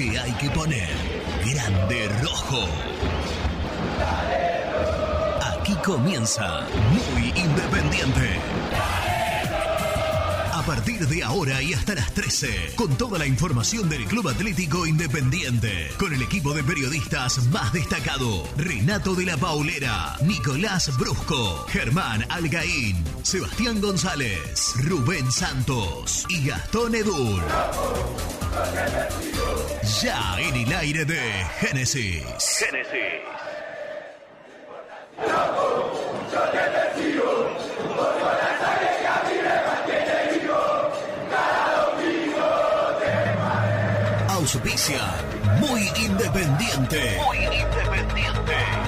que 0.00 0.18
hay 0.18 0.32
que 0.32 0.48
poner. 0.50 0.88
Grande 1.44 2.08
Rojo. 2.22 2.64
Aquí 5.52 5.74
comienza 5.84 6.66
Muy 6.90 7.28
Independiente. 7.36 8.40
A 10.54 10.62
partir 10.62 11.06
de 11.06 11.22
ahora 11.22 11.60
y 11.60 11.74
hasta 11.74 11.94
las 11.94 12.12
13, 12.12 12.74
con 12.76 12.96
toda 12.96 13.18
la 13.18 13.26
información 13.26 13.90
del 13.90 14.06
Club 14.06 14.28
Atlético 14.28 14.86
Independiente, 14.86 15.90
con 15.98 16.14
el 16.14 16.22
equipo 16.22 16.54
de 16.54 16.64
periodistas 16.64 17.44
más 17.48 17.72
destacado, 17.72 18.44
Renato 18.56 19.14
de 19.14 19.26
la 19.26 19.36
Paulera, 19.36 20.16
Nicolás 20.22 20.96
Brusco, 20.96 21.66
Germán 21.68 22.24
Algaín, 22.30 23.04
Sebastián 23.22 23.80
González, 23.80 24.74
Rubén 24.84 25.30
Santos 25.30 26.24
y 26.30 26.46
Gastón 26.46 26.94
Edul. 26.94 27.42
Ya 29.98 30.36
en 30.38 30.54
el 30.54 30.72
aire 30.72 31.04
de 31.04 31.20
Génesis. 31.58 32.22
Génesis. 32.58 33.20
Auspicia 44.28 45.00
Muy 45.58 45.82
Independiente. 45.96 47.18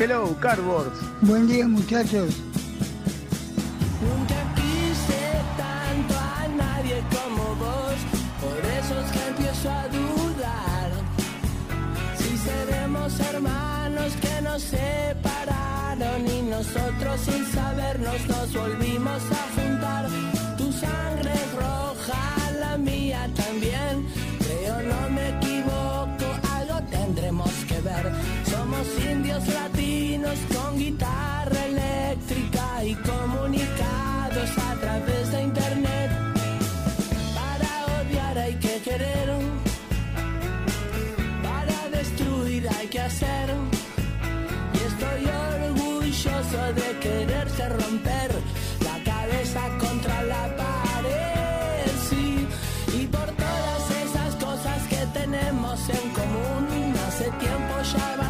Hello, 0.00 0.34
Cardboards. 0.40 0.98
Buen 1.20 1.46
día 1.46 1.68
muchachos. 1.68 2.34
Nunca 4.00 4.54
quise 4.54 5.20
tanto 5.58 6.14
a 6.18 6.48
nadie 6.48 7.04
como 7.10 7.54
vos, 7.56 7.96
por 8.40 8.58
eso 8.78 8.98
es 8.98 9.10
que 9.12 9.28
empiezo 9.28 9.70
a 9.70 9.88
dudar. 9.88 10.90
Si 12.16 12.34
seremos 12.38 13.20
hermanos 13.20 14.14
que 14.22 14.40
nos 14.40 14.62
separaron 14.62 16.26
y 16.26 16.42
nosotros 16.48 17.20
sin 17.20 17.44
sabernos 17.52 18.26
nos 18.26 18.54
volvimos 18.54 19.22
a 19.30 19.60
juntar. 19.60 20.06
Tu 20.56 20.72
sangre 20.72 21.30
es 21.30 21.52
roja, 21.56 22.50
la 22.58 22.78
mía 22.78 23.28
también. 23.36 24.09
Somos 28.80 29.04
indios 29.04 29.46
latinos 29.48 30.38
con 30.54 30.78
guitarra 30.78 31.66
eléctrica 31.66 32.82
y 32.82 32.94
comunicados 32.94 34.50
a 34.56 34.74
través 34.80 35.32
de 35.32 35.42
internet. 35.42 36.10
Para 37.34 38.00
odiar 38.00 38.38
hay 38.38 38.54
que 38.54 38.80
querer, 38.80 39.28
para 41.42 41.98
destruir 41.98 42.66
hay 42.78 42.86
que 42.86 43.00
hacer. 43.00 43.50
Y 44.72 44.78
estoy 44.90 45.22
orgulloso 45.52 46.60
de 46.80 46.98
quererse 47.00 47.68
romper 47.68 48.30
la 48.82 49.12
cabeza 49.12 49.60
contra 49.78 50.22
la 50.22 50.56
pared. 50.56 51.90
Y 52.98 53.06
por 53.08 53.26
todas 53.44 53.90
esas 54.04 54.34
cosas 54.36 54.86
que 54.88 55.04
tenemos 55.18 55.78
en 55.90 56.10
común, 56.12 56.94
hace 57.06 57.24
tiempo 57.32 57.74
ya 57.92 58.20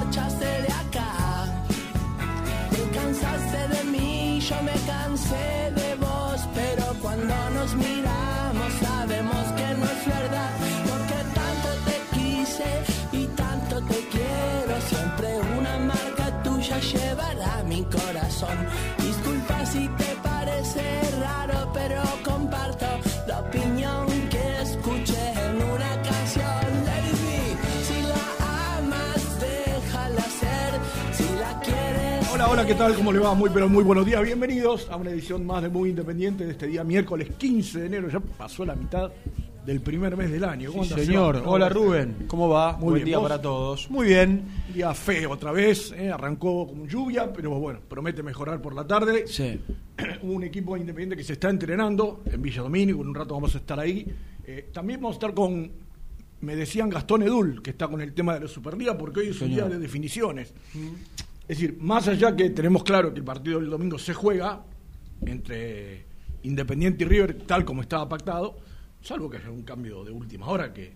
yo 4.50 4.62
me 4.62 4.72
cansé 4.86 5.70
de 5.80 5.94
vos, 5.94 6.40
pero 6.54 6.84
cuando 7.00 7.34
nos 7.50 7.74
miramos 7.74 8.70
sabemos 8.82 9.44
que 9.58 9.68
no 9.78 9.84
es 9.94 10.02
verdad, 10.18 10.50
porque 10.88 11.18
tanto 11.38 11.68
te 11.86 11.96
quise 12.16 12.70
y 13.12 13.26
tanto 13.42 13.74
te 13.90 13.98
quiero, 14.14 14.74
siempre 14.90 15.28
una 15.58 15.78
marca 15.78 16.42
tuya 16.42 16.78
llevará 16.80 17.62
mi 17.64 17.82
corazón. 17.84 18.58
Hola, 32.52 32.66
¿qué 32.66 32.74
tal? 32.74 32.96
¿Cómo 32.96 33.12
le 33.12 33.20
va? 33.20 33.32
Muy, 33.32 33.48
pero 33.50 33.68
muy 33.68 33.84
buenos 33.84 34.04
días. 34.04 34.20
Bienvenidos 34.24 34.88
a 34.90 34.96
una 34.96 35.10
edición 35.10 35.46
más 35.46 35.62
de 35.62 35.68
Muy 35.68 35.90
Independiente 35.90 36.44
de 36.44 36.50
este 36.50 36.66
día 36.66 36.82
miércoles 36.82 37.28
15 37.38 37.78
de 37.78 37.86
enero. 37.86 38.08
Ya 38.10 38.18
pasó 38.18 38.64
la 38.64 38.74
mitad 38.74 39.08
del 39.64 39.80
primer 39.80 40.16
mes 40.16 40.32
del 40.32 40.42
año. 40.42 40.72
¿Cómo 40.72 40.84
Sí, 40.84 40.94
señor. 40.94 41.44
Hola 41.46 41.68
Rubén, 41.68 42.24
¿cómo 42.26 42.48
va? 42.48 42.72
Muy 42.72 42.82
Buen 42.82 42.94
bien, 42.94 43.04
día 43.06 43.18
¿vos? 43.18 43.28
para 43.28 43.40
todos. 43.40 43.88
Muy 43.88 44.08
bien. 44.08 44.42
Día 44.74 44.92
feo 44.94 45.30
otra 45.30 45.52
vez, 45.52 45.92
¿eh? 45.92 46.10
arrancó 46.10 46.66
con 46.66 46.88
lluvia, 46.88 47.32
pero 47.32 47.50
bueno, 47.50 47.78
promete 47.88 48.24
mejorar 48.24 48.60
por 48.60 48.74
la 48.74 48.84
tarde. 48.84 49.28
Sí. 49.28 49.60
Un 50.22 50.42
equipo 50.42 50.76
independiente 50.76 51.16
que 51.16 51.22
se 51.22 51.34
está 51.34 51.50
entrenando 51.50 52.24
en 52.26 52.42
Villa 52.42 52.62
Domínico, 52.62 53.00
en 53.00 53.10
un 53.10 53.14
rato 53.14 53.34
vamos 53.34 53.54
a 53.54 53.58
estar 53.58 53.78
ahí. 53.78 54.04
Eh, 54.44 54.70
también 54.72 55.00
vamos 55.00 55.14
a 55.14 55.18
estar 55.18 55.34
con, 55.34 55.70
me 56.40 56.56
decían 56.56 56.90
Gastón 56.90 57.22
Edul, 57.22 57.62
que 57.62 57.70
está 57.70 57.86
con 57.86 58.00
el 58.00 58.12
tema 58.12 58.34
de 58.34 58.40
la 58.40 58.48
Superliga, 58.48 58.98
porque 58.98 59.20
hoy 59.20 59.28
es 59.28 59.40
un 59.40 59.50
día 59.50 59.68
de 59.68 59.78
definiciones. 59.78 60.52
Es 61.50 61.58
decir, 61.58 61.78
más 61.80 62.06
allá 62.06 62.36
que 62.36 62.48
tenemos 62.50 62.84
claro 62.84 63.12
que 63.12 63.18
el 63.18 63.24
partido 63.24 63.58
del 63.58 63.70
domingo 63.70 63.98
se 63.98 64.14
juega 64.14 64.62
entre 65.26 66.04
Independiente 66.44 67.02
y 67.02 67.08
River, 67.08 67.38
tal 67.44 67.64
como 67.64 67.82
estaba 67.82 68.08
pactado, 68.08 68.56
salvo 69.02 69.28
que 69.28 69.38
haya 69.38 69.50
un 69.50 69.62
cambio 69.62 70.04
de 70.04 70.12
última 70.12 70.46
hora 70.46 70.72
que 70.72 70.92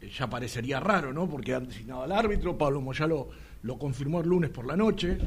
eh, 0.00 0.10
ya 0.18 0.30
parecería 0.30 0.80
raro, 0.80 1.12
¿no? 1.12 1.28
Porque 1.28 1.52
han 1.54 1.66
designado 1.68 2.04
al 2.04 2.12
árbitro, 2.12 2.56
Pablo 2.56 2.80
Moya 2.80 3.06
lo, 3.06 3.28
confirmó 3.78 4.22
el 4.22 4.28
lunes 4.30 4.48
por 4.48 4.64
la 4.66 4.78
noche. 4.78 5.18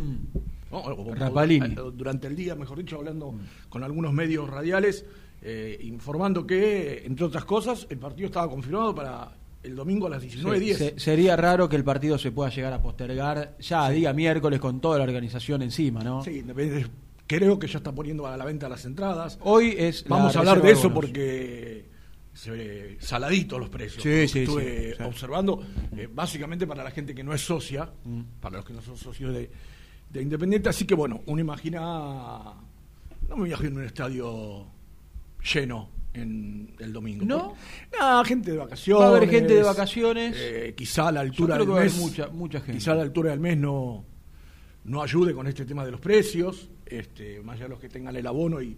¿no? 0.71 0.79
O- 0.79 1.91
durante 1.91 2.25
el 2.25 2.35
día, 2.35 2.55
mejor 2.55 2.79
dicho, 2.79 2.95
hablando 2.95 3.35
con 3.69 3.83
algunos 3.83 4.13
medios 4.13 4.49
radiales, 4.49 5.05
eh, 5.43 5.77
informando 5.83 6.47
que, 6.47 7.03
entre 7.05 7.23
otras 7.23 7.45
cosas, 7.45 7.85
el 7.91 7.99
partido 7.99 8.25
estaba 8.29 8.49
confirmado 8.49 8.95
para 8.95 9.31
el 9.65 9.75
domingo 9.75 10.07
a 10.07 10.11
las 10.11 10.23
19.10. 10.23 10.75
Se- 10.77 10.99
sería 10.99 11.35
raro 11.35 11.67
que 11.67 11.75
el 11.75 11.83
partido 11.83 12.17
se 12.17 12.31
pueda 12.31 12.49
llegar 12.49 12.73
a 12.73 12.81
postergar 12.81 13.57
ya 13.59 13.85
a 13.85 13.89
día 13.89 14.13
miércoles 14.13 14.59
con 14.59 14.79
toda 14.79 14.97
la 14.97 15.03
organización 15.03 15.61
encima, 15.61 16.01
¿no? 16.03 16.23
Sí, 16.23 16.39
Independiente 16.39 16.89
creo 17.27 17.57
que 17.57 17.67
ya 17.67 17.79
está 17.79 17.91
poniendo 17.91 18.27
a 18.27 18.37
la 18.37 18.45
venta 18.45 18.69
las 18.69 18.85
entradas. 18.85 19.39
Hoy 19.41 19.75
es 19.77 20.05
Vamos 20.07 20.35
a 20.35 20.39
hablar 20.39 20.61
de 20.61 20.71
eso 20.71 20.93
porque 20.93 21.85
se 22.33 22.51
ve 22.51 22.97
saladito 22.99 23.57
los 23.57 23.69
precios. 23.69 24.03
Sí, 24.03 24.21
Lo 24.21 24.27
sí, 24.27 24.39
Estuve 24.41 24.91
sí, 24.91 24.97
sí. 24.97 25.03
observando, 25.03 25.65
eh, 25.97 26.07
básicamente 26.13 26.67
para 26.67 26.83
la 26.83 26.91
gente 26.91 27.15
que 27.15 27.23
no 27.23 27.33
es 27.33 27.41
socia, 27.41 27.89
Mm. 28.03 28.21
para 28.39 28.57
los 28.57 28.65
que 28.65 28.73
no 28.73 28.81
son 28.81 28.97
socios 28.97 29.33
de, 29.33 29.50
de 30.11 30.21
Independiente. 30.21 30.69
Así 30.69 30.85
que 30.85 30.94
bueno, 30.94 31.21
uno 31.25 31.41
imagina, 31.41 32.53
no 33.27 33.38
me 33.38 33.47
imagino 33.50 33.77
un 33.79 33.85
estadio 33.85 34.68
lleno 35.53 35.89
en 36.15 36.73
el 36.79 36.94
domingo. 36.94 37.25
¿No? 37.25 37.53
Nada, 38.00 38.23
gente 38.25 38.51
de 38.51 38.57
vacaciones. 38.57 39.01
Va 39.01 39.07
a 39.13 39.17
haber 39.17 39.29
gente 39.29 39.53
de 39.53 39.63
vacaciones. 39.63 40.35
eh, 40.38 40.73
quizá 40.75 41.07
a 41.09 41.12
la 41.12 41.19
altura 41.21 41.57
del 41.57 41.67
mes. 41.67 41.97
mucha- 41.97 42.27
mucha 42.29 42.59
gente. 42.59 42.73
Quizá 42.79 42.91
a 42.94 42.95
la 42.95 43.01
altura 43.03 43.31
del 43.31 43.39
mes 43.39 43.57
no, 43.57 44.06
no 44.85 45.01
ayude 45.01 45.33
con 45.33 45.47
este 45.47 45.65
tema 45.65 45.83
de 45.85 45.91
los 45.91 46.00
precios. 46.00 46.69
Este, 46.85 47.41
más 47.41 47.56
allá 47.56 47.63
de 47.65 47.69
los 47.69 47.79
que 47.79 47.89
tengan 47.89 48.15
el 48.15 48.27
abono 48.27 48.62
y, 48.62 48.77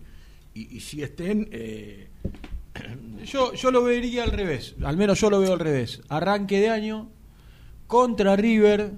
y, 0.53 0.77
y 0.77 0.79
si 0.79 1.01
estén. 1.03 1.47
eh, 1.51 2.07
Yo, 3.25 3.53
yo 3.53 3.71
lo 3.71 3.83
vería 3.83 4.23
al 4.23 4.31
revés, 4.31 4.75
al 4.83 4.95
menos 4.97 5.19
yo 5.19 5.29
lo 5.29 5.39
veo 5.39 5.53
al 5.53 5.59
revés. 5.59 6.01
Arranque 6.09 6.59
de 6.59 6.69
año 6.69 7.09
contra 7.87 8.35
River, 8.35 8.91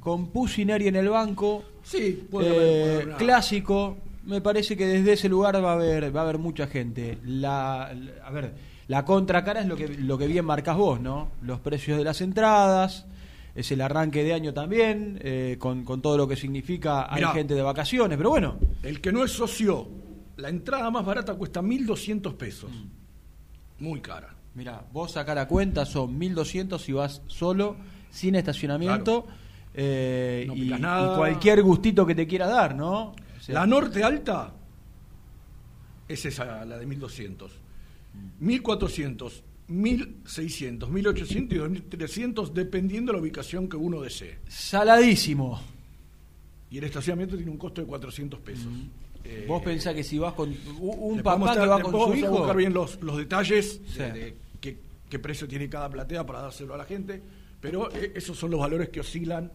con 0.00 0.28
Pusineri 0.30 0.88
en 0.88 0.96
el 0.96 1.08
banco, 1.10 1.62
sí, 1.82 2.26
puede 2.30 2.48
eh, 2.48 2.50
haber- 2.50 2.66
puede 2.70 3.02
haber 3.02 3.16
clásico. 3.16 3.98
Me 4.26 4.40
parece 4.40 4.76
que 4.76 4.86
desde 4.86 5.12
ese 5.14 5.28
lugar 5.28 5.62
va 5.64 5.70
a 5.70 5.74
haber, 5.74 6.14
va 6.14 6.20
a 6.20 6.24
haber 6.24 6.38
mucha 6.38 6.66
gente. 6.66 7.18
La, 7.24 7.92
la- 7.94 8.26
a 8.26 8.30
ver, 8.30 8.54
la 8.88 9.04
contracara 9.04 9.60
es 9.60 9.66
lo 9.66 9.76
que, 9.76 9.88
lo 9.88 10.18
que 10.18 10.26
bien 10.26 10.44
marcas 10.44 10.76
vos, 10.76 11.00
¿no? 11.00 11.30
Los 11.42 11.60
precios 11.60 11.96
de 11.98 12.04
las 12.04 12.20
entradas, 12.20 13.06
es 13.54 13.70
el 13.72 13.80
arranque 13.80 14.22
de 14.24 14.34
año 14.34 14.52
también, 14.52 15.18
eh, 15.22 15.56
con, 15.58 15.84
con 15.84 16.02
todo 16.02 16.16
lo 16.16 16.28
que 16.28 16.36
significa, 16.36 17.06
hay 17.08 17.20
Mirá. 17.22 17.32
gente 17.32 17.54
de 17.54 17.62
vacaciones, 17.62 18.16
pero 18.18 18.30
bueno, 18.30 18.56
El 18.82 19.00
que 19.00 19.12
no 19.12 19.24
es 19.24 19.30
socio, 19.32 19.88
la 20.36 20.48
entrada 20.50 20.90
más 20.90 21.04
barata 21.06 21.34
cuesta 21.34 21.62
1.200 21.62 22.34
pesos. 22.36 22.70
Muy 23.78 24.00
cara. 24.00 24.34
Mira, 24.54 24.82
vos 24.92 25.12
sacá 25.12 25.34
la 25.34 25.46
cuenta, 25.48 25.84
son 25.86 26.16
1200 26.18 26.80
si 26.82 26.92
vas 26.92 27.22
solo 27.26 27.76
sin 28.10 28.34
estacionamiento 28.34 29.22
Claro. 29.24 29.38
eh, 29.74 30.44
No 30.48 30.54
y, 30.54 30.68
nada. 30.80 31.12
y 31.12 31.16
cualquier 31.16 31.62
gustito 31.62 32.06
que 32.06 32.14
te 32.14 32.26
quiera 32.26 32.46
dar, 32.46 32.74
¿no? 32.74 33.14
La 33.48 33.66
norte 33.66 34.02
alta 34.02 34.52
es 36.08 36.24
esa, 36.24 36.64
la 36.64 36.78
de 36.78 36.86
1200. 36.86 37.52
1400, 38.40 39.42
1600, 39.68 40.88
1800 40.90 41.54
y 41.56 41.58
2300, 41.58 42.54
dependiendo 42.54 43.12
de 43.12 43.18
la 43.18 43.22
ubicación 43.22 43.68
que 43.68 43.76
uno 43.76 44.00
desee. 44.00 44.38
saladísimo. 44.48 45.60
Y 46.70 46.78
el 46.78 46.84
estacionamiento 46.84 47.36
tiene 47.36 47.50
un 47.50 47.58
costo 47.58 47.80
de 47.80 47.86
400 47.86 48.40
pesos. 48.40 48.66
Eh, 49.24 49.44
Vos 49.48 49.62
pensás 49.62 49.94
que 49.94 50.02
si 50.04 50.18
vas 50.18 50.34
con 50.34 50.54
un 50.80 51.20
papá 51.22 51.54
que 51.54 51.66
va 51.66 51.80
con 51.80 51.92
su 51.92 52.14
hijo, 52.14 52.30
buscar 52.30 52.56
bien 52.56 52.72
los, 52.72 53.00
los 53.02 53.16
detalles 53.16 53.80
Sí. 53.88 53.98
de, 53.98 54.12
de 54.12 54.36
qué, 54.60 54.78
qué 55.08 55.18
precio 55.18 55.46
tiene 55.48 55.68
cada 55.68 55.88
platea 55.88 56.24
para 56.26 56.42
dárselo 56.42 56.74
a 56.74 56.76
la 56.76 56.84
gente, 56.84 57.20
pero 57.60 57.90
eh, 57.92 58.12
esos 58.14 58.36
son 58.38 58.50
los 58.50 58.60
valores 58.60 58.88
que 58.88 59.00
oscilan 59.00 59.50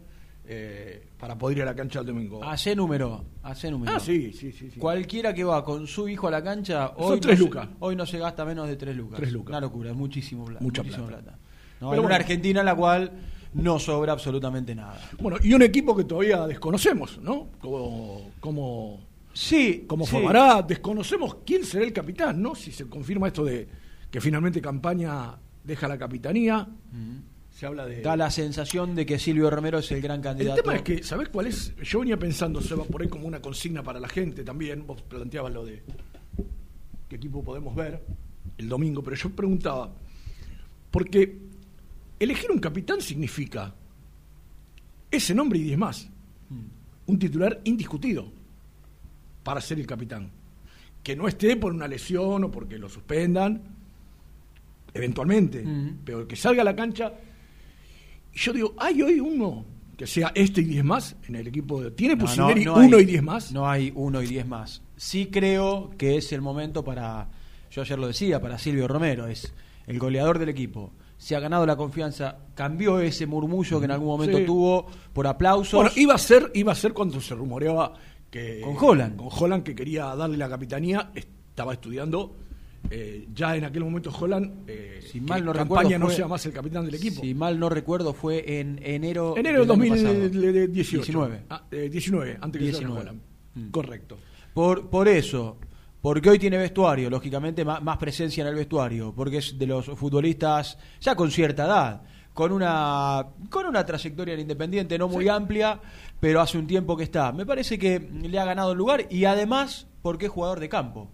eh, 0.46 1.08
para 1.20 1.38
poder 1.38 1.58
ir 1.58 1.64
a 1.64 1.66
la 1.68 1.76
cancha 1.76 2.00
el 2.00 2.06
domingo. 2.06 2.44
hace 2.44 2.76
número, 2.76 3.24
hace 3.44 3.70
número. 3.72 3.94
Ah, 3.96 4.00
sí, 4.00 4.34
sí, 4.34 4.52
sí. 4.52 4.72
sí. 4.72 4.80
Cualquiera 4.80 5.34
que 5.34 5.44
va 5.44 5.64
con 5.64 5.88
su 5.88 6.08
hijo 6.10 6.28
a 6.28 6.32
la 6.32 6.44
cancha, 6.44 6.88
Son 6.98 7.14
hoy, 7.14 7.20
tres 7.20 7.40
no 7.40 7.46
lucas. 7.46 7.68
Se, 7.68 7.76
hoy 7.80 7.96
no 7.96 8.06
se 8.06 8.18
gasta 8.20 8.44
menos 8.46 8.68
de 8.68 8.76
tres 8.76 8.96
lucas. 8.96 9.18
Tres 9.20 9.32
lucas. 9.32 9.50
Una 9.50 9.62
locura, 9.62 9.92
es 9.92 9.96
muchísimo 9.96 10.46
plata. 10.46 10.64
Mucha 10.64 10.84
muchísima 10.84 11.08
plata. 11.08 11.38
No, 11.80 11.90
Pero 11.92 12.02
en 12.02 12.06
una. 12.08 12.16
Argentina 12.16 12.60
en 12.62 12.66
la 12.66 12.76
cual 12.76 13.12
no 13.54 13.80
sobra 13.80 14.14
absolutamente 14.14 14.74
nada. 14.76 15.00
Bueno, 15.20 15.38
y 15.44 15.54
un 15.54 15.62
equipo 15.62 15.96
que 15.96 16.04
todavía 16.06 16.46
desconocemos, 16.48 17.20
¿no? 17.20 17.50
Como, 17.60 18.32
como, 18.40 19.00
Sí, 19.34 19.86
como 19.88 20.06
sí. 20.06 20.12
formará, 20.12 20.62
desconocemos 20.62 21.38
quién 21.46 21.64
será 21.66 21.84
el 21.86 21.94
capitán, 21.94 22.42
¿no? 22.42 22.54
Si 22.56 22.72
se 22.72 22.88
confirma 22.88 23.28
esto 23.28 23.44
de 23.46 23.68
que 24.10 24.20
finalmente 24.22 24.60
Campaña 24.62 25.36
deja 25.64 25.88
la 25.88 25.98
capitanía, 25.98 26.68
se 27.62 27.68
habla 27.68 27.86
de... 27.86 28.02
Da 28.02 28.18
la 28.18 28.32
sensación 28.32 28.96
de 28.96 29.06
que 29.06 29.20
Silvio 29.20 29.48
Romero 29.52 29.78
es 29.78 29.92
el 29.92 30.02
gran 30.02 30.18
El 30.18 30.24
candidato. 30.24 30.62
tema 30.64 30.76
es 30.78 30.82
que, 30.82 31.04
¿sabés 31.04 31.30
cuál 31.30 31.46
es? 31.46 31.76
Yo 31.84 32.00
venía 32.00 32.18
pensando, 32.18 32.60
Seba, 32.60 32.84
por 32.86 33.04
ahí 33.04 33.08
como 33.08 33.28
una 33.28 33.40
consigna 33.40 33.84
para 33.84 34.00
la 34.00 34.10
gente 34.10 34.44
también. 34.44 34.88
Vos 34.88 35.04
planteabas 35.04 35.54
lo 35.54 35.64
de 35.64 35.84
qué 37.08 37.18
equipo 37.18 37.44
podemos 37.44 37.76
ver 37.76 38.04
el 38.58 38.68
domingo, 38.68 39.04
pero 39.04 39.16
yo 39.16 39.30
preguntaba, 39.30 39.94
porque 40.90 41.38
elegir 42.20 42.50
un 42.50 42.58
capitán 42.58 43.00
significa 43.00 43.76
ese 45.12 45.36
nombre 45.36 45.60
y 45.60 45.62
diez 45.62 45.78
más. 45.78 46.10
Un 47.06 47.20
titular 47.20 47.62
indiscutido 47.66 48.32
para 49.44 49.62
ser 49.62 49.80
el 49.80 49.86
capitán. 49.86 50.32
Que 51.04 51.16
no 51.16 51.28
esté 51.28 51.56
por 51.58 51.74
una 51.74 51.88
lesión 51.88 52.44
o 52.44 52.50
porque 52.50 52.80
lo 52.80 52.90
suspendan, 52.90 53.62
eventualmente, 54.96 55.64
Mm. 55.64 56.00
pero 56.04 56.28
que 56.28 56.36
salga 56.36 56.64
a 56.64 56.66
la 56.66 56.76
cancha 56.76 57.14
yo 58.34 58.54
digo, 58.54 58.74
¿hay 58.78 59.02
hoy 59.02 59.20
uno 59.20 59.66
que 59.98 60.08
sea 60.08 60.32
este 60.36 60.62
y 60.62 60.66
10 60.66 60.84
más 60.84 61.16
en 61.28 61.36
el 61.36 61.48
equipo? 61.48 61.82
De, 61.82 61.92
¿Tiene 61.92 62.16
No, 62.16 62.26
no, 62.26 62.56
no 62.56 62.74
uno 62.76 62.98
hay- 62.98 63.04
y 63.04 63.06
10 63.06 63.24
más? 63.24 63.52
No 63.52 63.70
hay 63.70 63.92
uno 63.96 64.22
y 64.22 64.28
diez 64.28 64.46
más. 64.48 64.82
Sí 64.96 65.28
creo 65.32 65.92
que 65.98 66.18
es 66.18 66.32
el 66.32 66.42
momento 66.42 66.84
para, 66.84 67.30
yo 67.72 67.82
ayer 67.82 67.98
lo 68.00 68.08
decía, 68.08 68.40
para 68.42 68.58
Silvio 68.58 68.88
Romero, 68.88 69.28
es 69.28 69.54
el 69.88 70.00
goleador 70.00 70.40
del 70.40 70.50
equipo. 70.50 70.92
Se 71.18 71.36
ha 71.36 71.40
ganado 71.40 71.66
la 71.68 71.76
confianza, 71.76 72.38
cambió 72.56 73.00
ese 73.00 73.28
murmullo 73.28 73.80
que 73.80 73.86
en 73.86 73.92
algún 73.92 74.08
momento 74.08 74.38
Sí. 74.40 74.46
tuvo 74.46 74.88
por 75.14 75.28
aplausos. 75.28 75.74
Bueno, 75.74 75.92
iba 75.96 76.16
a 76.16 76.18
ser, 76.18 76.50
iba 76.56 76.72
a 76.72 76.76
ser 76.76 76.94
cuando 76.94 77.22
se 77.22 77.36
rumoreaba 77.36 77.94
que 78.32 78.62
Con 78.62 78.76
Holland. 78.80 79.18
con 79.18 79.28
Holland 79.32 79.64
que 79.64 79.76
quería 79.76 80.16
darle 80.16 80.38
la 80.38 80.50
capitanía, 80.50 81.12
estaba 81.14 81.74
estudiando. 81.74 82.38
Eh, 82.90 83.28
ya 83.34 83.56
en 83.56 83.64
aquel 83.66 83.84
momento 83.84 84.12
Holland, 84.18 84.64
eh, 84.68 85.00
Si 85.12 85.22
mal 85.22 85.46
no 85.46 85.54
campaña 85.54 85.82
recuerdo, 85.84 86.00
no 86.00 86.06
fue- 86.08 86.16
sea 86.16 86.28
más 86.28 86.46
el 86.46 86.54
capitán 86.54 86.86
del 86.86 86.96
equipo. 86.96 87.22
Si 87.22 87.34
mal 87.34 87.60
no 87.60 87.70
recuerdo, 87.70 88.14
fue 88.14 88.60
en 88.60 88.80
enero, 88.84 89.36
Enero 89.38 89.66
del 89.66 89.80
del 89.80 89.82
año 89.82 89.94
pasado. 89.96 90.14
2018. 90.20 90.98
19. 91.04 91.42
Ah, 91.50 91.64
eh, 91.72 91.90
19, 91.92 92.38
antes 92.42 92.60
que 92.60 92.66
se 92.66 92.72
19. 92.80 93.02
Holland. 93.02 93.22
Mm. 93.56 93.70
Correcto. 93.72 94.18
Por, 94.54 94.90
por 94.90 95.08
eso, 95.08 95.58
porque 96.02 96.30
hoy 96.30 96.40
tiene 96.40 96.58
vestuario, 96.58 97.10
lógicamente 97.10 97.64
más, 97.64 97.82
más 97.82 97.98
presencia 97.98 98.42
en 98.42 98.48
el 98.48 98.56
vestuario, 98.56 99.14
porque 99.16 99.38
es 99.38 99.58
de 99.58 99.68
los 99.68 99.86
futbolistas 99.86 100.78
ya 101.00 101.16
con 101.16 101.32
cierta 101.32 101.66
edad, 101.66 102.02
con 102.34 102.52
una, 102.52 103.26
con 103.50 103.66
una 103.66 103.86
trayectoria 103.86 104.34
en 104.34 104.42
Independiente 104.42 104.98
no 104.98 105.08
muy 105.08 105.28
amplia, 105.28 105.80
pero 106.20 106.42
hace 106.42 106.58
un 106.58 106.66
tiempo 106.68 106.96
que 106.98 107.04
está. 107.04 107.32
Me 107.32 107.46
parece 107.46 107.78
que 107.78 108.00
le 108.00 108.40
ha 108.40 108.46
ganado 108.46 108.72
el 108.72 108.78
lugar 108.78 109.06
y 109.10 109.26
además 109.26 109.88
porque 110.02 110.26
es 110.26 110.32
jugador 110.32 110.60
de 110.60 110.70
campo. 110.70 111.10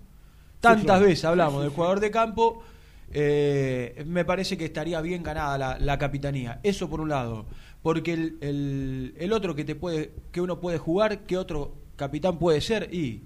Tantas 0.60 1.02
veces 1.02 1.26
hablamos 1.26 1.62
del 1.62 1.72
jugador 1.72 2.00
de 2.00 2.12
campo, 2.12 2.64
eh, 3.12 4.04
me 4.08 4.26
parece 4.26 4.58
que 4.58 4.66
estaría 4.66 5.00
bien 5.02 5.24
ganada 5.24 5.58
la, 5.58 5.80
la 5.80 5.98
capitanía. 5.98 6.60
Eso 6.64 6.90
por 6.90 7.00
un 7.02 7.10
lado. 7.10 7.46
Porque 7.82 8.14
el, 8.14 8.38
el- 8.42 9.14
el 9.18 9.34
otro 9.34 9.56
que 9.56 9.64
te 9.64 9.76
puede, 9.76 10.12
que 10.32 10.42
uno 10.42 10.60
puede 10.60 10.78
jugar, 10.78 11.20
que 11.26 11.38
otro 11.38 11.74
capitán 11.96 12.38
puede 12.38 12.60
ser, 12.62 12.90
y 12.94 13.22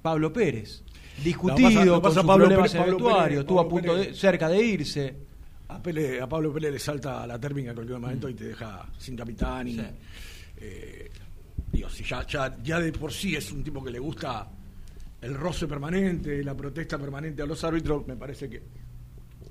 Pablo 0.00 0.32
Pérez. 0.32 0.82
Discutido, 1.22 2.00
pasa- 2.00 2.00
con 2.02 2.14
sus 2.14 2.24
Pablo 2.24 2.46
problemas 2.46 2.72
Pérez- 2.74 2.76
en 2.76 2.82
el 2.84 2.90
vestuario, 2.94 3.40
estuvo 3.40 3.60
a 3.60 3.68
punto 3.68 3.94
de, 3.96 4.14
cerca 4.14 4.48
de 4.48 4.62
irse. 4.64 5.14
A, 5.68 5.80
Pele- 5.82 6.20
a 6.20 6.28
Pablo 6.28 6.52
Pérez 6.52 6.72
le 6.72 6.78
salta 6.78 7.26
la 7.26 7.38
térmica 7.38 7.68
en 7.70 7.74
cualquier 7.76 7.98
momento 7.98 8.28
y 8.28 8.34
te 8.34 8.44
deja 8.44 8.86
sin 8.98 9.14
capitán. 9.16 9.68
Y, 9.68 9.74
Sí. 9.76 9.82
eh, 10.58 11.10
digo, 11.70 11.88
si 11.90 12.02
ya, 12.02 12.26
ya, 12.26 12.56
ya 12.62 12.80
de 12.80 12.92
por 12.92 13.12
sí 13.12 13.36
es 13.36 13.52
un 13.52 13.62
tipo 13.62 13.84
que 13.84 13.90
le 13.90 13.98
gusta 13.98 14.48
el 15.22 15.34
roce 15.34 15.66
permanente, 15.66 16.42
la 16.44 16.54
protesta 16.56 16.98
permanente 16.98 17.40
a 17.42 17.46
los 17.46 17.62
árbitros, 17.64 18.06
me 18.06 18.16
parece 18.16 18.50
que 18.50 18.62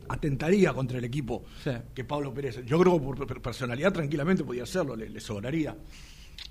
atentaría 0.10 0.74
contra 0.74 0.98
el 0.98 1.06
equipo 1.06 1.46
Sí. 1.64 1.72
que 1.96 2.04
Pablo 2.04 2.34
Pérez. 2.34 2.64
Yo 2.66 2.80
creo 2.80 3.00
que 3.00 3.06
por 3.06 3.26
per- 3.28 3.42
personalidad 3.42 3.92
tranquilamente 3.94 4.44
podía 4.44 4.64
hacerlo, 4.64 4.96
le, 4.96 5.10
le 5.10 5.20
sobraría. 5.20 5.76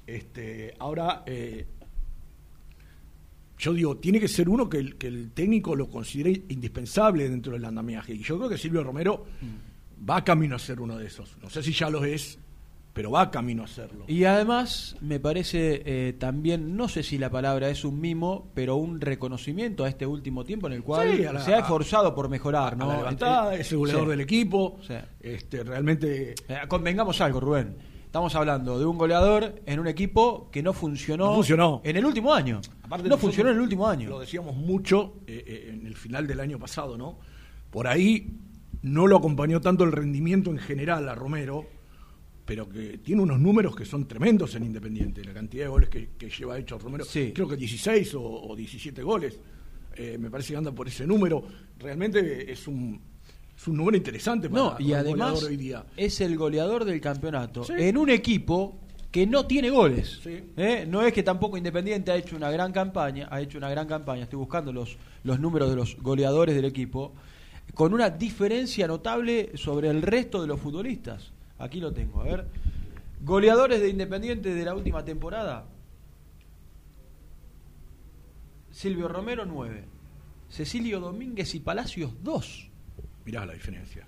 Este, 0.06 0.74
ahora, 0.78 1.22
eh, 1.26 1.66
yo 3.58 3.74
digo, 3.74 3.98
tiene 3.98 4.18
que 4.18 4.28
ser 4.28 4.48
uno 4.48 4.68
que 4.70 4.78
el, 4.78 4.96
que 4.96 5.08
el 5.08 5.32
técnico 5.32 5.76
lo 5.76 5.88
considere 5.90 6.30
indispensable 6.48 7.28
dentro 7.28 7.52
del 7.52 7.64
andamiaje. 7.66 8.14
Y 8.14 8.22
yo 8.22 8.38
creo 8.38 8.48
que 8.48 8.56
Silvio 8.56 8.82
Romero 8.82 9.26
va 10.08 10.24
camino 10.24 10.56
a 10.56 10.58
ser 10.58 10.80
uno 10.80 10.96
de 10.96 11.06
esos. 11.06 11.36
No 11.42 11.50
sé 11.50 11.62
si 11.62 11.72
ya 11.72 11.90
lo 11.90 12.02
es, 12.04 12.38
pero 12.92 13.10
va 13.12 13.30
camino 13.30 13.62
a 13.64 13.66
serlo. 13.68 14.04
Y 14.08 14.24
además, 14.24 14.96
me 15.00 15.20
parece 15.20 15.82
eh, 15.84 16.12
también, 16.14 16.76
no 16.76 16.88
sé 16.88 17.02
si 17.02 17.18
la 17.18 17.30
palabra 17.30 17.68
es 17.70 17.84
un 17.84 18.00
mimo, 18.00 18.50
pero 18.54 18.76
un 18.76 19.00
reconocimiento 19.00 19.84
a 19.84 19.88
este 19.88 20.06
último 20.06 20.44
tiempo 20.44 20.66
en 20.66 20.72
el 20.74 20.82
cual 20.82 21.16
Sí, 21.16 21.24
a 21.24 21.32
la- 21.32 21.40
se 21.40 21.54
ha 21.54 21.60
esforzado 21.60 22.14
por 22.14 22.28
mejorar. 22.28 22.72
a 22.74 22.76
¿no? 22.76 22.88
la 22.88 22.96
levantada, 22.98 23.54
Eh, 23.56 23.60
es 23.60 23.70
el 23.72 23.78
goleador 23.78 24.04
sí. 24.04 24.10
del 24.10 24.20
equipo. 24.20 24.78
Sí. 24.86 24.94
Este, 25.20 25.62
realmente 25.62 26.34
Eh, 26.48 26.56
convengamos 26.68 27.20
algo, 27.20 27.38
Rubén. 27.40 27.76
Estamos 28.06 28.34
hablando 28.34 28.76
de 28.76 28.86
un 28.86 28.98
goleador 28.98 29.62
en 29.66 29.78
un 29.78 29.86
equipo 29.86 30.50
que 30.50 30.64
no 30.64 30.72
funcionó, 30.72 31.26
No 31.26 31.34
funcionó. 31.36 31.80
en 31.84 31.96
el 31.96 32.04
último 32.04 32.34
año. 32.34 32.60
Aparte 32.82 33.08
no 33.08 33.16
funcionó 33.16 33.50
en 33.50 33.56
el 33.56 33.62
último 33.62 33.86
año. 33.86 34.10
Lo 34.10 34.18
decíamos 34.18 34.56
mucho 34.56 35.14
eh, 35.28 35.70
en 35.72 35.86
el 35.86 35.94
final 35.94 36.26
del 36.26 36.40
año 36.40 36.58
pasado, 36.58 36.98
¿no? 36.98 37.20
Por 37.70 37.86
ahí 37.86 38.32
no 38.82 39.06
lo 39.06 39.16
acompañó 39.16 39.60
tanto 39.60 39.84
el 39.84 39.92
rendimiento 39.92 40.50
en 40.50 40.58
general 40.58 41.08
a 41.08 41.14
Romero, 41.14 41.66
pero 42.50 42.68
que 42.68 42.98
tiene 42.98 43.22
unos 43.22 43.38
números 43.38 43.76
que 43.76 43.84
son 43.84 44.08
tremendos 44.08 44.56
en 44.56 44.64
Independiente. 44.64 45.22
La 45.24 45.32
cantidad 45.32 45.66
de 45.66 45.68
goles 45.68 45.88
que, 45.88 46.08
que 46.18 46.28
lleva 46.28 46.58
hecho 46.58 46.76
Romero, 46.80 47.04
Sí. 47.04 47.30
creo 47.32 47.46
que 47.46 47.56
16 47.56 48.12
o, 48.16 48.22
o 48.24 48.56
17 48.56 49.04
goles. 49.04 49.38
Eh, 49.94 50.16
me 50.18 50.28
parece 50.32 50.52
que 50.52 50.56
anda 50.56 50.72
por 50.72 50.88
ese 50.88 51.06
número. 51.06 51.44
Realmente 51.78 52.50
es 52.50 52.66
un, 52.66 53.00
es 53.56 53.68
un 53.68 53.76
número 53.76 53.96
interesante 53.96 54.50
para, 54.50 54.62
No, 54.64 54.76
y 54.80 54.92
además 54.94 55.40
hoy 55.44 55.56
día. 55.56 55.84
es 55.96 56.20
el 56.22 56.36
goleador 56.36 56.84
del 56.84 57.00
campeonato 57.00 57.62
Sí. 57.62 57.74
en 57.76 57.96
un 57.96 58.10
equipo 58.10 58.80
que 59.12 59.28
no 59.28 59.46
tiene 59.46 59.70
goles. 59.70 60.18
Sí. 60.20 60.42
¿eh? 60.56 60.84
No 60.88 61.02
es 61.02 61.12
que 61.12 61.22
tampoco 61.22 61.56
Independiente 61.56 62.10
ha 62.10 62.16
hecho 62.16 62.34
una 62.34 62.50
gran 62.50 62.72
campaña, 62.72 63.28
ha 63.30 63.40
hecho 63.40 63.58
una 63.58 63.70
gran 63.70 63.86
campaña, 63.86 64.24
estoy 64.24 64.40
buscando 64.40 64.72
los, 64.72 64.96
los 65.22 65.38
números 65.38 65.70
de 65.70 65.76
los 65.76 65.96
goleadores 66.02 66.56
del 66.56 66.64
equipo, 66.64 67.14
con 67.74 67.94
una 67.94 68.10
diferencia 68.10 68.88
notable 68.88 69.52
sobre 69.54 69.88
el 69.88 70.02
resto 70.02 70.40
de 70.42 70.48
los 70.48 70.58
futbolistas. 70.58 71.30
Aquí 71.60 71.78
lo 71.80 71.92
tengo, 71.92 72.20
a 72.20 72.24
ver. 72.24 72.46
Goleadores 73.22 73.80
de 73.80 73.88
Independiente 73.90 74.54
de 74.54 74.64
la 74.64 74.74
última 74.74 75.04
temporada. 75.04 75.66
Silvio 78.70 79.08
Romero 79.08 79.44
9. 79.44 79.84
Cecilio 80.48 80.98
Domínguez 81.00 81.54
y 81.54 81.60
Palacios 81.60 82.12
2 82.24 82.68
Mirá 83.24 83.46
la 83.46 83.52
diferencia. 83.52 84.04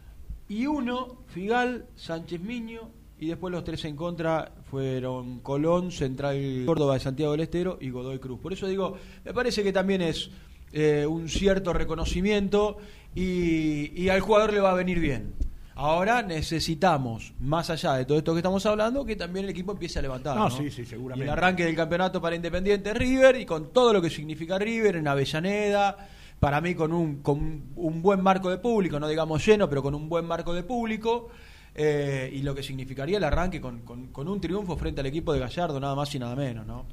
y 0.48 0.66
uno, 0.66 1.18
Figal, 1.28 1.86
Sánchez 1.94 2.40
Miño, 2.40 2.90
y 3.20 3.28
después 3.28 3.52
los 3.52 3.62
tres 3.62 3.84
en 3.84 3.94
contra 3.94 4.52
fueron 4.68 5.38
Colón, 5.40 5.92
Central 5.92 6.64
Córdoba 6.66 6.94
de 6.94 7.00
Santiago 7.00 7.32
del 7.32 7.42
Estero 7.42 7.78
y 7.80 7.90
Godoy 7.90 8.18
Cruz. 8.18 8.40
Por 8.40 8.52
eso 8.52 8.66
digo, 8.66 8.96
me 9.24 9.32
parece 9.32 9.62
que 9.62 9.72
también 9.72 10.02
es 10.02 10.30
eh, 10.72 11.06
un 11.06 11.28
cierto 11.28 11.72
reconocimiento 11.72 12.78
y, 13.14 13.92
y 13.94 14.08
al 14.08 14.20
jugador 14.20 14.52
le 14.52 14.60
va 14.60 14.72
a 14.72 14.74
venir 14.74 14.98
bien. 14.98 15.34
Ahora 15.74 16.22
necesitamos, 16.22 17.32
más 17.40 17.70
allá 17.70 17.94
de 17.94 18.04
todo 18.04 18.18
esto 18.18 18.32
que 18.32 18.38
estamos 18.40 18.64
hablando, 18.66 19.04
que 19.04 19.16
también 19.16 19.44
el 19.44 19.50
equipo 19.50 19.72
empiece 19.72 19.98
a 19.98 20.02
levantar. 20.02 20.36
No, 20.36 20.44
¿no? 20.44 20.50
sí, 20.50 20.70
sí, 20.70 20.84
seguramente. 20.84 21.24
Y 21.24 21.28
el 21.28 21.32
arranque 21.32 21.64
del 21.64 21.74
campeonato 21.74 22.20
para 22.20 22.36
Independiente 22.36 22.92
River 22.94 23.36
y 23.36 23.46
con 23.46 23.72
todo 23.72 23.92
lo 23.92 24.02
que 24.02 24.10
significa 24.10 24.58
River 24.58 24.96
en 24.96 25.08
Avellaneda, 25.08 25.96
para 26.38 26.60
mí 26.60 26.74
con 26.74 26.92
un, 26.92 27.22
con 27.22 27.62
un 27.76 28.02
buen 28.02 28.20
marco 28.22 28.50
de 28.50 28.58
público, 28.58 29.00
no 29.00 29.08
digamos 29.08 29.44
lleno, 29.46 29.68
pero 29.68 29.82
con 29.82 29.94
un 29.94 30.08
buen 30.08 30.26
marco 30.26 30.52
de 30.52 30.62
público. 30.62 31.30
eh, 31.74 32.30
y 32.34 32.42
lo 32.42 32.54
que 32.54 32.62
significaría 32.62 33.16
el 33.16 33.24
arranque 33.24 33.58
con, 33.60 33.80
con- 33.80 34.08
con 34.08 34.28
un 34.28 34.38
triunfo 34.42 34.76
frente 34.76 35.00
al 35.00 35.06
equipo 35.06 35.32
de 35.32 35.38
Gallardo, 35.38 35.80
nada 35.80 35.94
más 35.94 36.14
y 36.14 36.18
nada 36.18 36.36
menos, 36.36 36.66
¿no? 36.66 36.84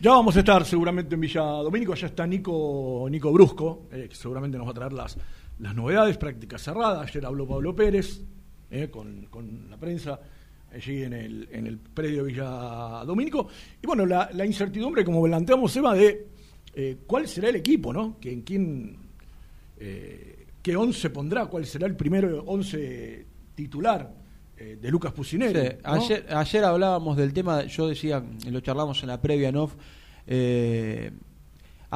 Ya 0.00 0.10
vamos 0.10 0.36
a 0.36 0.40
estar 0.40 0.64
seguramente 0.64 1.14
en 1.16 1.20
Villa 1.20 1.40
Domínico, 1.42 1.94
ya 1.94 2.06
está 2.08 2.24
Nico, 2.26 3.06
Nico 3.10 3.32
Brusco, 3.32 3.86
eh, 3.90 4.06
que 4.08 4.14
seguramente 4.14 4.56
nos 4.58 4.66
va 4.66 4.70
a 4.72 4.74
traer 4.74 4.92
las, 4.92 5.16
las 5.58 5.74
novedades, 5.74 6.16
práctica 6.18 6.58
cerrada. 6.58 7.02
Ayer 7.02 7.24
habló 7.24 7.46
Pablo 7.46 7.74
Pérez 7.74 8.22
eh, 8.70 8.88
con, 8.90 9.26
con 9.26 9.70
la 9.70 9.76
prensa 9.76 10.20
allí 10.72 11.04
en 11.04 11.12
el, 11.12 11.48
en 11.52 11.66
el 11.66 11.78
predio 11.78 12.24
Villa 12.24 13.04
Domínico. 13.06 13.48
Y 13.82 13.86
bueno, 13.86 14.04
la, 14.06 14.30
la 14.32 14.44
incertidumbre, 14.44 15.04
como 15.04 15.22
planteamos, 15.22 15.74
Eva, 15.76 15.94
de 15.94 16.26
eh, 16.74 16.98
cuál 17.06 17.28
será 17.28 17.48
el 17.48 17.56
equipo, 17.56 17.92
¿no? 17.92 18.18
Que, 18.18 18.32
en 18.32 18.42
quién, 18.42 18.98
eh, 19.78 20.46
¿Qué 20.64 20.76
once 20.76 21.10
pondrá? 21.10 21.46
¿Cuál 21.46 21.66
será 21.66 21.86
el 21.86 21.94
primer 21.94 22.24
once 22.46 23.26
titular 23.54 24.14
eh, 24.56 24.78
de 24.80 24.90
Lucas? 24.90 25.12
Sí, 25.22 25.36
¿no? 25.36 25.46
ayer, 25.84 26.26
ayer 26.30 26.64
hablábamos 26.64 27.16
del 27.16 27.34
tema, 27.34 27.64
yo 27.64 27.88
decía, 27.88 28.24
lo 28.50 28.60
charlamos 28.60 29.02
en 29.02 29.08
la 29.08 29.20
previa 29.20 29.52
eh, 30.26 31.10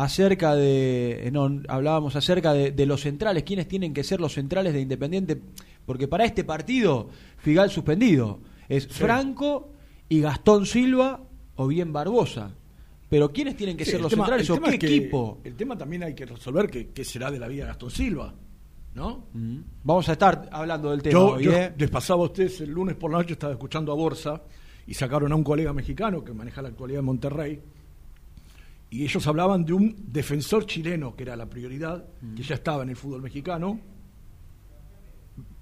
acerca 0.04 0.54
de, 0.54 1.26
eh, 1.26 1.30
no, 1.32 1.60
hablábamos 1.68 2.14
acerca 2.14 2.52
de, 2.52 2.70
de 2.70 2.86
los 2.86 3.00
centrales, 3.00 3.42
quiénes 3.42 3.66
tienen 3.66 3.92
que 3.92 4.04
ser 4.04 4.20
los 4.20 4.32
centrales 4.34 4.72
de 4.72 4.80
Independiente, 4.80 5.40
porque 5.84 6.06
para 6.06 6.24
este 6.24 6.44
partido, 6.44 7.08
Figal 7.38 7.70
suspendido, 7.70 8.38
es 8.68 8.86
Franco 8.86 9.72
y 10.08 10.20
Gastón 10.20 10.66
Silva 10.66 11.20
o 11.56 11.66
bien 11.66 11.92
Barbosa. 11.92 12.52
Pero 13.08 13.32
¿quiénes 13.32 13.56
tienen 13.56 13.76
que 13.76 13.84
Sí, 13.84 13.92
ser 13.92 14.00
los 14.02 14.10
tema- 14.10 14.24
centrales 14.26 14.48
o 14.50 14.60
qué 14.60 14.70
es 14.70 14.78
que- 14.78 14.86
equipo? 14.86 15.40
El 15.42 15.56
tema 15.56 15.76
también 15.76 16.02
hay 16.04 16.14
que 16.14 16.26
resolver 16.26 16.70
qué 16.70 16.90
qué 16.90 17.04
será 17.04 17.30
de 17.30 17.38
la 17.38 17.48
vida 17.48 17.64
de 17.64 17.68
Gastón 17.70 17.90
Silva, 17.90 18.34
¿no? 18.94 19.24
Mm. 19.32 19.58
Vamos 19.82 20.08
a 20.08 20.12
estar 20.12 20.48
hablando 20.52 20.90
del 20.90 21.02
tema 21.02 21.12
Yo, 21.12 21.26
hoy, 21.34 21.44
yo 21.44 21.52
¿eh? 21.52 21.72
les 21.76 21.90
pasaba 21.90 22.22
a 22.22 22.26
ustedes 22.26 22.60
el 22.60 22.70
lunes 22.70 22.94
por 22.96 23.10
la 23.10 23.18
noche, 23.18 23.32
estaba 23.32 23.52
escuchando 23.54 23.90
a 23.90 23.94
Borsa 23.96 24.42
y 24.86 24.94
sacaron 24.94 25.32
a 25.32 25.34
un 25.36 25.42
colega 25.42 25.72
mexicano 25.72 26.22
que 26.22 26.32
maneja 26.34 26.62
la 26.62 26.68
actualidad 26.68 26.98
de 26.98 27.02
Monterrey 27.02 27.60
y 28.90 29.04
ellos 29.04 29.26
hablaban 29.26 29.64
de 29.64 29.72
un 29.74 29.94
defensor 30.12 30.64
chileno 30.66 31.14
que 31.14 31.22
era 31.24 31.36
la 31.36 31.46
prioridad, 31.46 32.06
Mm. 32.22 32.34
que 32.34 32.42
ya 32.42 32.54
estaba 32.54 32.82
en 32.82 32.90
el 32.90 32.96
fútbol 32.96 33.22
mexicano. 33.22 33.78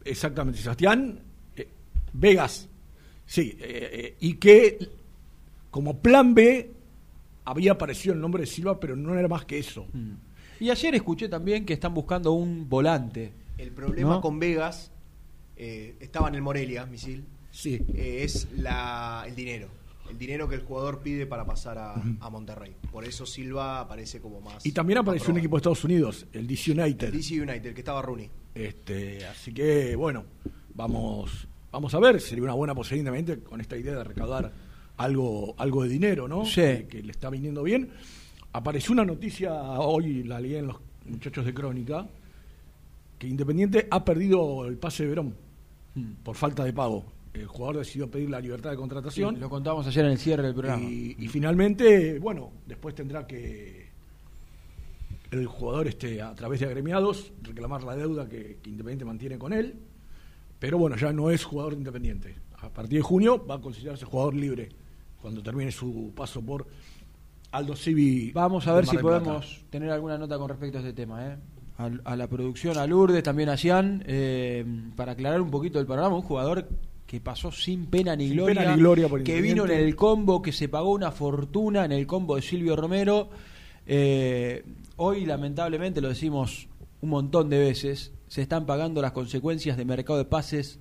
Exactamente, 0.04 0.60
Sebastián 0.60 1.20
eh, 1.56 1.68
Vegas. 2.12 2.68
Sí, 3.24 3.56
eh, 3.60 3.90
eh, 3.92 4.16
y 4.20 4.34
que 4.34 4.78
como 5.70 5.98
plan 6.00 6.34
B 6.34 6.70
había 7.44 7.72
aparecido 7.72 8.14
el 8.14 8.20
nombre 8.20 8.42
de 8.42 8.46
Silva, 8.46 8.78
pero 8.78 8.94
no 8.96 9.14
era 9.18 9.28
más 9.28 9.44
que 9.44 9.58
eso. 9.58 9.86
Mm. 9.92 10.12
Y 10.60 10.70
ayer 10.70 10.94
escuché 10.94 11.28
también 11.28 11.64
que 11.66 11.74
están 11.74 11.92
buscando 11.92 12.32
un 12.32 12.68
volante. 12.68 13.32
El 13.58 13.72
problema 13.72 14.14
¿No? 14.14 14.20
con 14.20 14.38
Vegas, 14.38 14.90
eh, 15.56 15.96
estaba 16.00 16.28
en 16.28 16.36
el 16.36 16.42
Morelia, 16.42 16.86
misil, 16.86 17.24
Sí. 17.50 17.74
eh, 17.94 18.20
es 18.22 18.48
la, 18.56 19.24
el 19.26 19.34
dinero. 19.34 19.68
El 20.10 20.18
dinero 20.18 20.48
que 20.48 20.54
el 20.56 20.62
jugador 20.62 21.00
pide 21.00 21.26
para 21.26 21.44
pasar 21.44 21.78
a, 21.78 21.94
a 22.20 22.30
Monterrey. 22.30 22.74
Por 22.90 23.04
eso 23.04 23.26
Silva 23.26 23.80
aparece 23.80 24.20
como 24.20 24.40
más. 24.40 24.64
Y 24.64 24.72
también 24.72 24.98
apareció 24.98 25.32
un 25.32 25.38
equipo 25.38 25.56
de 25.56 25.60
Estados 25.60 25.84
Unidos, 25.84 26.26
el 26.32 26.46
DC 26.46 26.72
United. 26.72 27.08
El 27.08 27.12
DC 27.12 27.40
United, 27.40 27.74
que 27.74 27.80
estaba 27.80 28.02
Rooney. 28.02 28.30
Este, 28.54 29.26
así 29.26 29.52
que, 29.52 29.94
bueno, 29.96 30.24
vamos, 30.74 31.46
vamos 31.72 31.94
a 31.94 31.98
ver. 32.00 32.20
Sería 32.20 32.44
una 32.44 32.54
buena 32.54 32.74
posibilidad 32.74 33.12
independiente, 33.12 33.48
con 33.48 33.60
esta 33.60 33.76
idea 33.76 33.94
de 33.96 34.04
recaudar 34.04 34.52
algo, 34.96 35.54
algo 35.58 35.82
de 35.82 35.88
dinero, 35.88 36.26
¿no? 36.28 36.44
Sí. 36.44 36.60
Que, 36.60 36.86
que 36.88 37.02
le 37.02 37.12
está 37.12 37.28
viniendo 37.30 37.62
bien. 37.62 37.90
Apareció 38.52 38.92
una 38.92 39.04
noticia 39.04 39.52
hoy, 39.80 40.22
la 40.24 40.40
leí 40.40 40.54
en 40.56 40.68
los 40.68 40.76
muchachos 41.04 41.44
de 41.44 41.52
Crónica, 41.52 42.06
que 43.18 43.26
Independiente 43.26 43.86
ha 43.90 44.04
perdido 44.04 44.66
el 44.66 44.78
pase 44.78 45.02
de 45.04 45.08
Verón 45.10 45.46
Mm. 45.96 46.12
por 46.22 46.36
falta 46.36 46.62
de 46.62 46.74
pago. 46.74 47.06
El 47.40 47.46
jugador 47.46 47.78
decidió 47.78 48.10
pedir 48.10 48.30
la 48.30 48.40
libertad 48.40 48.70
de 48.70 48.76
contratación. 48.76 49.34
Sí, 49.34 49.40
lo 49.40 49.50
contábamos 49.50 49.86
ayer 49.86 50.04
en 50.04 50.12
el 50.12 50.18
cierre 50.18 50.42
del 50.44 50.54
programa. 50.54 50.82
Y, 50.82 51.16
y 51.18 51.28
finalmente, 51.28 52.18
bueno, 52.18 52.50
después 52.66 52.94
tendrá 52.94 53.26
que 53.26 53.90
el 55.30 55.46
jugador 55.46 55.88
este 55.88 56.22
a 56.22 56.34
través 56.34 56.60
de 56.60 56.66
agremiados 56.66 57.32
reclamar 57.42 57.82
la 57.82 57.96
deuda 57.96 58.28
que, 58.28 58.58
que 58.62 58.70
Independiente 58.70 59.04
mantiene 59.04 59.38
con 59.38 59.52
él. 59.52 59.74
Pero 60.58 60.78
bueno, 60.78 60.96
ya 60.96 61.12
no 61.12 61.30
es 61.30 61.44
jugador 61.44 61.72
de 61.72 61.78
Independiente. 61.78 62.36
A 62.58 62.70
partir 62.70 62.98
de 62.98 63.02
junio 63.02 63.44
va 63.46 63.56
a 63.56 63.60
considerarse 63.60 64.06
jugador 64.06 64.34
libre 64.34 64.70
cuando 65.20 65.42
termine 65.42 65.70
su 65.70 66.12
paso 66.16 66.40
por 66.40 66.66
Aldo 67.50 67.76
Civi. 67.76 68.32
Vamos 68.32 68.66
a 68.66 68.74
ver 68.74 68.86
si 68.86 68.96
podemos 68.96 69.64
tener 69.68 69.90
alguna 69.90 70.16
nota 70.16 70.38
con 70.38 70.48
respecto 70.48 70.78
a 70.78 70.80
este 70.80 70.94
tema. 70.94 71.26
¿eh? 71.26 71.36
A, 71.78 71.90
a 72.12 72.16
la 72.16 72.26
producción, 72.26 72.78
a 72.78 72.86
Lourdes, 72.86 73.22
también 73.22 73.50
a 73.50 73.56
Cian, 73.58 74.02
eh, 74.06 74.64
para 74.96 75.12
aclarar 75.12 75.42
un 75.42 75.50
poquito 75.50 75.78
el 75.78 75.86
panorama. 75.86 76.16
Un 76.16 76.22
jugador 76.22 76.66
que 77.06 77.20
pasó 77.20 77.52
sin 77.52 77.86
pena 77.86 78.16
ni 78.16 78.26
Sin 78.28 78.36
gloria, 78.36 78.60
pena 78.62 78.72
ni 78.74 78.80
gloria 78.80 79.08
por 79.08 79.22
que 79.22 79.40
vino 79.40 79.64
en 79.64 79.70
el 79.70 79.94
combo, 79.94 80.42
que 80.42 80.52
se 80.52 80.68
pagó 80.68 80.90
una 80.92 81.12
fortuna 81.12 81.84
en 81.84 81.92
el 81.92 82.06
combo 82.06 82.36
de 82.36 82.42
Silvio 82.42 82.74
Romero. 82.76 83.28
Eh, 83.86 84.64
hoy, 84.96 85.24
lamentablemente, 85.24 86.00
lo 86.00 86.08
decimos 86.08 86.66
un 87.00 87.10
montón 87.10 87.48
de 87.48 87.58
veces, 87.58 88.12
se 88.26 88.42
están 88.42 88.66
pagando 88.66 89.00
las 89.00 89.12
consecuencias 89.12 89.76
de 89.76 89.84
mercado 89.84 90.18
de 90.18 90.24
pases 90.24 90.80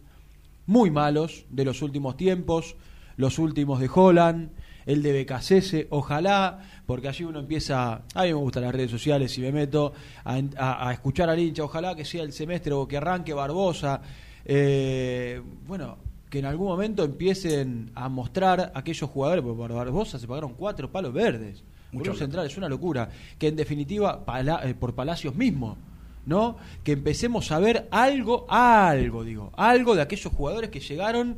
muy 0.66 0.90
malos 0.90 1.46
de 1.52 1.64
los 1.66 1.84
últimos 1.84 2.18
tiempos, 2.18 2.76
los 3.18 3.38
últimos 3.38 3.80
de 3.80 3.90
Holland, 3.94 4.50
el 4.88 5.04
de 5.04 5.12
Becasese, 5.12 5.88
ojalá, 5.92 6.60
porque 6.88 7.08
allí 7.08 7.24
uno 7.24 7.40
empieza, 7.40 8.04
a 8.16 8.24
mí 8.24 8.28
me 8.30 8.34
gustan 8.34 8.64
las 8.64 8.74
redes 8.74 8.90
sociales 8.92 9.38
y 9.38 9.42
me 9.42 9.52
meto 9.52 9.94
a, 10.24 10.40
a- 10.58 10.90
a 10.90 10.94
escuchar 10.94 11.30
al 11.30 11.40
hincha, 11.40 11.64
ojalá 11.64 11.96
que 11.96 12.06
sea 12.06 12.24
el 12.24 12.34
semestre 12.34 12.74
o 12.74 12.88
que 12.88 12.98
arranque 12.98 13.34
Barbosa, 13.34 14.02
eh, 14.44 15.42
bueno, 15.68 15.98
que 16.30 16.40
en 16.40 16.46
algún 16.46 16.68
momento 16.68 17.04
empiecen 17.04 17.92
a 17.96 18.10
mostrar 18.10 18.72
aquellos 18.76 19.10
jugadores, 19.10 19.44
porque 19.44 19.58
por 19.58 19.74
Barbosa 19.74 20.20
se 20.20 20.28
pagaron 20.28 20.54
cuatro 20.54 20.92
palos 20.92 21.14
verdes, 21.14 21.64
plata. 22.12 22.20
central, 22.20 22.46
es 22.48 22.58
una 22.58 22.68
locura, 22.68 23.10
que 23.38 23.48
en 23.48 23.56
definitiva, 23.56 24.26
Pala- 24.26 24.62
eh, 24.68 24.74
por 24.74 24.94
Palacios 24.96 25.36
mismo, 25.36 25.78
¿no? 26.26 26.58
Que 26.84 26.94
empecemos 26.94 27.52
a 27.52 27.60
ver 27.60 27.88
algo, 27.92 28.46
algo, 28.50 29.24
digo, 29.24 29.52
algo 29.56 29.96
de 29.96 30.02
aquellos 30.02 30.34
jugadores 30.34 30.70
que 30.72 30.80
llegaron 30.80 31.38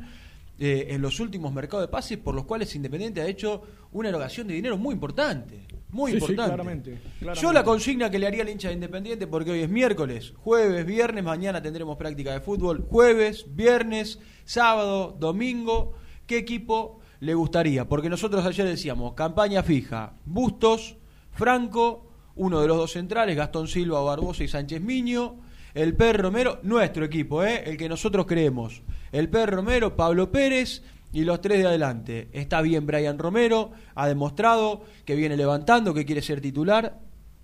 eh, 0.60 0.88
en 0.90 1.02
los 1.02 1.20
últimos 1.20 1.54
mercados 1.54 1.86
de 1.86 1.92
pases 1.92 2.18
por 2.18 2.34
los 2.34 2.46
cuales 2.46 2.74
Independiente 2.76 3.22
ha 3.22 3.28
hecho 3.28 3.62
una 3.92 4.10
erogación 4.10 4.48
de 4.48 4.56
dinero 4.56 4.78
muy 4.78 4.94
importante. 4.94 5.60
Muy 5.90 6.12
Sí, 6.12 6.18
sí, 6.18 6.24
importante. 6.24 6.50
claramente, 6.50 7.00
claramente. 7.20 7.42
Yo 7.42 7.54
la 7.54 7.64
consigna 7.64 8.10
que 8.12 8.20
le 8.20 8.28
haría 8.28 8.44
al 8.44 8.50
hincha 8.50 8.68
de 8.68 8.74
Independiente, 8.74 9.26
porque 9.26 9.52
hoy 9.52 9.62
es 9.62 9.70
miércoles, 9.70 10.34
jueves, 10.36 10.86
viernes, 10.86 11.24
mañana 11.24 11.62
tendremos 11.62 11.96
práctica 11.98 12.34
de 12.34 12.42
fútbol, 12.42 12.86
jueves, 12.90 13.46
viernes, 13.56 14.20
sábado, 14.44 15.16
domingo, 15.18 15.94
¿qué 16.26 16.38
equipo 16.40 17.00
le 17.22 17.34
gustaría? 17.36 17.88
Porque 17.88 18.10
nosotros 18.10 18.46
ayer 18.46 18.68
decíamos, 18.68 19.14
campaña 19.14 19.64
fija, 19.64 20.14
Bustos, 20.26 20.98
Franco, 21.32 22.12
uno 22.36 22.60
de 22.62 22.68
los 22.68 22.78
dos 22.78 22.92
centrales, 22.92 23.38
Gastón 23.38 23.68
Silva, 23.68 24.02
Barbosa 24.02 24.44
y 24.44 24.48
Sánchez 24.50 24.82
Miño, 24.82 25.38
el 25.74 25.96
P. 25.96 26.12
Romero, 26.14 26.60
nuestro 26.64 27.06
equipo, 27.06 27.44
¿eh? 27.44 27.64
el 27.66 27.78
que 27.78 27.88
nosotros 27.88 28.26
creemos. 28.26 28.82
El 29.12 29.30
P. 29.30 29.46
Romero, 29.46 29.96
Pablo 29.96 30.32
Pérez 30.32 30.84
y 31.12 31.24
los 31.24 31.42
tres 31.42 31.60
de 31.60 31.68
adelante. 31.68 32.30
Está 32.34 32.62
bien 32.62 32.86
Brian 32.86 33.18
Romero, 33.18 33.72
ha 33.96 34.08
demostrado 34.08 34.84
que 35.06 35.16
viene 35.16 35.38
levantando, 35.38 35.94
que 35.94 36.06
quiere 36.06 36.22
ser 36.22 36.42
titular. 36.42 37.00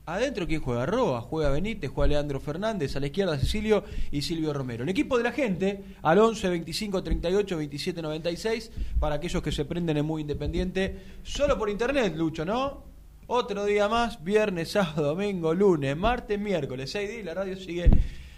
Adentro, 0.05 0.45
¿quién 0.45 0.59
juega? 0.59 0.85
Roa, 0.85 1.21
juega 1.21 1.49
Benítez, 1.49 1.89
juega 1.89 2.09
Leandro 2.09 2.41
Fernández, 2.41 2.93
a 2.97 2.99
la 2.99 3.05
izquierda 3.05 3.37
Cecilio 3.37 3.85
y 4.11 4.21
Silvio 4.21 4.51
Romero. 4.51 4.83
El 4.83 4.89
equipo 4.89 5.17
de 5.17 5.23
la 5.23 5.31
gente, 5.31 5.81
al 6.01 6.19
11 6.19 6.49
25 6.49 7.01
38 7.01 7.57
27 7.57 8.01
96, 8.01 8.71
para 8.99 9.15
aquellos 9.15 9.41
que 9.41 9.53
se 9.53 9.63
prenden 9.63 9.95
en 9.95 10.05
Muy 10.05 10.21
Independiente, 10.23 10.99
solo 11.23 11.57
por 11.57 11.69
internet, 11.69 12.13
Lucho, 12.17 12.43
¿no? 12.43 12.83
Otro 13.27 13.63
día 13.63 13.87
más, 13.87 14.21
viernes, 14.21 14.71
sábado, 14.71 15.03
domingo, 15.03 15.53
lunes, 15.53 15.95
martes, 15.95 16.37
miércoles, 16.37 16.91
seis 16.91 17.09
días 17.09 17.21
y 17.21 17.23
la 17.23 17.33
radio 17.33 17.55
sigue 17.55 17.89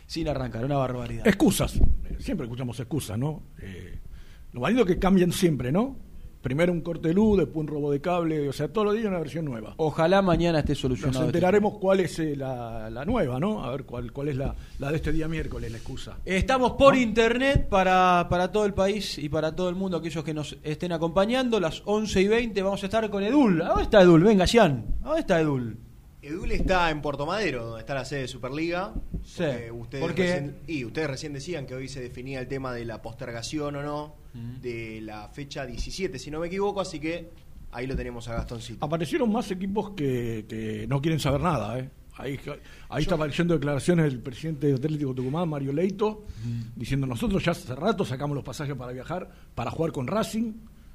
sin 0.05 0.27
arrancar, 0.27 0.63
una 0.63 0.77
barbaridad. 0.77 1.27
Excusas. 1.27 1.79
Siempre 2.19 2.45
escuchamos 2.45 2.79
excusas, 2.79 3.17
¿no? 3.17 3.41
Eh, 3.59 3.97
lo 4.55 4.61
válido 4.61 4.83
es 4.83 4.87
que 4.87 4.97
cambian 4.99 5.33
siempre, 5.33 5.69
¿no? 5.69 5.97
Primero 6.41 6.71
un 6.71 6.79
corte 6.79 7.09
de 7.09 7.13
luz, 7.13 7.39
después 7.39 7.57
un 7.57 7.67
robo 7.67 7.91
de 7.91 7.99
cable, 7.99 8.47
o 8.47 8.53
sea, 8.53 8.69
todos 8.71 8.85
los 8.85 8.95
días 8.95 9.07
una 9.07 9.17
versión 9.19 9.43
nueva. 9.43 9.73
Ojalá 9.77 10.21
mañana 10.21 10.59
esté 10.59 10.71
Nos 10.71 10.79
solucionado. 10.79 11.25
este 11.25 11.37
enteraremos 11.39 11.77
cuál 11.77 11.99
es 11.99 12.17
eh, 12.19 12.37
la, 12.37 12.89
la 12.89 13.03
nueva, 13.03 13.37
¿no? 13.37 13.65
A 13.65 13.71
ver 13.71 13.83
cuál, 13.83 14.13
cuál 14.13 14.29
es 14.29 14.37
la, 14.37 14.55
la 14.79 14.91
de 14.91 14.95
este 14.95 15.11
día 15.11 15.27
miércoles, 15.27 15.69
la 15.71 15.77
excusa. 15.77 16.19
Estamos 16.23 16.73
por 16.73 16.95
internet 16.95 17.67
para, 17.67 18.27
para 18.29 18.49
todo 18.51 18.63
el 18.65 18.73
país 18.73 19.17
y 19.17 19.27
para 19.27 19.53
todo 19.53 19.67
el 19.67 19.75
mundo, 19.75 19.97
aquellos 19.97 20.23
que 20.23 20.33
nos 20.33 20.55
estén 20.63 20.93
acompañando. 20.93 21.59
Las 21.59 21.81
11 21.83 22.21
y 22.21 22.27
20 22.29 22.61
vamos 22.61 22.81
a 22.81 22.85
estar 22.85 23.09
con 23.09 23.23
Edul. 23.23 23.61
¿A 23.61 23.69
dónde 23.69 23.83
está 23.83 24.01
Edul? 24.03 24.23
Venga. 24.23 24.45
¿A 25.01 25.05
dónde 25.07 25.19
está 25.19 25.41
Edul? 25.41 25.79
Edul 26.27 26.51
está 26.51 26.89
en 26.89 27.01
Puerto 27.01 27.25
Madero, 27.25 27.65
donde 27.65 27.81
está 27.81 27.93
la 27.93 28.05
sede 28.05 28.21
de 28.21 28.27
Superliga. 28.27 28.93
Sí. 29.23 29.43
Ustedes 29.71 30.15
recién- 30.15 30.55
y 30.67 30.83
ustedes 30.85 31.07
recién 31.09 31.33
decían 31.33 31.65
que 31.65 31.75
hoy 31.75 31.87
se 31.87 32.01
definía 32.01 32.39
el 32.39 32.47
tema 32.47 32.73
de 32.73 32.85
la 32.85 33.01
postergación 33.01 33.75
o 33.75 33.83
no 33.83 34.15
de 34.61 34.99
la 35.01 35.29
fecha 35.29 35.65
17, 35.65 36.19
si 36.19 36.29
no 36.29 36.39
me 36.41 36.47
equivoco, 36.47 36.81
así 36.81 36.99
que 36.99 37.29
ahí 37.71 37.87
lo 37.87 37.95
tenemos 37.95 38.27
a 38.27 38.33
Gastoncito. 38.35 38.85
Aparecieron 38.85 39.31
más 39.31 39.49
equipos 39.51 39.91
que, 39.91 40.45
que 40.49 40.85
no 40.87 41.01
quieren 41.01 41.19
saber 41.19 41.39
nada, 41.41 41.79
¿eh? 41.79 41.89
Ahí, 42.17 42.39
ahí 42.89 43.03
estaba 43.03 43.27
leyendo 43.27 43.53
declaraciones 43.55 44.05
del 44.05 44.19
presidente 44.21 44.67
de 44.67 44.73
Atlético 44.75 45.13
Tucumán, 45.13 45.49
Mario 45.49 45.73
Leito, 45.73 46.25
diciendo 46.75 47.05
nosotros 47.05 47.43
ya 47.43 47.51
hace 47.51 47.75
rato 47.75 48.03
sacamos 48.05 48.35
los 48.35 48.43
pasajes 48.43 48.73
para 48.75 48.91
viajar, 48.93 49.29
para 49.53 49.69
jugar 49.71 49.91
con 49.91 50.07
Racing, 50.07 50.53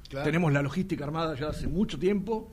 Claro. 0.09 0.25
tenemos 0.25 0.51
la 0.51 0.61
logística 0.61 1.05
armada 1.05 1.35
ya 1.39 1.49
hace 1.49 1.67
mucho 1.67 1.97
tiempo, 1.97 2.51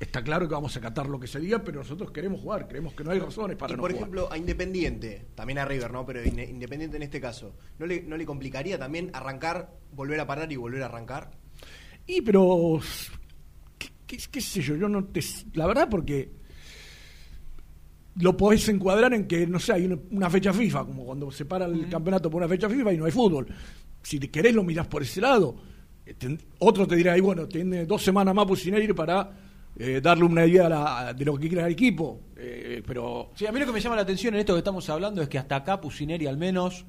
está 0.00 0.22
claro 0.22 0.46
que 0.48 0.54
vamos 0.54 0.74
a 0.76 0.78
acatar 0.78 1.06
lo 1.08 1.18
que 1.18 1.26
se 1.26 1.40
diga, 1.40 1.62
pero 1.64 1.78
nosotros 1.80 2.10
queremos 2.10 2.40
jugar, 2.40 2.68
creemos 2.68 2.94
que 2.94 3.02
no 3.04 3.10
hay 3.12 3.18
razones 3.18 3.56
para 3.56 3.72
y 3.72 3.76
no 3.76 3.82
por 3.82 3.90
jugar. 3.92 4.02
ejemplo, 4.02 4.28
a 4.32 4.36
Independiente, 4.38 5.26
también 5.34 5.58
a 5.58 5.64
River, 5.64 5.90
¿no? 5.92 6.04
Pero 6.04 6.22
Independiente 6.24 6.96
en 6.96 7.02
este 7.02 7.20
caso, 7.20 7.54
¿no 7.78 7.86
le, 7.86 8.02
¿no 8.02 8.16
le 8.16 8.26
complicaría 8.26 8.78
también 8.78 9.10
arrancar, 9.14 9.72
volver 9.92 10.20
a 10.20 10.26
parar 10.26 10.50
y 10.52 10.56
volver 10.56 10.82
a 10.82 10.86
arrancar? 10.86 11.30
Y 12.06 12.20
pero 12.22 12.78
¿qué, 13.78 13.88
qué- 14.06 14.18
qué 14.30 14.40
sé 14.40 14.60
yo? 14.62 14.76
Yo 14.76 14.88
no 14.88 15.04
te 15.06 15.20
la 15.54 15.66
verdad 15.66 15.88
porque 15.90 16.30
lo 18.16 18.36
podés 18.36 18.68
encuadrar 18.68 19.12
en 19.12 19.26
que 19.26 19.46
no 19.46 19.58
sé, 19.58 19.72
hay 19.74 19.84
una, 19.86 19.98
una 20.10 20.30
fecha 20.30 20.52
FIFA, 20.52 20.84
como 20.86 21.04
cuando 21.04 21.30
se 21.30 21.44
para 21.44 21.66
el 21.66 21.88
campeonato 21.88 22.30
por 22.30 22.38
una 22.42 22.48
fecha 22.48 22.68
FIFA 22.68 22.92
y 22.94 22.96
no 22.96 23.04
hay 23.04 23.12
fútbol. 23.12 23.46
Si 24.02 24.18
te 24.18 24.30
querés 24.30 24.54
lo 24.54 24.62
mirás 24.62 24.86
por 24.86 25.02
ese 25.02 25.20
lado. 25.20 25.56
Ten- 26.18 26.40
otro 26.60 26.86
te 26.86 26.94
dirá, 26.96 27.14
ahí 27.14 27.20
bueno, 27.20 27.46
tiene 27.48 27.84
dos 27.84 28.02
semanas 28.02 28.32
más 28.34 28.46
Pusineri 28.46 28.92
para 28.92 29.28
eh, 29.78 30.00
darle 30.02 30.24
una 30.24 30.46
idea 30.46 30.66
a 30.66 30.68
la- 30.68 31.14
de 31.14 31.24
lo 31.24 31.36
que 31.38 31.48
quiere 31.48 31.64
el 31.64 31.72
equipo. 31.72 32.20
Eh, 32.36 32.82
pero 32.86 33.30
Sí, 33.34 33.46
a 33.46 33.52
mí 33.52 33.60
lo 33.60 33.66
que 33.66 33.72
me 33.72 33.80
llama 33.80 33.96
la 33.96 34.02
atención 34.02 34.34
en 34.34 34.40
esto 34.40 34.52
que 34.54 34.58
estamos 34.58 34.88
hablando 34.90 35.22
es 35.22 35.28
que 35.28 35.38
hasta 35.38 35.56
acá 35.56 35.80
Pusineri 35.80 36.26
al 36.26 36.36
menos 36.36 36.84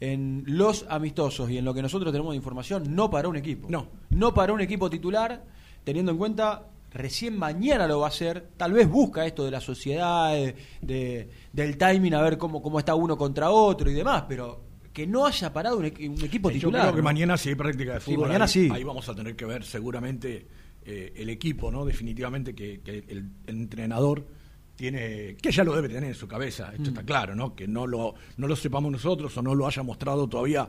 en 0.00 0.44
los 0.46 0.84
amistosos 0.88 1.50
y 1.50 1.58
en 1.58 1.64
lo 1.64 1.72
que 1.72 1.80
nosotros 1.82 2.12
tenemos 2.12 2.32
de 2.32 2.36
información 2.36 2.94
no 2.94 3.10
paró 3.10 3.30
un 3.30 3.36
equipo. 3.36 3.68
No. 3.70 3.86
No 4.10 4.34
paró 4.34 4.54
un 4.54 4.60
equipo 4.60 4.90
titular 4.90 5.44
teniendo 5.84 6.12
en 6.12 6.18
cuenta 6.18 6.66
recién 6.92 7.36
mañana 7.36 7.86
lo 7.88 8.00
va 8.00 8.06
a 8.06 8.08
hacer, 8.08 8.48
tal 8.56 8.72
vez 8.72 8.88
busca 8.88 9.26
esto 9.26 9.44
de 9.44 9.50
la 9.50 9.60
sociedad, 9.60 10.32
de, 10.32 10.54
de- 10.80 11.28
del 11.52 11.76
timing 11.76 12.14
a 12.14 12.22
ver 12.22 12.38
cómo, 12.38 12.62
cómo 12.62 12.78
está 12.78 12.94
uno 12.94 13.16
contra 13.16 13.50
otro 13.50 13.90
y 13.90 13.94
demás, 13.94 14.24
pero 14.28 14.62
que 14.92 15.04
no 15.06 15.26
haya 15.26 15.52
parado 15.52 15.78
un, 15.78 15.84
un 15.86 16.24
equipo 16.24 16.50
Yo 16.50 16.54
titular. 16.54 16.82
creo 16.82 16.92
que 16.94 16.98
¿no? 16.98 17.04
mañana 17.04 17.36
sí 17.36 17.48
hay 17.50 17.54
práctica 17.56 17.94
de 17.94 18.00
Sí, 18.00 18.12
fútbol. 18.12 18.28
mañana 18.28 18.44
ahí, 18.44 18.50
sí. 18.50 18.68
ahí 18.72 18.84
vamos 18.84 19.08
a 19.08 19.14
tener 19.14 19.34
que 19.34 19.44
ver 19.44 19.64
seguramente 19.64 20.46
eh, 20.86 21.12
el 21.16 21.28
equipo, 21.30 21.70
¿no? 21.70 21.84
Definitivamente 21.84 22.54
que, 22.54 22.80
que 22.80 22.98
el, 23.08 23.30
el 23.46 23.56
entrenador 23.56 24.26
tiene, 24.76 25.36
que 25.40 25.52
ya 25.52 25.62
lo 25.64 25.74
debe 25.74 25.88
tener 25.88 26.04
en 26.04 26.14
su 26.14 26.26
cabeza, 26.26 26.70
esto 26.72 26.82
Mm. 26.82 26.86
está 26.88 27.02
claro, 27.04 27.34
¿no? 27.34 27.54
Que 27.54 27.68
no 27.68 27.86
lo, 27.86 28.14
no 28.36 28.48
lo 28.48 28.56
sepamos 28.56 28.90
nosotros 28.90 29.36
o 29.36 29.42
no 29.42 29.54
lo 29.54 29.66
haya 29.66 29.82
mostrado 29.82 30.28
todavía 30.28 30.68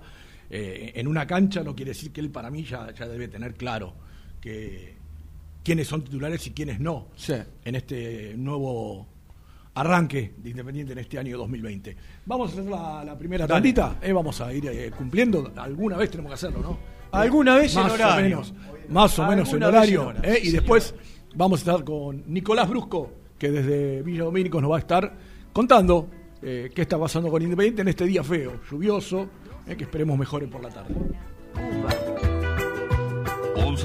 eh, 0.49 0.91
en 0.95 1.07
una 1.07 1.25
cancha, 1.25 1.63
no 1.63 1.75
quiere 1.75 1.89
decir 1.91 2.11
que 2.11 2.21
él 2.21 2.29
para 2.29 2.51
mí 2.51 2.63
ya, 2.63 2.93
ya 2.93 3.07
debe 3.07 3.27
tener 3.27 3.55
claro 3.55 3.93
que 4.39 4.93
quiénes 5.63 5.87
son 5.87 6.03
titulares 6.03 6.45
y 6.45 6.51
quiénes 6.51 6.79
no 6.79 7.07
Sí. 7.15 7.33
en 7.63 7.73
este 7.75 8.35
nuevo 8.37 9.07
arranque 9.73 10.33
de 10.37 10.51
Independiente 10.51 10.93
en 10.93 10.99
este 10.99 11.17
año 11.17 11.37
2020. 11.39 11.97
Vamos 12.27 12.51
a 12.51 12.53
hacer 12.53 12.65
la, 12.71 13.03
la 13.03 13.17
primera 13.17 13.47
tandita, 13.47 13.97
eh, 14.01 14.13
vamos 14.13 14.39
a 14.39 14.53
ir 14.53 14.67
eh, 14.67 14.91
cumpliendo, 14.95 15.51
alguna 15.57 15.97
vez 15.97 16.11
tenemos 16.11 16.29
que 16.29 16.35
hacerlo, 16.35 16.59
¿no? 16.61 16.94
Alguna 17.11 17.55
vez 17.55 17.75
en 17.75 17.83
más 17.83 17.93
horario. 17.93 18.15
O 18.15 18.21
menos, 18.21 18.53
más 18.89 19.19
o 19.19 19.27
menos 19.27 19.49
en 19.49 19.55
en 19.55 19.63
horario. 19.63 20.07
hora, 20.07 20.19
eh, 20.23 20.39
sí, 20.41 20.49
y 20.49 20.51
después 20.51 20.93
vamos 21.35 21.59
a 21.59 21.71
estar 21.71 21.83
con 21.83 22.23
Nicolás 22.27 22.69
Brusco, 22.69 23.11
que 23.37 23.51
desde 23.51 24.01
Villa 24.01 24.23
Domínicos 24.23 24.61
nos 24.61 24.71
va 24.71 24.77
a 24.77 24.79
estar 24.79 25.17
contando 25.53 26.09
eh, 26.41 26.71
qué 26.73 26.81
está 26.81 26.99
pasando 26.99 27.29
con 27.29 27.41
Independiente 27.41 27.81
en 27.81 27.87
este 27.87 28.05
día 28.05 28.23
feo, 28.23 28.59
lluvioso, 28.69 29.29
eh, 29.67 29.75
que 29.75 29.85
esperemos 29.85 30.17
mejore 30.17 30.47
por 30.47 30.61
la 30.61 30.69
tarde. 30.69 30.93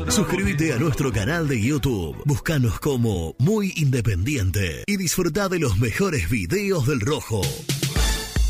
Suscríbete 0.08 0.72
a 0.72 0.78
nuestro 0.78 1.12
canal 1.12 1.48
de 1.48 1.60
YouTube. 1.60 2.16
Búscanos 2.24 2.78
como 2.80 3.34
Muy 3.38 3.72
Independiente 3.76 4.84
y 4.86 4.96
disfruta 4.96 5.48
de 5.48 5.58
los 5.58 5.78
mejores 5.78 6.28
videos 6.28 6.86
del 6.86 7.00
Rojo. 7.00 7.40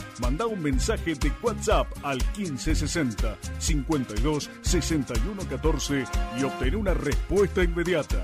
Manda 0.21 0.45
un 0.45 0.61
mensaje 0.61 1.15
de 1.15 1.31
WhatsApp 1.41 1.87
al 2.03 2.19
1560 2.37 3.37
52 3.57 4.49
61 4.61 5.43
14 5.49 6.05
y 6.39 6.43
obtén 6.43 6.75
una 6.75 6.93
respuesta 6.93 7.63
inmediata. 7.63 8.23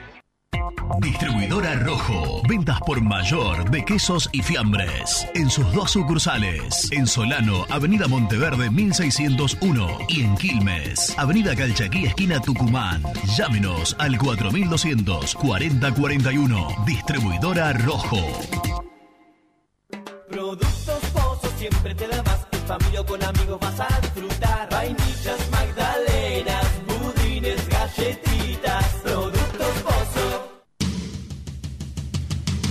Distribuidora 1.01 1.73
Rojo. 1.77 2.43
Ventas 2.47 2.79
por 2.85 3.01
mayor 3.01 3.71
de 3.71 3.83
quesos 3.83 4.29
y 4.31 4.43
fiambres. 4.43 5.27
En 5.33 5.49
sus 5.49 5.71
dos 5.73 5.89
sucursales. 5.89 6.91
En 6.91 7.07
Solano, 7.07 7.65
Avenida 7.71 8.07
Monteverde 8.07 8.69
1601. 8.69 9.97
Y 10.09 10.21
en 10.21 10.35
Quilmes, 10.35 11.17
Avenida 11.17 11.55
Calchaquí, 11.55 12.05
esquina 12.05 12.39
Tucumán. 12.39 13.01
Llámenos 13.35 13.95
al 13.97 14.15
4200 14.19 15.33
4041. 15.35 16.67
Distribuidora 16.85 17.73
Rojo. 17.73 18.21
Productos 20.29 20.99
Pozos 21.13 21.51
siempre 21.57 21.95
te 21.95 22.07
da 22.07 22.21
más. 22.21 22.45
En 22.51 22.67
familia 22.67 23.01
o 23.01 23.05
con 23.07 23.23
amigos 23.23 23.59
vas 23.59 23.79
a 23.79 23.99
disfrutar. 24.01 24.69
Vainillas, 24.69 25.50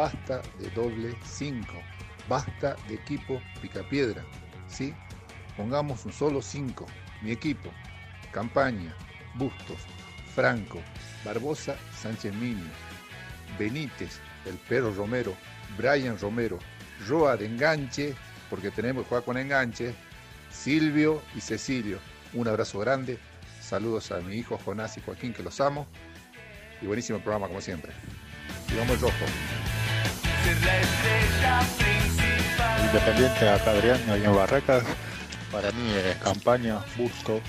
Basta 0.00 0.40
de 0.58 0.70
doble 0.70 1.14
5, 1.26 1.66
basta 2.26 2.74
de 2.88 2.94
equipo 2.94 3.38
picapiedra, 3.60 4.24
¿sí? 4.66 4.94
Pongamos 5.58 6.06
un 6.06 6.12
solo 6.14 6.40
5, 6.40 6.86
mi 7.20 7.32
equipo, 7.32 7.68
Campaña, 8.32 8.96
Bustos, 9.34 9.76
Franco, 10.34 10.80
Barbosa, 11.22 11.76
Sánchez 12.00 12.34
Mini, 12.34 12.66
Benítez, 13.58 14.20
el 14.46 14.54
Perro 14.70 14.94
Romero, 14.94 15.34
Brian 15.76 16.18
Romero, 16.18 16.58
Roa 17.06 17.36
de 17.36 17.44
enganche, 17.44 18.14
porque 18.48 18.70
tenemos 18.70 19.02
que 19.02 19.10
jugar 19.10 19.24
con 19.24 19.36
enganche, 19.36 19.94
Silvio 20.50 21.20
y 21.36 21.42
Cecilio. 21.42 21.98
Un 22.32 22.48
abrazo 22.48 22.78
grande, 22.78 23.18
saludos 23.60 24.12
a 24.12 24.20
mi 24.20 24.36
hijo 24.36 24.58
Jonás 24.64 24.96
y 24.96 25.02
Joaquín 25.02 25.34
que 25.34 25.42
los 25.42 25.60
amo 25.60 25.86
y 26.80 26.86
buenísimo 26.86 27.18
programa 27.18 27.48
como 27.48 27.60
siempre. 27.60 27.92
Y 28.72 28.78
vamos 28.78 28.98
rojo. 28.98 29.26
Independiente 32.84 33.48
acá 33.48 33.70
Adrián, 33.70 34.00
en 34.08 34.34
Barracas. 34.34 34.82
Para 35.52 35.70
mí 35.72 35.92
es 35.92 36.16
Campaña, 36.16 36.78
Busto, 36.96 37.40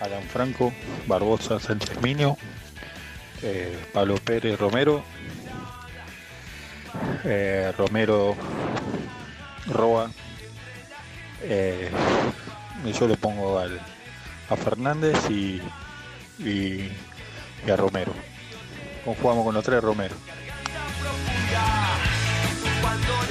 Alan 0.00 0.22
Franco, 0.24 0.72
Barbosa, 1.06 1.60
Sánchez 1.60 2.00
Minio, 2.00 2.36
eh, 3.42 3.78
Pablo 3.92 4.16
Pérez 4.16 4.58
Romero, 4.58 5.02
eh, 7.24 7.72
Romero 7.76 8.36
Roa. 9.66 10.10
eh, 11.42 11.90
yo 12.98 13.06
le 13.08 13.16
pongo 13.16 13.58
al, 13.58 13.80
a 14.50 14.56
Fernández 14.56 15.16
y, 15.30 15.60
y, 16.38 16.90
y 17.66 17.70
a 17.70 17.76
Romero. 17.76 18.12
Jugamos 19.04 19.44
con 19.44 19.54
los 19.54 19.64
tres 19.64 19.82
Romero. 19.82 20.14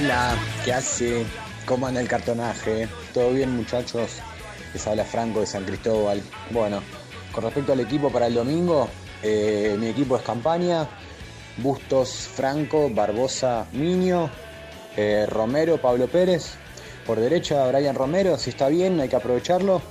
La 0.07 0.35
que 0.65 0.73
hace, 0.73 1.25
cómo 1.65 1.87
anda 1.87 2.01
el 2.01 2.07
cartonaje, 2.07 2.87
todo 3.13 3.33
bien 3.33 3.55
muchachos, 3.55 4.17
les 4.73 4.87
habla 4.87 5.05
Franco 5.05 5.41
de 5.41 5.45
San 5.45 5.63
Cristóbal. 5.63 6.21
Bueno, 6.49 6.81
con 7.31 7.43
respecto 7.43 7.73
al 7.73 7.79
equipo 7.81 8.11
para 8.11 8.27
el 8.27 8.33
domingo, 8.33 8.89
eh, 9.21 9.75
mi 9.79 9.87
equipo 9.87 10.15
es 10.15 10.23
campaña, 10.23 10.87
Bustos 11.57 12.29
Franco, 12.33 12.89
Barbosa 12.89 13.67
Miño, 13.73 14.29
eh, 14.97 15.25
Romero, 15.29 15.79
Pablo 15.79 16.07
Pérez, 16.07 16.53
por 17.05 17.19
derecha 17.19 17.67
Brian 17.67 17.95
Romero, 17.95 18.37
si 18.37 18.49
está 18.49 18.69
bien 18.69 18.99
hay 18.99 19.09
que 19.09 19.15
aprovecharlo, 19.15 19.81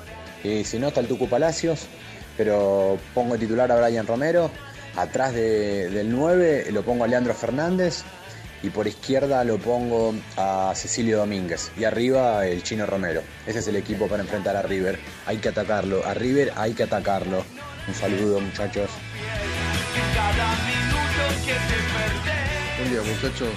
y 0.43 0.65
si 0.65 0.79
no 0.79 0.89
está 0.89 1.01
el 1.01 1.07
Tucu 1.07 1.29
Palacios, 1.29 1.87
pero 2.37 2.99
pongo 3.15 3.37
titular 3.37 3.71
a 3.71 3.81
Brian 3.81 4.07
Romero, 4.07 4.51
Atrás 4.97 5.33
de- 5.35 5.89
del 5.91 6.11
9 6.11 6.67
lo 6.73 6.83
pongo 6.83 7.05
a 7.05 7.09
Leandro 7.09 7.35
Fernández 7.35 8.03
y 8.63 8.69
por 8.71 8.87
izquierda 8.87 9.43
lo 9.45 9.57
pongo 9.59 10.15
a 10.37 10.73
Cecilio 10.75 11.19
Domínguez 11.19 11.71
y 11.79 11.85
arriba 11.85 12.47
el 12.47 12.63
Chino 12.63 12.85
Romero. 12.87 13.23
Ese 13.47 13.61
es 13.61 13.69
el 13.69 13.77
equipo 13.77 14.07
para 14.09 14.23
enfrentar 14.23 14.57
a 14.57 14.63
River. 14.63 14.99
Hay 15.27 15.39
que 15.39 15.49
atacarlo. 15.49 16.05
A 16.05 16.13
River 16.15 16.53
hay 16.57 16.73
que 16.75 16.83
atacarlo. 16.83 17.45
Un 17.89 17.95
saludo 17.95 18.41
muchachos. 18.41 18.91
Buen 22.79 22.91
día 22.93 23.03
muchachos, 23.03 23.49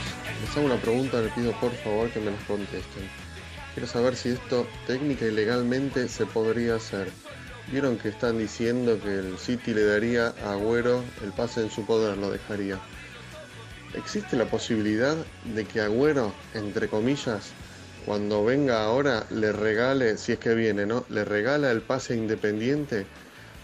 les 0.41 0.57
hago 0.57 0.65
una 0.65 0.77
pregunta, 0.81 1.21
les 1.21 1.31
pido 1.33 1.51
por 1.59 1.71
favor 1.77 2.09
que 2.09 2.19
me 2.19 2.31
las 2.31 2.43
contesten. 2.43 3.09
Quiero 3.73 3.87
saber 3.87 4.15
si 4.15 4.29
esto 4.29 4.67
técnica 4.85 5.25
y 5.25 5.31
legalmente 5.31 6.07
se 6.07 6.25
podría 6.25 6.75
hacer. 6.75 7.09
Vieron 7.71 7.97
que 7.97 8.10
están 8.10 8.38
diciendo 8.38 8.99
que 9.02 9.19
el 9.19 9.38
City 9.38 9.73
le 9.73 9.86
daría 9.86 10.34
a 10.43 10.52
Agüero 10.54 11.04
el 11.23 11.32
pase 11.32 11.62
en 11.62 11.71
su 11.71 11.86
poder, 11.86 12.17
lo 12.17 12.30
dejaría. 12.30 12.80
¿Existe 13.95 14.36
la 14.36 14.45
posibilidad 14.45 15.15
de 15.45 15.65
que 15.65 15.82
Agüero, 15.82 16.34
entre 16.54 16.88
comillas, 16.88 17.52
cuando 18.06 18.43
venga 18.43 18.84
ahora 18.84 19.26
le 19.30 19.52
regale, 19.54 20.17
si 20.17 20.34
es 20.34 20.39
que 20.39 20.56
viene, 20.56 20.86
¿no? 20.86 21.06
Le 21.10 21.23
regala 21.23 21.71
el 21.71 21.82
pase 21.82 22.15
Independiente 22.15 23.06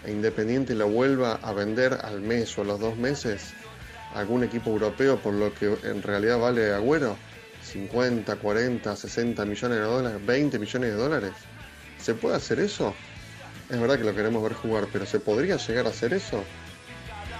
e 0.04 0.10
Independiente 0.10 0.74
lo 0.74 0.88
vuelva 0.88 1.34
a 1.42 1.52
vender 1.52 1.98
al 2.02 2.22
mes 2.22 2.56
o 2.56 2.62
a 2.62 2.64
los 2.64 2.80
dos 2.80 2.96
meses 2.96 3.52
a 4.14 4.20
algún 4.20 4.42
equipo 4.42 4.70
europeo 4.70 5.18
por 5.18 5.34
lo 5.34 5.54
que 5.54 5.76
en 5.84 6.02
realidad 6.02 6.38
vale 6.38 6.72
Agüero? 6.72 7.16
50, 7.62 8.36
40, 8.36 8.96
60 8.96 9.44
millones 9.44 9.78
de 9.78 9.84
dólares, 9.84 10.26
20 10.26 10.58
millones 10.58 10.90
de 10.90 10.96
dólares. 10.96 11.32
¿Se 11.98 12.14
puede 12.14 12.36
hacer 12.36 12.60
eso? 12.60 12.94
Es 13.70 13.80
verdad 13.80 13.98
que 13.98 14.04
lo 14.04 14.14
queremos 14.14 14.42
ver 14.42 14.54
jugar, 14.54 14.88
pero 14.92 15.06
¿se 15.06 15.20
podría 15.20 15.56
llegar 15.56 15.86
a 15.86 15.90
hacer 15.90 16.12
eso? 16.12 16.42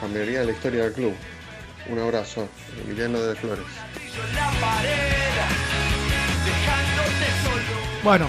Cambiaría 0.01 0.45
la 0.45 0.53
historia 0.53 0.85
del 0.85 0.93
club. 0.93 1.13
Un 1.91 1.99
abrazo, 1.99 2.49
Emiliano 2.85 3.21
de 3.21 3.35
Flores. 3.35 3.65
Bueno, 8.05 8.29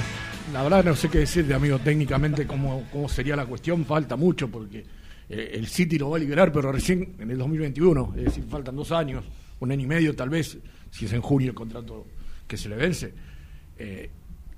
la 0.52 0.64
verdad 0.64 0.84
no 0.84 0.96
sé 0.96 1.10
qué 1.10 1.20
decirte, 1.20 1.54
amigo, 1.54 1.78
técnicamente 1.78 2.48
cómo, 2.48 2.88
cómo 2.92 3.08
sería 3.08 3.36
la 3.36 3.46
cuestión. 3.46 3.86
Falta 3.86 4.16
mucho 4.16 4.50
porque 4.50 4.84
eh, 5.30 5.52
el 5.54 5.68
City 5.68 6.00
lo 6.00 6.10
va 6.10 6.18
a 6.18 6.20
liberar, 6.20 6.52
pero 6.52 6.72
recién 6.72 7.18
en 7.20 7.30
el 7.30 7.38
2021. 7.38 8.16
Es 8.18 8.26
decir, 8.26 8.46
faltan 8.50 8.76
dos 8.76 8.92
años, 8.92 9.24
un 9.60 9.72
año 9.72 9.84
y 9.84 9.88
medio 9.88 10.16
tal 10.16 10.30
vez, 10.30 10.58
si 10.90 11.06
es 11.06 11.14
en 11.14 11.22
junio 11.22 11.50
el 11.50 11.56
contrato 11.56 12.08
que 12.48 12.58
se 12.58 12.68
le 12.68 12.78
vence. 12.78 13.14
Eh, 13.78 14.10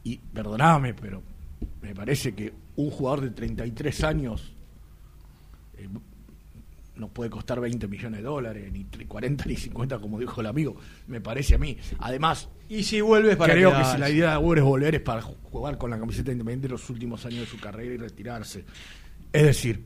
y 0.06 0.18
perdoname, 0.18 0.94
pero 0.94 1.33
me 1.82 1.94
parece 1.96 2.34
que 2.34 2.54
un 2.76 2.90
jugador 2.90 3.22
de 3.22 3.30
33 3.32 4.04
años 4.04 4.54
eh, 5.78 5.88
no 6.96 7.08
puede 7.10 7.30
costar 7.30 7.60
20 7.60 7.88
millones 7.88 8.20
de 8.20 8.24
dólares, 8.24 8.72
ni 8.72 8.84
40 8.86 9.46
ni 9.46 9.56
50, 9.56 10.00
como 10.00 10.20
dijo 10.20 10.42
el 10.42 10.48
amigo, 10.48 10.76
me 11.08 11.20
parece 11.22 11.56
a 11.56 11.58
mí. 11.58 11.76
Además, 12.00 12.48
Y 12.70 12.84
si 12.84 13.02
vuelves 13.02 13.36
para 13.36 13.54
creo 13.54 13.76
que 13.76 13.84
si 13.86 13.98
la 13.98 14.10
idea 14.10 14.28
de 14.30 14.34
Agüero 14.34 14.62
es 14.62 14.66
volver 14.68 14.96
es 14.96 15.02
para 15.02 15.22
ju- 15.22 15.36
jugar 15.44 15.78
con 15.78 15.90
la 15.90 16.00
camiseta 16.00 16.32
independiente 16.32 16.70
los 16.70 16.88
últimos 16.90 17.26
años 17.26 17.42
de 17.42 17.46
su 17.48 17.60
carrera 17.60 17.94
y 17.94 17.98
retirarse. 17.98 18.64
Es 19.32 19.44
decir, 19.44 19.84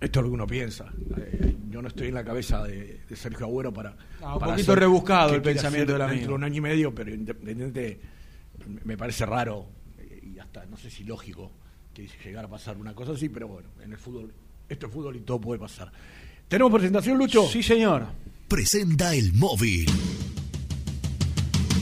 esto 0.00 0.20
es 0.20 0.22
lo 0.24 0.28
que 0.30 0.34
uno 0.34 0.46
piensa. 0.46 0.92
Eh, 1.16 1.56
yo 1.70 1.80
no 1.80 1.88
estoy 1.88 2.08
en 2.08 2.14
la 2.14 2.24
cabeza 2.24 2.64
de, 2.64 3.00
de 3.08 3.16
Sergio 3.16 3.46
Agüero 3.46 3.72
para. 3.72 3.96
Ah, 4.22 4.34
un 4.34 4.40
para 4.40 4.52
poquito 4.52 4.74
rebuscado 4.74 5.34
el 5.34 5.42
pensamiento 5.42 5.92
dentro 5.96 6.28
de 6.30 6.34
un 6.34 6.44
año 6.44 6.56
y 6.56 6.60
medio, 6.60 6.94
pero 6.94 7.14
independiente 7.14 8.00
me 8.84 8.96
parece 8.96 9.24
raro 9.24 9.66
hasta 10.56 10.70
no 10.70 10.76
sé 10.76 10.90
si 10.90 11.04
lógico 11.04 11.50
que 11.92 12.08
llegara 12.24 12.46
a 12.46 12.50
pasar 12.50 12.76
una 12.76 12.94
cosa 12.94 13.12
así, 13.12 13.28
pero 13.28 13.48
bueno, 13.48 13.68
en 13.82 13.92
el 13.92 13.98
fútbol, 13.98 14.32
esto 14.68 14.86
es 14.86 14.92
fútbol 14.92 15.16
y 15.16 15.20
todo 15.20 15.40
puede 15.40 15.58
pasar. 15.58 15.90
¿Tenemos 16.48 16.72
presentación, 16.72 17.18
Lucho? 17.18 17.46
Sí, 17.46 17.62
señor. 17.62 18.06
Presenta 18.48 19.14
el 19.14 19.32
móvil. 19.32 19.86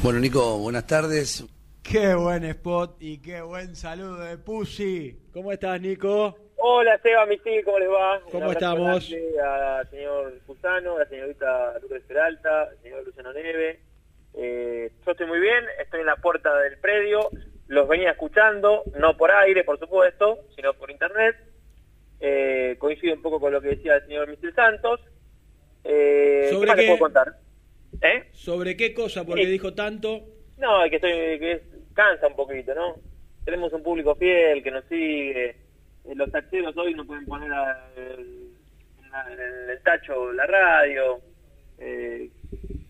Bueno, 0.00 0.20
Nico, 0.20 0.58
buenas 0.58 0.86
tardes. 0.86 1.44
Qué 1.82 2.14
buen 2.14 2.44
spot 2.44 2.96
y 3.00 3.18
qué 3.20 3.42
buen 3.42 3.74
saludo 3.74 4.20
de 4.20 4.38
Pussy. 4.38 5.18
¿Cómo 5.32 5.50
estás, 5.50 5.80
Nico? 5.80 6.38
Hola, 6.58 6.96
Seba, 7.02 7.26
Misil, 7.26 7.64
¿cómo 7.64 7.80
les 7.80 7.88
va? 7.88 8.20
¿Cómo 8.30 8.52
estamos? 8.52 9.12
Al 9.42 9.90
señor 9.90 10.38
Cusano, 10.46 10.94
a 10.94 10.98
la 11.00 11.06
señorita 11.06 11.76
Lucas 11.80 12.02
Peralta, 12.06 12.62
al 12.70 12.78
señor 12.82 13.04
Luciano 13.04 13.32
Neve. 13.32 13.80
Eh, 14.34 14.92
yo 15.04 15.10
estoy 15.10 15.26
muy 15.26 15.40
bien, 15.40 15.64
estoy 15.82 16.00
en 16.00 16.06
la 16.06 16.16
puerta 16.16 16.56
del 16.60 16.78
predio, 16.78 17.30
los 17.66 17.88
venía 17.88 18.12
escuchando, 18.12 18.84
no 18.96 19.16
por 19.16 19.32
aire, 19.32 19.64
por 19.64 19.80
supuesto, 19.80 20.38
sino 20.54 20.72
por 20.74 20.88
internet. 20.92 21.34
Eh, 22.20 22.76
coincido 22.78 23.14
un 23.14 23.22
poco 23.22 23.40
con 23.40 23.52
lo 23.52 23.60
que 23.60 23.70
decía 23.70 23.96
el 23.96 24.06
señor 24.06 24.28
Misil 24.28 24.54
Santos. 24.54 25.00
Eh, 25.90 26.42
¿Qué 26.48 26.54
¿Sobre 26.54 26.66
más 26.68 26.76
qué? 26.76 26.86
puedo 26.86 26.98
contar? 26.98 27.34
¿Eh? 28.02 28.24
¿Sobre 28.32 28.76
qué 28.76 28.92
cosa? 28.94 29.24
Porque 29.24 29.44
Sí. 29.44 29.50
dijo 29.50 29.72
tanto. 29.74 30.20
No, 30.58 30.84
es 30.84 30.90
que 30.90 30.96
estoy, 30.96 31.10
que 31.38 31.52
es- 31.52 31.62
cansa 31.94 32.26
un 32.28 32.36
poquito, 32.36 32.74
¿no? 32.74 32.96
Tenemos 33.44 33.72
un 33.72 33.82
público 33.82 34.14
fiel 34.14 34.62
que 34.62 34.70
nos 34.70 34.84
sigue. 34.84 35.48
Eh, 35.50 36.14
Los 36.14 36.30
taxeros 36.30 36.76
hoy 36.76 36.94
no 36.94 37.06
pueden 37.06 37.24
poner 37.26 37.50
a- 37.52 37.90
el, 37.96 38.50
en 38.98 39.32
el- 39.32 39.70
el 39.70 39.82
tacho 39.82 40.32
la 40.32 40.46
radio. 40.46 41.20
Eh, 41.78 42.28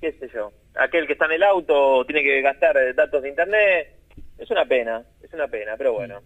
qué 0.01 0.13
sé 0.13 0.29
yo. 0.35 0.53
Aquel 0.75 1.07
que 1.07 1.13
está 1.15 1.27
en 1.27 1.33
el 1.33 1.43
auto 1.43 2.05
tiene 2.05 2.23
que 2.23 2.41
gastar 2.43 2.77
eh, 2.77 2.93
datos 2.95 3.23
de 3.23 3.29
internet. 3.29 3.89
Es 4.39 4.51
una 4.51 4.65
pena, 4.67 5.05
es 5.23 5.33
una 5.33 5.47
pena, 5.49 5.77
pero 5.77 5.93
bueno. 5.95 6.21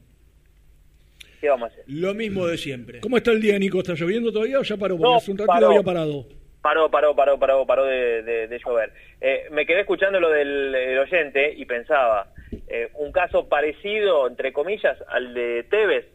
¿Qué 1.41 1.49
vamos 1.49 1.71
a 1.71 1.73
hacer? 1.73 1.85
Lo 1.89 2.15
mismo 2.15 2.47
de 2.47 2.57
siempre. 2.57 3.01
¿Cómo 3.01 3.17
está 3.17 3.33
el 3.33 3.41
día, 3.41 3.59
Nico? 3.59 3.79
¿Está 3.79 3.95
lloviendo 3.95 4.31
todavía 4.33 4.61
o 4.61 4.63
ya 4.63 4.77
paró? 4.77 4.97
Porque 4.97 5.11
No, 5.11 5.17
hace 5.17 5.31
un 5.33 5.39
ratito 5.39 5.53
paró. 5.53 5.67
había 5.69 5.83
parado. 5.83 6.27
Paró, 6.63 6.91
paró, 6.91 7.15
paró, 7.17 7.39
paró, 7.39 7.67
paró 7.67 7.85
de, 7.85 8.23
de- 8.23 8.47
de 8.49 8.59
llover. 8.65 8.93
Eh, 9.21 9.49
me 9.51 9.67
quedé 9.67 9.81
escuchando 9.81 10.21
lo 10.21 10.31
del 10.31 10.73
el 10.75 10.99
oyente 10.99 11.53
y 11.57 11.65
pensaba, 11.67 12.29
eh, 12.69 12.89
un 12.95 13.11
caso 13.11 13.49
parecido, 13.49 14.29
entre 14.29 14.53
comillas, 14.53 14.97
al 15.09 15.35
de 15.35 15.65
Tevez, 15.65 16.07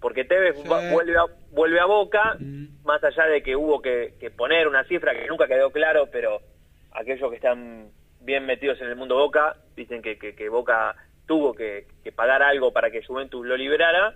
porque 0.00 0.24
Tevez 0.24 0.56
va- 0.70 0.80
vuelve, 0.90 1.16
a, 1.18 1.24
vuelve 1.50 1.80
a 1.80 1.84
Boca, 1.84 2.36
más 2.84 3.04
allá 3.04 3.26
de 3.26 3.42
que 3.42 3.56
hubo 3.56 3.82
que, 3.82 4.14
que 4.18 4.30
poner 4.30 4.66
una 4.68 4.84
cifra 4.84 5.12
que 5.14 5.26
nunca 5.26 5.46
quedó 5.46 5.70
claro, 5.70 6.08
pero 6.10 6.40
aquellos 6.92 7.28
que 7.28 7.36
están 7.36 7.90
bien 8.20 8.46
metidos 8.46 8.80
en 8.80 8.88
el 8.88 8.96
mundo 8.96 9.16
Boca 9.16 9.54
dicen 9.76 10.00
que, 10.00 10.18
que- 10.18 10.34
que 10.34 10.48
Boca 10.48 10.94
tuvo 11.26 11.52
que, 11.54 11.86
que 12.02 12.10
pagar 12.10 12.42
algo 12.42 12.72
para 12.72 12.90
que 12.90 13.02
Juventus 13.04 13.44
lo 13.46 13.54
liberara. 13.56 14.14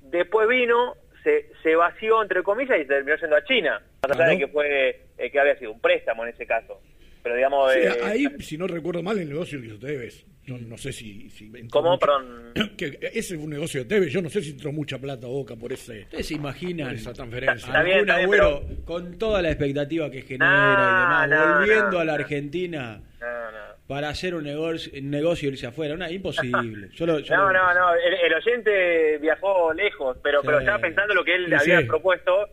Después 0.00 0.46
vino, 0.46 0.94
se, 1.24 1.50
se 1.64 1.74
vació, 1.74 2.22
entre 2.22 2.44
comillas, 2.44 2.78
y 2.80 2.84
terminó 2.86 3.16
yendo 3.16 3.34
a 3.36 3.44
China. 3.44 3.82
Más 4.08 4.18
allá 4.18 4.30
de 4.30 4.38
que 4.38 4.48
fue 4.48 5.00
eh, 5.16 5.30
que 5.30 5.38
había 5.38 5.56
sido 5.58 5.70
un 5.72 5.80
préstamo 5.80 6.24
en 6.24 6.30
ese 6.30 6.44
caso. 6.44 6.80
Pero 7.22 7.36
digamos... 7.36 7.72
Sí, 7.72 7.78
eh, 7.78 7.92
ahí, 8.02 8.26
si 8.40 8.58
no 8.58 8.66
recuerdo 8.66 9.00
mal, 9.00 9.16
el 9.16 9.28
negocio 9.28 9.60
que 9.60 9.68
hizo 9.68 9.78
Tevez. 9.78 10.26
Yo 10.44 10.58
no 10.58 10.76
sé 10.76 10.92
si... 10.92 11.30
si 11.30 11.44
entró 11.54 11.68
¿Cómo? 11.70 11.90
mucho- 11.92 12.00
Perdón. 12.00 12.52
Que 12.76 12.98
ese 13.14 13.36
fue 13.36 13.44
un 13.44 13.50
negocio 13.50 13.82
de 13.84 13.86
Tevez. 13.88 14.10
Yo 14.12 14.20
no 14.20 14.28
sé 14.28 14.42
si 14.42 14.50
entró 14.50 14.72
mucha 14.72 14.98
plata 14.98 15.26
a 15.28 15.30
Boca 15.30 15.54
por 15.54 15.72
ese... 15.72 16.00
¿Ustedes 16.00 16.26
se 16.26 16.34
imaginan 16.34 16.92
esa 16.96 17.12
transferencia. 17.12 17.64
Está 17.68 17.82
bien, 17.84 18.10
algún 18.10 18.10
está 18.10 18.16
bien, 18.16 18.24
agüero 18.42 18.84
con 18.84 19.18
toda 19.18 19.40
la 19.40 19.50
expectativa 19.50 20.10
que 20.10 20.22
genera 20.22 20.50
No, 20.50 20.66
y 20.66 21.30
demás, 21.30 21.46
no, 21.48 21.58
volviendo 21.60 21.90
no, 21.92 21.98
a 22.00 22.04
la 22.04 22.12
no. 22.16 22.18
Argentina 22.18 23.00
No, 23.20 23.50
no. 23.52 23.58
para 23.86 24.08
hacer 24.08 24.34
un 24.34 24.42
negocio, 24.42 24.92
un 25.00 25.10
negocio 25.10 25.48
e 25.48 25.52
irse 25.52 25.68
afuera? 25.68 25.96
No, 25.96 26.10
imposible. 26.10 26.88
Yo 26.94 27.06
lo- 27.06 27.20
yo 27.20 27.36
No, 27.36 27.52
lo- 27.52 27.52
no, 27.52 27.72
no, 27.74 27.94
el, 27.94 28.14
el 28.14 28.34
oyente 28.34 29.18
viajó 29.18 29.72
lejos, 29.74 30.18
pero, 30.24 30.40
Sí. 30.40 30.46
pero 30.46 30.58
estaba 30.58 30.80
pensando 30.80 31.14
lo 31.14 31.22
que 31.22 31.36
él 31.36 31.46
Sí, 31.46 31.54
había 31.54 31.80
sí. 31.82 31.86
propuesto. 31.86 32.48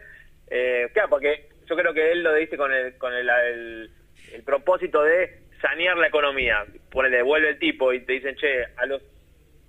Eh, 0.49 0.87
claro, 0.93 1.09
porque 1.09 1.49
yo 1.67 1.75
creo 1.75 1.93
que 1.93 2.11
él 2.11 2.23
lo 2.23 2.33
dice 2.33 2.57
con 2.57 2.71
el, 2.71 2.95
con 2.97 3.13
el, 3.13 3.29
el- 3.29 3.91
el 4.33 4.43
propósito 4.43 5.01
de 5.03 5.39
sanear 5.61 5.97
la 5.97 6.07
economía. 6.07 6.65
Ponele, 6.91 7.21
vuelve 7.23 7.49
el 7.49 7.59
tipo 7.59 7.91
y 7.93 8.01
te 8.05 8.13
dicen, 8.13 8.35
che, 8.35 8.63
a 8.77 8.85
los 8.85 9.01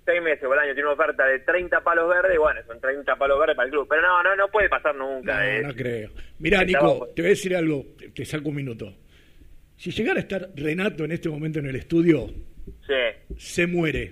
seis 0.05 0.21
meses 0.21 0.43
o 0.43 0.51
al 0.53 0.59
año 0.59 0.73
tiene 0.73 0.89
una 0.89 0.93
oferta 0.93 1.25
de 1.25 1.39
30 1.39 1.81
palos 1.81 2.09
verdes, 2.09 2.37
bueno, 2.37 2.59
son 2.67 2.79
30 2.79 3.15
palos 3.15 3.39
verdes 3.39 3.55
para 3.55 3.65
el 3.67 3.71
club. 3.71 3.87
Pero 3.89 4.01
no, 4.01 4.23
no, 4.23 4.35
no 4.35 4.47
puede 4.49 4.69
pasar 4.69 4.95
nunca. 4.95 5.35
No, 5.35 5.41
eh. 5.43 5.61
no 5.63 5.73
creo. 5.75 6.09
Mirá, 6.39 6.63
Nico, 6.63 7.09
te 7.15 7.21
voy 7.21 7.27
a 7.27 7.29
decir 7.29 7.55
algo. 7.55 7.85
Te, 7.97 8.09
te 8.09 8.25
saco 8.25 8.49
un 8.49 8.55
minuto. 8.55 8.93
Si 9.77 9.91
llegara 9.91 10.17
a 10.19 10.21
estar 10.21 10.47
Renato 10.55 11.05
en 11.05 11.11
este 11.11 11.29
momento 11.29 11.59
en 11.59 11.65
el 11.67 11.75
estudio, 11.75 12.27
Sí. 12.85 13.33
se 13.37 13.65
muere. 13.67 14.11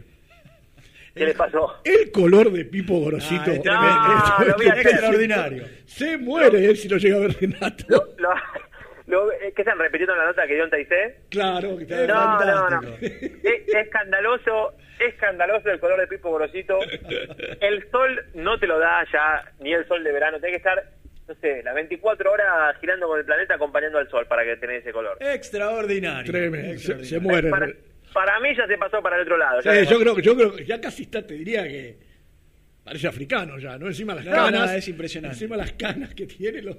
¿Qué 1.15 1.25
le 1.25 1.33
pasó? 1.33 1.81
El 1.83 2.11
color 2.11 2.51
de 2.51 2.65
Pipo 2.65 2.99
Gorosito. 2.99 3.51
Ah, 3.69 4.37
es. 4.41 4.47
No, 4.47 4.57
lo 4.57 4.63
extraordinario. 4.73 5.63
Se 5.85 6.17
muere 6.17 6.65
él 6.65 6.77
si 6.77 6.87
lo 6.87 6.97
llega 6.97 7.17
a 7.17 7.19
ver 7.19 7.35
Renato. 7.39 7.85
Lo- 8.17 8.33
lo- 9.07 9.31
eh, 9.31 9.51
¿Qué 9.55 9.63
están 9.63 9.79
repitiendo 9.79 10.15
la 10.15 10.25
nota 10.25 10.45
que 10.45 10.53
dio 10.53 10.63
en 10.65 10.69
Taizé? 10.69 11.15
Claro, 11.29 11.77
que 11.77 11.83
está 11.83 12.05
No, 12.05 12.39
no, 12.45 12.69
no. 12.81 12.95
escandaloso, 13.79 14.73
escandaloso 14.99 15.69
el 15.71 15.79
color 15.79 15.99
de 15.99 16.07
Pipo 16.07 16.29
Gorosito. 16.29 16.79
El 17.59 17.89
sol 17.91 18.25
no 18.35 18.59
te 18.59 18.67
lo 18.67 18.77
da 18.79 19.03
ya, 19.11 19.51
ni 19.59 19.73
el 19.73 19.87
sol 19.87 20.03
de 20.03 20.11
verano. 20.11 20.37
Tiene 20.39 20.51
que 20.51 20.57
estar, 20.57 20.83
no 21.27 21.33
sé, 21.41 21.63
las 21.63 21.73
24 21.75 22.31
horas 22.31 22.77
girando 22.79 23.07
con 23.07 23.19
el 23.19 23.25
planeta 23.25 23.55
acompañando 23.55 23.97
al 23.97 24.09
sol 24.09 24.25
para 24.27 24.43
que 24.43 24.57
tenga 24.57 24.75
ese 24.75 24.91
color. 24.91 25.17
Extraordinario. 25.19 26.31
Tremendo. 26.31 26.67
Se, 26.67 26.73
Extraordinario. 26.93 27.09
se 27.09 27.19
muere. 27.19 27.49
Para, 27.49 27.67
para 28.13 28.39
mí 28.39 28.49
ya 28.55 28.67
se 28.67 28.77
pasó 28.77 29.01
para 29.01 29.15
el 29.17 29.23
otro 29.23 29.37
lado. 29.37 29.61
Sí, 29.61 29.69
ya 29.69 29.83
yo 29.83 29.99
creo 29.99 30.15
que 30.15 30.21
yo 30.21 30.35
creo 30.35 30.55
que 30.55 30.65
ya 30.65 30.79
casi 30.81 31.03
está, 31.03 31.25
te 31.25 31.33
diría 31.35 31.63
que 31.63 31.97
parece 32.83 33.07
africano 33.07 33.57
ya, 33.59 33.77
¿no? 33.77 33.87
Encima 33.87 34.15
las 34.15 34.25
No, 34.25 34.31
canas. 34.31 34.71
no, 34.71 34.77
es 34.77 34.87
impresionante. 34.87 35.35
Encima 35.35 35.57
las 35.57 35.73
canas 35.73 36.13
que 36.15 36.25
tiene 36.25 36.61
lo, 36.61 36.75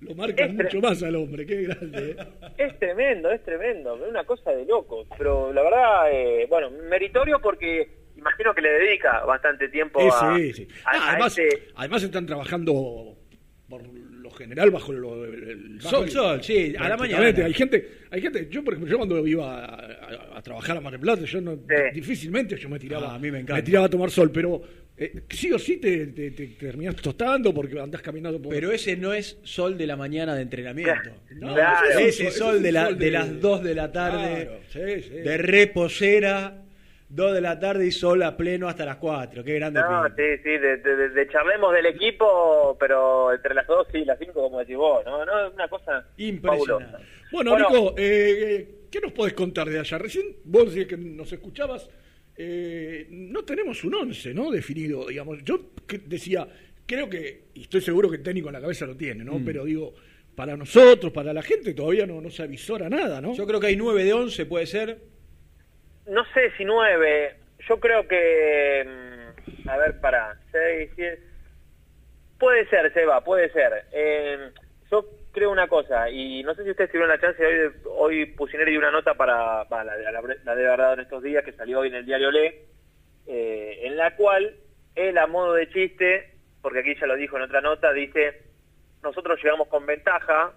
lo 0.00 0.14
marcan 0.14 0.56
mucho 0.56 0.80
más 0.80 1.02
al 1.02 1.16
hombre, 1.16 1.44
qué 1.46 1.62
grande. 1.62 2.16
¿eh? 2.18 2.26
Es 2.58 2.78
tremendo, 2.78 3.30
es 3.30 3.42
tremendo, 3.44 3.96
es 3.96 4.08
una 4.10 4.24
cosa 4.24 4.50
de 4.52 4.64
locos. 4.64 5.06
Pero 5.18 5.52
la 5.52 5.62
verdad, 5.62 6.10
eh, 6.12 6.46
bueno, 6.48 6.70
meritorio 6.70 7.40
porque 7.40 7.88
imagino 8.16 8.54
que 8.54 8.62
le 8.62 8.70
dedica 8.70 9.24
bastante 9.26 9.68
tiempo 9.68 10.00
Eh, 10.00 10.08
a, 10.12 10.36
sí, 10.36 10.52
sí. 10.54 10.68
a- 10.84 10.90
Ah, 10.90 10.96
a 10.96 11.10
además, 11.10 11.38
este- 11.38 11.68
además 11.74 12.02
están 12.02 12.24
trabajando 12.26 13.16
por 13.68 13.82
lo 14.26 14.30
general 14.32 14.70
bajo 14.70 14.92
lo- 14.92 15.24
el, 15.24 15.34
el 15.48 15.78
Bajo 15.82 16.04
el 16.04 16.10
sol, 16.10 16.42
sí, 16.42 16.74
a 16.78 16.88
la 16.88 16.96
mañana. 16.96 17.26
Hay 17.44 17.54
gente, 17.54 17.88
hay 18.10 18.20
gente, 18.20 18.48
yo 18.50 18.62
por 18.64 18.74
ejemplo, 18.74 18.90
yo 18.90 18.96
cuando 18.98 19.26
iba 19.26 19.64
a, 19.64 19.74
a- 19.74 20.38
a 20.38 20.42
trabajar 20.42 20.76
a 20.76 20.80
Mar 20.80 20.92
del 20.92 21.00
Plata, 21.00 21.24
yo 21.24 21.40
no, 21.40 21.58
difícilmente 21.94 22.56
yo 22.56 22.68
me 22.68 22.78
tiraba, 22.78 23.12
Ah, 23.12 23.14
a 23.14 23.18
mí 23.18 23.30
me 23.30 23.40
encanta. 23.40 23.62
tiraba 23.64 23.86
a 23.86 23.88
tomar 23.90 24.10
sol, 24.10 24.30
pero 24.32 24.60
eh, 24.98 25.22
sí 25.28 25.52
o 25.52 25.58
sí 25.58 25.76
te, 25.76 26.06
te, 26.08 26.30
te 26.30 26.46
terminás 26.58 26.96
tostando 26.96 27.52
porque 27.54 27.78
andás 27.78 28.00
caminando 28.02 28.40
por... 28.40 28.52
Pero 28.52 28.72
ese 28.72 28.96
no 28.96 29.12
es 29.12 29.38
sol 29.42 29.76
de 29.78 29.86
la 29.86 29.96
mañana 29.96 30.34
de 30.34 30.42
entrenamiento. 30.42 31.10
No, 31.36 31.54
Claro, 31.54 31.88
ese 31.90 32.08
es 32.08 32.20
un 32.20 32.26
ese 32.26 32.38
sol- 32.38 32.52
sol 32.54 32.62
de, 32.62 32.72
la- 32.72 32.86
sol 32.86 32.98
de 32.98 33.04
de- 33.04 33.10
las 33.10 33.40
2 33.40 33.62
de 33.62 33.74
la 33.74 33.92
tarde, 33.92 34.44
Claro, 34.46 34.60
sí, 34.72 35.02
sí. 35.02 35.14
de 35.14 35.36
reposera, 35.38 36.62
2 37.08 37.34
de 37.34 37.40
la 37.40 37.58
tarde 37.58 37.86
y 37.86 37.92
sol 37.92 38.22
a 38.22 38.36
pleno 38.36 38.68
hasta 38.68 38.84
las 38.84 38.96
4. 38.96 39.44
Qué 39.44 39.54
grande. 39.54 39.80
No, 39.80 40.06
sí, 40.08 40.22
sí, 40.42 40.50
de, 40.50 40.76
de- 40.78 40.96
de- 40.96 41.08
de 41.10 41.28
charlemos 41.28 41.72
del 41.72 41.86
equipo, 41.86 42.76
pero 42.80 43.32
entre 43.32 43.54
las 43.54 43.66
dos 43.66 43.86
y 43.94 44.04
las 44.04 44.18
cinco, 44.18 44.32
como 44.34 44.58
decís 44.58 44.76
vos, 44.76 45.04
¿no? 45.04 45.24
no 45.24 45.46
es 45.46 45.54
una 45.54 45.68
cosa 45.68 46.06
fabulosa. 46.42 46.98
Bueno, 47.32 47.52
Bueno. 47.52 47.68
Nico, 47.70 47.94
eh, 47.96 48.68
¿qué 48.90 49.00
nos 49.00 49.12
podés 49.12 49.34
contar 49.34 49.68
de 49.68 49.78
allá? 49.78 49.98
Recién 49.98 50.24
vos 50.44 50.66
decías 50.66 50.86
que 50.86 50.96
nos 50.96 51.32
escuchabas, 51.32 51.88
eh, 52.36 53.06
no 53.10 53.44
tenemos 53.44 53.82
un 53.84 53.94
once, 53.94 54.34
¿no? 54.34 54.50
Definido, 54.50 55.06
digamos. 55.06 55.42
Yo 55.44 55.60
que- 55.86 55.98
decía, 55.98 56.46
creo 56.86 57.08
que, 57.08 57.44
y 57.54 57.62
estoy 57.62 57.80
seguro 57.80 58.10
que 58.10 58.16
el 58.16 58.22
técnico 58.22 58.48
en 58.48 58.54
la 58.54 58.60
cabeza 58.60 58.84
lo 58.86 58.96
tiene, 58.96 59.24
¿no? 59.24 59.38
Mm. 59.38 59.44
Pero 59.44 59.64
digo, 59.64 59.94
para 60.34 60.56
nosotros, 60.56 61.12
para 61.12 61.32
la 61.32 61.42
gente, 61.42 61.72
todavía 61.72 62.06
no, 62.06 62.20
no 62.20 62.30
se 62.30 62.42
avisora 62.42 62.88
nada, 62.90 63.20
¿no? 63.20 63.32
Yo 63.34 63.46
creo 63.46 63.58
que 63.60 63.68
hay 63.68 63.76
9 63.76 64.04
de 64.04 64.12
11, 64.12 64.44
puede 64.46 64.66
ser. 64.66 64.98
No 66.06 66.24
sé 66.32 66.50
si 66.56 66.64
nueve, 66.64 67.36
yo 67.68 67.78
creo 67.80 68.06
que... 68.06 68.84
mm, 68.86 69.68
A 69.68 69.76
ver, 69.76 70.00
para, 70.00 70.36
seis. 70.52 70.90
Puede 72.38 72.66
ser, 72.68 72.92
Seba, 72.92 73.22
puede 73.24 73.50
ser. 73.50 73.84
Eh, 73.92 74.50
yo 74.90 75.04
creo 75.32 75.50
una 75.50 75.68
cosa, 75.68 76.08
y 76.10 76.42
no 76.42 76.54
sé 76.54 76.64
si 76.64 76.70
ustedes 76.70 76.90
tuvieron 76.90 77.08
la 77.08 77.20
chance, 77.20 77.44
hoy, 77.44 77.72
hoy 77.84 78.26
Pusineri 78.26 78.70
dio 78.70 78.80
una 78.80 78.90
nota 78.90 79.14
para, 79.14 79.64
para 79.68 79.84
la, 79.84 79.96
de- 79.96 80.04
la, 80.04 80.22
la 80.44 80.54
de 80.54 80.62
verdad 80.62 80.94
en 80.94 81.00
estos 81.00 81.22
días, 81.22 81.44
que 81.44 81.52
salió 81.52 81.80
hoy 81.80 81.88
en 81.88 81.94
el 81.96 82.06
diario 82.06 82.30
Le, 82.30 82.66
eh, 83.26 83.80
en 83.82 83.96
la 83.96 84.14
cual 84.16 84.54
él 84.94 85.18
a 85.18 85.26
modo 85.26 85.54
de 85.54 85.68
chiste, 85.70 86.30
porque 86.62 86.80
aquí 86.80 86.94
ya 87.00 87.06
lo 87.06 87.16
dijo 87.16 87.36
en 87.36 87.42
otra 87.42 87.60
nota, 87.60 87.92
dice, 87.92 88.42
nosotros 89.02 89.38
llegamos 89.42 89.68
con 89.68 89.84
ventaja, 89.86 90.52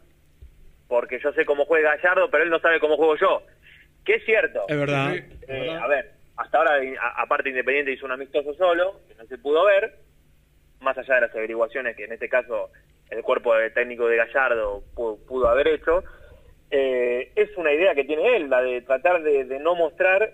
porque 0.87 1.19
yo 1.19 1.31
sé 1.33 1.45
cómo 1.45 1.65
juega 1.65 1.95
Gallardo, 1.95 2.29
pero 2.29 2.43
él 2.43 2.49
no 2.49 2.59
sabe 2.59 2.79
cómo 2.79 2.97
juego 2.97 3.15
yo. 3.17 3.43
Que 4.05 4.15
es 4.15 4.25
cierto. 4.25 4.65
Es 4.67 4.77
verdad. 4.77 5.15
Eh, 5.47 5.77
a 5.79 5.87
ver, 5.87 6.11
hasta 6.37 6.57
ahora, 6.57 6.79
aparte 7.17 7.49
Independiente 7.49 7.91
hizo 7.91 8.05
un 8.05 8.11
amistoso 8.11 8.53
solo, 8.53 9.01
que 9.07 9.15
no 9.15 9.25
se 9.25 9.37
pudo 9.37 9.65
ver, 9.65 9.95
más 10.79 10.97
allá 10.97 11.15
de 11.15 11.21
las 11.21 11.35
averiguaciones 11.35 11.95
que 11.95 12.05
en 12.05 12.13
este 12.13 12.29
caso 12.29 12.69
el 13.09 13.23
cuerpo 13.23 13.53
técnico 13.73 14.07
de 14.07 14.17
Gallardo 14.17 14.83
pudo, 14.95 15.17
pudo 15.25 15.47
haber 15.47 15.67
hecho, 15.67 16.03
eh, 16.71 17.31
es 17.35 17.49
una 17.57 17.73
idea 17.73 17.95
que 17.95 18.03
tiene 18.03 18.35
él, 18.35 18.49
la 18.49 18.61
de 18.61 18.81
tratar 18.81 19.23
de, 19.23 19.45
de 19.45 19.59
no 19.59 19.75
mostrar 19.75 20.33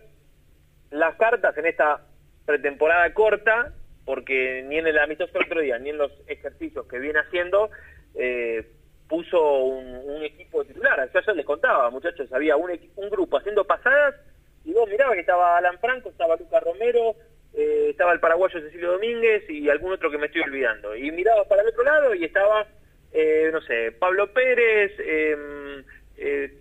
las 0.91 1.15
cartas 1.15 1.57
en 1.57 1.65
esta 1.65 2.01
pretemporada 2.45 3.13
corta, 3.13 3.73
porque 4.05 4.63
ni 4.67 4.77
en 4.77 4.87
el 4.87 4.99
amistoso 4.99 5.33
del 5.33 5.43
otro 5.43 5.61
día, 5.61 5.79
ni 5.79 5.89
en 5.89 5.97
los 5.97 6.11
ejercicios 6.27 6.85
que 6.87 6.99
viene 6.99 7.19
haciendo, 7.19 7.69
eh, 8.15 8.67
puso 9.07 9.39
un, 9.65 9.85
un 10.05 10.23
equipo 10.23 10.63
titular. 10.65 11.09
Yo 11.13 11.19
ya 11.21 11.33
les 11.33 11.45
contaba, 11.45 11.89
muchachos, 11.89 12.31
había 12.33 12.55
un, 12.55 12.71
un 12.95 13.09
grupo 13.09 13.37
haciendo 13.37 13.63
pasadas 13.65 14.15
y 14.63 14.73
vos 14.73 14.89
mirabas 14.89 15.13
que 15.15 15.21
estaba 15.21 15.57
Alan 15.57 15.77
Franco, 15.79 16.09
estaba 16.09 16.35
Lucas 16.35 16.63
Romero, 16.63 17.15
eh, 17.53 17.87
estaba 17.91 18.13
el 18.13 18.19
paraguayo 18.19 18.59
Cecilio 18.59 18.93
Domínguez 18.93 19.47
y 19.49 19.69
algún 19.69 19.93
otro 19.93 20.09
que 20.09 20.17
me 20.17 20.25
estoy 20.25 20.41
olvidando. 20.41 20.95
Y 20.95 21.11
mirabas 21.11 21.47
para 21.47 21.61
el 21.61 21.67
otro 21.69 21.83
lado 21.83 22.15
y 22.15 22.25
estaba, 22.25 22.65
eh, 23.13 23.49
no 23.53 23.61
sé, 23.61 23.91
Pablo 23.93 24.33
Pérez, 24.33 24.91
em, 24.99 25.83
eh, 26.17 26.53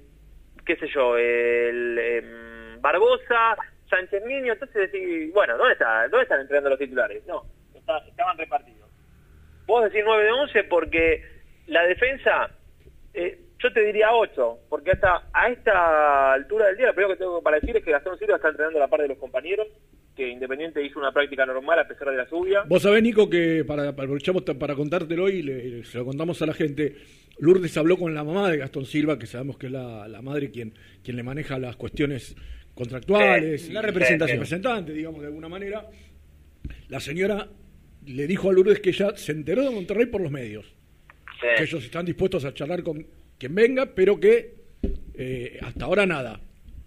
qué 0.67 0.77
sé 0.77 0.87
yo, 0.89 1.17
el 1.17 1.99
em, 1.99 2.81
Barbosa, 2.81 3.57
Sánchez 3.89 4.25
Niño, 4.27 4.53
entonces 4.53 4.93
decís, 4.93 5.33
bueno, 5.33 5.57
¿dónde, 5.57 5.73
está, 5.73 6.03
¿dónde 6.09 6.23
están 6.25 6.41
entrenando 6.43 6.71
los 6.71 6.79
titulares? 6.79 7.25
No, 7.27 7.45
está- 7.75 7.99
estaban 8.07 8.37
repartidos. 8.37 8.91
Vos 9.67 9.85
decís 9.85 10.03
9 10.05 10.25
de 10.25 10.31
11 10.33 10.65
porque 10.65 11.25
la 11.67 11.83
defensa, 11.87 12.51
eh, 13.15 13.39
yo 13.63 13.73
te 13.73 13.85
diría 13.85 14.13
8, 14.13 14.59
porque 14.69 14.91
hasta 14.93 15.29
a 15.33 15.49
esta 15.51 16.33
altura 16.35 16.67
del 16.67 16.77
día, 16.77 16.87
lo 16.89 16.95
primero 16.95 17.15
que 17.15 17.19
tengo 17.21 17.43
para 17.43 17.59
decir 17.61 17.77
es 17.77 17.85
que 17.85 17.91
Gastón 17.93 18.19
Silva 18.19 18.37
está 18.37 18.49
entrenando 18.49 18.79
a 18.79 18.83
la 18.83 18.89
par 18.89 19.01
de 19.01 19.09
los 19.09 19.19
compañeros, 19.19 19.67
que 20.15 20.29
Independiente 20.29 20.85
hizo 20.85 20.99
una 21.01 21.11
práctica 21.13 21.45
normal 21.45 21.79
a 21.81 21.89
pesar 21.89 22.09
de 22.11 22.17
la 22.17 22.29
lluvia. 22.31 22.63
Vos 22.69 22.83
sabés, 22.83 23.03
Nico, 23.03 23.29
que 23.29 23.65
para, 23.67 23.89
aprovechamos 23.89 24.43
para 24.43 24.75
contártelo 24.77 25.29
y 25.29 25.43
le- 25.43 25.85
se 25.85 25.99
lo 25.99 26.05
contamos 26.05 26.41
a 26.43 26.47
la 26.47 26.55
gente. 26.55 26.95
Lourdes 27.39 27.77
habló 27.77 27.97
con 27.97 28.15
la 28.15 28.23
mamá 28.23 28.49
de 28.51 28.59
Gastón 28.59 28.85
Silva, 28.87 29.19
que 29.19 29.27
sabemos 29.27 29.59
que 29.59 29.67
es 29.67 29.73
la, 29.73 30.07
la 30.07 30.23
madre 30.23 30.51
quien, 30.53 30.73
quien 31.03 31.17
le 31.17 31.25
maneja 31.25 31.59
las 31.59 31.75
cuestiones 31.77 32.37
contractuales. 32.77 33.71
La 33.71 33.83
representación. 33.83 34.37
representante, 34.39 34.93
digamos, 34.93 35.21
de 35.21 35.27
alguna 35.29 35.49
manera. 35.49 35.85
La 36.89 37.01
señora 37.01 37.49
le 38.07 38.27
dijo 38.27 38.51
a 38.51 38.53
Lourdes 38.53 38.81
que 38.81 38.91
ella 38.91 39.17
se 39.17 39.33
enteró 39.33 39.63
de 39.63 39.71
Monterrey 39.71 40.07
por 40.07 40.21
los 40.21 40.31
medios. 40.31 40.73
Que 41.41 41.63
ellos 41.63 41.85
están 41.85 42.07
dispuestos 42.07 42.45
a 42.45 42.55
charlar 42.55 42.83
con 42.83 43.07
quien 43.39 43.55
venga, 43.55 43.87
pero 43.95 44.19
que 44.19 44.55
eh, 45.15 45.59
hasta 45.63 45.85
ahora 45.85 46.07
nada. 46.07 46.41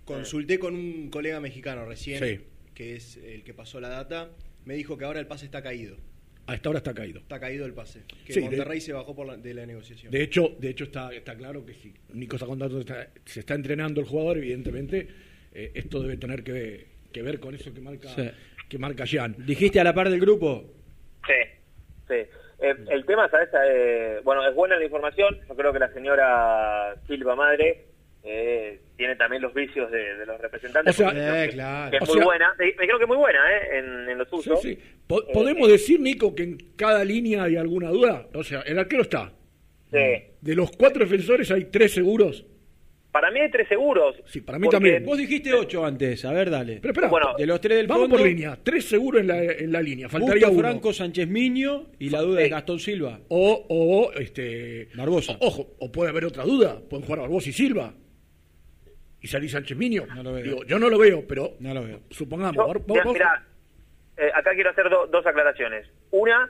Consulté 0.05 0.57
con 0.59 0.75
un 0.75 1.09
colega 1.09 1.39
mexicano 1.39 1.85
recién, 1.85 2.23
Sí. 2.23 2.39
que 2.73 2.95
es 2.95 3.17
el 3.17 3.43
que 3.43 3.53
pasó 3.53 3.79
la 3.79 3.89
data. 3.89 4.29
Me 4.65 4.75
dijo 4.75 4.97
que 4.97 5.05
ahora 5.05 5.19
el 5.19 5.27
pase 5.27 5.45
está 5.45 5.61
caído. 5.61 5.97
A 6.45 6.55
esta 6.55 6.69
hora 6.69 6.77
está 6.77 6.93
caído. 6.93 7.19
Está 7.19 7.39
caído 7.41 7.65
el 7.65 7.73
pase. 7.73 8.03
Que 8.25 8.31
Sí, 8.33 8.39
de- 8.39 8.45
Monterrey 8.47 8.79
se 8.79 8.93
bajó 8.93 9.13
por 9.15 9.27
la- 9.27 9.35
de 9.37 9.53
la 9.53 9.65
negociación. 9.65 10.11
De 10.11 10.23
hecho, 10.23 10.55
de 10.59 10.69
hecho 10.69 10.85
está, 10.85 11.13
está 11.13 11.35
claro 11.35 11.65
que 11.65 11.73
si 11.73 11.93
Nico 12.13 12.37
está 12.37 12.45
contando, 12.45 12.79
está- 12.79 13.09
se 13.25 13.41
está 13.41 13.53
entrenando 13.55 13.99
el 13.99 14.07
jugador, 14.07 14.37
evidentemente, 14.37 15.07
eh, 15.53 15.71
esto 15.75 16.01
debe 16.01 16.15
tener 16.17 16.43
que, 16.43 16.87
que 17.11 17.21
ver 17.21 17.39
con 17.41 17.53
eso 17.53 17.73
que 17.73 17.81
marca, 17.81 18.07
Sí. 18.15 18.29
que 18.69 18.77
marca 18.77 19.03
Jean. 19.03 19.35
¿Dijiste 19.45 19.79
a 19.81 19.83
la 19.83 19.93
par 19.93 20.09
del 20.09 20.21
grupo? 20.21 20.73
Sí, 21.25 21.33
sí. 22.07 22.15
Eh, 22.59 22.75
el 22.89 23.05
tema, 23.05 23.29
¿sabes? 23.29 23.49
Eh, 23.67 24.19
bueno, 24.23 24.47
es 24.47 24.55
buena 24.55 24.77
la 24.77 24.85
información. 24.85 25.37
Yo 25.47 25.55
creo 25.55 25.71
que 25.73 25.79
la 25.79 25.93
señora 25.93 26.95
Silva 27.07 27.35
Madre 27.35 27.85
eh, 28.23 28.79
tiene 28.97 29.15
también 29.15 29.41
los 29.43 29.53
vicios 29.53 29.89
de, 29.91 30.15
de 30.17 30.25
los 30.25 30.41
representantes. 30.41 30.93
O 30.95 30.97
sea, 30.97 31.43
eh, 31.43 31.47
que- 31.47 31.53
claro. 31.53 31.91
que 31.91 31.97
es 31.97 32.03
O 32.03 32.05
muy 32.07 32.15
sea- 32.15 32.25
buena. 32.25 32.53
Me, 32.57 32.75
creo 32.75 32.97
que 32.97 33.03
es 33.03 33.07
muy 33.07 33.17
buena, 33.17 33.39
¿eh? 33.55 33.77
En, 33.79 34.09
en 34.09 34.17
lo 34.17 34.25
Sí, 34.25 34.31
suyo. 34.31 34.55
sí. 34.57 34.77
Po- 35.05 35.21
Eh, 35.21 35.31
¿Podemos 35.33 35.67
decir, 35.69 35.99
Nico, 35.99 36.33
que 36.35 36.43
en 36.43 36.57
cada 36.75 37.03
línea 37.05 37.43
hay 37.43 37.55
alguna 37.57 37.89
duda? 37.89 38.27
O 38.33 38.43
sea, 38.43 38.61
el 38.61 38.79
arquero 38.79 39.03
está. 39.03 39.31
Sí. 39.91 40.23
De 40.41 40.55
los 40.55 40.71
cuatro 40.71 41.05
defensores 41.05 41.49
hay 41.51 41.65
tres 41.65 41.93
seguros. 41.93 42.45
Para 43.11 43.31
mí 43.31 43.39
hay 43.39 43.49
tres 43.49 43.67
seguros. 43.67 44.15
Sí, 44.25 44.41
para 44.41 44.59
mí 44.59 44.65
Porque- 44.65 44.75
también. 44.75 45.05
Vos 45.05 45.17
dijiste 45.17 45.53
8 45.53 45.85
antes, 45.85 46.23
a 46.25 46.31
ver, 46.33 46.49
dale. 46.51 46.79
Pero 46.81 46.91
espera, 46.91 47.07
Bueno, 47.07 47.33
de 47.37 47.45
los 47.47 47.59
tres 47.61 47.77
del 47.77 47.87
vamos 47.87 48.03
fondo, 48.03 48.17
por 48.17 48.27
línea. 48.27 48.57
Tres 48.61 48.85
seguros 48.87 49.21
en 49.21 49.27
la, 49.27 49.41
en 49.43 49.71
la 49.71 49.81
línea. 49.81 50.07
Faltaría 50.09 50.49
uno. 50.49 50.59
Franco 50.59 50.93
Sánchez 50.93 51.27
Miño 51.27 51.87
y 51.99 52.09
la 52.09 52.21
duda 52.21 52.37
Sí. 52.37 52.43
de 52.43 52.49
Gastón 52.49 52.79
Silva. 52.79 53.19
O, 53.29 53.65
o 53.69 54.11
este. 54.13 54.89
Barbosa. 54.95 55.33
o- 55.39 55.47
ojo, 55.47 55.67
o 55.79 55.91
puede 55.91 56.09
haber 56.11 56.25
otra 56.25 56.43
duda. 56.43 56.79
Pueden 56.87 57.05
jugar 57.05 57.21
Barbosa 57.21 57.49
y 57.49 57.53
Silva. 57.53 57.93
Y 59.21 59.27
salir 59.27 59.49
Sánchez 59.49 59.75
Miño. 59.77 60.05
No 60.13 60.21
lo 60.21 60.33
veo. 60.33 60.43
Digo, 60.43 60.63
yo 60.65 60.77
no 60.77 60.89
lo 60.89 60.99
veo, 60.99 61.25
pero 61.27 61.53
No 61.59 61.73
lo 61.73 61.83
veo. 61.83 62.01
supongamos. 62.11 62.55
Yo, 62.55 62.81
vamos- 62.85 63.17
eh, 64.17 64.29
acá 64.35 64.53
quiero 64.53 64.69
hacer 64.69 64.89
do- 64.89 65.07
dos 65.07 65.25
aclaraciones. 65.25 65.87
Una, 66.11 66.49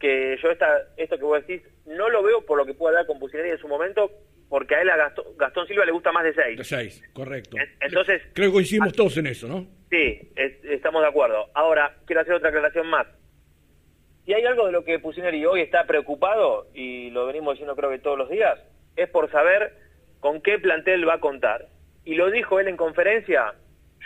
que 0.00 0.36
yo 0.42 0.50
esta, 0.50 0.66
esto 0.96 1.16
que 1.16 1.24
vos 1.24 1.46
decís 1.46 1.62
no 1.86 2.08
lo 2.08 2.22
veo 2.22 2.44
por 2.44 2.58
lo 2.58 2.66
que 2.66 2.74
pueda 2.74 2.96
dar 2.96 3.06
con 3.06 3.18
Pusineri 3.18 3.50
en 3.50 3.58
su 3.58 3.68
momento, 3.68 4.10
porque 4.48 4.74
a 4.74 4.82
él 4.82 4.90
a 4.90 4.96
Gastón, 4.96 5.24
Gastón 5.36 5.66
Silva 5.66 5.84
le 5.84 5.92
gusta 5.92 6.12
más 6.12 6.24
de 6.24 6.34
6. 6.34 6.58
De 6.58 6.64
6, 6.64 7.02
correcto. 7.12 7.56
Entonces, 7.80 8.22
Creo 8.34 8.48
que 8.48 8.52
coincidimos 8.54 8.92
todos 8.92 9.16
en 9.18 9.26
eso, 9.26 9.46
¿no? 9.48 9.66
sí, 9.90 10.30
es- 10.36 10.64
estamos 10.64 11.02
de 11.02 11.08
acuerdo. 11.08 11.48
Ahora, 11.54 11.96
quiero 12.06 12.20
hacer 12.22 12.34
otra 12.34 12.48
aclaración 12.50 12.86
más. 12.88 13.06
Si 14.24 14.34
hay 14.34 14.44
algo 14.44 14.66
de 14.66 14.72
lo 14.72 14.84
que 14.84 14.98
Pusineri 14.98 15.44
hoy 15.46 15.62
está 15.62 15.86
preocupado, 15.86 16.66
y 16.74 17.10
lo 17.10 17.26
venimos 17.26 17.54
diciendo 17.54 17.74
creo 17.76 17.90
que 17.90 17.98
todos 17.98 18.18
los 18.18 18.28
días, 18.28 18.58
es 18.96 19.08
por 19.08 19.30
saber 19.30 19.72
con 20.20 20.42
qué 20.42 20.58
plantel 20.58 21.08
va 21.08 21.14
a 21.14 21.20
contar. 21.20 21.66
Y 22.04 22.14
lo 22.14 22.30
dijo 22.30 22.60
él 22.60 22.68
en 22.68 22.76
conferencia, 22.76 23.54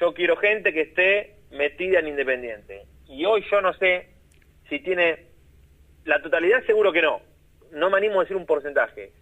yo 0.01 0.15
quiero 0.15 0.37
gente 0.37 0.73
que 0.73 0.83
esté 0.83 1.37
metida 1.51 1.99
en 1.99 2.09
Independiente. 2.09 2.83
Y 3.09 3.25
hoy 3.25 3.45
yo 3.51 3.61
no 3.61 3.73
sé 3.75 4.09
si 4.69 4.79
tiene 4.81 5.27
la 6.05 6.21
totalidad, 6.23 6.65
seguro 6.67 6.93
que 6.93 7.03
no. 7.03 7.21
No 7.73 7.91
me 7.91 7.97
animo 7.97 8.21
a 8.21 8.25
decir 8.25 8.37
un 8.37 8.47
porcentaje. 8.47 9.13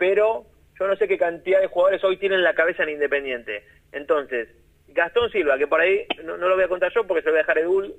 Pero 0.00 0.46
yo 0.80 0.86
no 0.88 0.96
sé 0.96 1.06
qué 1.06 1.18
cantidad 1.18 1.60
de 1.60 1.66
jugadores 1.68 2.02
hoy 2.02 2.16
tienen 2.16 2.42
la 2.42 2.54
cabeza 2.54 2.82
en 2.82 2.88
Independiente. 2.88 3.62
Entonces, 3.92 4.48
Gastón 4.88 5.30
Silva, 5.30 5.58
que 5.58 5.66
por 5.68 5.80
ahí 5.80 6.06
no, 6.24 6.36
no 6.38 6.48
lo 6.48 6.54
voy 6.56 6.64
a 6.64 6.68
contar 6.68 6.90
yo 6.92 7.06
porque 7.06 7.20
se 7.22 7.26
lo 7.26 7.32
voy 7.34 7.40
a 7.40 7.42
dejar 7.42 7.58
Edul, 7.58 7.94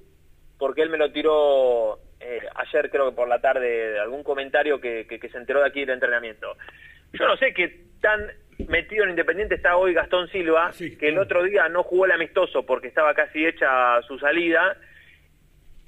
porque 0.57 0.81
él 0.81 0.89
me 0.89 0.97
lo 0.97 1.11
tiró 1.11 1.99
eh, 2.19 2.39
ayer, 2.55 2.89
creo 2.89 3.09
que 3.11 3.15
por 3.15 3.27
la 3.27 3.39
tarde, 3.39 3.91
de 3.91 3.99
algún 3.99 4.23
comentario 4.23 4.81
que, 4.81 5.05
que- 5.07 5.19
que 5.19 5.29
se 5.29 5.37
enteró 5.37 5.59
de 5.61 5.67
aquí 5.67 5.81
del 5.81 5.91
entrenamiento. 5.91 6.57
Yo 7.13 7.27
no 7.27 7.37
sé 7.37 7.53
qué 7.53 7.85
tan 8.01 8.27
metido 8.67 9.03
en 9.03 9.11
Independiente 9.11 9.55
está 9.55 9.75
hoy 9.77 9.93
Gastón 9.93 10.27
Silva, 10.29 10.71
que 10.97 11.09
el 11.09 11.19
otro 11.19 11.43
día 11.43 11.69
no 11.69 11.83
jugó 11.83 12.05
el 12.05 12.11
amistoso 12.11 12.65
porque 12.65 12.87
estaba 12.87 13.13
casi 13.13 13.45
hecha 13.45 14.01
su 14.07 14.17
salida. 14.19 14.75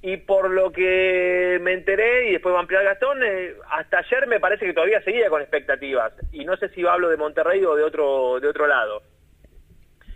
Y 0.06 0.18
por 0.18 0.49
lo 0.51 0.72
que 0.72 1.58
me 1.62 1.72
enteré, 1.74 2.28
y 2.28 2.34
después 2.34 2.54
va 2.54 2.58
a 2.58 2.62
ampliar 2.62 2.84
Gastón, 2.84 3.24
eh, 3.24 3.54
hasta 3.72 3.99
ayer 3.99 4.28
me 4.28 4.39
parece 4.41 4.66
que 4.66 4.74
todavía 4.74 5.01
seguía 5.01 5.30
con 5.30 5.41
expectativas. 5.41 6.12
Y 6.34 6.43
no 6.43 6.58
sé 6.58 6.68
si 6.70 6.86
hablo 6.86 7.08
de 7.10 7.16
Monterrey 7.16 7.64
o 7.64 7.74
de 7.76 7.84
otro, 7.84 8.38
de 8.41 8.49
otro 8.49 8.68
lado. 8.68 9.01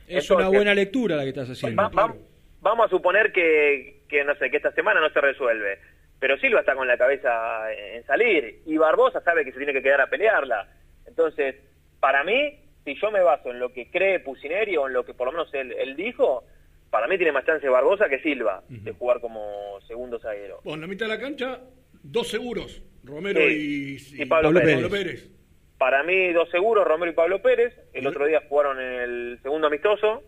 Es 0.08 0.24
Entonces- 0.24 0.32
una 0.32 0.50
buena 0.50 0.74
lectura 0.76 1.16
la 1.16 1.24
que 1.24 1.30
estás 1.30 1.50
haciendo. 1.50 1.82
Va- 1.82 1.90
va- 1.90 2.16
vamos 2.62 2.86
a 2.86 2.90
suponer 2.90 3.32
que, 3.32 4.02
que, 4.10 4.26
no 4.26 4.36
sé, 4.36 4.50
que 4.52 4.58
esta 4.58 4.74
semana 4.74 5.00
no 5.00 5.10
se 5.10 5.22
resuelve. 5.22 5.80
Pero 6.20 6.38
Silva 6.38 6.60
está 6.62 6.76
con 6.76 6.88
la 6.88 6.98
cabeza 6.98 7.72
en 7.72 8.04
salir 8.06 8.60
y 8.66 8.76
Barbosa 8.78 9.22
sabe 9.22 9.46
que 9.46 9.52
se 9.52 9.58
tiene 9.58 9.72
que 9.74 9.84
quedar 9.84 10.02
a 10.02 10.08
pelearla. 10.08 10.68
Entonces, 11.06 11.56
para 12.02 12.26
mí, 12.26 12.60
si 12.84 12.96
yo 13.00 13.10
me 13.12 13.22
baso 13.22 13.52
en 13.52 13.60
lo 13.60 13.72
que 13.72 13.90
cree 13.90 14.20
Pusineri 14.20 14.76
o 14.76 14.88
en 14.88 14.94
lo 14.94 15.06
que 15.06 15.14
por 15.14 15.28
lo 15.28 15.32
menos 15.34 15.54
él, 15.54 15.72
él 15.78 15.96
dijo, 15.96 16.44
para 16.90 17.06
mí 17.08 17.18
tiene 17.18 17.34
más 17.34 17.46
chance 17.46 17.68
Barbosa 17.70 18.08
que 18.10 18.20
Silva 18.22 18.64
de 18.70 18.92
jugar 18.94 19.20
como 19.20 19.77
segundo 19.88 20.20
zaguero. 20.20 20.60
Bueno, 20.64 20.76
en 20.76 20.82
la 20.82 20.88
mitad 20.88 21.06
de 21.08 21.14
la 21.16 21.20
cancha, 21.20 21.62
dos 22.04 22.28
seguros, 22.28 22.82
Romero 23.04 23.40
Sí, 23.42 23.98
y, 24.18 24.22
y 24.22 24.26
Pablo 24.26 24.54
Pérez. 24.54 24.90
Pérez. 24.90 25.30
Para 25.78 26.04
mí, 26.04 26.32
dos 26.34 26.50
seguros, 26.50 26.86
Romero 26.88 27.12
y 27.12 27.16
Pablo 27.16 27.42
Pérez. 27.42 27.74
El 27.94 28.08
otro 28.08 28.26
día 28.26 28.42
jugaron 28.50 28.80
en 28.80 28.94
el 29.02 29.40
segundo 29.44 29.68
amistoso. 29.68 30.24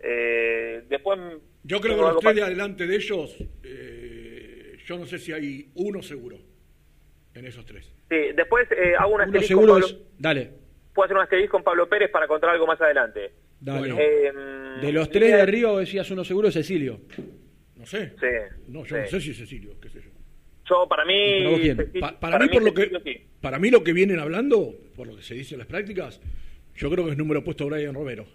Eh, 0.00 0.82
después. 0.88 1.18
Yo 1.64 1.80
creo 1.80 1.96
que 1.96 2.02
los 2.02 2.18
tres 2.20 2.34
de 2.36 2.42
adelante 2.42 2.86
de 2.86 2.96
ellos, 2.96 3.36
eh, 3.62 4.76
yo 4.84 4.98
no 4.98 5.06
sé 5.06 5.18
si 5.18 5.32
hay 5.32 5.70
uno 5.74 6.02
seguro 6.02 6.38
en 7.34 7.46
esos 7.46 7.64
tres. 7.66 7.92
Sí, 8.08 8.16
después 8.34 8.66
eh, 8.70 8.94
hago 8.98 9.08
un 9.10 9.14
Uno 9.16 9.24
asterisco. 9.24 9.48
seguro 9.48 9.78
es... 9.78 9.96
Dale, 10.18 10.50
Puedo 10.94 11.04
hacer 11.06 11.16
un 11.16 11.22
asterisco 11.24 11.52
con 11.52 11.64
Pablo 11.64 11.88
Pérez 11.88 12.10
para 12.10 12.26
contar 12.26 12.50
algo 12.50 12.66
más 12.66 12.80
adelante. 12.80 13.32
dale. 13.60 13.94
Eh, 13.98 14.32
de 14.80 14.92
los 14.92 15.10
tres 15.10 15.32
de 15.32 15.40
arriba 15.42 15.78
decías 15.78 16.10
uno 16.10 16.24
seguro, 16.24 16.50
Cecilio. 16.50 17.00
No 17.86 17.98
sé. 17.98 18.12
Sí. 18.20 18.26
No, 18.68 18.84
yo 18.84 18.96
sí. 18.96 19.02
no 19.02 19.06
sé 19.08 19.20
si 19.20 19.30
es 19.30 19.36
Cecilio, 19.38 19.80
qué 19.80 19.88
sé 19.88 20.00
yo. 20.00 20.10
Yo, 20.68 20.88
para 20.88 21.04
mí. 21.04 21.38
¿Para 21.38 21.50
vos 21.50 21.60
quién? 21.60 21.76
Cecilio- 21.76 22.00
Pa- 22.00 22.18
para, 22.20 22.38
mí, 22.40 22.48
por 22.48 22.62
lo 22.62 22.74
que, 22.74 22.90
sí. 23.04 23.20
para 23.40 23.58
mí 23.58 23.70
lo 23.70 23.84
que 23.84 23.92
vienen 23.92 24.18
hablando, 24.18 24.74
por 24.96 25.06
lo 25.06 25.16
que 25.16 25.22
se 25.22 25.34
dice 25.34 25.54
en 25.54 25.58
las 25.60 25.68
prácticas, 25.68 26.20
yo 26.74 26.90
creo 26.90 27.04
que 27.04 27.12
es 27.12 27.16
número 27.16 27.44
puesto 27.44 27.66
Brian 27.66 27.94
Romero. 27.94 28.26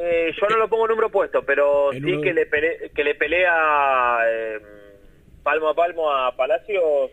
Eh, 0.00 0.32
yo 0.40 0.46
no 0.48 0.56
lo 0.56 0.68
pongo 0.68 0.86
número 0.86 1.10
puesto, 1.10 1.44
pero 1.44 1.92
En 1.92 2.04
sí 2.04 2.12
uno- 2.12 2.20
que 2.22 2.32
le, 2.32 2.46
pele- 2.48 2.90
que 2.94 3.02
le 3.04 3.14
pelea 3.16 4.18
eh, 4.28 4.58
palmo 5.42 5.68
a 5.68 5.74
palmo 5.74 6.10
a 6.12 6.36
Palacios, 6.36 7.10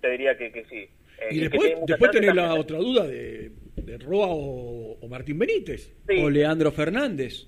te 0.00 0.10
diría 0.10 0.36
que, 0.36 0.50
que 0.50 0.64
sí. 0.64 0.76
Eh, 1.20 1.28
Y 1.30 1.40
después, 1.40 1.74
después 1.86 2.10
tenés 2.10 2.34
la 2.34 2.54
otra 2.54 2.78
duda 2.78 3.06
de, 3.06 3.50
de 3.76 3.98
Roa 3.98 4.28
o, 4.28 4.98
o 5.00 5.08
Martín 5.08 5.38
Benítez. 5.38 5.92
Sí. 6.08 6.22
O 6.22 6.30
Leandro 6.30 6.72
Fernández. 6.72 7.46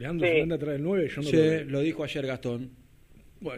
Leandro 0.00 0.26
Sí. 0.26 0.32
Fernández 0.32 0.58
trae 0.60 0.74
el 0.76 0.82
9, 0.82 1.08
yo 1.08 1.16
no 1.16 1.22
Sí, 1.28 1.36
lo 1.36 1.64
lo 1.70 1.80
dijo 1.80 2.02
ayer 2.02 2.26
Gastón. 2.26 2.70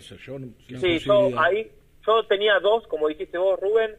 Ser, 0.00 0.18
yo 0.18 0.38
no. 0.38 0.48
Sí, 0.80 0.98
yo 0.98 1.40
ahí, 1.40 1.70
yo 2.06 2.26
tenía 2.26 2.58
dos, 2.60 2.86
como 2.88 3.08
dijiste 3.08 3.38
vos, 3.38 3.58
Rubén, 3.60 3.92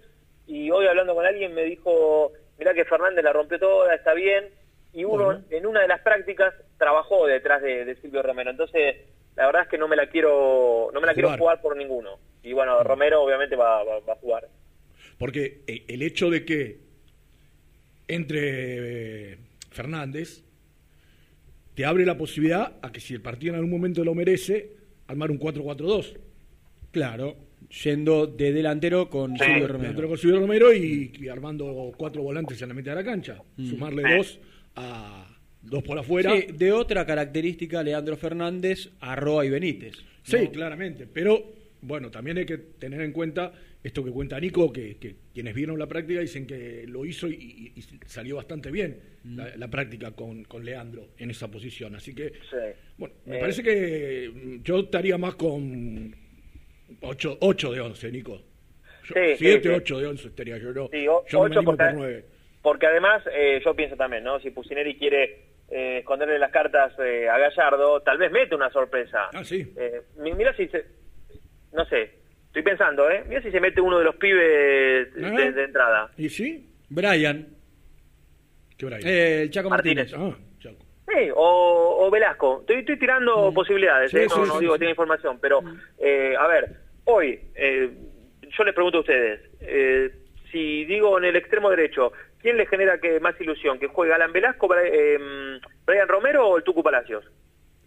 y 0.46 0.70
hoy 0.70 0.86
hablando 0.88 1.16
con 1.16 1.26
alguien 1.26 1.54
me 1.56 1.64
dijo, 1.64 2.32
mirá 2.60 2.74
que 2.74 2.86
Fernández 2.86 3.24
la 3.24 3.34
rompió 3.34 3.58
toda, 3.60 3.96
está 3.96 4.14
bien, 4.14 4.46
y 4.94 5.04
uno 5.06 5.26
Bueno. 5.26 5.44
en 5.50 5.66
una 5.66 5.82
de 5.82 5.88
las 5.88 6.02
prácticas 6.02 6.54
trabajó 6.78 7.26
detrás 7.28 7.62
de, 7.62 7.86
de 7.86 7.96
Silvio 7.96 8.22
Romero, 8.22 8.52
entonces 8.52 8.96
la 9.36 9.46
verdad 9.48 9.64
es 9.64 9.68
que 9.70 9.78
no 9.78 9.88
me 9.88 9.96
la 9.96 10.08
quiero, 10.08 10.92
no 10.94 11.02
me 11.02 11.08
la 11.08 11.14
quiero 11.14 11.30
Jugar. 11.30 11.40
jugar 11.40 11.62
por 11.62 11.76
ninguno, 11.78 12.20
y 12.44 12.54
bueno, 12.54 12.84
Romero 12.84 13.22
obviamente 13.24 13.56
va, 13.56 13.84
va- 13.84 14.00
va 14.02 14.14
a 14.14 14.18
jugar. 14.18 14.48
Porque 15.18 15.62
eh, 15.68 15.84
el 15.88 16.02
hecho 16.02 16.30
de 16.30 16.44
que 16.46 16.78
entre 18.08 19.32
eh, 19.34 19.38
Fernández 19.72 20.44
te 21.76 21.86
abre 21.86 22.06
la 22.06 22.18
posibilidad 22.18 22.78
a 22.82 22.92
que 22.92 23.00
si 23.00 23.14
el 23.14 23.22
partido 23.22 23.54
en 23.54 23.56
algún 23.60 23.72
momento 23.72 24.04
lo 24.04 24.14
merece, 24.16 24.76
armar 25.08 25.32
un 25.32 25.40
4-4-2. 25.40 26.18
Claro, 26.92 27.36
yendo 27.84 28.28
de 28.28 28.54
delantero 28.54 29.10
con 29.10 29.38
Silvio 29.38 29.68
Romero. 29.68 29.78
Delantero 29.80 30.08
con 30.10 30.18
Silvio 30.18 30.40
Romero 30.40 30.74
y, 30.74 31.12
y 31.20 31.28
armando 31.28 31.92
cuatro 31.98 32.22
volantes 32.22 32.62
en 32.62 32.70
la 32.70 32.76
mitad 32.76 32.92
de 32.92 32.96
la 32.98 33.04
cancha. 33.04 33.42
Mm. 33.58 33.70
Sumarle 33.70 34.04
Sí. 34.04 34.18
dos 34.18 34.40
a 34.76 35.38
dos 35.62 35.84
por 35.84 35.98
afuera. 35.98 36.32
Sí, 36.36 36.48
de 36.54 36.72
otra 36.72 37.06
característica, 37.06 37.82
Leandro 37.82 38.16
Fernández, 38.18 38.92
Arroa 39.00 39.46
y 39.46 39.50
Benítez. 39.50 39.96
Sí, 40.24 40.38
¿no? 40.44 40.52
claramente. 40.52 41.08
Pero 41.08 41.54
bueno, 41.84 42.10
también 42.10 42.38
hay 42.38 42.46
que 42.46 42.58
tener 42.58 43.02
en 43.02 43.12
cuenta 43.12 43.52
esto 43.84 44.04
que 44.04 44.12
cuenta 44.12 44.40
Nico, 44.40 44.72
que, 44.72 44.98
que 44.98 45.16
quienes 45.34 45.54
vieron 45.54 45.78
la 45.78 45.88
práctica 45.88 46.22
dicen 46.22 46.48
que 46.48 46.86
lo 46.88 47.06
hizo 47.06 47.28
y, 47.28 47.34
y- 47.34 47.74
y 47.80 47.82
salió 48.06 48.38
bastante 48.38 48.72
bien 48.72 49.00
Mm. 49.26 49.38
la, 49.38 49.56
la 49.58 49.68
práctica 49.70 50.12
con, 50.12 50.44
con 50.46 50.66
Leandro 50.66 51.10
en 51.18 51.32
esa 51.32 51.50
posición. 51.50 51.96
Así 51.96 52.14
que, 52.14 52.30
Sí. 52.50 52.58
bueno, 52.98 53.16
me 53.26 53.38
Eh, 53.38 53.40
parece 53.40 53.64
que 53.64 54.32
mm, 54.34 54.64
yo 54.64 54.80
estaría 54.80 55.18
más 55.18 55.36
con 55.36 56.14
8, 57.02 57.38
ocho 57.42 57.72
de 57.72 57.80
11, 57.82 58.12
Nico. 58.12 58.42
Sí, 59.08 59.14
sí, 59.14 59.36
7, 59.40 59.62
sí. 59.70 59.70
8 59.70 60.00
de 60.00 60.08
11 60.08 60.28
estaría 60.28 60.58
yo. 60.58 60.74
no. 60.74 60.90
Sí, 60.92 61.08
o- 61.08 61.26
yo 61.28 61.40
me 61.42 61.46
animo 61.48 61.64
porque- 61.64 61.84
por 61.86 61.94
9. 61.94 62.26
Porque 62.62 62.86
además, 62.88 63.24
eh, 63.34 63.62
yo 63.64 63.76
pienso 63.76 63.96
también, 63.98 64.24
¿no? 64.24 64.40
Si 64.40 64.50
Pusineri 64.52 64.96
quiere 64.98 65.52
eh, 65.70 66.00
esconderle 66.00 66.38
las 66.38 66.52
cartas 66.52 66.94
eh, 67.00 67.28
a 67.28 67.38
Gallardo, 67.38 68.02
tal 68.02 68.18
vez 68.18 68.32
mete 68.32 68.54
una 68.56 68.70
sorpresa. 68.72 69.30
Ah, 69.34 69.44
sí. 69.44 69.66
Eh, 69.76 70.02
mi- 70.20 70.34
mira 70.34 70.56
si 70.56 70.68
se... 70.68 70.86
No 71.74 71.86
sé, 71.86 72.12
estoy 72.48 72.62
pensando, 72.62 73.10
¿eh? 73.10 73.24
Mira 73.28 73.42
si 73.42 73.52
se 73.52 73.60
mete 73.60 73.82
uno 73.82 73.98
de 74.00 74.06
los 74.06 74.16
pibes 74.16 75.10
Ah. 75.24 75.30
de, 75.32 75.52
de 75.52 75.64
entrada. 75.64 76.12
¿Y 76.18 76.30
sí? 76.30 76.70
Brian, 76.90 77.48
¿Qué 78.78 78.86
Brian? 78.86 79.02
eh, 79.06 79.42
el 79.44 79.50
Chaco 79.52 79.70
Martínez. 79.70 80.12
Martínez. 80.14 80.36
Ah, 80.38 80.60
Chaco. 80.60 80.78
Sí, 81.08 81.30
o, 81.36 81.98
o 82.06 82.12
Velasco. 82.12 82.60
Estoy, 82.62 82.78
estoy 82.78 82.98
tirando 83.00 83.52
posibilidades, 83.54 84.12
Sí, 84.12 84.18
¿eh? 84.18 84.28
sí, 84.30 84.40
no, 84.40 84.46
sí, 84.46 84.52
no 84.54 84.60
digo 84.60 84.78
tiene 84.78 84.92
información, 84.92 85.38
pero, 85.42 85.62
eh, 86.00 86.36
a 86.40 86.48
ver, 86.48 86.76
hoy, 87.06 87.40
eh, 87.56 87.90
yo 88.58 88.64
les 88.64 88.74
pregunto 88.74 89.00
a 89.00 89.02
ustedes, 89.02 89.42
eh, 89.62 90.12
si 90.52 90.86
digo 90.86 91.18
en 91.18 91.26
el 91.26 91.36
extremo 91.36 91.70
derecho, 91.72 92.14
¿quién 92.40 92.58
les 92.58 92.70
genera 92.70 93.00
que 93.00 93.20
más 93.20 93.40
ilusión? 93.42 93.80
¿Que 93.80 93.88
juegue 93.88 94.14
Alan 94.14 94.32
Velasco, 94.32 94.70
eh, 94.78 95.18
Brian 95.86 96.08
Romero 96.08 96.48
o 96.48 96.58
el 96.58 96.64
Tucu 96.64 96.84
Palacios? 96.84 97.26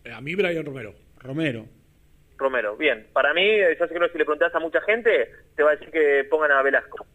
Eh, 0.04 0.10
A 0.12 0.20
mí 0.20 0.34
Brian 0.34 0.64
Romero. 0.64 0.94
Romero. 1.20 1.66
Romero, 2.38 2.76
bien. 2.76 3.06
Para 3.12 3.32
mí, 3.34 3.42
eh, 3.42 3.76
yo 3.78 3.86
sé 3.86 3.92
que 3.94 4.00
no, 4.00 4.08
si 4.08 4.18
le 4.18 4.24
preguntás 4.24 4.54
a 4.54 4.60
mucha 4.60 4.80
gente, 4.82 5.30
te 5.54 5.62
va 5.62 5.70
a 5.70 5.76
decir 5.76 5.90
que 5.90 6.24
pongan 6.30 6.52
a 6.52 6.62
Velasco. 6.62 7.06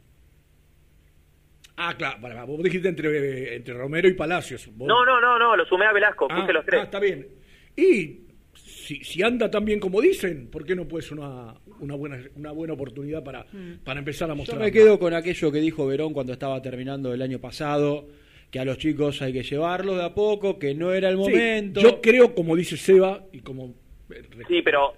Ah, 1.78 1.96
claro, 1.98 2.18
para, 2.22 2.36
para, 2.36 2.46
vos 2.46 2.62
dijiste 2.62 2.88
entre, 2.90 3.56
entre 3.56 3.74
Romero 3.74 4.08
y 4.08 4.14
Palacios. 4.14 4.68
Vos- 4.76 4.88
No, 4.88 5.06
no, 5.06 5.20
no, 5.20 5.40
no, 5.40 5.56
lo 5.56 5.66
sumé 5.66 5.86
a 5.86 5.94
Velasco, 5.94 6.28
Ah, 6.30 6.42
puse 6.42 6.54
los 6.54 6.66
tres. 6.66 6.80
ah, 6.82 6.84
está 6.84 7.00
bien. 7.00 7.28
Y 7.76 8.22
si, 8.54 9.04
si 9.04 9.24
anda 9.24 9.50
tan 9.50 9.66
bien 9.66 9.80
como 9.80 10.02
dicen, 10.02 10.50
¿por 10.52 10.66
qué 10.66 10.76
no 10.76 10.88
puede 10.88 11.04
ser 11.04 11.18
una, 11.18 11.56
una, 11.80 11.96
buena, 11.96 12.20
una 12.36 12.52
buena 12.52 12.74
oportunidad 12.74 13.24
para, 13.24 13.46
para 13.84 14.00
empezar 14.00 14.30
a 14.30 14.34
Yo 14.34 14.38
mostrar? 14.38 14.60
me 14.60 14.72
quedo 14.72 15.00
con 15.00 15.14
aquello 15.14 15.52
que 15.52 15.60
dijo 15.60 15.88
Verón 15.88 16.14
cuando 16.14 16.34
estaba 16.34 16.62
terminando 16.62 17.14
el 17.14 17.22
año 17.22 17.40
pasado, 17.40 18.08
que 18.52 18.60
a 18.60 18.66
los 18.66 18.78
chicos 18.78 19.22
hay 19.22 19.34
que 19.34 19.44
llevarlos 19.44 19.98
de 19.98 20.04
a 20.04 20.14
poco, 20.14 20.60
que 20.60 20.76
no 20.76 20.92
era 20.94 21.10
el 21.10 21.16
Sí, 21.16 21.22
momento. 21.32 21.80
yo 21.80 22.02
creo, 22.02 22.36
como 22.36 22.56
dice 22.56 22.76
Seba, 22.78 23.24
y 23.32 23.40
como... 23.40 23.74
eh, 24.14 24.22
Sí, 24.48 24.62
pero 24.62 24.94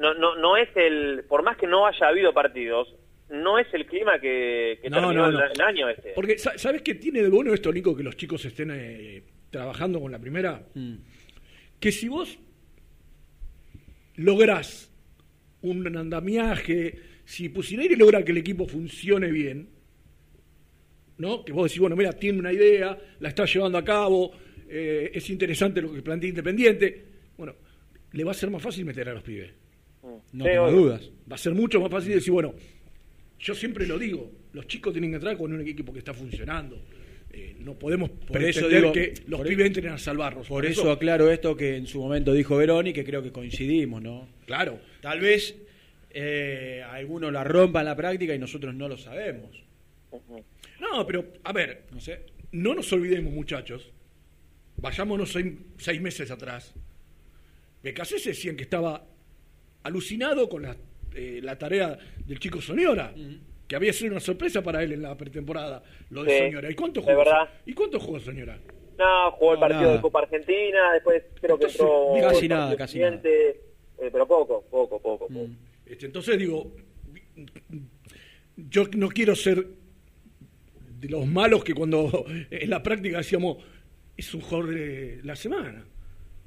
no, 0.00 0.14
no, 0.14 0.34
no 0.36 0.56
es 0.56 0.68
el, 0.74 1.22
por 1.28 1.42
más 1.44 1.56
que 1.56 1.66
no 1.68 1.86
haya 1.86 2.08
habido 2.08 2.32
partidos, 2.32 2.88
no 3.28 3.58
es 3.58 3.66
el 3.72 3.86
clima 3.86 4.18
que, 4.18 4.78
que 4.82 4.90
No, 4.90 4.96
terminó 4.98 5.30
no, 5.30 5.38
no. 5.38 5.44
El, 5.44 5.60
año 5.60 5.88
este. 5.88 6.12
Porque, 6.16 6.36
sa- 6.38 6.58
¿sabes 6.58 6.82
qué 6.82 6.94
tiene 6.96 7.22
de 7.22 7.28
bueno 7.28 7.54
esto, 7.54 7.72
Nico, 7.72 7.94
que 7.96 8.02
los 8.02 8.16
chicos 8.16 8.44
estén 8.44 8.70
eh, 8.72 9.22
trabajando 9.50 10.00
con 10.00 10.10
la 10.10 10.18
primera? 10.18 10.60
Mm. 10.74 10.94
Que 11.78 11.92
si 11.92 12.08
vos 12.08 12.38
lográs 14.16 14.90
un 15.62 15.96
andamiaje, 15.96 16.98
si 17.24 17.48
Pusineri 17.48 17.96
logra 17.96 18.24
que 18.24 18.32
el 18.32 18.38
equipo 18.38 18.66
funcione 18.66 19.30
bien, 19.30 19.68
¿no? 21.18 21.44
Que 21.44 21.52
vos 21.52 21.64
decís, 21.64 21.80
bueno, 21.80 21.96
mira, 21.96 22.12
tiene 22.12 22.38
una 22.38 22.52
idea, 22.52 22.98
la 23.20 23.28
está 23.28 23.44
llevando 23.44 23.78
a 23.78 23.84
cabo, 23.84 24.32
eh, 24.68 25.10
es 25.14 25.28
interesante 25.30 25.82
lo 25.82 25.92
que 25.92 26.02
plantea 26.02 26.30
Independiente. 26.30 27.04
Bueno, 27.36 27.54
le 28.12 28.24
va 28.24 28.30
a 28.30 28.34
ser 28.34 28.50
más 28.50 28.62
fácil 28.62 28.84
meter 28.84 29.08
a 29.08 29.14
los 29.14 29.22
pibes. 29.22 29.52
No 30.32 30.44
tengo 30.44 30.70
dudas. 30.70 31.10
Va 31.30 31.34
a 31.34 31.38
ser 31.38 31.54
mucho 31.54 31.80
más 31.80 31.90
fácil 31.90 32.12
decir, 32.14 32.32
bueno, 32.32 32.54
yo 33.38 33.54
siempre 33.54 33.86
lo 33.86 33.98
digo, 33.98 34.30
los 34.52 34.66
chicos 34.66 34.92
tienen 34.92 35.10
que 35.10 35.16
entrar 35.16 35.36
con 35.36 35.52
un 35.52 35.60
equipo 35.60 35.92
que 35.92 35.98
está 36.00 36.14
funcionando. 36.14 36.82
Eh, 37.32 37.54
no 37.60 37.78
podemos 37.78 38.10
Por 38.10 38.42
eso 38.42 38.68
digo- 38.68 38.92
que 38.92 39.14
los 39.28 39.38
por- 39.40 39.48
pibes 39.48 39.66
entren 39.68 39.88
a 39.88 39.98
salvarnos. 39.98 40.48
Por 40.48 40.66
eso 40.66 40.90
aclaro 40.90 41.30
esto 41.30 41.56
que 41.56 41.76
en 41.76 41.86
su 41.86 42.00
momento 42.00 42.32
dijo 42.32 42.56
Veroni, 42.56 42.92
que 42.92 43.04
creo 43.04 43.22
que 43.22 43.30
coincidimos, 43.30 44.02
¿no? 44.02 44.26
Claro. 44.46 44.80
Tal 45.00 45.20
vez 45.20 45.54
eh, 46.10 46.82
algunos 46.90 47.32
la 47.32 47.44
rompan 47.44 47.82
en 47.82 47.86
la 47.86 47.96
práctica 47.96 48.34
y 48.34 48.38
nosotros 48.38 48.74
no 48.74 48.88
lo 48.88 48.96
sabemos. 48.98 49.62
No, 50.80 51.06
pero, 51.06 51.24
a 51.44 51.52
ver, 51.52 51.84
no 51.92 52.00
sé, 52.00 52.22
no 52.50 52.74
nos 52.74 52.92
olvidemos, 52.92 53.32
muchachos. 53.32 53.92
Vayámonos 54.78 55.30
seis, 55.30 55.52
seis 55.78 56.00
meses 56.00 56.30
atrás. 56.32 56.74
Becasés 57.82 58.24
decían 58.24 58.56
que 58.56 58.64
estaba 58.64 59.06
alucinado 59.82 60.48
con 60.48 60.62
la, 60.62 60.76
eh, 61.14 61.40
la 61.42 61.58
tarea 61.58 61.98
del 62.24 62.38
chico 62.38 62.60
Soñora, 62.60 63.14
que 63.66 63.76
había 63.76 63.92
sido 63.92 64.12
una 64.12 64.20
sorpresa 64.20 64.62
para 64.62 64.82
él 64.82 64.92
en 64.92 65.02
la 65.02 65.16
pretemporada, 65.16 65.82
lo 66.10 66.24
de 66.24 66.30
Sí, 66.32 66.38
Soñora. 66.38 66.70
¿Y 66.70 66.74
cuánto 66.74 67.00
de 67.00 67.06
jugó? 67.06 67.18
verdad. 67.18 67.48
¿Y 67.66 67.72
cuánto 67.72 68.00
jugó 68.00 68.20
Soñora? 68.20 68.58
No, 68.98 69.30
jugó 69.32 69.54
el 69.54 69.60
partido 69.60 69.82
nada. 69.82 69.94
de 69.96 70.00
Copa 70.02 70.20
Argentina, 70.20 70.92
después 70.92 71.22
creo 71.40 71.58
que 71.58 71.66
entró... 71.66 72.08
Casi 72.20 72.48
nada, 72.48 72.76
casi 72.76 72.92
siguiente, 72.94 73.48
eh, 73.50 74.08
pero 74.12 74.26
poco, 74.26 74.62
poco, 74.70 75.00
poco. 75.00 75.26
poco. 75.26 75.46
Este, 75.86 76.06
entonces 76.06 76.38
digo, 76.38 76.70
yo 78.56 78.84
no 78.96 79.08
quiero 79.08 79.34
ser 79.34 79.66
de 80.98 81.08
los 81.08 81.26
malos 81.26 81.64
que 81.64 81.72
cuando 81.74 82.26
en 82.50 82.68
la 82.70 82.82
práctica 82.82 83.18
decíamos, 83.18 83.56
es 84.16 84.34
un 84.34 84.42
jugador 84.42 84.74
de 84.74 85.20
la 85.24 85.34
semana. 85.34 85.84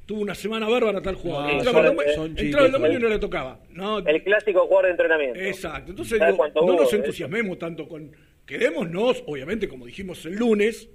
Tuvo 0.05 0.21
una 0.21 0.35
semana 0.35 0.67
bárbara 0.67 1.01
tal 1.01 1.15
jugador. 1.15 1.45
No, 1.53 1.57
entraba, 1.59 1.77
son- 1.79 1.85
el 1.85 1.91
domi- 1.97 2.15
son 2.15 2.25
entraba 2.25 2.41
chicos, 2.43 2.65
el 2.65 2.71
domingo 2.71 2.89
y 2.89 2.93
son- 2.95 3.01
no 3.03 3.09
le 3.09 3.19
tocaba. 3.19 3.59
No, 3.71 3.99
El 3.99 4.23
clásico 4.23 4.61
jugador 4.67 4.85
de 4.85 4.91
entrenamiento. 4.91 5.39
Exacto. 5.39 5.91
Entonces 5.91 6.17
¿Sabes 6.19 6.33
digo, 6.33 6.37
cuánto 6.37 6.59
no 6.61 6.73
hubo? 6.73 6.81
nos 6.81 6.93
Eh, 6.93 6.95
entusiasmemos 6.97 7.57
tanto 7.57 7.87
con... 7.87 8.11
Quedémonos, 8.45 9.23
obviamente, 9.27 9.69
como 9.69 9.85
dijimos 9.85 10.25
el 10.25 10.35
lunes, 10.35 10.89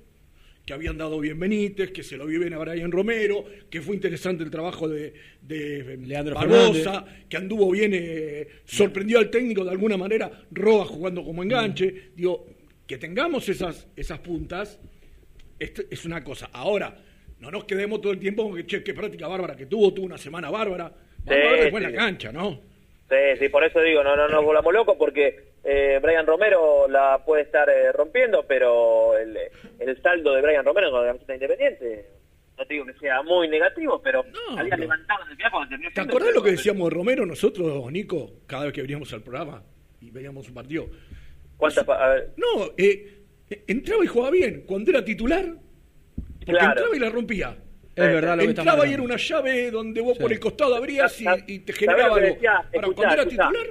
que 0.67 0.75
habían 0.75 0.99
dado 0.99 1.19
bien 1.19 1.41
Benítez, 1.41 1.91
que 1.93 2.03
se 2.03 2.19
lo 2.19 2.27
vio 2.27 2.41
bien 2.41 2.53
a 2.53 2.59
Brian 2.59 2.93
Romero, 2.93 3.43
que 3.71 3.81
fue 3.81 3.95
interesante 3.95 4.45
el 4.45 4.51
trabajo 4.51 4.87
de, 4.87 5.15
de 5.41 5.97
Leandro 6.05 6.35
Barbosa, 6.35 7.07
que 7.27 7.39
anduvo 7.39 7.71
bien, 7.71 7.93
eh, 7.95 8.47
sorprendió 8.67 9.19
al 9.19 9.31
técnico 9.31 9.65
de 9.65 9.71
alguna 9.71 9.97
manera, 9.97 10.31
Roa 10.51 10.85
jugando 10.85 11.25
como 11.25 11.43
enganche. 11.43 12.11
Digo, 12.15 12.47
que 12.87 12.99
tengamos 12.99 13.49
esas, 13.49 13.89
esas 13.97 14.19
puntas 14.19 14.79
esto 15.59 15.83
es 15.91 16.05
una 16.05 16.23
cosa. 16.23 16.51
Ahora, 16.53 16.95
no 17.41 17.51
nos 17.51 17.65
quedemos 17.65 18.01
todo 18.01 18.13
el 18.13 18.19
tiempo 18.19 18.45
con 18.45 18.57
que, 18.57 18.67
che, 18.67 18.83
qué 18.83 18.95
práctica 18.95 19.27
bárbara 19.29 19.57
que 19.57 19.67
tuvo, 19.67 19.93
tuvo 19.93 20.07
una 20.07 20.19
semana 20.19 20.51
bárbara. 20.51 20.93
Vamos 21.25 21.45
a 21.47 21.51
ver 21.53 21.61
después 21.61 21.85
en 21.85 21.91
sí. 21.91 21.97
la 21.97 22.03
cancha, 22.03 22.33
¿no? 22.33 22.61
Sí, 23.09 23.17
sí, 23.39 23.49
por 23.49 23.65
eso 23.65 23.81
digo, 23.81 24.03
no, 24.03 24.17
no 24.17 24.29
nos 24.29 24.45
volvamos 24.45 24.73
locos 24.75 24.97
porque 24.99 25.53
eh, 25.65 25.99
Brian 26.03 26.27
Romero 26.27 26.87
la 26.89 27.23
puede 27.25 27.43
estar 27.43 27.69
eh, 27.71 27.91
rompiendo, 27.93 28.45
pero 28.47 29.17
el, 29.17 29.37
el 29.79 30.03
saldo 30.03 30.35
de 30.35 30.43
Brian 30.43 30.65
Romero 30.65 30.91
con 30.91 31.01
la 31.03 31.09
camiseta 31.09 31.35
independiente, 31.35 32.07
no 32.59 32.67
te 32.67 32.75
digo 32.75 32.87
que 32.87 32.93
sea 32.95 33.23
muy 33.23 33.49
negativo, 33.49 34.01
pero 34.03 34.25
había 34.57 34.71
pero- 34.71 34.77
levantado 34.83 35.25
en 35.25 35.31
el 35.31 35.37
final 35.37 35.51
cuando 35.53 35.69
terminó 35.71 35.91
¿Te 35.95 36.01
acordás 36.03 36.35
lo 36.35 36.43
que 36.43 36.51
decíamos 36.51 36.91
de 36.91 36.95
Romero 36.97 37.25
nosotros, 37.25 37.91
Nico, 37.93 38.41
cada 38.47 38.65
vez 38.65 38.73
que 38.75 38.83
veníamos 38.83 39.13
al 39.13 39.23
programa 39.23 39.63
y 40.01 40.11
veíamos 40.11 40.47
un 40.49 40.55
partido? 40.55 40.87
¿Cuántas 41.57 41.89
a 41.89 42.17
No, 42.37 42.73
eh, 42.77 43.23
entraba 43.67 44.05
y 44.05 44.07
jugaba 44.07 44.31
bien. 44.31 44.65
Cuando 44.67 44.91
era 44.91 45.05
titular, 45.05 45.47
porque 46.49 46.59
Claro. 46.59 46.73
entraba 46.81 46.97
y 46.97 46.99
la 47.01 47.11
rompía. 47.11 47.57
Es 47.95 48.05
verdad 48.07 48.37
lo 48.37 48.43
que 48.45 48.49
está 48.51 48.63
Entraba 48.63 48.87
y 48.87 48.93
era 48.95 49.03
una 49.03 49.17
llave 49.17 49.71
donde 49.73 50.01
vos 50.01 50.17
Sí. 50.17 50.23
por 50.23 50.33
el 50.33 50.39
costado 50.41 50.77
abrías 50.77 51.21
y, 51.21 51.25
y 51.49 51.59
te 51.61 51.73
¿Sabés 51.73 51.79
generaba 51.81 52.15
algo. 52.17 52.27
decía? 52.29 52.53
Ahora, 52.57 52.69
Escuchá, 52.73 52.95
cuando 52.95 53.15
era 53.15 53.23
escuchá. 53.23 53.49
titular, 53.49 53.67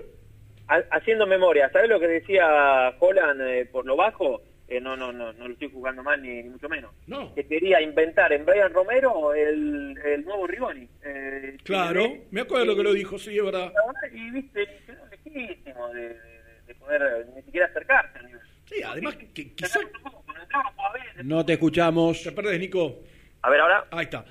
Ha- 0.70 0.98
haciendo 0.98 1.26
memoria, 1.28 1.70
¿sabes 1.72 1.90
lo 1.90 1.98
que 1.98 2.08
decía 2.10 2.94
Holland 3.00 3.40
eh, 3.42 3.66
por 3.72 3.86
lo 3.86 3.96
bajo? 3.96 4.42
Eh, 4.68 4.82
no, 4.82 4.98
no, 4.98 5.14
no, 5.14 5.32
no 5.32 5.48
lo 5.48 5.54
estoy 5.54 5.72
jugando 5.72 6.04
mal 6.04 6.22
ni, 6.22 6.44
ni 6.44 6.50
mucho 6.50 6.68
menos. 6.68 6.92
No. 7.08 7.34
Que 7.34 7.48
quería 7.48 7.82
inventar 7.82 8.34
en 8.34 8.46
Brian 8.46 8.74
Romero 8.74 9.34
el, 9.34 9.98
el 10.04 10.26
nuevo 10.26 10.46
Rigoni. 10.46 10.90
Eh, 11.06 11.56
claro, 11.64 12.04
me 12.32 12.42
acuerdo 12.42 12.66
lo 12.66 12.76
que 12.76 12.84
lo 12.84 12.92
dijo, 12.94 13.18
sí, 13.18 13.38
es 13.38 13.46
verdad. 13.46 13.72
Y 14.14 14.30
viste, 14.32 14.68
quedó 14.86 15.06
legítimo 15.10 15.88
de, 15.94 16.02
de- 16.10 16.18
de 16.68 16.76
poder 16.76 17.02
eh, 17.02 17.26
ni 17.34 17.42
siquiera 17.44 17.68
acercarse. 17.68 18.20
Sí, 18.66 18.84
además 18.84 19.16
que, 19.16 19.28
que 19.32 19.54
quizás... 19.56 19.80
No 21.24 21.46
te 21.46 21.54
escuchamos. 21.54 22.22
¿Te 22.24 22.32
perdés, 22.32 22.60
Nico? 22.60 23.00
A 23.42 23.50
ver, 23.50 23.60
ahora. 23.62 23.86
Ahí 23.92 24.04
está. 24.06 24.26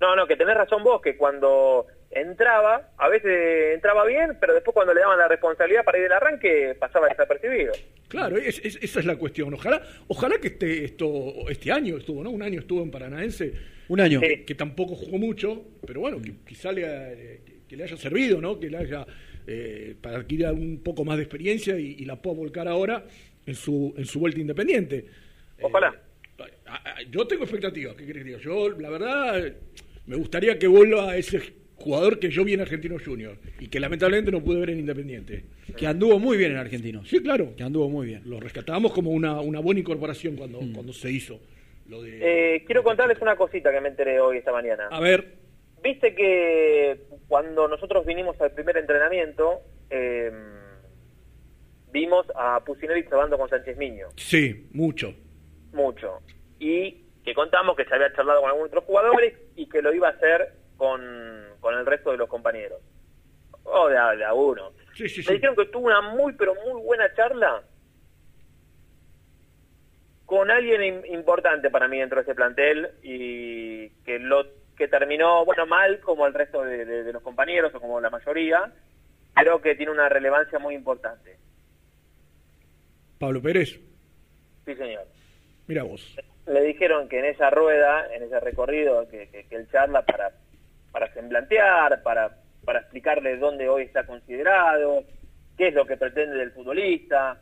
No, 0.00 0.16
no, 0.16 0.26
que 0.26 0.36
tenés 0.36 0.54
razón 0.56 0.82
vos, 0.82 1.00
que 1.02 1.16
cuando 1.16 1.86
entraba, 2.10 2.90
a 2.96 3.08
veces 3.08 3.74
entraba 3.74 4.04
bien, 4.06 4.36
pero 4.40 4.54
después 4.54 4.74
cuando 4.74 4.94
le 4.94 5.00
daban 5.00 5.18
la 5.18 5.28
responsabilidad 5.28 5.84
para 5.84 5.98
ir 5.98 6.04
del 6.04 6.12
arranque, 6.12 6.74
pasaba 6.78 7.08
desapercibido. 7.08 7.72
Claro, 8.08 8.36
es- 8.36 8.60
es- 8.64 8.78
esa 8.82 9.00
es 9.00 9.06
la 9.06 9.16
cuestión. 9.16 9.54
Ojalá, 9.54 9.82
ojalá 10.08 10.38
que 10.38 10.48
este, 10.48 10.84
esto, 10.84 11.48
este 11.48 11.70
año 11.70 11.96
estuvo, 11.98 12.24
¿no? 12.24 12.30
Un 12.30 12.42
año 12.42 12.60
estuvo 12.60 12.82
en 12.82 12.90
Paranaense. 12.90 13.52
Un 13.88 14.00
año. 14.00 14.20
Que, 14.20 14.44
que 14.44 14.54
tampoco 14.54 14.94
jugó 14.96 15.18
mucho, 15.18 15.62
pero 15.86 16.00
bueno, 16.00 16.20
que 16.20 16.32
quizá 16.46 16.72
le, 16.72 16.82
eh, 16.84 17.40
que 17.68 17.76
le 17.76 17.84
haya 17.84 17.96
servido, 17.96 18.40
¿no? 18.40 18.58
Que 18.58 18.70
le 18.70 18.78
haya, 18.78 19.06
eh, 19.46 19.94
para 20.00 20.18
adquirir 20.18 20.46
un 20.48 20.82
poco 20.82 21.04
más 21.04 21.16
de 21.18 21.24
experiencia 21.24 21.78
y, 21.78 21.96
y 21.98 22.04
la 22.04 22.16
pueda 22.16 22.36
volcar 22.36 22.66
ahora 22.66 23.04
en 23.46 23.54
su, 23.54 23.94
en 23.96 24.04
su 24.06 24.18
vuelta 24.18 24.40
independiente. 24.40 25.06
Ojalá. 25.62 25.94
Ah, 26.66 26.82
ah, 26.84 26.94
Yo 27.10 27.26
tengo 27.26 27.42
expectativas, 27.44 27.94
¿qué 27.96 28.06
querés 28.06 28.22
que 28.22 28.28
diga? 28.30 28.38
Yo, 28.38 28.70
la 28.70 28.90
verdad, 28.90 29.46
eh, 29.46 29.56
me 30.06 30.16
gustaría 30.16 30.58
que 30.58 30.66
vuelva 30.66 31.16
ese 31.16 31.40
jugador 31.74 32.18
que 32.18 32.30
yo 32.30 32.44
vi 32.44 32.54
en 32.54 32.60
Argentinos 32.60 33.02
Juniors 33.04 33.38
y 33.58 33.68
que 33.68 33.80
lamentablemente 33.80 34.30
no 34.30 34.42
pude 34.42 34.60
ver 34.60 34.70
en 34.70 34.80
Independiente. 34.80 35.44
Que 35.76 35.86
anduvo 35.86 36.18
muy 36.18 36.36
bien 36.36 36.52
en 36.52 36.58
Argentinos. 36.58 37.08
Sí, 37.08 37.22
claro. 37.22 37.54
Que 37.56 37.62
anduvo 37.62 37.88
muy 37.88 38.06
bien. 38.06 38.22
Lo 38.24 38.40
rescatábamos 38.40 38.92
como 38.92 39.10
una, 39.10 39.40
una 39.40 39.60
buena 39.60 39.80
incorporación 39.80 40.36
cuando, 40.36 40.60
cuando 40.72 40.92
se 40.92 41.10
hizo. 41.10 41.40
Lo 41.88 42.02
de... 42.02 42.54
Eh, 42.54 42.64
quiero 42.64 42.82
contarles 42.82 43.20
una 43.20 43.36
cosita 43.36 43.72
que 43.72 43.80
me 43.80 43.88
enteré 43.88 44.20
hoy 44.20 44.38
esta 44.38 44.52
mañana. 44.52 44.88
A 44.90 45.00
ver, 45.00 45.40
Viste 45.82 46.14
que 46.14 47.00
cuando 47.28 47.66
nosotros 47.66 48.04
vinimos 48.04 48.38
al 48.40 48.52
primer 48.52 48.76
entrenamiento, 48.76 49.60
eh, 49.88 50.30
vimos 51.90 52.26
a 52.34 52.62
Pusinevich 52.64 53.10
hablando 53.10 53.38
con 53.38 53.48
Sánchez 53.48 53.78
Miño, 53.78 54.08
sí, 54.16 54.68
mucho. 54.72 55.14
Mucho. 55.72 56.20
Y 56.58 57.06
que 57.24 57.34
contamos 57.34 57.76
que 57.76 57.84
se 57.84 57.94
había 57.94 58.12
charlado 58.12 58.40
con 58.40 58.48
algunos 58.50 58.68
otros 58.70 58.84
jugadores 58.84 59.34
y 59.56 59.68
que 59.68 59.82
lo 59.82 59.92
iba 59.92 60.08
a 60.08 60.12
hacer 60.12 60.52
con, 60.76 61.00
con 61.60 61.74
el 61.74 61.84
resto 61.86 62.10
de 62.10 62.16
los 62.16 62.28
compañeros. 62.28 62.80
O 63.64 63.88
de 63.88 63.98
a, 63.98 64.10
de 64.16 64.24
a 64.24 64.32
uno. 64.34 64.72
Sí, 64.94 65.08
sí, 65.08 65.18
Me 65.20 65.24
sí. 65.24 65.32
dijeron 65.34 65.54
que 65.56 65.66
tuvo 65.66 65.86
una 65.86 66.00
muy, 66.00 66.32
pero 66.34 66.54
muy 66.54 66.80
buena 66.82 67.12
charla 67.14 67.62
con 70.26 70.50
alguien 70.50 70.80
im- 70.80 71.06
importante 71.12 71.70
para 71.70 71.88
mí 71.88 71.98
dentro 71.98 72.16
de 72.18 72.22
ese 72.22 72.34
plantel 72.34 72.90
y 73.02 73.88
que 74.04 74.18
lo 74.18 74.46
que 74.76 74.88
terminó, 74.88 75.44
bueno, 75.44 75.66
mal 75.66 76.00
como 76.00 76.26
el 76.26 76.32
resto 76.34 76.62
de, 76.62 76.84
de- 76.84 77.02
de 77.04 77.12
los 77.12 77.22
compañeros 77.22 77.74
o 77.74 77.80
como 77.80 78.00
la 78.00 78.10
mayoría, 78.10 78.72
creo 79.34 79.60
que 79.60 79.74
tiene 79.74 79.92
una 79.92 80.08
relevancia 80.08 80.58
muy 80.58 80.74
importante. 80.74 81.36
Pablo 83.18 83.42
Pérez, 83.42 83.78
Sí, 84.64 84.74
señor. 84.76 85.04
Mira 85.70 85.84
vos. 85.84 86.16
Le 86.46 86.62
dijeron 86.64 87.08
que 87.08 87.20
en 87.20 87.26
esa 87.26 87.48
rueda, 87.48 88.12
en 88.12 88.24
ese 88.24 88.40
recorrido 88.40 89.08
que, 89.08 89.28
que, 89.28 89.54
él 89.54 89.68
charla 89.70 90.02
para, 90.04 90.32
para 90.90 91.14
semblantear, 91.14 92.02
para, 92.02 92.38
para 92.64 92.80
explicarle 92.80 93.36
dónde 93.36 93.68
hoy 93.68 93.84
está 93.84 94.04
considerado, 94.04 95.04
qué 95.56 95.68
es 95.68 95.74
lo 95.74 95.86
que 95.86 95.96
pretende 95.96 96.38
del 96.38 96.50
futbolista, 96.50 97.40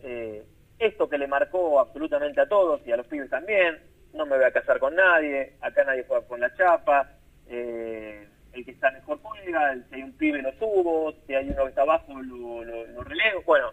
eh, 0.00 0.42
esto 0.80 1.08
que 1.08 1.16
le 1.16 1.28
marcó 1.28 1.78
absolutamente 1.78 2.40
a 2.40 2.48
todos 2.48 2.84
y 2.84 2.90
a 2.90 2.96
los 2.96 3.06
pibes 3.06 3.30
también, 3.30 3.78
no 4.14 4.26
me 4.26 4.36
voy 4.36 4.46
a 4.46 4.52
casar 4.52 4.80
con 4.80 4.96
nadie, 4.96 5.52
acá 5.60 5.84
nadie 5.84 6.04
juega 6.08 6.26
con 6.26 6.40
la 6.40 6.52
chapa, 6.56 7.08
eh, 7.48 8.26
el 8.52 8.64
que 8.64 8.72
está 8.72 8.90
mejor 8.90 9.20
juega, 9.22 9.76
si 9.88 9.94
hay 9.94 10.02
un 10.02 10.12
pibe 10.14 10.42
lo 10.42 10.50
subo, 10.54 11.14
si 11.24 11.34
hay 11.34 11.48
uno 11.50 11.62
que 11.62 11.68
está 11.68 11.82
abajo 11.82 12.20
lo, 12.20 12.64
lo, 12.64 12.84
lo 12.84 13.04
relevo, 13.04 13.42
bueno, 13.46 13.70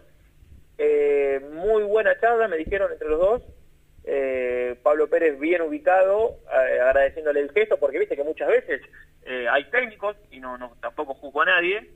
eh, 0.78 1.40
muy 1.52 1.82
buena 1.82 2.16
charla, 2.20 2.46
me 2.46 2.58
dijeron 2.58 2.92
entre 2.92 3.08
los 3.08 3.18
dos. 3.18 3.42
Eh, 4.10 4.74
Pablo 4.82 5.06
Pérez 5.10 5.38
bien 5.38 5.60
ubicado, 5.60 6.36
eh, 6.50 6.80
agradeciéndole 6.80 7.40
el 7.40 7.52
gesto, 7.52 7.76
porque 7.78 7.98
viste 7.98 8.16
que 8.16 8.24
muchas 8.24 8.48
veces 8.48 8.80
eh, 9.26 9.46
hay 9.50 9.64
técnicos, 9.64 10.16
y 10.30 10.40
no, 10.40 10.56
no 10.56 10.74
tampoco 10.80 11.12
juzgo 11.12 11.42
a 11.42 11.44
nadie, 11.44 11.90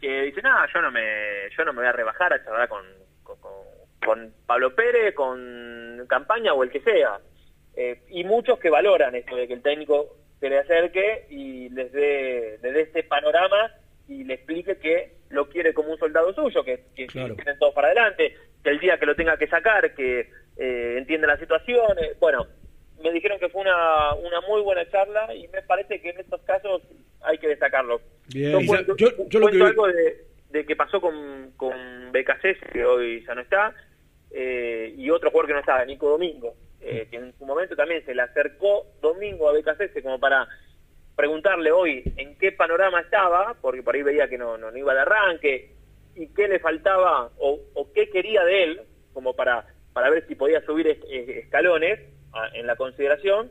que 0.00 0.22
dicen, 0.22 0.46
ah, 0.46 0.64
yo 0.72 0.80
no 0.80 0.92
me, 0.92 1.50
yo 1.56 1.64
no 1.64 1.72
me 1.72 1.80
voy 1.80 1.88
a 1.88 1.92
rebajar 1.92 2.32
a 2.32 2.44
charlar 2.44 2.68
con, 2.68 2.84
con, 3.24 3.36
con- 4.04 4.32
Pablo 4.46 4.76
Pérez, 4.76 5.12
con 5.16 6.06
Campaña 6.08 6.54
o 6.54 6.62
el 6.62 6.70
que 6.70 6.80
sea. 6.82 7.18
Eh, 7.74 8.00
y 8.10 8.22
muchos 8.22 8.60
que 8.60 8.70
valoran 8.70 9.16
esto 9.16 9.34
de 9.34 9.48
que 9.48 9.54
el 9.54 9.62
técnico 9.62 10.14
se 10.38 10.48
le 10.48 10.58
acerque 10.58 11.26
y 11.30 11.68
les 11.70 11.90
dé, 11.90 12.58
les 12.62 12.74
dé 12.74 12.80
este 12.82 13.02
panorama 13.02 13.72
y 14.08 14.24
le 14.24 14.34
explique 14.34 14.76
que 14.78 15.12
lo 15.30 15.48
quiere 15.48 15.74
como 15.74 15.90
un 15.92 15.98
soldado 15.98 16.32
suyo, 16.34 16.62
que, 16.64 16.84
que, 16.94 17.06
que 17.06 17.12
tienen 17.34 17.58
todos 17.58 17.74
para 17.74 17.88
adelante, 17.88 18.36
que 18.62 18.70
el 18.70 18.78
día 18.78 18.98
que 18.98 19.06
lo 19.06 19.16
tenga 19.16 19.36
que 19.36 19.48
sacar, 19.48 19.94
que 19.94 20.30
eh, 20.56 20.94
entienden 20.98 21.28
la 21.28 21.38
situación. 21.38 21.98
eh, 21.98 22.14
bueno, 22.20 22.46
me 23.02 23.10
dijeron 23.12 23.38
que 23.38 23.48
fue 23.48 23.62
una, 23.62 24.14
una 24.14 24.40
muy 24.42 24.62
buena 24.62 24.88
charla 24.90 25.34
y 25.34 25.48
me 25.48 25.62
parece 25.62 26.00
que 26.00 26.10
en 26.10 26.20
estos 26.20 26.40
casos 26.42 26.82
hay 27.22 27.38
que 27.38 27.48
destacarlo. 27.48 28.00
Bien. 28.32 28.52
Yo 28.52 28.66
cuento, 28.66 28.96
yo- 28.96 29.10
yo 29.28 29.38
lo 29.40 29.46
cuento 29.46 29.64
que- 29.64 29.70
algo 29.70 29.86
de, 29.88 30.24
de 30.50 30.64
que 30.66 30.76
pasó 30.76 31.00
con, 31.00 31.52
con 31.56 32.12
BKC, 32.12 32.72
que 32.72 32.84
hoy 32.84 33.24
ya 33.26 33.34
no 33.34 33.40
está, 33.42 33.74
eh, 34.30 34.94
y 34.96 35.10
otro 35.10 35.30
jugador 35.30 35.48
que 35.48 35.54
no 35.54 35.60
estaba, 35.60 35.84
Nico 35.84 36.08
Domingo, 36.08 36.54
eh, 36.80 37.06
que 37.10 37.16
en 37.16 37.36
su 37.36 37.44
momento 37.44 37.74
también 37.74 38.04
se 38.04 38.14
le 38.14 38.22
acercó 38.22 38.86
Domingo 39.00 39.48
a 39.48 39.52
BKC 39.52 40.02
como 40.02 40.18
para 40.20 40.46
preguntarle 41.16 41.72
hoy 41.72 42.02
en 42.16 42.36
qué 42.36 42.52
panorama 42.52 43.00
estaba, 43.00 43.54
porque 43.60 43.82
por 43.82 43.94
ahí 43.94 44.02
veía 44.02 44.28
que 44.28 44.38
no, 44.38 44.56
no, 44.58 44.70
no 44.70 44.76
iba 44.78 44.94
de 44.94 45.00
arranque, 45.00 45.72
y 46.14 46.28
qué 46.28 46.46
le 46.48 46.58
faltaba 46.60 47.30
o, 47.38 47.60
o 47.74 47.92
qué 47.92 48.08
quería 48.10 48.44
de 48.44 48.62
él, 48.64 48.80
como 49.12 49.34
para, 49.34 49.66
para 49.92 50.10
ver 50.10 50.26
si 50.28 50.34
podía 50.34 50.60
subir 50.64 50.86
es- 50.86 50.98
es- 51.10 51.28
escalones 51.44 51.98
a- 52.32 52.48
en 52.54 52.66
la 52.66 52.76
consideración, 52.76 53.50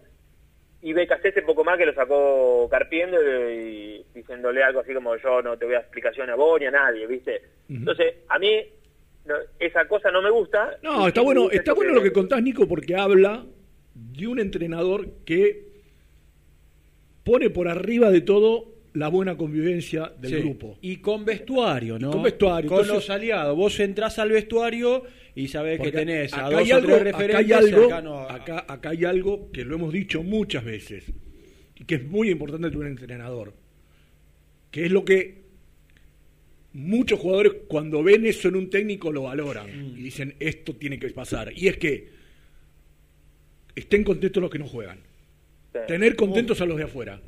y 0.81 0.93
BKC 0.93 1.25
ese 1.29 1.41
poco 1.41 1.63
más 1.63 1.77
que 1.79 1.85
lo 1.87 1.93
sacó 1.95 2.67
carpiendo 2.69 3.17
y 3.51 4.05
diciéndole 4.13 4.61
algo 4.63 4.81
así 4.81 4.93
como 4.93 5.15
yo 5.15 5.41
no 5.41 5.57
te 5.57 5.65
voy 5.65 5.73
a 5.73 5.79
explicación 5.79 6.29
a 6.29 6.35
vos 6.35 6.59
ni 6.59 6.67
a 6.67 6.71
nadie, 6.71 7.07
¿viste? 7.07 7.41
Entonces, 7.67 8.17
a 8.29 8.37
mí 8.37 8.63
no, 9.25 9.33
esa 9.59 9.87
cosa 9.87 10.11
no 10.11 10.21
me 10.21 10.29
gusta. 10.29 10.77
No, 10.83 11.07
está 11.07 11.21
bueno, 11.21 11.49
está 11.49 11.73
bueno 11.73 11.93
lo 11.93 12.03
que 12.03 12.13
contás, 12.13 12.43
Nico, 12.43 12.67
porque 12.67 12.95
habla 12.95 13.43
de 13.95 14.27
un 14.27 14.39
entrenador 14.39 15.07
que 15.25 15.74
pone 17.25 17.49
por 17.49 17.67
arriba 17.67 18.09
de 18.11 18.21
todo 18.21 18.71
la 18.93 19.09
buena 19.09 19.35
convivencia 19.35 20.13
del 20.21 20.31
Sí. 20.31 20.37
grupo. 20.37 20.77
Y 20.81 20.97
con 20.97 21.25
vestuario, 21.25 21.99
¿no? 21.99 22.11
con 22.11 22.23
vestuario. 22.23 22.69
Con 22.69 22.79
Entonces- 22.79 22.95
los 22.95 23.09
aliados. 23.09 23.57
Vos 23.57 23.77
entrás 23.81 24.17
al 24.19 24.29
vestuario 24.29 25.03
y 25.35 25.49
sabés 25.49 25.81
que 25.81 25.91
tenés 25.91 26.31
a 26.33 26.45
acá 26.45 26.49
dos 26.51 26.59
hay 26.65 26.71
o 26.71 26.75
algo, 26.77 26.97
tres 26.97 27.13
acá 27.13 27.37
hay 27.39 27.51
algo, 27.51 27.81
cercanos 27.81 28.31
a- 28.31 28.33
acá, 28.35 28.65
acá 28.69 28.89
hay 28.91 29.03
algo 29.03 29.51
que 29.51 29.65
lo 29.65 29.75
hemos 29.75 29.91
dicho 29.91 30.23
muchas 30.23 30.63
veces 30.63 31.03
y 31.77 31.83
que 31.83 31.95
es 31.95 32.05
muy 32.07 32.29
importante 32.29 32.69
de 32.69 32.77
un 32.77 32.87
entrenador, 32.87 33.53
que 34.71 34.85
es 34.85 34.91
lo 34.91 35.03
que 35.03 35.43
muchos 36.71 37.19
jugadores 37.19 37.53
cuando 37.67 38.01
ven 38.03 38.25
eso 38.25 38.47
en 38.49 38.55
un 38.55 38.69
técnico 38.69 39.11
lo 39.11 39.23
valoran 39.23 39.67
Mm. 39.67 39.97
y 39.97 40.01
dicen 40.03 40.35
esto 40.39 40.73
tiene 40.75 40.99
que 40.99 41.09
pasar 41.09 41.51
y 41.53 41.67
es 41.67 41.77
que 41.77 42.07
estén 43.75 44.03
contentos 44.05 44.41
los 44.41 44.49
que 44.51 44.59
no 44.59 44.67
juegan, 44.67 44.99
tener 45.87 46.15
contentos 46.15 46.61
a 46.61 46.65
los 46.65 46.77
de 46.77 46.83
afuera. 46.83 47.21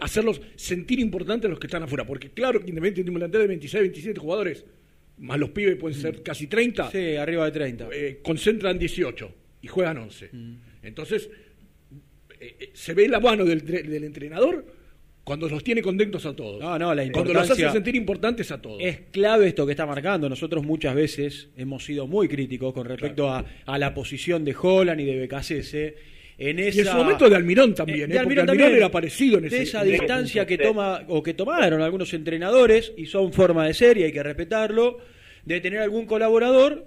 Hacerlos 0.00 0.40
sentir 0.56 0.98
importantes 1.00 1.46
a 1.46 1.50
los 1.50 1.58
que 1.60 1.66
están 1.66 1.82
afuera, 1.82 2.04
porque 2.06 2.30
claro 2.30 2.60
que 2.60 2.68
Independiente 2.70 3.02
tiene 3.02 3.10
un 3.10 3.18
plantel 3.18 3.42
de 3.42 3.46
26, 3.48 3.80
27 3.82 4.18
jugadores, 4.20 4.64
más 5.18 5.38
los 5.38 5.50
pibes 5.50 5.76
pueden 5.76 5.98
ser 5.98 6.22
casi 6.22 6.46
30. 6.46 6.84
Mm. 6.84 6.90
Sí, 6.90 7.16
arriba 7.16 7.44
de 7.44 7.52
30. 7.52 7.88
eh, 7.92 8.20
concentran 8.22 8.78
18 8.78 9.34
y 9.62 9.66
juegan 9.68 9.98
11. 9.98 10.30
Mm. 10.32 10.54
Entonces, 10.82 11.30
eh, 12.40 12.56
eh, 12.58 12.70
se 12.72 12.94
ve 12.94 13.08
la 13.08 13.20
mano 13.20 13.44
del, 13.44 13.64
del 13.64 14.04
entrenador 14.04 14.64
cuando 15.24 15.48
los 15.48 15.62
tiene 15.64 15.82
contentos 15.82 16.24
a 16.24 16.34
todos. 16.34 16.60
No, 16.60 16.78
no, 16.78 16.94
la 16.94 17.10
cuando 17.10 17.34
los 17.34 17.50
hace 17.50 17.68
sentir 17.70 17.96
importantes 17.96 18.50
a 18.52 18.62
todos. 18.62 18.80
Es 18.80 19.00
clave 19.10 19.48
esto 19.48 19.66
que 19.66 19.72
está 19.72 19.84
marcando. 19.84 20.28
Nosotros 20.28 20.64
muchas 20.64 20.94
veces 20.94 21.48
hemos 21.56 21.84
sido 21.84 22.06
muy 22.06 22.28
críticos 22.28 22.72
con 22.72 22.86
respecto 22.86 23.28
a, 23.28 23.44
a 23.66 23.78
la 23.78 23.92
posición 23.92 24.44
de 24.44 24.54
Holland 24.60 25.00
y 25.00 25.04
de 25.04 25.26
BKC. 25.26 26.15
En 26.38 26.58
esa, 26.58 26.76
Y 26.76 26.80
en 26.80 26.86
su 26.88 26.96
momento 26.96 27.30
de 27.30 27.36
Almirón 27.36 27.74
también, 27.74 28.10
de 28.10 28.16
¿eh? 28.16 28.20
porque 28.22 28.40
Almirón 28.40 28.74
era 28.74 28.90
parecido 28.90 29.38
en 29.38 29.46
ese- 29.46 29.56
de 29.56 29.62
esa 29.62 29.82
en 29.82 29.90
distancia 29.92 30.46
que 30.46 30.58
toma 30.58 31.02
o 31.08 31.22
que 31.22 31.32
tomaron 31.32 31.80
algunos 31.80 32.12
entrenadores 32.12 32.92
y 32.96 33.06
son 33.06 33.32
forma 33.32 33.66
de 33.66 33.72
ser 33.72 33.96
y 33.96 34.02
hay 34.02 34.12
que 34.12 34.22
respetarlo 34.22 34.98
de 35.46 35.60
tener 35.60 35.80
algún 35.80 36.04
colaborador 36.04 36.84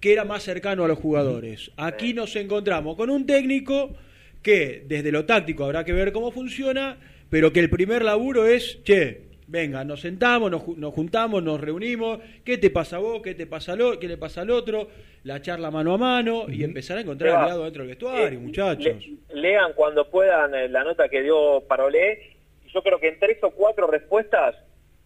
que 0.00 0.12
era 0.12 0.24
más 0.24 0.42
cercano 0.42 0.84
a 0.84 0.88
los 0.88 0.98
jugadores. 0.98 1.70
Aquí 1.76 2.12
nos 2.12 2.36
encontramos 2.36 2.96
con 2.96 3.08
un 3.08 3.24
técnico 3.26 3.94
que 4.42 4.84
desde 4.86 5.12
lo 5.12 5.24
táctico 5.24 5.64
habrá 5.64 5.84
que 5.84 5.92
ver 5.92 6.12
cómo 6.12 6.30
funciona, 6.30 6.98
pero 7.30 7.52
que 7.52 7.60
el 7.60 7.70
primer 7.70 8.02
laburo 8.04 8.46
es, 8.46 8.80
che, 8.84 9.22
venga, 9.50 9.82
nos 9.84 10.00
sentamos, 10.00 10.50
nos, 10.50 10.66
nos 10.78 10.94
juntamos, 10.94 11.42
nos 11.42 11.60
reunimos, 11.60 12.20
¿qué 12.44 12.56
te 12.56 12.70
pasa 12.70 12.96
a 12.96 12.98
vos? 13.00 13.20
¿Qué 13.20 13.34
te 13.34 13.46
pasa 13.46 13.72
al, 13.72 13.98
qué 13.98 14.06
le 14.08 14.16
pasa 14.16 14.42
al 14.42 14.50
otro? 14.50 14.88
La 15.24 15.42
charla 15.42 15.70
mano 15.70 15.92
a 15.94 15.98
mano 15.98 16.44
y 16.48 16.62
empezar 16.64 16.96
a 16.98 17.00
encontrar 17.00 17.30
Seba, 17.32 17.42
aliado 17.44 17.64
dentro 17.64 17.82
del 17.82 17.88
vestuario, 17.88 18.38
eh, 18.38 18.42
muchachos. 18.42 18.84
le- 18.84 19.16
lean 19.40 19.72
cuando 19.74 20.08
puedan 20.08 20.54
eh, 20.54 20.68
la 20.68 20.84
nota 20.84 21.08
que 21.08 21.22
dio 21.22 21.62
Parolé. 21.68 22.36
Yo 22.72 22.82
creo 22.82 23.00
que 23.00 23.08
en 23.08 23.18
tres 23.18 23.38
o 23.42 23.50
cuatro 23.50 23.88
respuestas 23.88 24.54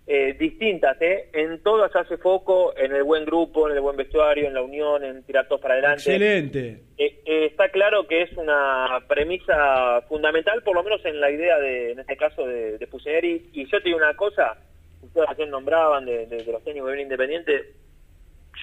eh, 0.06 0.34
distintas, 0.38 1.00
¿eh? 1.00 1.30
en 1.32 1.62
todas 1.62 1.94
hace 1.96 2.18
foco 2.18 2.76
en 2.76 2.94
el 2.94 3.02
buen 3.04 3.24
grupo, 3.24 3.68
en 3.68 3.74
el 3.74 3.80
buen 3.80 3.96
vestuario, 3.96 4.46
en 4.46 4.54
la 4.54 4.62
unión, 4.62 5.02
en 5.02 5.22
tirar 5.24 5.48
todos 5.48 5.60
para 5.62 5.74
adelante. 5.74 6.00
Excelente. 6.00 6.82
Eh, 6.98 7.20
eh, 7.24 7.46
está 7.46 7.70
claro 7.70 8.06
que 8.06 8.22
es 8.22 8.32
una 8.36 9.02
premisa 9.08 10.02
fundamental, 10.08 10.62
por 10.62 10.74
lo 10.74 10.82
menos 10.82 11.04
en 11.06 11.20
la 11.20 11.30
idea 11.30 11.58
de, 11.58 11.92
en 11.92 12.00
este 12.00 12.16
caso, 12.16 12.46
de, 12.46 12.76
de 12.78 12.86
Pusineri. 12.86 13.48
Y 13.54 13.64
yo 13.64 13.78
te 13.78 13.84
digo 13.84 13.96
una 13.96 14.14
cosa, 14.14 14.56
ustedes 15.02 15.28
recién 15.28 15.48
nombraban 15.50 16.04
de, 16.04 16.26
de- 16.26 16.44
de 16.44 16.52
los 16.52 16.62
técnicos 16.62 16.92
de 16.92 17.00
independiente, 17.02 17.72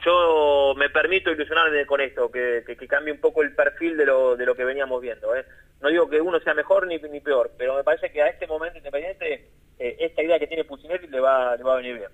yo 0.06 0.74
me 0.78 0.90
permito 0.90 1.32
ilusionarme 1.32 1.86
con 1.86 2.02
esto, 2.02 2.32
que, 2.32 2.64
que, 2.66 2.76
que 2.76 2.88
cambie 2.88 3.14
un 3.14 3.20
poco 3.20 3.42
el 3.44 3.54
perfil 3.54 3.98
de 3.98 4.06
lo, 4.06 4.36
de 4.36 4.46
lo 4.46 4.56
que 4.56 4.64
veníamos 4.64 5.02
viendo. 5.02 5.36
¿eh? 5.36 5.44
No 5.82 5.90
digo 5.90 6.10
que 6.10 6.22
uno 6.22 6.40
sea 6.40 6.54
mejor 6.54 6.88
ni, 6.88 6.98
ni 6.98 7.20
peor, 7.20 7.52
pero 7.58 7.76
me 7.76 7.84
parece 7.84 8.12
que 8.12 8.22
a 8.22 8.28
este 8.28 8.48
momento 8.48 8.78
independiente, 8.78 9.48
eh, 9.82 9.96
esta 10.00 10.24
idea 10.24 10.40
que 10.40 10.48
tiene 10.48 10.64
Pusineri 10.64 11.08
le 11.08 11.20
va, 11.20 11.56
le 11.58 11.64
va 11.64 11.74
a 11.74 11.78
venir 11.78 11.96
bien. 11.96 12.10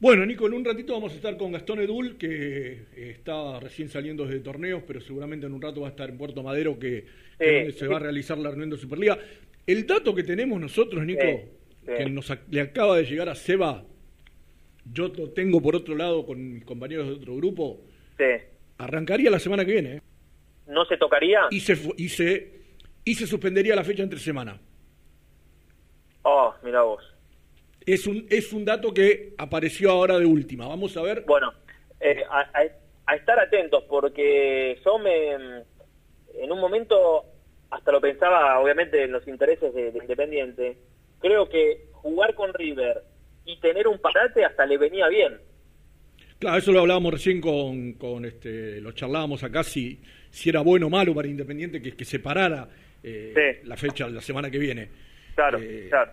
Bueno, 0.00 0.24
Nico, 0.24 0.46
en 0.46 0.52
un 0.54 0.64
ratito 0.64 0.92
vamos 0.92 1.12
a 1.12 1.16
estar 1.16 1.36
con 1.36 1.50
Gastón 1.52 1.80
Edul, 1.80 2.16
que 2.16 2.28
eh, 2.96 3.10
está 3.10 3.58
recién 3.58 3.88
saliendo 3.88 4.24
desde 4.26 4.40
torneos, 4.40 4.82
pero 4.86 5.00
seguramente 5.00 5.46
en 5.46 5.52
un 5.54 5.60
rato 5.60 5.80
va 5.80 5.88
a 5.88 5.90
estar 5.90 6.08
en 6.08 6.16
Puerto 6.16 6.42
Madero, 6.42 6.78
que, 6.78 7.04
que 7.38 7.44
es 7.46 7.54
donde 7.64 7.72
se 7.72 7.86
va 7.88 7.96
a 7.96 8.00
realizar 8.00 8.38
la 8.38 8.50
reunión 8.50 8.70
de 8.70 8.76
Superliga. 8.76 9.18
El 9.66 9.86
dato 9.86 10.14
que 10.14 10.22
tenemos 10.22 10.60
nosotros, 10.60 11.04
Nico, 11.04 11.20
Sí, 11.22 11.38
sí. 11.86 11.92
que 11.96 12.10
nos 12.10 12.32
le 12.48 12.60
acaba 12.60 12.96
de 12.96 13.04
llegar 13.04 13.28
a 13.28 13.34
Seba, 13.34 13.84
yo 14.92 15.08
lo 15.08 15.30
tengo 15.30 15.60
por 15.60 15.74
otro 15.74 15.96
lado 15.96 16.24
con 16.24 16.54
mis 16.54 16.64
compañeros 16.64 17.08
de 17.08 17.14
otro 17.14 17.36
grupo, 17.36 17.80
Sí. 18.16 18.24
arrancaría 18.78 19.30
la 19.30 19.38
semana 19.40 19.64
que 19.64 19.72
viene. 19.72 19.96
¿eh? 19.96 20.02
¿No 20.68 20.84
se 20.84 20.96
tocaría? 20.96 21.40
Y 21.50 21.60
se, 21.60 21.76
y, 21.96 22.08
se, 22.08 22.52
y 23.04 23.14
se 23.14 23.26
suspendería 23.26 23.74
la 23.74 23.84
fecha 23.84 24.02
entre 24.04 24.18
semana. 24.20 24.60
Oh, 26.30 26.54
mira 26.62 26.82
vos. 26.82 27.02
Es 27.86 28.06
un, 28.06 28.26
es 28.28 28.52
un 28.52 28.66
dato 28.66 28.92
que 28.92 29.32
apareció 29.38 29.90
ahora 29.90 30.18
de 30.18 30.26
última. 30.26 30.68
Vamos 30.68 30.94
a 30.98 31.02
ver. 31.02 31.24
Bueno, 31.26 31.54
eh, 32.00 32.22
a, 32.28 32.40
a- 32.40 32.72
a 33.06 33.16
estar 33.16 33.38
atentos 33.40 33.84
porque 33.88 34.78
yo 34.84 34.98
me, 34.98 35.30
en 35.32 36.52
un 36.52 36.60
momento 36.60 37.24
hasta 37.70 37.90
lo 37.92 38.00
pensaba 38.02 38.60
obviamente 38.60 39.02
en 39.04 39.12
los 39.12 39.26
intereses 39.26 39.72
de, 39.72 39.90
de 39.92 39.98
Independiente. 39.98 40.76
Creo 41.18 41.48
que 41.48 41.86
jugar 41.92 42.34
con 42.34 42.52
River 42.52 43.02
y 43.46 43.58
tener 43.60 43.88
un 43.88 43.98
parate 43.98 44.44
hasta 44.44 44.66
le 44.66 44.76
venía 44.76 45.08
bien. 45.08 45.40
Claro, 46.38 46.58
eso 46.58 46.70
lo 46.72 46.80
hablábamos 46.80 47.14
recién 47.14 47.40
con, 47.40 47.94
con 47.94 48.26
este, 48.26 48.80
lo 48.82 48.92
charlábamos 48.92 49.42
acá 49.42 49.64
si, 49.64 50.00
si 50.30 50.50
era 50.50 50.60
bueno 50.60 50.86
o 50.88 50.90
malo 50.90 51.14
para 51.14 51.26
Independiente 51.28 51.80
que, 51.80 51.96
que 51.96 52.04
se 52.04 52.18
parara 52.18 52.68
eh, 53.02 53.60
la 53.64 53.76
fecha 53.78 54.06
la 54.10 54.20
semana 54.20 54.50
que 54.50 54.58
viene. 54.58 55.07
Claro, 55.38 55.60
claro. 55.88 56.10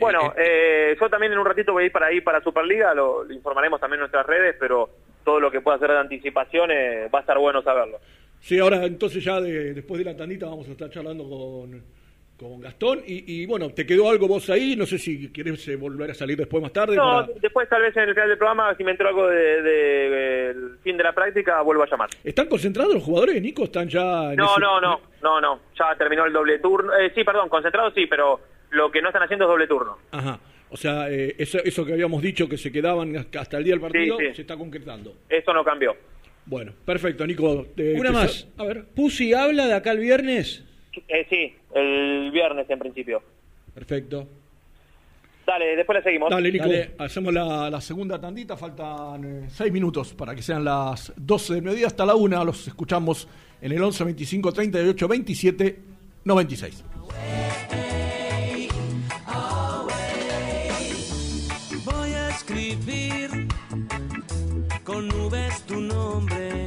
Bueno, 0.00 0.32
eh, 0.38 0.96
yo 0.98 1.10
también 1.10 1.32
en 1.34 1.38
un 1.38 1.44
ratito 1.44 1.72
voy 1.74 1.82
a 1.82 1.86
ir 1.86 1.92
para 1.92 2.06
ahí 2.06 2.22
para 2.22 2.40
Superliga, 2.42 2.94
lo, 2.94 3.24
lo 3.24 3.34
informaremos 3.34 3.78
también 3.78 3.98
en 3.98 4.00
nuestras 4.00 4.24
redes, 4.26 4.56
pero 4.58 4.88
todo 5.22 5.38
lo 5.38 5.50
que 5.50 5.60
pueda 5.60 5.76
hacer 5.76 5.90
de 5.90 5.98
anticipación 5.98 6.70
eh, 6.70 7.08
va 7.14 7.18
a 7.18 7.20
estar 7.20 7.36
bueno 7.38 7.60
saberlo. 7.62 7.98
Sí, 8.40 8.58
ahora 8.58 8.84
entonces 8.86 9.22
ya 9.22 9.38
de- 9.38 9.74
después 9.74 9.98
de 9.98 10.06
la 10.10 10.16
tandita 10.16 10.46
vamos 10.46 10.66
a 10.66 10.70
estar 10.72 10.88
charlando 10.88 11.28
con, 11.28 11.82
con 12.36 12.60
Gastón 12.60 13.00
y, 13.06 13.42
y, 13.42 13.46
bueno, 13.46 13.70
¿te 13.70 13.86
quedó 13.86 14.10
algo 14.10 14.28
vos 14.28 14.50
ahí? 14.50 14.76
No 14.76 14.84
sé 14.84 14.98
si 14.98 15.32
querés 15.32 15.66
eh, 15.68 15.76
volver 15.76 16.10
a 16.10 16.14
salir 16.14 16.36
después 16.36 16.62
más 16.62 16.72
tarde. 16.72 16.94
No, 16.96 17.02
para- 17.02 17.28
después 17.40 17.68
tal 17.68 17.80
vez 17.82 17.96
en 17.96 18.02
el 18.04 18.14
final 18.14 18.28
del 18.28 18.38
programa, 18.38 18.74
si 18.76 18.84
me 18.84 18.90
entero 18.90 19.08
algo 19.08 19.26
del 19.28 19.64
de, 19.64 20.54
fin 20.82 20.96
de 20.96 21.04
la 21.04 21.12
práctica, 21.12 21.60
vuelvo 21.62 21.82
a 21.84 21.88
llamar. 21.90 22.10
¿Están 22.22 22.46
concentrados 22.48 22.92
los 22.94 23.02
jugadores, 23.02 23.40
Nico? 23.40 23.64
¿Están 23.64 23.88
ya 23.88 24.30
en 24.32 24.36
No, 24.36 24.52
ese- 24.52 24.60
no, 24.60 24.80
no, 24.80 25.00
no, 25.22 25.40
no, 25.40 25.60
ya 25.78 25.96
terminó 25.96 26.26
el 26.26 26.32
doble 26.32 26.58
turno. 26.58 26.92
Eh, 26.94 27.10
sí, 27.14 27.24
perdón, 27.24 27.48
concentrado 27.48 27.90
sí, 27.92 28.06
pero 28.06 28.40
lo 28.70 28.90
que 28.90 29.00
no 29.00 29.08
están 29.08 29.22
haciendo 29.22 29.46
es 29.46 29.48
doble 29.50 29.66
turno. 29.66 29.96
Ajá. 30.10 30.38
O 30.68 30.76
sea, 30.76 31.08
eh, 31.10 31.36
eso, 31.38 31.58
eso 31.64 31.86
que 31.86 31.92
habíamos 31.92 32.20
dicho 32.20 32.48
que 32.48 32.58
se 32.58 32.72
quedaban 32.72 33.16
hasta 33.38 33.56
el 33.56 33.64
día 33.64 33.72
del 33.74 33.80
partido 33.80 34.18
Sí, 34.18 34.26
sí. 34.28 34.34
se 34.34 34.42
está 34.42 34.56
concretando. 34.56 35.14
Eso 35.28 35.52
no 35.54 35.64
cambió. 35.64 35.96
Bueno, 36.44 36.72
perfecto, 36.84 37.26
Nico. 37.26 37.66
eh, 37.76 37.94
Una 37.98 38.12
más. 38.12 38.46
A 38.58 38.64
ver. 38.64 38.84
Pusi 38.94 39.32
habla 39.32 39.66
de 39.66 39.74
acá 39.74 39.92
el 39.92 40.00
viernes. 40.00 40.64
Eh, 41.08 41.26
sí, 41.28 41.54
el 41.76 42.30
viernes 42.32 42.68
en 42.68 42.78
principio. 42.78 43.22
Perfecto. 43.74 44.26
Dale, 45.46 45.76
después 45.76 45.98
le 45.98 46.02
seguimos. 46.02 46.30
Dale, 46.30 46.50
Nico, 46.50 46.68
hacemos 46.98 47.32
la, 47.32 47.70
la 47.70 47.80
segunda 47.80 48.20
tandita, 48.20 48.56
faltan 48.56 49.24
eh, 49.24 49.46
seis 49.48 49.72
minutos 49.72 50.12
para 50.14 50.34
que 50.34 50.42
sean 50.42 50.64
las 50.64 51.12
12 51.16 51.54
del 51.54 51.62
mediodía 51.62 51.86
hasta 51.86 52.04
la 52.04 52.16
una. 52.16 52.42
Los 52.42 52.66
escuchamos 52.66 53.28
en 53.60 53.70
el 53.70 53.82
11 53.82 54.04
25 54.04 54.52
38 54.52 55.08
27 55.08 55.78
96. 56.24 56.84
Voy 61.84 62.10
a 62.10 62.28
escribir 62.30 63.30
con 64.82 65.06
nubes 65.06 65.62
tu 65.66 65.80
nombre 65.80 66.66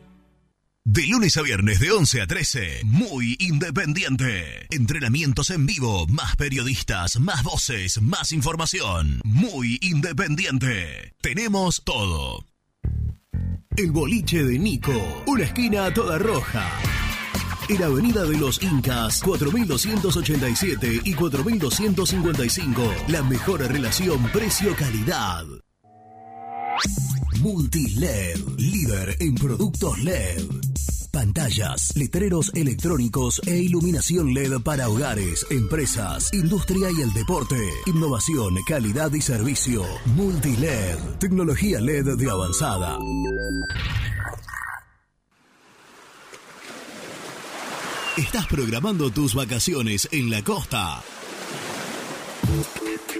de 0.83 1.05
lunes 1.05 1.37
a 1.37 1.43
viernes 1.43 1.79
de 1.79 1.91
11 1.91 2.21
a 2.21 2.27
13, 2.27 2.81
muy 2.85 3.35
independiente. 3.39 4.67
Entrenamientos 4.71 5.51
en 5.51 5.65
vivo, 5.65 6.07
más 6.07 6.35
periodistas, 6.35 7.19
más 7.19 7.43
voces, 7.43 8.01
más 8.01 8.31
información. 8.31 9.21
Muy 9.23 9.77
independiente. 9.81 11.13
Tenemos 11.21 11.83
todo. 11.83 12.45
El 13.77 13.91
boliche 13.91 14.43
de 14.43 14.59
Nico, 14.59 15.23
una 15.27 15.43
esquina 15.43 15.93
toda 15.93 16.17
roja. 16.17 16.67
En 17.69 17.83
Avenida 17.83 18.25
de 18.25 18.37
los 18.37 18.61
Incas, 18.61 19.21
4287 19.23 21.01
y 21.05 21.13
4255, 21.13 22.93
la 23.07 23.23
mejor 23.23 23.61
relación 23.61 24.23
precio-calidad. 24.31 25.45
Multiled, 27.41 28.59
líder 28.59 29.17
en 29.19 29.33
productos 29.33 29.97
LED. 30.03 30.45
Pantallas, 31.11 31.91
letreros 31.95 32.51
electrónicos 32.53 33.41
e 33.47 33.57
iluminación 33.57 34.31
LED 34.31 34.61
para 34.63 34.87
hogares, 34.87 35.47
empresas, 35.49 36.31
industria 36.35 36.89
y 36.95 37.01
el 37.01 37.11
deporte. 37.13 37.57
Innovación, 37.87 38.55
calidad 38.67 39.11
y 39.13 39.21
servicio. 39.21 39.83
Multiled, 40.15 40.99
tecnología 41.19 41.81
LED 41.81 42.15
de 42.15 42.29
avanzada. 42.29 42.99
Estás 48.17 48.45
programando 48.45 49.09
tus 49.09 49.33
vacaciones 49.33 50.07
en 50.11 50.29
la 50.29 50.43
costa. 50.43 51.01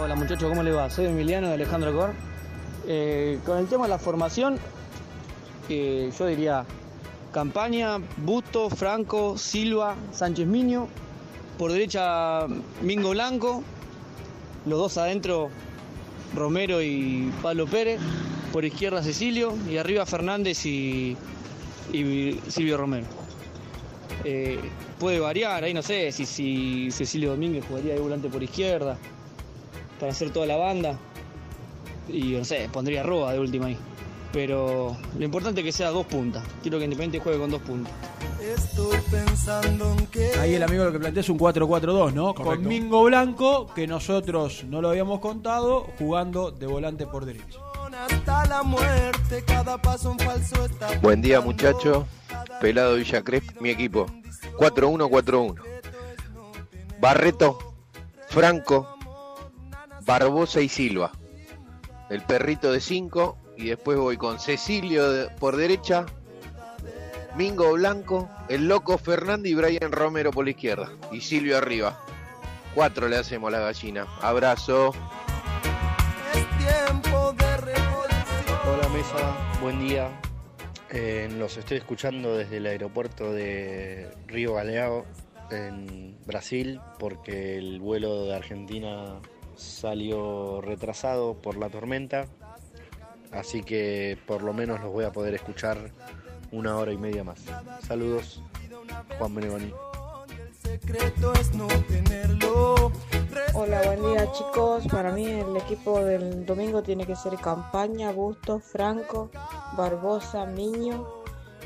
Hola 0.00 0.14
muchachos, 0.14 0.48
¿cómo 0.48 0.62
les 0.62 0.76
va? 0.76 0.88
Soy 0.88 1.06
Emiliano 1.06 1.48
de 1.48 1.54
Alejandro 1.54 1.92
Cor. 1.92 2.14
Eh, 2.86 3.40
con 3.44 3.58
el 3.58 3.66
tema 3.66 3.86
de 3.86 3.90
la 3.90 3.98
formación, 3.98 4.56
eh, 5.68 6.12
yo 6.16 6.26
diría 6.26 6.64
Campaña, 7.32 7.98
Busto, 8.18 8.70
Franco, 8.70 9.36
Silva, 9.36 9.96
Sánchez 10.12 10.46
Miño. 10.46 10.86
Por 11.58 11.72
derecha 11.72 12.46
Mingo 12.80 13.10
Blanco. 13.10 13.64
Los 14.66 14.78
dos 14.78 14.98
adentro 14.98 15.50
Romero 16.32 16.80
y 16.80 17.32
Pablo 17.42 17.66
Pérez. 17.66 18.00
Por 18.52 18.64
izquierda 18.64 19.02
Cecilio. 19.02 19.54
Y 19.68 19.78
arriba 19.78 20.06
Fernández 20.06 20.64
y, 20.64 21.16
y 21.92 22.40
Silvio 22.46 22.76
Romero. 22.76 23.06
Eh, 24.22 24.60
puede 25.00 25.18
variar, 25.18 25.64
ahí 25.64 25.74
no 25.74 25.82
sé 25.82 26.12
si, 26.12 26.24
si 26.24 26.90
Cecilio 26.92 27.30
Domínguez 27.30 27.64
jugaría 27.66 27.94
de 27.94 28.00
volante 28.00 28.28
por 28.28 28.42
izquierda 28.42 28.96
para 29.98 30.12
hacer 30.12 30.30
toda 30.30 30.46
la 30.46 30.56
banda. 30.56 30.98
Y 32.08 32.32
no 32.32 32.44
sé, 32.44 32.68
pondría 32.72 33.02
Roa 33.02 33.32
de 33.32 33.40
última 33.40 33.66
ahí. 33.66 33.76
Pero 34.32 34.96
lo 35.18 35.24
importante 35.24 35.60
es 35.60 35.64
que 35.64 35.72
sea 35.72 35.90
dos 35.90 36.06
puntas. 36.06 36.44
Quiero 36.62 36.78
que 36.78 36.84
Independiente 36.84 37.18
juegue 37.18 37.38
con 37.38 37.50
dos 37.50 37.62
puntas. 37.62 37.92
Estoy 38.40 38.98
pensando 39.10 39.94
en 39.98 40.06
que 40.06 40.32
Ahí 40.38 40.54
el 40.54 40.62
amigo 40.62 40.84
lo 40.84 40.92
que 40.92 40.98
plantea 40.98 41.20
es 41.22 41.28
un 41.28 41.38
4-4-2, 41.38 42.12
¿no? 42.12 42.34
Con 42.34 42.66
Mingo 42.66 43.04
Blanco, 43.04 43.72
que 43.74 43.86
nosotros 43.86 44.64
no 44.64 44.80
lo 44.80 44.90
habíamos 44.90 45.20
contado, 45.20 45.86
jugando 45.98 46.50
de 46.50 46.66
volante 46.66 47.06
por 47.06 47.24
derecha. 47.24 47.58
hasta 47.92 48.46
la 48.46 48.62
muerte 48.62 49.42
cada 49.46 49.80
paso 49.80 50.12
un 50.12 50.18
falso 50.18 50.64
está. 50.64 50.98
Buen 51.00 51.22
día 51.22 51.40
muchachos, 51.40 52.04
Pelado 52.60 52.96
Villa 52.96 53.22
Crespo, 53.22 53.60
mi 53.60 53.70
equipo. 53.70 54.06
4-1-4-1. 54.58 55.54
Barreto, 57.00 57.58
Franco, 58.28 58.97
Barbosa 60.08 60.62
y 60.62 60.70
Silva. 60.70 61.12
El 62.08 62.22
perrito 62.22 62.72
de 62.72 62.80
5 62.80 63.36
y 63.58 63.66
después 63.66 63.98
voy 63.98 64.16
con 64.16 64.40
Cecilio 64.40 65.10
de- 65.12 65.28
por 65.28 65.54
derecha, 65.56 66.06
Mingo 67.36 67.72
Blanco, 67.74 68.26
el 68.48 68.66
loco 68.68 68.96
Fernández 68.96 69.52
y 69.52 69.54
Brian 69.54 69.92
Romero 69.92 70.30
por 70.30 70.46
la 70.46 70.52
izquierda. 70.52 70.88
Y 71.12 71.20
Silvio 71.20 71.58
arriba. 71.58 72.00
Cuatro 72.74 73.06
le 73.06 73.18
hacemos 73.18 73.48
a 73.48 73.58
la 73.58 73.60
gallina. 73.60 74.06
Abrazo. 74.22 74.92
Tiempo 76.32 77.34
de 77.34 77.56
revolución. 77.58 78.58
Hola 78.66 78.88
Mesa, 78.88 79.58
buen 79.60 79.78
día. 79.86 80.08
Eh, 80.90 81.28
los 81.38 81.58
estoy 81.58 81.76
escuchando 81.76 82.34
desde 82.34 82.56
el 82.56 82.66
aeropuerto 82.66 83.30
de 83.30 84.10
Río 84.26 84.54
Galeao 84.54 85.04
en 85.50 86.16
Brasil 86.24 86.80
porque 86.98 87.58
el 87.58 87.78
vuelo 87.78 88.24
de 88.24 88.34
Argentina 88.34 89.20
salió 89.58 90.60
retrasado 90.60 91.34
por 91.34 91.56
la 91.56 91.68
tormenta. 91.68 92.26
Así 93.32 93.62
que 93.62 94.16
por 94.26 94.42
lo 94.42 94.54
menos 94.54 94.80
los 94.80 94.92
voy 94.92 95.04
a 95.04 95.12
poder 95.12 95.34
escuchar 95.34 95.90
una 96.50 96.76
hora 96.78 96.92
y 96.92 96.96
media 96.96 97.24
más. 97.24 97.44
Saludos, 97.86 98.42
Juan 99.18 99.34
Benevani. 99.34 99.72
Hola, 103.54 103.82
buen 103.84 104.02
día 104.02 104.32
chicos. 104.32 104.86
Para 104.86 105.12
mí 105.12 105.26
el 105.26 105.56
equipo 105.56 106.00
del 106.00 106.46
domingo 106.46 106.82
tiene 106.82 107.04
que 107.04 107.16
ser 107.16 107.36
Campaña, 107.36 108.12
Busto, 108.12 108.60
Franco, 108.60 109.30
Barbosa, 109.76 110.46
Miño, 110.46 111.06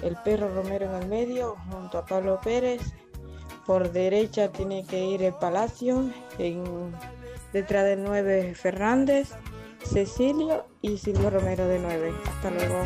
el 0.03 0.17
perro 0.25 0.53
Romero 0.53 0.87
en 0.87 1.03
el 1.03 1.09
medio, 1.09 1.57
junto 1.71 1.99
a 1.99 2.07
Pablo 2.07 2.41
Pérez. 2.43 2.81
Por 3.67 3.93
derecha 3.93 4.51
tiene 4.51 4.85
que 4.85 5.05
ir 5.05 5.23
el 5.23 5.35
Palacio, 5.35 6.11
en, 6.39 6.93
detrás 7.53 7.85
del 7.85 8.03
9 8.03 8.55
Fernández, 8.55 9.31
Cecilio 9.85 10.67
y 10.81 10.97
Silvio 10.99 11.31
Romero 11.31 11.67
de 11.67 11.79
9. 11.79 12.13
Hasta 12.27 12.51
luego. 12.51 12.85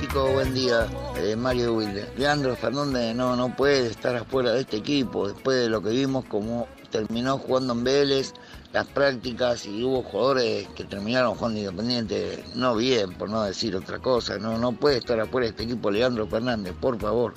Chicos, 0.00 0.32
buen 0.32 0.54
día. 0.54 0.86
Eh, 1.16 1.36
Mario 1.36 1.74
Wilde. 1.74 2.08
Leandro 2.16 2.56
Fernández 2.56 3.14
no, 3.14 3.36
no 3.36 3.54
puede 3.54 3.86
estar 3.86 4.14
afuera 4.16 4.52
de 4.52 4.60
este 4.60 4.78
equipo 4.78 5.28
después 5.28 5.58
de 5.58 5.68
lo 5.68 5.82
que 5.82 5.90
vimos 5.90 6.24
como 6.26 6.66
terminó 6.90 7.38
jugando 7.38 7.72
en 7.72 7.82
Vélez, 7.82 8.34
las 8.72 8.86
prácticas 8.86 9.66
y 9.66 9.82
hubo 9.82 10.02
jugadores 10.02 10.68
que 10.76 10.84
terminaron 10.84 11.34
jugando 11.34 11.58
independiente 11.58 12.44
no 12.54 12.76
bien, 12.76 13.14
por 13.14 13.28
no 13.30 13.42
decir 13.42 13.74
otra 13.74 13.98
cosa. 13.98 14.38
No, 14.38 14.58
no 14.58 14.72
puede 14.72 14.98
estar 14.98 15.18
afuera 15.18 15.46
de 15.46 15.50
este 15.50 15.64
equipo 15.64 15.90
Leandro 15.90 16.28
Fernández, 16.28 16.72
por 16.80 16.96
favor. 17.00 17.34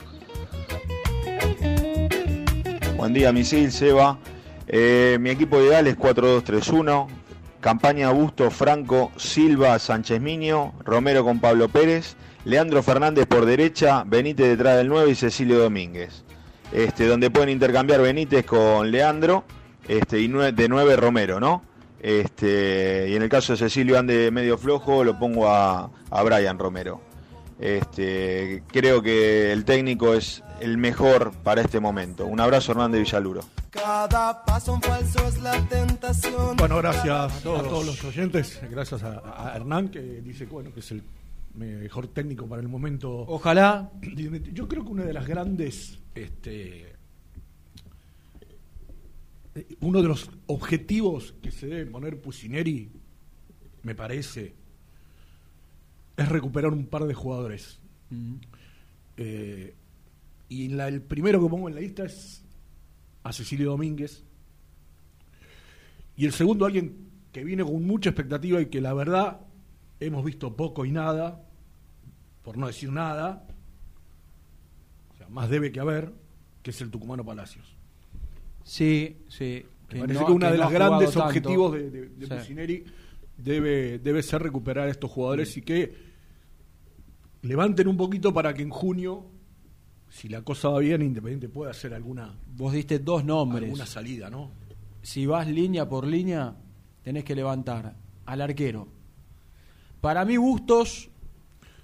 Buen 3.08 3.14
día, 3.14 3.32
Misil, 3.32 3.72
Seba. 3.72 4.20
Eh, 4.68 5.18
mi 5.22 5.30
equipo 5.30 5.62
ideal 5.62 5.88
es 5.88 5.97
4-2-3-1. 5.97 7.08
Campaña 7.62 8.12
Busto, 8.12 8.51
Franco, 8.51 9.14
Silva, 9.16 9.80
Sánchez 9.80 10.20
Miño, 10.20 10.74
Romero 10.84 11.24
con 11.24 11.39
Pablo 11.39 11.70
Pérez, 11.70 12.18
Leandro 12.43 12.84
Fernández 12.84 13.26
por 13.26 13.45
derecha, 13.45 14.03
Benítez 14.05 14.49
detrás 14.49 14.76
del 14.76 14.89
9 14.89 15.12
y 15.12 15.16
Cecilio 15.16 15.58
Domínguez. 15.58 16.26
Este, 16.74 17.08
donde 17.08 17.32
pueden 17.32 17.47
intercambiar 17.47 18.01
Benítez 18.01 18.45
con 18.45 18.91
Leandro 18.91 19.45
este, 19.88 20.20
y 20.20 20.28
de 20.28 20.68
9 20.68 20.97
Romero, 20.97 21.39
¿no? 21.39 21.62
Este, 22.01 23.08
y 23.08 23.16
en 23.16 23.22
el 23.22 23.30
caso 23.30 23.53
de 23.53 23.60
Cecilio 23.60 23.97
ande 23.97 24.32
medio 24.32 24.58
flojo, 24.58 25.05
lo 25.05 25.18
pongo 25.18 25.47
a, 25.47 25.89
a 26.12 26.24
Brian 26.24 26.60
Romero. 26.60 26.99
Este, 27.58 28.64
creo 28.68 29.01
que 29.01 29.53
el 29.53 29.64
técnico 29.64 30.14
es 30.14 30.43
el 30.60 30.78
mejor 30.78 31.34
para 31.43 31.62
este 31.62 31.80
momento. 31.80 32.26
Un 32.26 32.39
abrazo, 32.39 32.72
Hernán 32.72 32.91
de 32.91 32.99
Villaluro. 32.99 33.41
Cada 33.70 34.43
paso 34.45 34.76
en 34.76 34.82
falso 34.82 35.28
es 35.28 35.41
la 35.41 35.60
tentación. 35.68 36.55
Bueno, 36.58 36.78
gracias 36.78 37.34
a 37.38 37.43
todos 37.43 37.86
los 37.86 38.03
oyentes, 38.03 38.60
gracias 38.70 39.03
a, 39.03 39.51
a 39.51 39.55
Hernán 39.55 39.89
que 39.89 39.99
dice 39.99 40.45
bueno 40.45 40.74
que 40.74 40.80
es 40.80 40.91
el 40.91 41.03
mejor 41.58 42.08
técnico 42.08 42.47
para 42.47 42.62
el 42.62 42.68
momento. 42.68 43.10
Ojalá. 43.28 43.91
Yo 44.01 44.68
creo 44.68 44.84
que 44.84 44.91
una 44.91 45.03
de 45.03 45.14
las 45.14 45.28
grandes, 45.28 45.99
este, 46.16 46.95
uno 49.82 50.01
de 50.01 50.08
los 50.08 50.30
objetivos 50.47 51.34
que 51.41 51.51
se 51.51 51.68
debe 51.68 51.86
poner 51.86 52.22
Pusineri, 52.22 52.91
me 53.84 53.95
parece, 53.95 54.53
es 56.16 56.30
recuperar 56.30 56.72
un 56.72 56.86
par 56.86 57.05
de 57.05 57.14
jugadores. 57.14 57.80
Eh, 59.18 59.74
y 60.49 60.69
la- 60.69 60.87
el 60.87 61.01
primero 61.01 61.41
que 61.41 61.49
pongo 61.49 61.67
en 61.69 61.75
la 61.75 61.81
lista 61.81 62.03
es 62.05 62.43
a 63.23 63.33
Cecilio 63.33 63.71
Domínguez. 63.71 64.23
Y 66.15 66.25
el 66.25 66.31
segundo, 66.31 66.65
alguien 66.65 67.07
que 67.31 67.43
viene 67.43 67.63
con 67.63 67.85
mucha 67.85 68.09
expectativa 68.09 68.59
y 68.61 68.67
que 68.67 68.81
la 68.81 68.93
verdad 68.93 69.41
hemos 69.99 70.23
visto 70.25 70.55
poco 70.55 70.85
y 70.85 70.91
nada, 70.91 71.43
por 72.43 72.57
no 72.57 72.67
decir 72.67 72.91
nada, 72.91 73.45
o 75.13 75.17
sea, 75.17 75.27
más 75.29 75.49
debe 75.49 75.71
que 75.71 75.79
haber, 75.79 76.13
que 76.63 76.71
es 76.71 76.81
el 76.81 76.89
Tucumano 76.89 77.23
Palacios. 77.25 77.75
Sí, 78.63 79.17
sí. 79.29 79.65
Me 79.93 79.99
parece 80.01 80.25
que 80.25 80.31
uno 80.31 80.51
de 80.51 80.57
los 80.57 80.71
grandes 80.71 81.15
objetivos 81.15 81.73
de, 81.73 81.89
de, 81.91 82.09
de 82.09 82.25
Sí. 82.27 82.33
Pusineri 82.33 82.83
debe, 83.37 83.99
debe 83.99 84.21
ser 84.23 84.41
recuperar 84.43 84.87
a 84.87 84.91
estos 84.91 85.09
jugadores 85.11 85.55
y 85.57 85.61
que 85.61 85.95
levanten 87.43 87.87
un 87.87 87.95
poquito 87.97 88.33
para 88.33 88.53
que 88.53 88.63
en 88.63 88.69
junio, 88.69 89.25
si 90.18 90.28
la 90.30 90.41
cosa 90.41 90.70
va 90.70 90.80
bien, 90.80 91.01
Independiente 91.01 91.47
pueda 91.49 91.72
hacer 91.72 91.93
alguna, 91.93 92.34
Vos 92.55 92.74
diste 92.74 92.99
dos 92.99 93.24
nombres. 93.24 93.63
alguna 93.65 93.86
salida, 93.86 94.30
¿no? 94.30 94.51
Si 95.01 95.26
vas 95.26 95.47
línea 95.47 95.88
por 95.88 96.07
línea, 96.07 96.55
tenés 97.03 97.24
que 97.24 97.36
levantar 97.36 97.93
al 98.26 98.41
arquero. 98.41 98.88
Para 100.01 100.26
mí, 100.26 100.38
Bustos. 100.38 101.09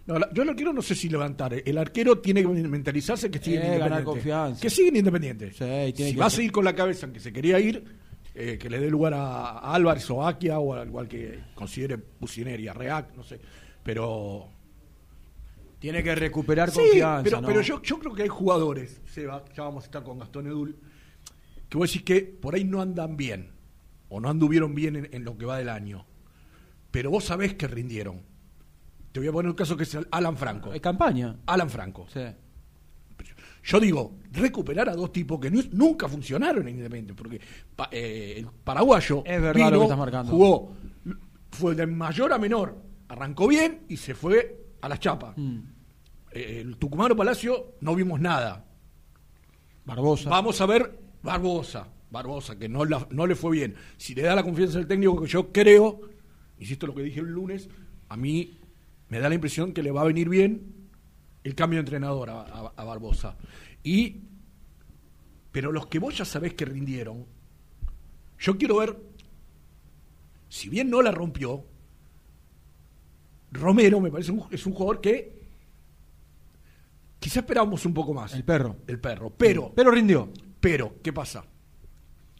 No, 0.05 0.19
la- 0.19 0.29
yo 0.33 0.43
el 0.43 0.49
arquero 0.49 0.73
no 0.73 0.81
sé 0.81 0.95
si 0.95 1.07
levantar. 1.09 1.53
El 1.65 1.77
arquero 1.77 2.19
tiene 2.19 2.41
que 2.41 2.47
mentalizarse 2.47 3.31
que 3.31 3.39
sigue 3.39 3.55
Eh, 3.55 3.59
Independiente. 3.59 3.89
ganar 3.89 4.03
confianza. 4.03 4.61
Que 4.61 4.69
sigue 4.69 4.89
en 4.89 4.95
Independiente. 4.97 5.49
tiene 5.51 5.93
si 5.93 6.13
que- 6.15 6.19
va 6.19 6.25
a 6.25 6.29
seguir 6.29 6.51
con 6.51 6.65
la 6.65 6.75
cabeza 6.75 7.05
en 7.05 7.13
que 7.13 7.19
se 7.21 7.31
quería 7.31 7.59
ir, 7.59 7.83
eh, 8.35 8.57
que 8.59 8.69
le 8.69 8.79
dé 8.79 8.89
lugar 8.89 9.13
a, 9.13 9.59
a 9.59 9.73
Álvarez 9.75 10.09
o 10.09 10.21
a 10.21 10.29
Akia 10.29 10.59
o 10.59 10.73
al 10.73 10.87
igual 10.89 11.07
que 11.07 11.39
considere 11.55 11.97
Pusineri, 11.99 12.67
a 12.67 12.73
Reac, 12.73 13.15
no 13.15 13.23
sé. 13.23 13.39
Pero. 13.83 14.49
Tiene 15.83 16.01
que 16.01 16.15
recuperar 16.15 16.71
Sí, 16.71 16.79
confianza. 16.79 17.23
pero, 17.23 17.41
¿no? 17.41 17.47
pero 17.47 17.61
yo, 17.61 17.81
yo 17.81 17.99
creo 17.99 18.13
que 18.15 18.23
hay 18.23 18.29
jugadores, 18.29 19.01
Seba, 19.05 19.43
ya 19.53 19.63
vamos 19.63 19.83
a 19.83 19.87
estar 19.87 20.01
con 20.01 20.17
Gastón 20.17 20.47
Edul, 20.47 20.77
que 21.67 21.77
vos 21.77 21.89
decís 21.89 22.03
que 22.03 22.21
por 22.21 22.55
ahí 22.55 22.63
no 22.63 22.81
andan 22.81 23.17
bien, 23.17 23.51
o 24.07 24.21
no 24.21 24.29
anduvieron 24.29 24.73
bien 24.73 24.95
en, 24.95 25.09
en 25.11 25.25
lo 25.25 25.37
que 25.37 25.45
va 25.45 25.57
del 25.57 25.67
año. 25.67 26.05
Pero 26.89 27.09
vos 27.11 27.25
sabés 27.25 27.55
que 27.55 27.67
rindieron. 27.67 28.21
Te 29.11 29.19
voy 29.19 29.27
a 29.27 29.33
poner 29.33 29.49
un 29.49 29.57
caso 29.57 29.75
que 29.75 29.83
es 29.83 29.93
el 29.95 30.07
Alan 30.09 30.37
Franco. 30.37 30.71
Hay 30.71 30.79
campaña. 30.79 31.35
Alan 31.47 31.69
Franco. 31.69 32.07
Sí. 32.13 32.21
Yo 33.65 33.79
digo, 33.79 34.19
recuperar 34.31 34.87
a 34.89 34.93
dos 34.95 35.11
tipos 35.11 35.39
que 35.39 35.49
nu- 35.51 35.63
nunca 35.73 36.07
funcionaron 36.07 36.67
en 36.67 36.75
Independiente, 36.75 37.13
porque 37.13 37.39
pa- 37.75 37.89
eh, 37.91 38.35
el 38.37 38.47
paraguayo 38.63 39.23
Es 39.25 39.41
verdad 39.41 39.53
vino, 39.53 39.71
lo 39.71 39.77
que 39.79 39.83
estás 39.85 39.97
marcando. 39.97 40.31
jugó, 40.31 40.75
fue 41.51 41.75
de 41.75 41.87
mayor 41.87 42.33
a 42.33 42.37
menor, 42.37 42.81
arrancó 43.07 43.47
bien 43.47 43.83
y 43.89 43.97
se 43.97 44.15
fue 44.15 44.65
a 44.81 44.89
las 44.89 44.99
chapas. 44.99 45.37
Mm. 45.37 45.59
Eh, 46.33 46.61
el 46.61 46.77
Tucumano 46.77 47.15
Palacio 47.15 47.75
no 47.81 47.95
vimos 47.95 48.19
nada. 48.19 48.65
Barbosa. 49.85 50.29
Vamos 50.29 50.59
a 50.61 50.65
ver 50.65 50.97
Barbosa, 51.21 51.87
Barbosa, 52.09 52.57
que 52.57 52.67
no, 52.69 52.85
la- 52.85 53.07
no 53.11 53.27
le 53.27 53.35
fue 53.35 53.51
bien. 53.51 53.75
Si 53.97 54.15
le 54.15 54.21
da 54.23 54.35
la 54.35 54.43
confianza 54.43 54.77
al 54.79 54.87
técnico, 54.87 55.21
que 55.21 55.27
yo 55.27 55.51
creo, 55.51 56.01
insisto 56.59 56.87
lo 56.87 56.95
que 56.95 57.03
dije 57.03 57.19
el 57.19 57.27
lunes, 57.27 57.69
a 58.09 58.15
mí 58.17 58.57
me 59.09 59.19
da 59.19 59.29
la 59.29 59.35
impresión 59.35 59.73
que 59.73 59.83
le 59.83 59.91
va 59.91 60.01
a 60.01 60.05
venir 60.05 60.29
bien 60.29 60.73
el 61.43 61.55
cambio 61.55 61.77
de 61.77 61.81
entrenador 61.81 62.29
a, 62.29 62.41
a- 62.41 62.73
a 62.75 62.83
Barbosa. 62.83 63.37
Y, 63.83 64.21
pero 65.51 65.71
los 65.71 65.87
que 65.87 65.99
vos 65.99 66.17
ya 66.17 66.25
sabés 66.25 66.53
que 66.53 66.65
rindieron, 66.65 67.25
yo 68.39 68.57
quiero 68.57 68.77
ver, 68.77 68.97
si 70.49 70.69
bien 70.69 70.89
no 70.89 71.01
la 71.01 71.11
rompió, 71.11 71.65
Romero 73.51 73.99
me 73.99 74.09
parece 74.11 74.31
un, 74.31 74.45
es 74.51 74.65
un 74.65 74.73
jugador 74.73 74.99
que 75.01 75.42
quizá 77.23 77.39
esperábamos 77.39 77.85
un 77.85 77.93
poco 77.93 78.13
más. 78.13 78.33
El 78.33 78.43
perro. 78.43 78.75
El 78.85 78.99
perro. 78.99 79.29
Pero. 79.37 79.71
Pero 79.73 79.91
rindió. 79.91 80.29
Pero, 80.59 80.95
¿qué 81.01 81.13
pasa? 81.13 81.45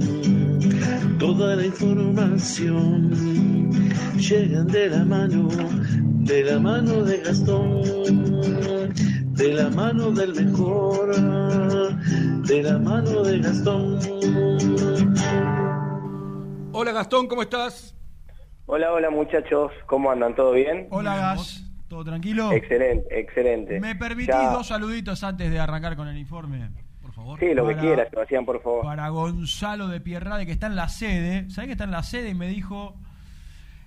toda 1.20 1.56
la 1.56 1.66
información 1.66 3.10
llegan 4.18 4.68
de 4.68 4.90
la 4.90 5.04
mano, 5.06 5.48
de 5.48 6.44
la 6.44 6.60
mano 6.60 7.04
de 7.04 7.18
Gastón, 7.20 7.82
de 9.34 9.54
la 9.54 9.70
mano 9.70 10.12
del 10.12 10.34
mejor, 10.46 11.16
de 12.46 12.64
la 12.64 12.78
mano 12.80 13.24
de 13.24 13.40
Gastón. 13.40 14.00
Hola 16.74 16.92
Gastón, 16.92 17.28
¿cómo 17.28 17.42
estás? 17.44 17.96
Hola, 18.66 18.92
hola 18.94 19.10
muchachos, 19.10 19.72
¿cómo 19.88 20.12
andan? 20.12 20.36
¿Todo 20.36 20.52
bien? 20.54 20.88
Hola, 20.92 21.16
Gas. 21.16 21.64
¿Todo 21.88 22.04
tranquilo? 22.04 22.52
Excelente, 22.52 23.20
excelente. 23.20 23.80
¿Me 23.80 23.96
permitís 23.96 24.28
Ya- 24.36 24.52
dos 24.52 24.68
saluditos 24.68 25.24
antes 25.24 25.52
de 25.52 25.60
arrancar 25.60 25.96
con 25.96 26.08
el 26.08 26.18
informe? 26.18 26.70
Por 27.16 27.24
favor. 27.26 27.40
Sí, 27.40 27.46
lo 27.54 27.68
que 27.68 27.76
Para- 27.76 27.82
quieras, 27.88 28.08
Sebastián, 28.10 28.46
por 28.46 28.62
favor. 28.64 28.84
Para 28.84 29.10
Gonzalo 29.10 29.88
de 29.88 30.00
Pierrade, 30.02 30.46
que 30.46 30.52
está 30.52 30.68
en 30.68 30.76
la 30.76 30.90
sede. 30.90 31.50
¿Sabés 31.50 31.68
que 31.68 31.72
está 31.74 31.84
en 31.84 31.92
la 31.92 32.04
sede? 32.04 32.30
Y 32.30 32.34
me 32.36 32.48
dijo. 32.48 32.96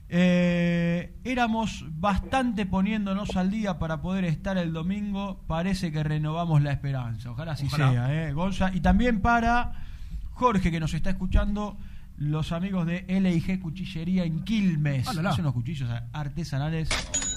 eh, 0.08 1.16
éramos 1.24 1.84
bastante 1.98 2.64
poniéndonos 2.64 3.36
al 3.36 3.50
día 3.50 3.78
para 3.80 4.00
poder 4.00 4.24
estar 4.24 4.56
el 4.56 4.72
domingo. 4.72 5.40
Parece 5.48 5.90
que 5.90 6.02
renovamos 6.04 6.62
la 6.62 6.70
esperanza. 6.72 7.30
Ojalá 7.32 7.52
así 7.52 7.66
Ojalá. 7.66 7.90
sea, 7.90 8.28
¿eh? 8.28 8.32
Gonza. 8.32 8.70
Y 8.72 8.80
también 8.80 9.20
para 9.20 9.72
Jorge, 10.30 10.70
que 10.70 10.78
nos 10.80 10.94
está 10.94 11.10
escuchando. 11.10 11.76
Los 12.18 12.52
amigos 12.52 12.86
de 12.86 13.04
LIG 13.08 13.60
Cuchillería 13.60 14.24
en 14.24 14.42
Quilmes. 14.44 15.06
Ah. 15.08 15.10
Hacen 15.28 15.44
unos 15.44 15.52
cuchillos 15.54 15.90
artesanales 16.14 16.88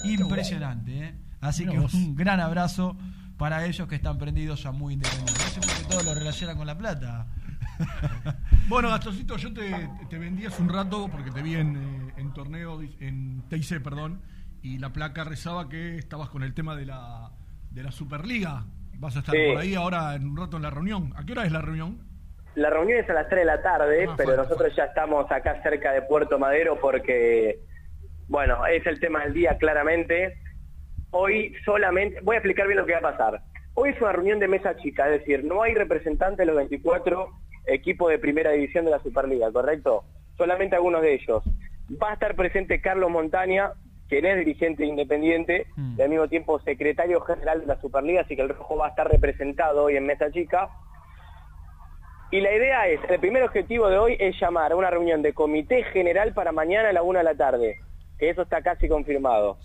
impresionantes. 0.05 0.95
¿eh? 1.01 1.15
Así 1.41 1.63
Mirá 1.63 1.73
que 1.73 1.79
vos. 1.79 1.93
un 1.95 2.15
gran 2.15 2.39
abrazo 2.39 2.95
para 3.39 3.65
ellos 3.65 3.87
que 3.87 3.95
están 3.95 4.19
prendidos 4.19 4.65
a 4.67 4.71
muy 4.71 4.93
independientes. 4.93 5.57
Por 5.57 5.67
qué 5.75 5.83
todo 5.89 6.03
lo 6.03 6.13
relacionan 6.13 6.57
con 6.57 6.67
la 6.67 6.77
plata. 6.77 7.25
Bueno, 8.67 8.89
Gastoncito, 8.89 9.35
yo 9.37 9.51
te, 9.51 9.89
te 10.11 10.19
vendí 10.19 10.45
hace 10.45 10.61
un 10.61 10.69
rato 10.69 11.07
porque 11.11 11.31
te 11.31 11.41
vi 11.41 11.55
en, 11.55 11.75
eh, 11.75 12.13
en 12.17 12.31
torneo, 12.33 12.79
en 12.99 13.41
TIC, 13.49 13.81
perdón, 13.81 14.21
y 14.61 14.77
la 14.77 14.93
placa 14.93 15.23
rezaba 15.23 15.67
que 15.67 15.97
estabas 15.97 16.29
con 16.29 16.43
el 16.43 16.53
tema 16.53 16.75
de 16.75 16.85
la, 16.85 17.31
de 17.71 17.81
la 17.81 17.91
Superliga. 17.91 18.65
Vas 18.99 19.15
a 19.15 19.19
estar 19.19 19.33
Sí. 19.33 19.41
por 19.47 19.57
ahí 19.61 19.73
ahora 19.73 20.13
en 20.13 20.27
un 20.29 20.37
rato 20.37 20.57
en 20.57 20.63
la 20.63 20.69
reunión. 20.69 21.13
¿A 21.15 21.25
qué 21.25 21.31
hora 21.31 21.45
es 21.45 21.51
la 21.51 21.61
reunión? 21.61 21.97
La 22.53 22.69
reunión 22.69 22.99
es 22.99 23.09
a 23.09 23.13
las 23.13 23.27
3 23.27 23.39
de 23.39 23.45
la 23.45 23.61
tarde, 23.63 24.05
Ah, 24.07 24.13
pero 24.15 24.29
falta, 24.35 24.43
nosotros 24.43 24.75
ya 24.75 24.83
estamos 24.83 25.31
acá 25.31 25.59
cerca 25.63 25.91
de 25.91 26.03
Puerto 26.03 26.37
Madero 26.37 26.77
porque, 26.79 27.59
bueno, 28.27 28.67
es 28.67 28.85
el 28.85 28.99
tema 28.99 29.23
del 29.23 29.33
día 29.33 29.57
claramente. 29.57 30.37
Hoy 31.11 31.55
solamente, 31.65 32.19
voy 32.21 32.35
a 32.35 32.39
explicar 32.39 32.67
bien 32.67 32.77
lo 32.77 32.85
que 32.85 32.93
va 32.93 32.99
a 32.99 33.11
pasar. 33.11 33.41
Hoy 33.73 33.89
es 33.89 34.01
una 34.01 34.11
reunión 34.11 34.39
de 34.39 34.47
mesa 34.47 34.75
chica, 34.77 35.05
es 35.09 35.19
decir, 35.19 35.43
no 35.43 35.63
hay 35.63 35.73
representantes 35.73 36.37
de 36.37 36.45
los 36.45 36.55
24 36.55 37.29
equipos 37.65 38.11
de 38.11 38.19
primera 38.19 38.51
división 38.51 38.85
de 38.85 38.91
la 38.91 38.99
Superliga, 38.99 39.51
¿correcto? 39.51 40.03
Solamente 40.37 40.75
algunos 40.75 41.01
de 41.01 41.13
ellos. 41.13 41.43
Va 42.01 42.11
a 42.11 42.13
estar 42.13 42.35
presente 42.35 42.81
Carlos 42.81 43.09
Montaña, 43.09 43.71
quien 44.07 44.25
es 44.25 44.37
dirigente 44.37 44.85
independiente, 44.85 45.67
y 45.97 46.01
al 46.01 46.09
mismo 46.09 46.27
tiempo 46.27 46.59
secretario 46.59 47.21
general 47.21 47.61
de 47.61 47.67
la 47.67 47.79
Superliga, 47.79 48.21
así 48.21 48.35
que 48.35 48.41
el 48.41 48.49
rojo 48.49 48.77
va 48.77 48.87
a 48.87 48.89
estar 48.89 49.09
representado 49.09 49.85
hoy 49.85 49.95
en 49.95 50.05
Mesa 50.05 50.31
Chica. 50.31 50.69
Y 52.31 52.41
la 52.41 52.53
idea 52.53 52.87
es, 52.87 52.99
el 53.09 53.19
primer 53.19 53.43
objetivo 53.43 53.89
de 53.89 53.97
hoy 53.97 54.17
es 54.19 54.39
llamar 54.39 54.71
a 54.71 54.75
una 54.75 54.91
reunión 54.91 55.21
de 55.21 55.33
comité 55.33 55.83
general 55.85 56.33
para 56.33 56.51
mañana 56.51 56.89
a 56.89 56.93
la 56.93 57.01
una 57.01 57.19
de 57.19 57.25
la 57.25 57.35
tarde, 57.35 57.79
que 58.19 58.29
eso 58.29 58.43
está 58.43 58.61
casi 58.61 58.87
confirmado. 58.87 59.57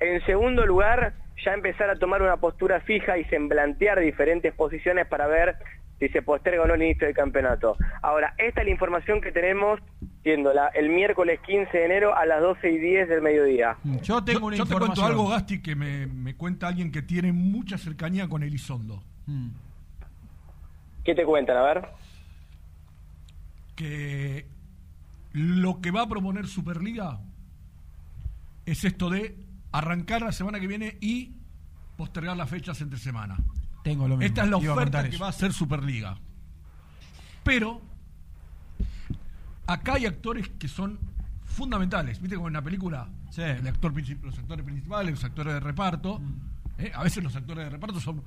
En 0.00 0.24
segundo 0.26 0.64
lugar, 0.64 1.14
ya 1.44 1.54
empezar 1.54 1.90
a 1.90 1.96
tomar 1.96 2.22
una 2.22 2.36
postura 2.36 2.80
fija 2.80 3.18
y 3.18 3.24
semblantear 3.24 4.00
diferentes 4.00 4.54
posiciones 4.54 5.06
para 5.06 5.26
ver 5.26 5.56
si 5.98 6.08
se 6.08 6.22
posterga 6.22 6.62
o 6.62 6.66
no 6.66 6.74
el 6.74 6.82
inicio 6.82 7.06
del 7.06 7.16
campeonato. 7.16 7.76
Ahora, 8.02 8.34
esta 8.38 8.60
es 8.60 8.66
la 8.66 8.72
información 8.72 9.20
que 9.20 9.32
tenemos, 9.32 9.80
siendo 10.22 10.52
la, 10.54 10.68
el 10.68 10.90
miércoles 10.90 11.40
15 11.44 11.76
de 11.76 11.84
enero 11.84 12.16
a 12.16 12.24
las 12.24 12.40
12 12.40 12.70
y 12.70 12.78
10 12.78 13.08
del 13.08 13.22
mediodía. 13.22 13.76
Yo 14.02 14.22
tengo 14.22 14.46
una 14.46 14.56
Yo 14.56 14.64
te 14.64 14.76
cuento 14.76 15.04
algo, 15.04 15.28
Gasti, 15.28 15.60
que 15.60 15.74
me, 15.74 16.06
me 16.06 16.36
cuenta 16.36 16.68
alguien 16.68 16.92
que 16.92 17.02
tiene 17.02 17.32
mucha 17.32 17.78
cercanía 17.78 18.28
con 18.28 18.44
Elizondo. 18.44 19.02
¿Qué 21.04 21.14
te 21.14 21.24
cuentan? 21.24 21.56
A 21.56 21.62
ver. 21.62 21.88
Que 23.74 24.46
lo 25.32 25.80
que 25.80 25.90
va 25.90 26.02
a 26.02 26.08
proponer 26.08 26.46
Superliga 26.46 27.20
es 28.66 28.84
esto 28.84 29.10
de 29.10 29.47
arrancar 29.72 30.22
la 30.22 30.32
semana 30.32 30.60
que 30.60 30.66
viene 30.66 30.96
y 31.00 31.32
postergar 31.96 32.36
las 32.36 32.48
fechas 32.48 32.80
entre 32.80 32.98
semana. 32.98 33.36
Tengo 33.84 34.06
lo 34.08 34.16
mismo. 34.16 34.26
Esta 34.26 34.44
es 34.44 34.50
la 34.50 34.58
Iba 34.58 34.72
oferta 34.74 35.02
que 35.02 35.10
eso. 35.16 35.24
va 35.24 35.28
a 35.28 35.32
ser 35.32 35.52
Superliga. 35.52 36.16
Pero 37.44 37.80
acá 39.66 39.94
hay 39.94 40.06
actores 40.06 40.48
que 40.48 40.68
son 40.68 40.98
fundamentales. 41.44 42.20
¿Viste 42.20 42.36
como 42.36 42.48
en 42.48 42.52
una 42.52 42.62
película? 42.62 43.08
El 43.36 43.66
actor, 43.68 43.92
los 44.22 44.38
actores 44.38 44.64
principales, 44.64 45.12
los 45.12 45.24
actores 45.24 45.54
de 45.54 45.60
reparto. 45.60 46.20
¿eh? 46.78 46.90
A 46.94 47.02
veces 47.02 47.22
los 47.22 47.34
actores 47.36 47.64
de 47.64 47.70
reparto 47.70 48.00
son 48.00 48.22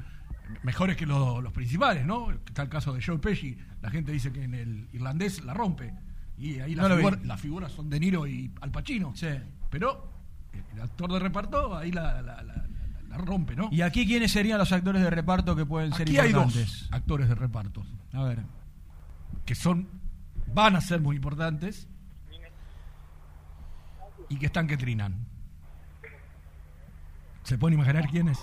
mejores 0.64 0.96
que 0.96 1.06
los, 1.06 1.42
los 1.44 1.52
principales, 1.52 2.06
¿no? 2.06 2.32
Está 2.32 2.64
el 2.64 2.70
caso 2.70 2.94
de 2.94 3.02
Joe 3.04 3.18
Pesci. 3.20 3.58
La 3.82 3.89
gente 3.89 4.12
dice 4.12 4.32
que 4.32 4.44
en 4.44 4.54
el 4.54 4.88
irlandés 4.94 5.44
la 5.44 5.54
rompe. 5.54 5.94
Y 6.38 6.60
ahí 6.60 6.76
No 6.76 6.88
las 6.88 6.98
figuras- 6.98 7.26
las 7.26 7.42
figuras 7.42 7.72
son 7.72 7.89
De 7.89 8.00
Niro 8.00 8.26
y 8.28 8.52
Al 8.62 8.72
Pacino. 8.72 9.14
Pero 9.70 10.12
el 10.54 10.82
actor 10.82 11.12
de 11.14 11.20
reparto 11.20 11.76
ahí 11.76 11.91
la, 11.91 12.22
la- 12.22 12.41
la- 12.41 12.43
la- 12.43 12.66
la 13.10 13.18
rompe, 13.18 13.56
¿no? 13.56 13.68
¿Y 13.72 13.82
aquí 13.82 14.06
quiénes 14.06 14.32
serían 14.32 14.58
los 14.58 14.72
actores 14.72 15.02
de 15.02 15.10
reparto 15.10 15.56
que 15.56 15.66
pueden 15.66 15.91
ser 15.93 16.04
Aquí 16.08 16.18
hay 16.18 16.28
importantes? 16.30 16.82
dos 16.84 16.89
actores 16.93 17.28
de 17.30 17.36
reparto. 17.36 17.86
A 18.14 18.24
ver. 18.24 18.39
Que 19.45 19.54
son, 19.56 19.88
van 20.54 20.76
a 20.78 20.82
ser 20.82 21.02
muy 21.02 21.18
importantes 21.18 21.88
y 24.30 24.38
que 24.38 24.45
están 24.45 24.68
que 24.68 24.78
trinan. 24.78 25.26
¿Se 27.43 27.58
pueden 27.58 27.78
imaginar 27.78 28.08
quiénes? 28.08 28.39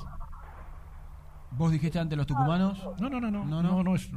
¿Vos 1.53 1.73
dijiste 1.73 1.99
antes 1.99 2.19
los 2.19 2.27
tucumanos? 2.27 2.79
No, 3.01 3.09
no, 3.09 3.21
no, 3.21 3.31
no. 3.31 3.45
No, 3.45 3.63
No, 3.63 3.73
no. 3.77 3.83
no, 3.83 3.95
es. 3.95 4.11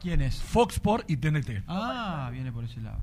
¿Quién 0.00 0.22
es? 0.22 0.40
Fox 0.40 0.74
Sport 0.76 1.10
y 1.10 1.16
TNT. 1.16 1.64
Ah, 1.66 2.30
viene 2.32 2.50
por 2.52 2.64
ese 2.64 2.80
lado. 2.80 2.98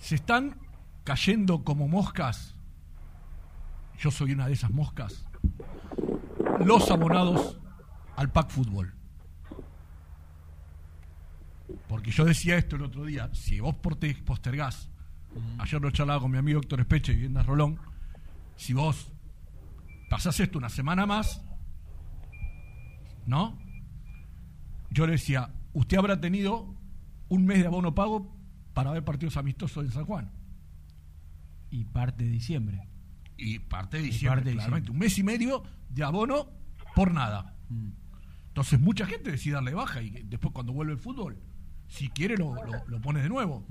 Se 0.00 0.14
están 0.14 0.56
cayendo 1.04 1.64
como 1.64 1.88
moscas. 1.88 2.56
Yo 3.98 4.10
soy 4.10 4.32
una 4.32 4.46
de 4.46 4.54
esas 4.54 4.70
moscas. 4.70 5.26
Los 6.64 6.90
abonados 6.90 7.60
al 8.16 8.30
pack 8.30 8.50
fútbol. 8.50 8.94
Porque 11.88 12.10
yo 12.10 12.24
decía 12.24 12.56
esto 12.56 12.76
el 12.76 12.82
otro 12.82 13.04
día, 13.04 13.30
si 13.34 13.60
vos 13.60 13.76
postergás, 13.76 14.90
ayer 15.58 15.80
lo 15.80 15.90
charlaba 15.90 16.20
con 16.20 16.30
mi 16.30 16.38
amigo 16.38 16.60
Héctor 16.60 16.80
Espeche, 16.80 17.14
vivienda 17.14 17.42
Rolón, 17.42 17.78
si 18.56 18.72
vos 18.72 19.12
pasás 20.10 20.38
esto 20.40 20.58
una 20.58 20.68
semana 20.68 21.06
más, 21.06 21.42
¿no? 23.26 23.58
Yo 24.90 25.06
le 25.06 25.12
decía, 25.12 25.54
usted 25.72 25.96
habrá 25.96 26.20
tenido 26.20 26.74
un 27.28 27.46
mes 27.46 27.60
de 27.60 27.66
abono 27.66 27.94
pago 27.94 28.36
para 28.74 28.90
ver 28.90 29.04
partidos 29.04 29.36
amistosos 29.36 29.84
en 29.84 29.90
San 29.90 30.04
Juan. 30.04 30.30
Y 31.72 31.84
parte 31.86 32.22
de 32.24 32.30
diciembre. 32.30 32.86
Y 33.36 33.58
parte 33.58 33.96
de 33.96 34.04
Y 34.04 34.06
diciembre, 34.10 34.36
parte 34.42 34.50
de 34.50 34.56
claramente. 34.56 34.90
Un 34.92 34.98
mes 34.98 35.18
y 35.18 35.24
medio 35.24 35.64
de 35.88 36.04
abono 36.04 36.50
por 36.94 37.12
nada. 37.12 37.56
Entonces 38.48 38.78
mucha 38.78 39.06
gente 39.06 39.30
decide 39.32 39.54
darle 39.54 39.72
baja 39.74 40.02
y 40.02 40.10
después 40.26 40.52
cuando 40.52 40.72
vuelve 40.72 40.92
el 40.92 40.98
fútbol, 40.98 41.38
si 41.88 42.08
quiere 42.10 42.36
lo, 42.36 42.54
lo, 42.54 42.86
lo 42.86 43.00
pone 43.00 43.22
de 43.22 43.28
nuevo. 43.28 43.66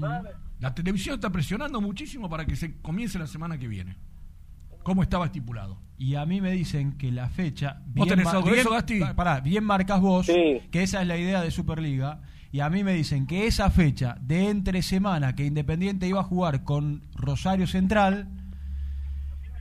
La 0.59 0.73
televisión 0.75 1.15
está 1.15 1.31
presionando 1.31 1.79
muchísimo 1.79 2.29
para 2.29 2.45
que 2.45 2.55
se 2.55 2.81
comience 2.81 3.17
la 3.19 3.27
semana 3.27 3.57
que 3.57 3.67
viene. 3.67 3.97
Como 4.83 5.03
estaba 5.03 5.25
estipulado. 5.27 5.79
Y 5.99 6.15
a 6.15 6.25
mí 6.25 6.41
me 6.41 6.51
dicen 6.51 6.93
que 6.97 7.11
la 7.11 7.29
fecha. 7.29 7.83
¿Vos 7.85 8.07
tenés 8.07 8.25
ma- 8.25 8.31
algo 8.31 8.49
de 8.49 8.61
eso, 8.61 8.71
Gasti? 8.71 8.99
pa- 8.99 9.15
Pará, 9.15 9.39
bien 9.39 9.63
marcas 9.63 10.01
vos, 10.01 10.25
que 10.25 10.81
esa 10.81 11.01
es 11.03 11.07
la 11.07 11.17
idea 11.17 11.41
de 11.41 11.51
Superliga. 11.51 12.21
Y 12.51 12.59
a 12.59 12.69
mí 12.69 12.83
me 12.83 12.93
dicen 12.93 13.27
que 13.27 13.47
esa 13.47 13.69
fecha 13.69 14.17
de 14.19 14.49
entre 14.49 14.81
semana 14.81 15.35
que 15.35 15.45
Independiente 15.45 16.07
iba 16.07 16.19
a 16.19 16.23
jugar 16.23 16.63
con 16.63 17.03
Rosario 17.15 17.65
Central 17.65 18.27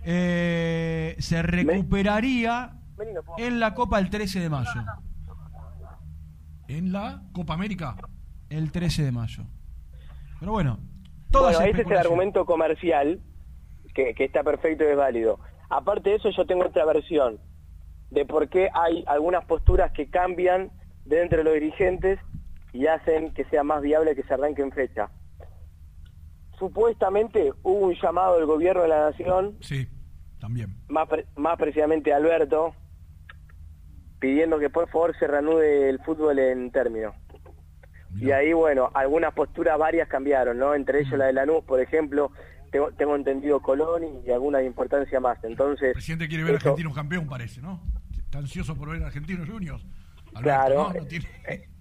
eh, 0.05 1.14
se 1.18 1.43
recuperaría 1.43 2.72
en 3.38 3.61
la 3.61 3.74
Copa 3.74 3.99
el 4.01 4.11
13 4.11 4.41
de 4.41 4.51
mayo. 4.51 4.82
¿En 6.66 6.93
la 6.93 7.22
Copa 7.32 7.55
América? 7.55 7.97
El 8.49 8.72
13 8.72 9.05
de 9.05 9.12
mayo. 9.12 9.45
Pero 10.41 10.53
bueno, 10.53 10.80
todas 11.30 11.57
bueno, 11.57 11.70
ese 11.70 11.82
es 11.82 11.91
el 11.91 11.97
argumento 11.97 12.45
comercial 12.45 13.20
que, 13.95 14.14
que 14.14 14.24
está 14.24 14.43
perfecto 14.43 14.82
y 14.84 14.88
es 14.88 14.97
válido. 14.97 15.38
Aparte 15.68 16.11
de 16.11 16.16
eso, 16.16 16.30
yo 16.30 16.45
tengo 16.47 16.66
otra 16.66 16.84
versión 16.86 17.38
de 18.11 18.24
por 18.24 18.49
qué 18.49 18.68
hay 18.74 19.05
algunas 19.07 19.45
posturas 19.45 19.93
que 19.93 20.11
cambian 20.11 20.72
dentro 21.05 21.38
de 21.38 21.45
los 21.45 21.55
dirigentes 21.55 22.18
y 22.73 22.87
hacen 22.87 23.33
que 23.35 23.45
sea 23.47 23.62
más 23.64 23.83
viable 23.83 24.14
que 24.14 24.23
se 24.23 24.35
arranque 24.35 24.62
en 24.62 24.73
fecha. 24.73 25.11
Supuestamente 26.59 27.53
hubo 27.62 27.87
un 27.87 27.95
llamado 27.95 28.37
del 28.37 28.47
gobierno 28.47 28.83
de 28.83 28.89
la 28.89 29.11
nación, 29.11 29.57
Sí, 29.61 29.89
también. 30.39 30.77
más, 30.89 31.09
pre- 31.09 31.27
más 31.37 31.57
precisamente 31.57 32.12
Alberto, 32.12 32.75
pidiendo 34.18 34.59
que 34.59 34.68
por 34.68 34.89
favor 34.91 35.16
se 35.18 35.27
reanude 35.27 35.89
el 35.89 35.99
fútbol 36.01 36.39
en 36.39 36.71
término. 36.71 37.14
Y 38.18 38.33
ahí, 38.33 38.53
bueno, 38.53 38.91
algunas 38.93 39.33
posturas 39.33 39.79
varias 39.79 40.09
cambiaron, 40.09 40.59
¿no? 40.59 40.75
Entre 40.75 41.01
ellos 41.01 41.16
la 41.16 41.27
de 41.27 41.33
Lanús, 41.33 41.62
por 41.64 41.81
ejemplo, 41.81 42.33
tengo, 42.73 42.91
tengo 42.93 43.14
entendido 43.14 43.61
Colón 43.62 44.03
y 44.27 44.31
alguna 44.31 44.59
de 44.59 44.66
importancia 44.66 45.21
más. 45.21 45.43
Entonces, 45.45 45.89
El 45.89 45.93
presidente 45.95 46.29
quiere 46.29 46.43
ver 46.45 46.55
a 46.55 46.59
eso- 46.59 46.68
Argentinos 46.71 46.95
campeón, 46.95 47.27
parece, 47.29 47.62
¿no? 47.62 47.81
Está 48.18 48.39
ansioso 48.39 48.77
por 48.77 48.91
ver 48.91 49.03
a 49.05 49.07
Argentinos 49.07 49.49
Juniors. 49.49 49.87
Alberto, 50.35 50.43
Claro, 50.43 50.74
¿no? 50.95 51.01
No 51.01 51.07
tiene- 51.07 51.26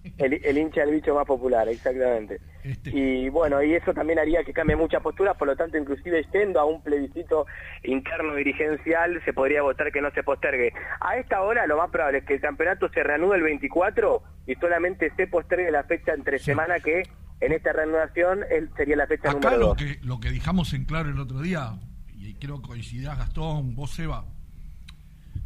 el, 0.18 0.32
el 0.44 0.58
hincha 0.58 0.80
del 0.82 0.94
bicho 0.94 1.14
más 1.14 1.26
popular, 1.26 1.68
exactamente. 1.68 2.40
Este. 2.64 2.90
Y 2.90 3.28
bueno, 3.30 3.62
y 3.62 3.74
eso 3.74 3.92
también 3.94 4.18
haría 4.18 4.42
que 4.44 4.52
cambie 4.52 4.76
muchas 4.76 5.02
posturas, 5.02 5.36
por 5.36 5.48
lo 5.48 5.56
tanto, 5.56 5.76
inclusive 5.78 6.24
yendo 6.32 6.60
a 6.60 6.64
un 6.64 6.82
plebiscito 6.82 7.46
interno 7.84 8.34
dirigencial, 8.34 9.20
se 9.24 9.32
podría 9.32 9.62
votar 9.62 9.90
que 9.92 10.00
no 10.00 10.10
se 10.10 10.22
postergue. 10.22 10.72
A 11.00 11.16
esta 11.16 11.42
hora, 11.42 11.66
lo 11.66 11.76
más 11.78 11.90
probable 11.90 12.18
es 12.18 12.24
que 12.24 12.34
el 12.34 12.40
campeonato 12.40 12.88
se 12.90 13.02
reanude 13.02 13.36
el 13.36 13.42
24 13.42 14.22
y 14.46 14.54
solamente 14.56 15.10
se 15.16 15.26
postergue 15.26 15.70
la 15.70 15.84
fecha 15.84 16.12
entre 16.12 16.38
semana 16.38 16.80
que 16.80 17.02
en 17.40 17.52
esta 17.52 17.72
reanudación 17.72 18.40
sería 18.76 18.96
la 18.96 19.06
fecha 19.06 19.30
Acá 19.30 19.38
número 19.38 19.56
lo 19.58 19.66
2. 19.68 19.76
que, 19.78 19.98
lo 20.02 20.20
que 20.20 20.30
dejamos 20.30 20.72
en 20.74 20.84
claro 20.84 21.08
el 21.08 21.18
otro 21.18 21.40
día, 21.40 21.72
y 22.12 22.34
creo 22.34 22.60
que 22.60 22.68
coincidirás 22.68 23.16
Gastón, 23.18 23.74
vos 23.74 23.90
Seba, 23.92 24.24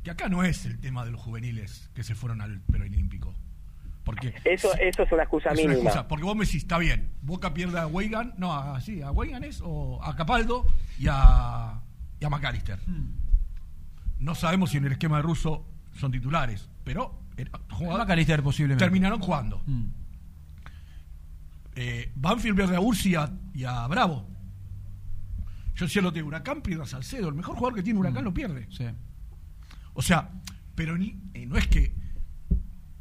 que 0.05 0.10
acá 0.12 0.28
no 0.28 0.44
es 0.44 0.64
el 0.66 0.78
tema 0.78 1.05
de 1.05 1.10
los 1.10 1.20
juveniles 1.20 1.90
que 1.94 2.05
se 2.05 2.14
fueron 2.14 2.40
al 2.40 2.60
preolímpico. 2.60 3.35
Porque 4.05 4.35
Eso, 4.44 4.68
eso 4.74 5.02
es 5.02 5.12
una 5.12 5.22
excusa 5.22 5.48
es 5.48 5.59
una 5.60 5.68
mínima. 5.70 5.89
excusa, 5.89 6.06
porque 6.09 6.24
vos 6.24 6.36
me 6.36 6.44
decís, 6.44 6.62
está 6.62 6.76
bien, 6.76 7.10
Boca 7.22 7.55
pierde 7.55 7.81
a 7.81 7.86
Weigan, 7.86 8.35
no, 8.36 8.52
a, 8.52 8.78
sí, 8.82 9.01
a 9.01 9.10
Weigan 9.10 9.43
es, 9.44 9.62
o 9.64 9.98
a 10.05 10.14
Capaldo 10.14 10.66
y 10.98 11.06
a, 11.10 11.81
y 12.20 12.24
a 12.24 12.28
McAllister. 12.28 12.78
No 14.18 14.35
sabemos 14.35 14.70
si 14.70 14.76
en 14.76 14.85
el 14.85 14.93
esquema 14.93 15.16
de 15.16 15.22
Russo 15.22 15.66
son 15.94 16.12
titulares, 16.12 16.68
pero 16.85 17.18
jugadores- 17.70 18.05
McAllister 18.06 18.43
posiblemente. 18.43 18.85
terminaron 18.85 19.20
jugando. 19.20 19.62
Mm. 19.66 19.85
Eh, 21.76 22.12
Banfield 22.14 22.56
pierde 22.56 22.76
a 22.76 22.81
Ursi 22.81 23.10
y 23.10 23.14
a, 23.16 23.31
y 23.55 23.64
a 23.64 23.86
Bravo. 23.89 24.28
Yo 25.76 25.86
decía 25.86 26.02
lo 26.02 26.10
de 26.12 26.22
Huracán 26.22 26.60
pierde 26.62 26.82
a 26.85 26.86
Salcedo. 26.86 27.28
El 27.31 27.35
mejor 27.35 27.56
jugador 27.56 27.74
que 27.74 27.82
tiene 27.82 27.98
Huracán 27.98 28.22
lo 28.24 28.32
pierde. 28.35 28.68
O 29.95 30.03
sea, 30.03 30.31
pero 30.75 30.97
ni- 30.99 31.19
eh, 31.35 31.47
no 31.47 31.57
es 31.57 31.66
que 31.69 31.95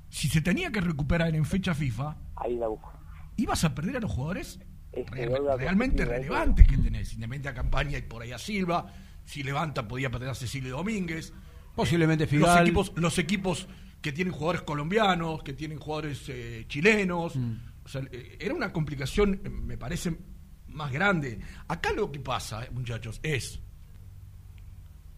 si 0.09 0.27
se 0.29 0.41
tenía 0.41 0.71
que 0.71 0.79
recuperar 0.81 1.35
en 1.35 1.45
fecha 1.45 1.73
FIFA, 1.73 2.15
Ahí 2.35 2.55
la 2.55 2.67
busco. 2.67 2.91
ibas 3.37 3.63
a 3.63 3.73
perder 3.73 3.97
a 3.97 3.99
los 3.99 4.11
jugadores 4.11 4.59
Este, 4.91 5.11
real- 5.11 5.57
realmente 5.57 6.03
positiva, 6.05 6.17
relevantes 6.17 6.67
que 6.67 6.77
tenés. 6.77 7.13
Independiente 7.13 7.49
a 7.49 7.53
Campaña 7.53 7.97
y 7.97 8.03
por 8.03 8.21
ahí 8.21 8.31
a 8.31 8.37
Silva. 8.37 8.93
Si 9.25 9.41
levanta, 9.41 9.87
podía 9.87 10.11
perder 10.11 10.29
a 10.29 10.35
Cecilio 10.35 10.77
Domínguez. 10.77 11.33
Posiblemente 11.75 12.25
Los 12.25 12.29
Figal. 12.31 12.63
equipos, 12.67 12.91
los 12.95 13.17
equipos 13.17 13.67
que 14.01 14.11
tienen 14.11 14.33
jugadores 14.33 14.61
colombianos, 14.61 15.41
que 15.43 15.53
tienen 15.53 15.79
jugadores 15.79 16.23
eh, 16.29 16.65
chilenos. 16.67 17.35
Mm. 17.35 17.53
O 17.85 17.87
sea, 17.87 18.01
eh, 18.11 18.37
era 18.39 18.53
una 18.53 18.71
complicación, 18.71 19.41
eh, 19.43 19.49
me 19.49 19.77
parece, 19.77 20.15
más 20.67 20.91
grande. 20.91 21.39
Acá 21.67 21.91
lo 21.93 22.11
que 22.11 22.19
pasa, 22.19 22.63
eh, 22.65 22.69
muchachos, 22.71 23.19
es. 23.23 23.59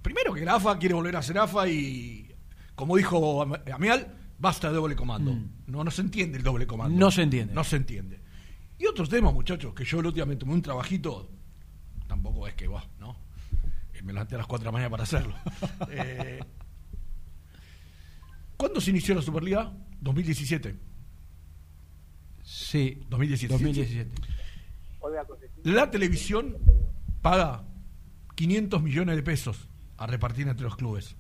Primero 0.06 0.36
que 0.36 0.46
la 0.46 0.54
AFA 0.58 0.78
quiere 0.78 0.94
volver 0.94 1.16
a 1.16 1.22
ser 1.24 1.36
AFA 1.40 1.68
y, 1.68 2.32
como 2.76 2.96
dijo 2.96 3.42
Am- 3.42 3.56
Amial, 3.74 4.16
basta 4.38 4.70
de 4.70 4.76
doble 4.76 4.96
comando. 4.96 5.34
Mm. 5.34 5.50
No, 5.66 5.84
no 5.84 5.90
se 5.90 6.02
entiende 6.04 6.38
el 6.38 6.44
doble 6.44 6.68
comando. 6.68 6.96
No 6.96 7.10
se 7.10 7.24
entiende. 7.24 7.56
No 7.56 7.64
se 7.64 7.78
entiende. 7.78 8.22
Y 8.78 8.86
otros 8.86 9.10
temas, 9.10 9.34
muchachos, 9.34 9.74
que 9.74 9.84
yo 9.84 10.00
el 10.02 10.06
otro 10.06 10.18
día 10.18 10.28
me 10.28 10.36
tomé 10.36 10.54
un 10.54 10.62
trabajito, 10.62 11.32
tampoco 12.08 12.48
es 12.48 12.54
que 12.54 12.68
va, 12.68 12.88
¿no? 13.00 13.18
Eh, 13.96 14.04
Me 14.04 14.14
levanté 14.14 14.36
a 14.36 14.38
las 14.38 14.46
4 14.46 14.62
de 14.62 14.66
la 14.68 14.72
mañana 14.74 14.90
para 14.92 15.04
hacerlo. 15.04 15.34
Eh, 15.90 16.40
¿Cuándo 18.58 18.80
se 18.80 18.92
inició 18.92 19.16
la 19.16 19.24
Superliga? 19.24 19.74
2017. 20.02 20.76
Sí, 22.44 23.02
2017. 23.10 23.54
2017. 23.54 24.12
La 25.64 25.90
televisión 25.90 26.58
paga 27.24 27.64
500 28.36 28.84
millones 28.84 29.16
de 29.16 29.24
pesos 29.24 29.68
a 29.98 30.08
repartir 30.08 30.48
entre 30.48 30.64
los 30.66 30.76
clubes. 30.76 31.16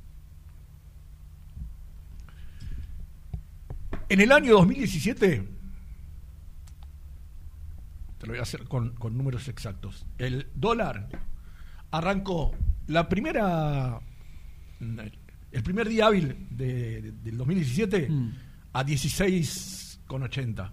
En 4.09 4.21
el 4.21 4.31
año 4.31 4.53
2017, 4.53 5.47
te 8.19 8.27
lo 8.27 8.33
voy 8.33 8.39
a 8.39 8.43
hacer 8.43 8.65
con, 8.65 8.93
con 8.95 9.17
números 9.17 9.47
exactos, 9.47 10.05
el 10.17 10.47
dólar 10.55 11.09
arrancó 11.91 12.51
la 12.87 13.09
primera, 13.09 13.99
el 14.79 15.63
primer 15.63 15.89
día 15.89 16.07
hábil 16.07 16.47
de- 16.51 17.01
de- 17.01 17.11
del 17.13 17.37
2017 17.37 18.09
a 18.73 18.83
16,80 18.83 20.71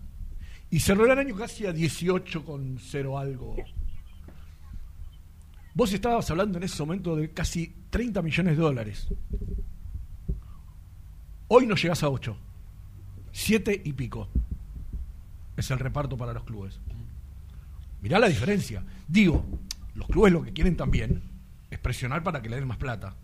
y 0.71 0.81
cerró 0.81 1.11
el 1.11 1.19
año 1.19 1.35
casi 1.37 1.67
a 1.67 1.73
18,0 1.73 3.19
algo. 3.19 3.57
Vos 5.75 5.93
estabas 5.93 6.31
hablando 6.31 6.59
en 6.59 6.65
ese 6.65 6.83
momento 6.83 7.17
de 7.17 7.31
casi 7.33 7.75
30 7.93 8.23
millones 8.23 8.57
de 8.57 8.63
dólares. 8.63 9.07
Hoy 11.49 11.67
no 11.67 11.75
llegás 11.75 12.03
a 12.03 12.09
8. 12.09 12.35
7 13.33 13.83
y 13.85 13.93
pico. 13.93 14.29
Es 15.59 15.71
el 15.71 15.79
reparto 15.79 16.17
para 16.17 16.33
los 16.33 16.45
clubes. 16.45 16.81
Mirá 18.01 18.19
la 18.19 18.29
diferencia. 18.29 18.83
Digo, 19.07 19.45
los 19.95 20.07
clubes 20.09 20.33
lo 20.33 20.43
que 20.43 20.55
quieren 20.55 20.75
también 20.75 21.23
es 21.71 21.79
presionar 21.79 22.23
para 22.23 22.41
que 22.41 22.49
le 22.49 22.57
den 22.57 22.67
más 22.67 22.79
plata. 22.79 23.15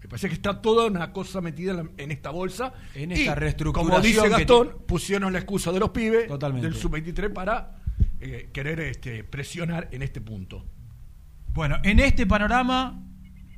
Me 0.00 0.08
parece 0.08 0.28
que 0.28 0.34
está 0.34 0.62
toda 0.62 0.86
una 0.86 1.12
cosa 1.12 1.40
metida 1.40 1.72
en, 1.72 1.76
la- 1.78 1.90
en 1.96 2.12
esta 2.12 2.30
bolsa. 2.30 2.72
En 2.94 3.10
Y, 3.10 3.14
esta 3.14 3.34
reestructuración 3.34 3.90
Como 3.90 4.06
dice 4.06 4.28
Gastón, 4.28 4.76
pusieron 4.86 5.32
la 5.32 5.40
excusa 5.40 5.72
de 5.72 5.80
los 5.80 5.90
pibes 5.90 6.28
Totalmente. 6.28 6.68
del 6.68 6.76
sub-23 6.76 7.32
para 7.32 7.80
eh, 8.20 8.50
querer 8.52 8.78
este, 8.78 9.24
presionar 9.24 9.88
en 9.90 10.02
este 10.02 10.20
punto. 10.20 10.64
Bueno, 11.54 11.76
en 11.82 11.98
este 12.00 12.26
panorama, 12.26 13.00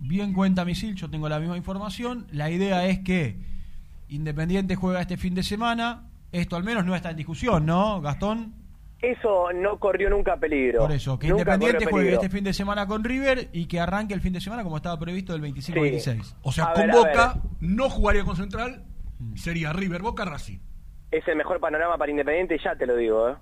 bien 0.00 0.32
cuenta 0.32 0.64
Misil, 0.64 0.94
yo 0.94 1.10
tengo 1.10 1.28
la 1.28 1.38
misma 1.38 1.56
información. 1.56 2.26
La 2.32 2.50
idea 2.50 2.86
es 2.86 3.00
que 3.00 3.36
Independiente 4.08 4.74
juega 4.76 5.00
este 5.00 5.16
fin 5.16 5.34
de 5.34 5.42
semana. 5.42 6.08
Esto 6.32 6.56
al 6.56 6.64
menos 6.64 6.84
no 6.84 6.94
está 6.94 7.10
en 7.10 7.16
discusión, 7.16 7.66
¿no, 7.66 8.00
Gastón? 8.00 8.54
Eso 9.00 9.52
no 9.52 9.78
corrió 9.78 10.10
nunca 10.10 10.36
peligro. 10.36 10.80
Por 10.80 10.92
eso, 10.92 11.18
que 11.18 11.28
Nunca 11.28 11.40
Independiente 11.42 11.86
juegue 11.86 12.06
peligro. 12.08 12.22
este 12.22 12.28
fin 12.36 12.44
de 12.44 12.52
semana 12.52 12.86
con 12.86 13.02
River 13.02 13.48
y 13.52 13.66
que 13.66 13.80
arranque 13.80 14.12
el 14.14 14.20
fin 14.20 14.32
de 14.32 14.40
semana 14.40 14.62
como 14.62 14.76
estaba 14.76 14.98
previsto 14.98 15.32
del 15.32 15.40
25 15.40 15.78
al 15.78 15.84
Sí. 15.86 15.90
26. 15.90 16.36
O 16.42 16.52
sea, 16.52 16.66
A 16.66 16.72
con 16.74 16.86
ver, 16.86 16.94
Boca 16.96 17.40
no 17.60 17.88
jugaría 17.88 18.24
con 18.24 18.36
Central, 18.36 18.84
Mm. 19.18 19.36
sería 19.36 19.72
River, 19.72 20.02
Boca, 20.02 20.24
Racing. 20.24 20.58
Es 21.10 21.26
el 21.28 21.36
mejor 21.36 21.60
panorama 21.60 21.96
para 21.96 22.10
Independiente, 22.10 22.58
ya 22.62 22.74
te 22.76 22.86
lo 22.86 22.94
digo, 22.96 23.30
¿eh? 23.30 23.34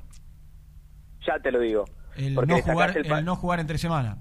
Ya 1.26 1.38
te 1.42 1.50
lo 1.50 1.60
digo. 1.60 1.84
El 2.16 2.34
Porque 2.34 2.52
no, 2.54 2.62
jugar, 2.62 2.96
el 2.96 3.06
el 3.12 3.24
no 3.24 3.36
jugar 3.36 3.60
entre 3.60 3.78
semana. 3.78 4.18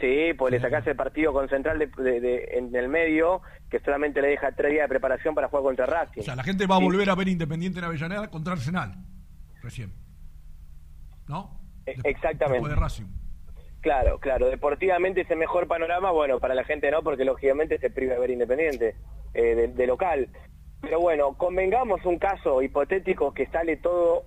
Sí, 0.00 0.32
pues 0.38 0.52
le 0.52 0.60
sacás 0.60 0.86
el 0.86 0.94
partido 0.96 1.32
con 1.32 1.48
Central 1.48 1.78
de, 1.78 1.86
de- 1.86 2.20
de- 2.20 2.44
en 2.52 2.74
el 2.76 2.88
medio, 2.88 3.42
que 3.68 3.80
solamente 3.80 4.22
le 4.22 4.28
deja 4.28 4.52
tres 4.52 4.70
días 4.72 4.84
de 4.84 4.88
preparación 4.88 5.34
para 5.34 5.48
jugar 5.48 5.64
contra 5.64 5.86
Racing. 5.86 6.20
O 6.20 6.24
sea, 6.24 6.36
la 6.36 6.44
gente 6.44 6.66
va 6.66 6.76
a 6.76 6.78
Sí. 6.78 6.84
volver 6.84 7.10
a 7.10 7.14
ver 7.14 7.28
Independiente 7.28 7.78
en 7.80 7.84
Avellaneda 7.86 8.28
contra 8.30 8.52
Arsenal. 8.52 8.94
Recién. 9.62 9.92
¿No? 11.26 11.60
E- 11.86 11.96
Exactamente. 12.04 12.54
Después 12.54 12.70
de 12.74 12.76
Racing. 12.80 13.06
Claro, 13.80 14.18
claro. 14.18 14.48
Deportivamente 14.48 15.20
es 15.22 15.30
el 15.30 15.38
mejor 15.38 15.66
panorama, 15.68 16.10
bueno, 16.10 16.40
para 16.40 16.54
la 16.54 16.64
gente 16.64 16.90
no, 16.90 17.02
porque 17.02 17.24
lógicamente 17.24 17.78
se 17.78 17.90
priva 17.90 18.14
de 18.14 18.20
ver 18.20 18.30
Independiente, 18.30 18.96
eh, 19.34 19.54
de, 19.54 19.68
de 19.68 19.86
local. 19.86 20.28
Pero 20.80 21.00
bueno, 21.00 21.34
convengamos 21.36 22.04
un 22.04 22.18
caso 22.18 22.62
hipotético 22.62 23.32
que 23.34 23.46
sale 23.48 23.76
todo 23.76 24.24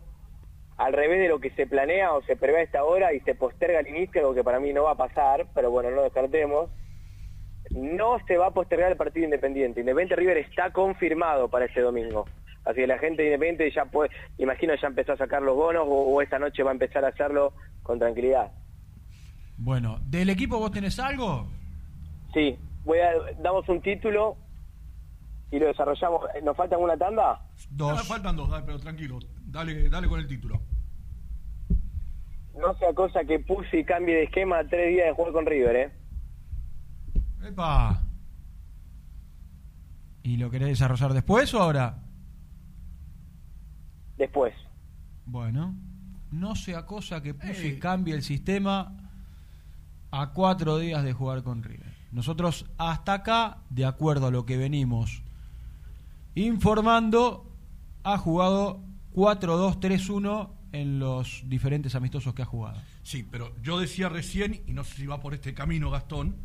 al 0.82 0.94
revés 0.94 1.20
de 1.20 1.28
lo 1.28 1.40
que 1.40 1.52
se 1.52 1.68
planea 1.68 2.14
o 2.14 2.24
se 2.24 2.36
prevé 2.36 2.60
a 2.60 2.64
esta 2.64 2.84
hora 2.84 3.14
y 3.14 3.20
se 3.20 3.36
posterga 3.36 3.80
el 3.80 3.88
inicio, 3.88 4.22
algo 4.22 4.34
que 4.34 4.44
para 4.44 4.60
mí 4.60 4.74
no 4.74 4.84
va 4.84 4.92
a 4.92 4.98
pasar, 4.98 5.46
pero 5.54 5.70
bueno, 5.70 5.92
no 5.92 6.02
descartemos. 6.02 6.72
No 7.70 8.18
se 8.26 8.36
va 8.38 8.48
a 8.48 8.52
postergar 8.52 8.92
el 8.92 8.98
partido 8.98 9.26
Independiente. 9.26 9.82
Independiente 9.82 10.16
River 10.16 10.38
está 10.38 10.72
confirmado 10.72 11.50
para 11.50 11.66
este 11.66 11.82
domingo. 11.82 12.26
Así 12.66 12.78
que 12.78 12.88
la 12.88 12.98
gente 12.98 13.22
de 13.22 13.28
Independiente 13.28 13.72
ya 13.72 13.86
puede, 13.86 14.10
imagino 14.40 14.74
ya 14.76 14.88
empezó 14.88 15.14
a 15.14 15.18
sacar 15.18 15.44
los 15.44 15.56
bonos 15.56 15.84
o, 15.86 16.16
o 16.16 16.22
esta 16.22 16.40
noche 16.40 16.64
va 16.64 16.72
a 16.72 16.74
empezar 16.74 17.06
a 17.06 17.10
hacerlo 17.10 17.54
con 17.84 18.00
tranquilidad. 18.00 18.52
Bueno, 19.58 20.00
¿del 20.02 20.32
equipo 20.32 20.58
vos 20.58 20.72
tenés 20.72 21.00
algo? 21.00 21.48
Sí, 22.34 22.58
voy 22.84 22.98
a 22.98 23.12
damos 23.40 23.70
un 23.70 23.82
título 23.82 24.36
y 25.52 25.60
lo 25.60 25.68
desarrollamos. 25.68 26.22
¿Nos 26.42 26.58
falta 26.58 26.76
alguna 26.76 26.98
tanda? 26.98 27.40
Ah, 27.80 28.04
faltan 28.04 28.36
dos, 28.36 28.50
dale, 28.50 28.64
pero 28.66 28.80
tranquilo. 28.80 29.20
Dale, 29.52 29.90
dale 29.90 30.08
con 30.08 30.20
el 30.20 30.28
título. 30.28 30.62
No 32.58 32.74
sea 32.78 32.94
cosa 32.94 33.24
que 33.26 33.40
puse 33.40 33.80
y 33.80 33.84
cambie 33.84 34.16
de 34.16 34.24
esquema 34.24 34.60
a 34.60 34.68
tres 34.68 34.94
días 34.94 35.08
de 35.08 35.14
jugar 35.14 35.34
con 35.34 35.46
River, 35.46 35.76
¿eh? 35.76 35.92
Epa. 37.44 38.02
¿Y 40.24 40.38
lo 40.38 40.50
querés 40.50 40.70
desarrollar 40.70 41.14
después 41.14 41.54
o 41.54 41.62
ahora? 41.62 41.98
Después. 44.18 44.54
Bueno, 45.26 45.76
no 46.32 46.56
sea 46.56 46.86
cosa 46.86 47.22
que 47.22 47.34
puse 47.34 47.68
y 47.68 47.80
cambie 47.80 48.14
el 48.14 48.24
sistema 48.24 48.96
a 50.12 50.32
cuatro 50.32 50.78
días 50.78 51.04
de 51.04 51.12
jugar 51.12 51.44
con 51.44 51.64
River. 51.64 51.92
Nosotros 52.12 52.70
hasta 52.78 53.14
acá, 53.14 53.58
de 53.70 53.86
acuerdo 53.86 54.28
a 54.28 54.32
lo 54.32 54.46
que 54.46 54.58
venimos 54.58 55.24
informando, 56.36 57.52
ha 58.04 58.18
jugado 58.18 58.91
4-2-3-1 59.14 60.50
en 60.74 61.00
los 61.00 61.44
diferentes 61.48 61.96
amistosos 61.96 62.34
que 62.34 62.42
ha 62.44 62.46
jugado. 62.46 62.82
Sí, 63.04 63.28
pero 63.30 63.54
yo 63.62 63.80
decía 63.80 64.08
recién, 64.10 64.64
y 64.68 64.74
no 64.74 64.84
sé 64.84 64.96
si 64.96 65.06
va 65.06 65.20
por 65.20 65.34
este 65.34 65.54
camino 65.54 65.90
Gastón, 65.90 66.36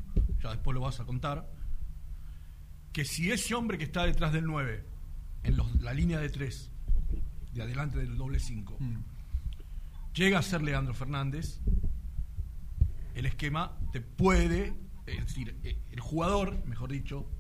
ya 0.42 0.50
después 0.50 0.74
lo 0.74 0.80
vas 0.80 0.98
a 1.00 1.04
contar, 1.04 1.48
que 2.92 3.04
si 3.04 3.30
ese 3.30 3.54
hombre 3.54 3.78
que 3.78 3.84
está 3.84 4.04
detrás 4.04 4.32
del 4.32 4.44
9, 4.46 4.84
en 5.44 5.56
los- 5.56 5.80
la 5.80 5.92
línea 5.92 6.18
de 6.18 6.28
3, 6.28 6.70
de 7.52 7.62
adelante 7.62 7.98
del 7.98 8.16
doble 8.16 8.40
5, 8.40 8.78
llega 10.14 10.38
a 10.38 10.42
ser 10.42 10.62
Leandro 10.62 10.94
Fernández, 10.94 11.60
el 13.14 13.26
esquema 13.26 13.78
te 13.92 14.00
puede, 14.00 14.74
es 15.06 15.20
decir, 15.26 15.56
eh, 15.62 15.78
el 15.92 16.00
jugador, 16.00 16.64
mejor 16.66 16.90
dicho, 16.90 17.30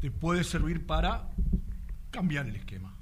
te 0.00 0.10
puede 0.10 0.42
servir 0.42 0.86
para 0.86 1.28
cambiar 2.10 2.46
el 2.48 2.56
esquema. 2.56 2.96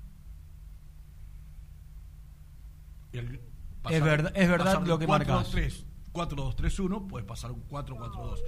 El- 3.13 3.41
Es 3.89 4.03
verdad- 4.03 4.33
es 4.35 4.49
verdad 4.49 4.83
lo 4.87 4.99
que 4.99 5.07
4-2-3, 5.07 5.85
4-2-3-1, 6.13 7.07
puedes 7.07 7.27
pasar 7.27 7.51
un 7.53 7.63
4-4-2. 7.69 8.41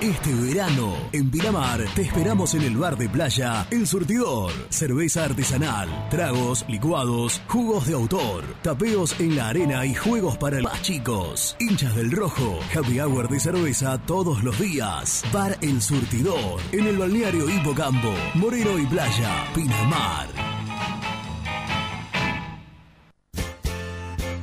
Este 0.00 0.34
verano, 0.34 0.92
en 1.12 1.30
Pinamar, 1.30 1.84
te 1.94 2.02
esperamos 2.02 2.54
en 2.54 2.62
el 2.62 2.76
bar 2.76 2.96
de 2.98 3.08
playa 3.08 3.66
El 3.70 3.86
Surtidor. 3.86 4.52
Cerveza 4.68 5.24
artesanal, 5.24 5.88
tragos, 6.10 6.64
licuados, 6.68 7.40
jugos 7.48 7.86
de 7.86 7.94
autor, 7.94 8.44
tapeos 8.62 9.18
en 9.20 9.36
la 9.36 9.48
arena 9.48 9.86
y 9.86 9.94
juegos 9.94 10.36
para 10.36 10.60
más 10.60 10.82
chicos. 10.82 11.56
Hinchas 11.60 11.94
del 11.94 12.10
Rojo, 12.10 12.58
happy 12.76 13.00
hour 13.00 13.28
de 13.28 13.40
cerveza 13.40 13.98
todos 13.98 14.42
los 14.42 14.58
días. 14.58 15.24
Bar 15.32 15.56
El 15.60 15.80
Surtidor, 15.80 16.60
en 16.72 16.86
el 16.86 16.98
balneario 16.98 17.48
Hipocampo, 17.48 18.12
Moreno 18.34 18.78
y 18.78 18.86
Playa, 18.86 19.44
Pinamar. 19.54 20.43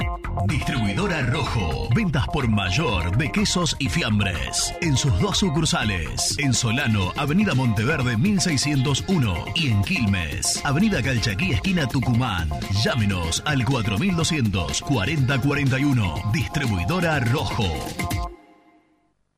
Distribuidora 0.47 1.21
Rojo. 1.23 1.89
Ventas 1.93 2.25
por 2.27 2.47
mayor 2.47 3.17
de 3.17 3.31
quesos 3.31 3.75
y 3.79 3.89
fiambres. 3.89 4.73
En 4.81 4.95
sus 4.95 5.17
dos 5.19 5.39
sucursales. 5.39 6.35
En 6.39 6.53
Solano, 6.53 7.11
Avenida 7.17 7.53
Monteverde 7.53 8.17
1601. 8.17 9.45
Y 9.55 9.67
en 9.67 9.83
Quilmes, 9.83 10.61
Avenida 10.65 11.01
Calchaquí, 11.01 11.51
esquina 11.51 11.87
Tucumán. 11.87 12.49
Llámenos 12.83 13.43
al 13.45 13.63
4200 13.97 14.81
4041. 14.81 16.31
Distribuidora 16.33 17.19
Rojo. 17.19 17.67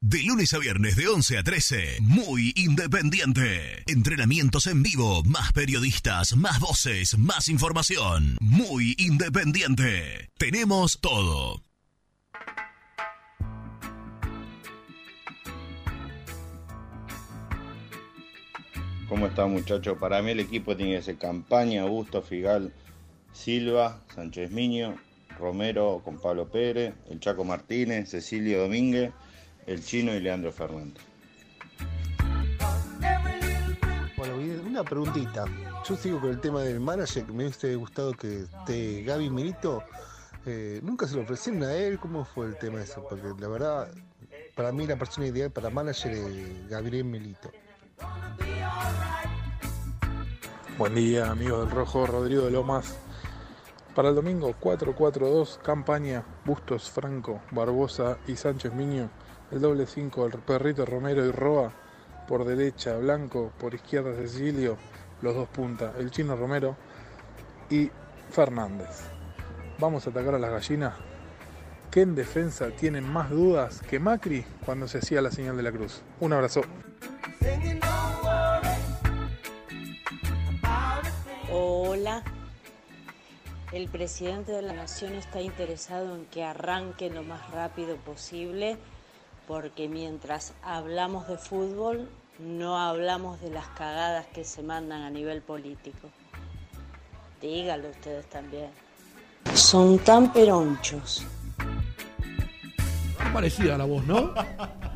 De 0.05 0.21
lunes 0.21 0.53
a 0.53 0.59
viernes 0.59 0.97
de 0.97 1.07
11 1.07 1.37
a 1.37 1.43
13, 1.43 1.99
muy 2.01 2.51
independiente. 2.57 3.83
Entrenamientos 3.87 4.67
en 4.67 4.83
vivo, 4.83 5.23
más 5.23 5.53
periodistas, 5.53 6.35
más 6.35 6.59
voces, 6.59 7.17
más 7.17 7.47
información. 7.47 8.35
Muy 8.41 8.95
independiente. 8.97 10.29
Tenemos 10.37 10.99
todo. 10.99 11.61
¿Cómo 19.07 19.27
está 19.27 19.45
muchachos? 19.45 19.97
Para 19.99 20.21
mí 20.21 20.31
el 20.31 20.41
equipo 20.41 20.75
tiene 20.75 20.97
que 20.97 21.01
ser 21.01 21.17
campaña, 21.17 21.83
Augusto, 21.83 22.21
Figal, 22.21 22.73
Silva, 23.33 23.99
Sánchez 24.13 24.51
Miño, 24.51 24.95
Romero 25.37 26.01
con 26.05 26.19
Pablo 26.19 26.47
Pérez, 26.47 26.93
el 27.09 27.19
Chaco 27.19 27.43
Martínez, 27.43 28.09
Cecilio 28.09 28.61
Domínguez, 28.61 29.11
el 29.65 29.83
Chino 29.83 30.13
y 30.13 30.19
Leandro 30.19 30.51
Fernández. 30.51 31.03
Bueno, 34.15 34.35
una 34.65 34.83
preguntita. 34.83 35.45
Yo 35.87 35.97
sigo 35.97 36.21
con 36.21 36.29
el 36.29 36.39
tema 36.39 36.61
del 36.61 36.79
manager, 36.79 37.25
que 37.25 37.31
me 37.33 37.43
hubiese 37.43 37.75
gustado 37.75 38.13
que 38.13 38.43
esté 38.43 39.03
Gaby 39.03 39.29
Milito. 39.29 39.83
Eh, 40.45 40.79
¿Nunca 40.83 41.07
se 41.07 41.15
lo 41.15 41.23
ofrecieron 41.23 41.63
a 41.63 41.73
él? 41.73 41.99
¿Cómo 41.99 42.23
fue 42.23 42.47
el 42.47 42.57
tema 42.57 42.77
de 42.77 42.85
eso? 42.85 43.05
Porque 43.09 43.27
la 43.39 43.47
verdad, 43.47 43.91
para 44.55 44.71
mí 44.71 44.85
la 44.85 44.95
persona 44.95 45.27
ideal 45.27 45.51
para 45.51 45.69
manager 45.69 46.13
es 46.13 46.69
Gabriel 46.69 47.05
Milito. 47.05 47.51
Buen 50.77 50.95
día, 50.95 51.29
amigos 51.29 51.65
del 51.65 51.75
Rojo, 51.75 52.05
Rodrigo 52.07 52.45
de 52.45 52.51
Lomas. 52.51 52.97
Para 53.95 54.09
el 54.09 54.15
domingo 54.15 54.55
4-4-2, 54.59 55.59
campaña 55.59 56.23
Bustos, 56.45 56.89
Franco, 56.89 57.41
Barbosa 57.51 58.17
y 58.25 58.35
Sánchez 58.35 58.73
Miño. 58.73 59.11
El 59.51 59.61
doble 59.61 59.85
5, 59.85 60.25
el 60.25 60.31
perrito 60.39 60.83
Romero 60.83 61.23
y 61.23 61.31
Roa. 61.31 61.71
Por 62.27 62.43
derecha, 62.43 62.97
Blanco. 62.97 63.51
Por 63.59 63.75
izquierda, 63.75 64.15
Cecilio. 64.15 64.77
Los 65.21 65.35
dos 65.35 65.47
puntas, 65.49 65.93
el 65.99 66.09
chino 66.09 66.35
Romero 66.35 66.75
y 67.69 67.91
Fernández. 68.31 69.03
Vamos 69.77 70.07
a 70.07 70.09
atacar 70.09 70.33
a 70.33 70.39
las 70.39 70.49
gallinas. 70.49 70.95
que 71.91 72.01
en 72.01 72.15
defensa 72.15 72.71
tienen 72.71 73.07
más 73.07 73.29
dudas 73.29 73.81
que 73.87 73.99
Macri 73.99 74.43
cuando 74.65 74.87
se 74.87 74.97
hacía 74.97 75.21
la 75.21 75.29
señal 75.29 75.55
de 75.55 75.61
la 75.61 75.71
cruz? 75.71 76.01
Un 76.19 76.33
abrazo. 76.33 76.61
Hola. 81.51 82.23
El 83.73 83.87
presidente 83.87 84.51
de 84.51 84.61
la 84.61 84.73
Nación 84.73 85.15
está 85.15 85.41
interesado 85.41 86.15
en 86.15 86.25
que 86.25 86.43
arranque 86.43 87.09
lo 87.09 87.23
más 87.23 87.49
rápido 87.49 87.95
posible 87.97 88.77
porque 89.47 89.89
mientras 89.89 90.53
hablamos 90.61 91.27
de 91.27 91.39
fútbol 91.39 92.07
no 92.37 92.77
hablamos 92.77 93.41
de 93.41 93.49
las 93.49 93.65
cagadas 93.69 94.27
que 94.27 94.43
se 94.43 94.61
mandan 94.61 95.01
a 95.01 95.09
nivel 95.09 95.41
político. 95.41 96.07
Dígalo 97.41 97.89
ustedes 97.89 98.27
también. 98.27 98.69
Son 99.55 99.97
tan 99.97 100.31
peronchos. 100.31 101.25
Era 103.19 103.33
parecida 103.33 103.73
a 103.73 103.77
la 103.79 103.85
voz, 103.85 104.05
¿no? 104.05 104.35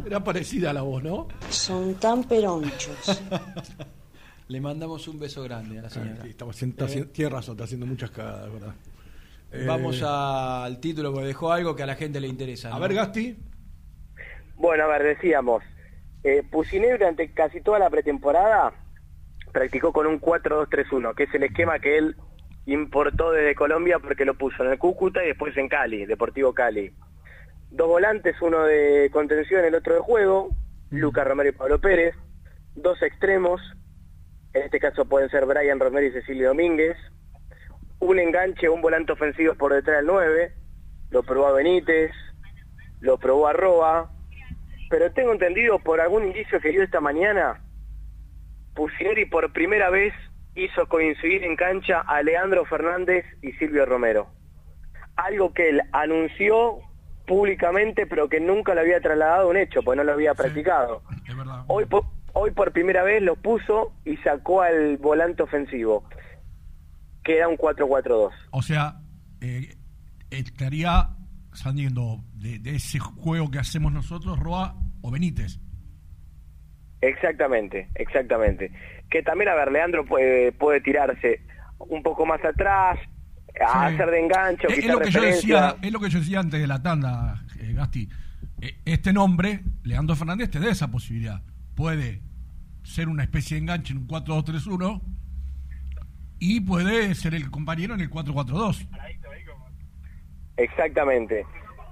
Era 0.05 0.23
parecida 0.23 0.69
a 0.69 0.73
la 0.73 0.83
voz, 0.83 1.01
¿no? 1.01 1.27
Son 1.49 1.95
tan 1.95 2.23
peronchos. 2.25 3.23
Le 4.47 4.61
mandamos 4.61 5.07
un 5.07 5.19
beso 5.19 5.43
grande 5.43 5.79
a 5.79 5.81
la 5.83 5.89
señora. 5.89 6.21
Sí, 6.23 6.29
estamos 6.29 6.55
haciendo- 6.55 6.83
Eh, 6.83 6.87
haciendo- 6.87 7.11
tiene 7.11 7.29
razón, 7.31 7.53
está 7.55 7.63
haciendo 7.65 7.85
muchas 7.85 8.11
cagadas, 8.11 8.51
¿verdad? 8.53 8.73
Eh, 9.51 9.65
Vamos 9.67 10.01
al 10.03 10.79
título 10.79 11.11
porque 11.11 11.27
dejó 11.27 11.51
algo 11.51 11.75
que 11.75 11.83
a 11.83 11.85
la 11.85 11.95
gente 11.95 12.19
le 12.19 12.27
interesa. 12.27 12.73
A 12.73 12.79
ver, 12.79 12.93
Gasti. 12.93 13.37
Bueno, 14.55 14.85
a 14.85 14.87
ver, 14.87 15.03
decíamos, 15.03 15.63
eh, 16.23 16.43
Pusineri 16.49 16.93
durante 16.93 17.31
casi 17.33 17.61
toda 17.61 17.79
la 17.79 17.89
pretemporada 17.89 18.73
practicó 19.51 19.91
con 19.93 20.07
un 20.07 20.19
4-2-3-1, 20.19 21.13
que 21.13 21.23
es 21.23 21.33
el 21.33 21.43
esquema 21.43 21.79
que 21.79 21.97
él 21.97 22.15
importó 22.65 23.31
desde 23.31 23.55
Colombia 23.55 23.99
porque 23.99 24.25
lo 24.25 24.33
puso 24.37 24.63
en 24.63 24.71
el 24.71 24.77
Cúcuta 24.77 25.23
y 25.23 25.27
después 25.27 25.55
en 25.57 25.69
Cali, 25.69 26.05
Deportivo 26.05 26.53
Cali. 26.53 26.91
Dos 27.71 27.87
volantes, 27.87 28.35
uno 28.41 28.63
de 28.63 29.09
contención, 29.11 29.63
el 29.63 29.75
otro 29.75 29.93
de 29.93 29.99
juego, 30.01 30.49
Lucas 30.89 31.25
Romero 31.27 31.49
y 31.49 31.53
Pablo 31.53 31.79
Pérez. 31.79 32.15
Dos 32.75 33.01
extremos, 33.01 33.61
en 34.57 34.63
este 34.63 34.79
caso 34.79 35.05
pueden 35.05 35.29
ser 35.29 35.45
Brian 35.45 35.79
Romero 35.79 36.07
y 36.07 36.11
Cecilio 36.11 36.49
Domínguez. 36.49 36.97
Un 37.99 38.19
enganche, 38.19 38.69
un 38.69 38.81
volante 38.81 39.13
ofensivo 39.13 39.55
por 39.55 39.73
detrás 39.73 39.97
del 39.97 40.07
9, 40.07 40.53
lo 41.09 41.23
probó 41.23 41.47
a 41.47 41.53
Benítez, 41.53 42.11
lo 42.99 43.17
probó 43.17 43.47
a 43.47 43.53
Roa, 43.53 44.11
pero 44.89 45.11
tengo 45.11 45.31
entendido 45.31 45.79
por 45.79 45.99
algún 45.99 46.25
indicio 46.25 46.59
que 46.59 46.69
dio 46.69 46.83
esta 46.83 46.99
mañana, 46.99 47.63
Pusineri 48.75 49.25
por 49.25 49.51
primera 49.53 49.89
vez 49.89 50.13
hizo 50.55 50.87
coincidir 50.87 51.43
en 51.43 51.55
cancha 51.55 52.01
a 52.01 52.21
Leandro 52.21 52.63
Fernández 52.65 53.25
y 53.41 53.51
Silvio 53.53 53.85
Romero. 53.85 54.27
Algo 55.15 55.53
que 55.53 55.69
él 55.69 55.81
anunció 55.91 56.79
públicamente, 57.25 58.05
pero 58.05 58.29
que 58.29 58.39
nunca 58.39 58.75
lo 58.75 58.81
había 58.81 59.01
trasladado 59.01 59.47
a 59.47 59.49
un 59.49 59.57
hecho, 59.57 59.81
pues 59.81 59.97
no 59.97 60.03
lo 60.03 60.13
había 60.13 60.35
practicado. 60.35 61.01
Hoy 61.67 61.85
por, 61.85 62.03
hoy 62.03 62.16
por 62.53 62.71
primera 62.71 63.03
vez 63.03 63.21
lo 63.21 63.35
puso 63.35 63.93
y 64.05 64.17
sacó 64.17 64.61
al 64.61 64.97
volante 64.97 65.43
ofensivo. 65.43 66.07
Queda 67.23 67.47
un 67.47 67.57
4-4-2. 67.57 68.31
O 68.51 68.61
sea, 68.61 68.99
eh, 69.41 69.75
estaría 70.29 71.09
saliendo 71.53 72.23
de, 72.35 72.59
de 72.59 72.75
ese 72.75 72.99
juego 72.99 73.49
que 73.51 73.59
hacemos 73.59 73.91
nosotros, 73.91 74.39
Roa 74.39 74.75
o 75.01 75.11
Benítez. 75.11 75.59
Exactamente, 77.01 77.89
exactamente. 77.95 78.71
Que 79.09 79.21
también, 79.23 79.49
a 79.49 79.55
ver, 79.55 79.71
Leandro 79.71 80.05
puede, 80.05 80.51
puede 80.51 80.81
tirarse 80.81 81.41
un 81.79 82.01
poco 82.01 82.25
más 82.25 82.43
atrás, 82.43 82.97
a 83.59 83.89
Sí. 83.89 83.95
hacer 83.95 84.11
de 84.11 84.19
enganche 84.19 84.67
o 84.67 84.69
Es, 84.69 84.77
es 84.77 84.83
quitar 84.83 84.95
lo 84.97 85.01
que 85.01 85.11
yo 85.11 85.19
referencia. 85.21 85.55
decía, 85.61 85.77
es 85.81 85.91
lo 85.91 85.99
que 85.99 86.09
yo 86.09 86.19
decía 86.19 86.39
antes 86.39 86.59
de 86.59 86.67
la 86.67 86.81
tanda, 86.81 87.43
eh, 87.59 87.73
Gasti. 87.73 88.07
Eh, 88.61 88.77
Este 88.85 89.13
nombre, 89.13 89.61
Leandro 89.83 90.15
Fernández, 90.15 90.49
te 90.49 90.59
da 90.59 90.69
esa 90.69 90.89
posibilidad. 90.89 91.41
Puede 91.75 92.21
ser 92.87 93.09
una 93.09 93.23
especie 93.23 93.55
de 93.55 93.63
enganche 93.63 93.93
en 93.93 93.99
un 93.99 94.07
4-2-3-1 94.07 95.01
y 96.39 96.61
puede 96.61 97.13
ser 97.15 97.35
el 97.35 97.49
compañero 97.51 97.93
en 97.93 98.01
el 98.01 98.09
4-4-2. 98.09 98.87
Exactamente. 100.57 101.45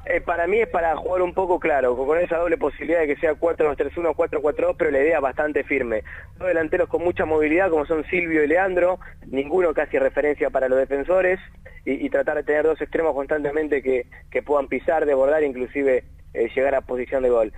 Eh, 0.06 0.22
para 0.22 0.46
mí 0.46 0.60
es 0.60 0.68
para 0.68 0.96
jugar 0.96 1.24
un 1.24 1.34
poco 1.34 1.60
claro, 1.60 1.98
con 1.98 2.20
esa 2.20 2.38
doble 2.38 2.58
posibilidad 2.58 3.00
de 3.00 3.08
que 3.08 3.16
sea 3.18 3.34
4-2-3-1 3.34 4.06
o 4.06 4.16
4-4-2, 4.16 4.76
pero 4.78 4.92
la 4.92 5.00
idea 5.00 5.20
bastante 5.20 5.64
firme. 5.64 6.04
Dos 6.38 6.48
delanteros 6.48 6.88
con 6.90 7.04
mucha 7.04 7.26
movilidad, 7.26 7.72
como 7.72 7.86
son 7.88 8.06
Silvio 8.06 8.44
y 8.44 8.48
Leandro, 8.48 9.00
ninguno 9.26 9.74
casi 9.74 9.98
referencia 9.98 10.52
para 10.52 10.70
los 10.70 10.78
defensores, 10.78 11.40
y, 11.86 12.06
y 12.06 12.10
tratar 12.10 12.38
de 12.38 12.44
tener 12.44 12.64
dos 12.64 12.80
extremos 12.82 13.16
constantemente 13.16 13.82
que, 13.82 14.08
que 14.30 14.44
puedan 14.44 14.68
pisar, 14.68 15.06
desbordar, 15.06 15.44
inclusive 15.44 16.04
eh, 16.36 16.50
llegar 16.56 16.76
a 16.76 16.82
posición 16.82 17.24
de 17.24 17.30
gol. 17.30 17.54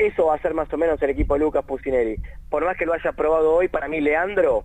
Eso 0.00 0.26
va 0.26 0.34
a 0.34 0.40
ser 0.40 0.54
más 0.54 0.72
o 0.72 0.78
menos 0.78 1.00
el 1.02 1.10
equipo 1.10 1.34
de 1.34 1.40
Lucas 1.40 1.62
Pusineri. 1.66 2.16
Por 2.48 2.64
más 2.64 2.74
que 2.78 2.86
lo 2.86 2.94
haya 2.94 3.12
probado 3.12 3.52
hoy, 3.52 3.68
para 3.68 3.86
mí 3.86 4.00
Leandro 4.00 4.64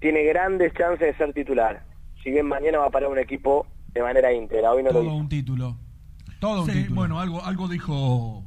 tiene 0.00 0.24
grandes 0.24 0.72
chances 0.72 1.08
de 1.08 1.14
ser 1.14 1.34
titular. 1.34 1.84
Si 2.22 2.30
bien 2.30 2.46
mañana 2.46 2.78
va 2.78 2.86
a 2.86 2.90
parar 2.90 3.10
un 3.10 3.18
equipo 3.18 3.66
de 3.88 4.00
manera 4.00 4.32
íntegra, 4.32 4.72
hoy 4.72 4.82
no 4.82 4.90
lo 4.90 5.00
Todo 5.00 5.14
un 5.14 5.28
título. 5.28 5.76
Todo 6.40 6.62
un 6.62 6.70
título. 6.70 6.94
Bueno, 6.94 7.20
algo, 7.20 7.44
algo 7.44 7.68
dijo 7.68 8.44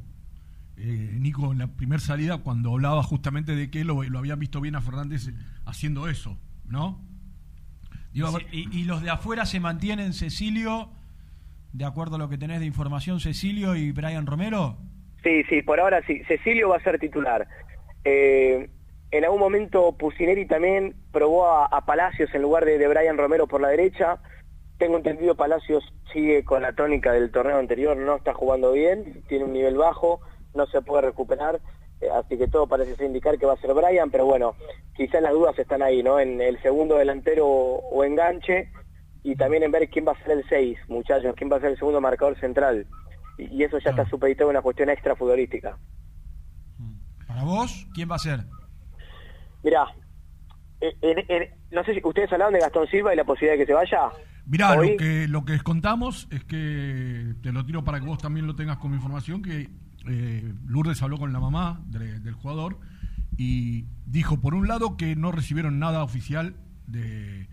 eh, 0.76 1.16
Nico 1.20 1.52
en 1.52 1.58
la 1.58 1.68
primera 1.68 2.00
salida 2.00 2.38
cuando 2.38 2.72
hablaba 2.72 3.04
justamente 3.04 3.54
de 3.54 3.70
que 3.70 3.84
lo, 3.84 4.02
lo 4.02 4.18
habían 4.18 4.40
visto 4.40 4.60
bien 4.60 4.74
a 4.74 4.80
Fernández 4.80 5.30
haciendo 5.64 6.08
eso, 6.08 6.36
¿no? 6.64 7.00
Digo, 8.12 8.36
Sí, 8.36 8.46
y, 8.50 8.80
y 8.80 8.84
los 8.84 9.00
de 9.00 9.10
afuera 9.10 9.46
se 9.46 9.60
mantienen, 9.60 10.12
Cecilio, 10.12 10.90
de 11.72 11.84
acuerdo 11.84 12.16
a 12.16 12.18
lo 12.18 12.28
que 12.28 12.36
tenés 12.36 12.58
de 12.58 12.66
información, 12.66 13.20
Cecilio 13.20 13.76
y 13.76 13.92
Brian 13.92 14.26
Romero. 14.26 14.76
Sí, 15.22 15.42
sí, 15.44 15.62
por 15.62 15.80
ahora 15.80 16.02
sí. 16.06 16.22
Cecilio 16.28 16.68
va 16.68 16.76
a 16.76 16.82
ser 16.82 16.98
titular. 16.98 17.46
Eh, 18.04 18.68
en 19.10 19.24
algún 19.24 19.40
momento 19.40 19.96
Pusineri 19.96 20.46
también 20.46 20.94
probó 21.12 21.46
a, 21.46 21.84
Palacios 21.86 22.34
en 22.34 22.42
lugar 22.42 22.64
de, 22.64 22.78
de 22.78 22.88
Brian 22.88 23.16
Romero 23.16 23.46
por 23.46 23.60
la 23.60 23.68
derecha. 23.68 24.18
Tengo 24.78 24.96
entendido 24.96 25.36
Palacios 25.36 25.84
sigue 26.12 26.44
con 26.44 26.62
la 26.62 26.72
tónica 26.72 27.12
del 27.12 27.30
torneo 27.30 27.58
anterior, 27.58 27.96
no 27.96 28.16
está 28.16 28.34
jugando 28.34 28.72
bien, 28.72 29.22
tiene 29.28 29.44
un 29.44 29.52
nivel 29.52 29.76
bajo, 29.76 30.20
no 30.54 30.66
se 30.66 30.82
puede 30.82 31.02
recuperar, 31.02 31.60
eh, 32.00 32.08
así 32.12 32.36
que 32.36 32.48
todo 32.48 32.66
parece 32.66 33.04
indicar 33.04 33.38
que 33.38 33.46
va 33.46 33.54
a 33.54 33.60
ser 33.60 33.72
Brian, 33.74 34.10
pero 34.10 34.26
bueno, 34.26 34.54
quizás 34.96 35.22
las 35.22 35.32
dudas 35.32 35.58
están 35.58 35.82
ahí, 35.82 36.02
¿no? 36.02 36.20
En 36.20 36.40
el 36.40 36.60
segundo 36.62 36.96
delantero 36.96 37.46
o, 37.46 37.88
o 37.88 38.04
enganche 38.04 38.70
y 39.22 39.36
también 39.36 39.62
en 39.62 39.72
ver 39.72 39.88
quién 39.88 40.06
va 40.06 40.12
a 40.12 40.22
ser 40.22 40.32
el 40.32 40.44
6, 40.48 40.78
muchachos, 40.88 41.34
quién 41.36 41.50
va 41.50 41.56
a 41.56 41.60
ser 41.60 41.70
el 41.70 41.78
segundo 41.78 42.00
marcador 42.00 42.38
central. 42.38 42.86
Y, 43.38 43.62
eso 43.62 43.78
ya 43.78 43.90
está 43.90 44.08
supeditado 44.08 44.48
a 44.48 44.52
una 44.52 44.62
cuestión 44.62 44.88
extra 44.90 45.14
futbolística. 45.16 45.76
Para 47.26 47.42
vos, 47.44 47.86
¿quién 47.94 48.10
va 48.10 48.16
a 48.16 48.20
ser? 48.20 48.44
Mirá, 49.62 49.84
eh, 50.80 50.96
en- 51.02 51.24
en- 51.28 51.50
no 51.70 51.84
sé 51.84 51.94
si 51.94 52.00
ustedes 52.04 52.32
hablaron 52.32 52.54
de 52.54 52.60
Gastón 52.60 52.86
Silva 52.88 53.12
y 53.12 53.16
la 53.16 53.24
posibilidad 53.24 53.54
de 53.54 53.58
que 53.58 53.66
se 53.66 53.72
vaya. 53.74 54.08
Mirá, 54.46 54.72
Hoy- 54.78 54.90
lo 54.92 54.96
que, 54.96 55.28
lo 55.28 55.44
que 55.44 55.58
contamos 55.60 56.28
es 56.30 56.44
que 56.44 57.34
te 57.42 57.52
lo 57.52 57.66
tiro 57.66 57.82
para 57.84 57.98
que 58.00 58.06
vos 58.06 58.18
también 58.18 58.46
lo 58.46 58.54
tengas 58.54 58.78
como 58.78 58.94
información, 58.94 59.42
que 59.42 59.68
eh, 60.08 60.54
Lourdes 60.66 61.02
habló 61.02 61.18
con 61.18 61.32
la 61.32 61.40
mamá 61.40 61.82
de- 61.86 62.20
del 62.20 62.34
jugador 62.34 62.78
y 63.36 63.86
dijo, 64.06 64.40
por 64.40 64.54
un 64.54 64.68
lado, 64.68 64.96
que 64.96 65.16
no 65.16 65.32
recibieron 65.32 65.80
nada 65.80 66.04
oficial 66.04 66.54
de, 66.86 67.48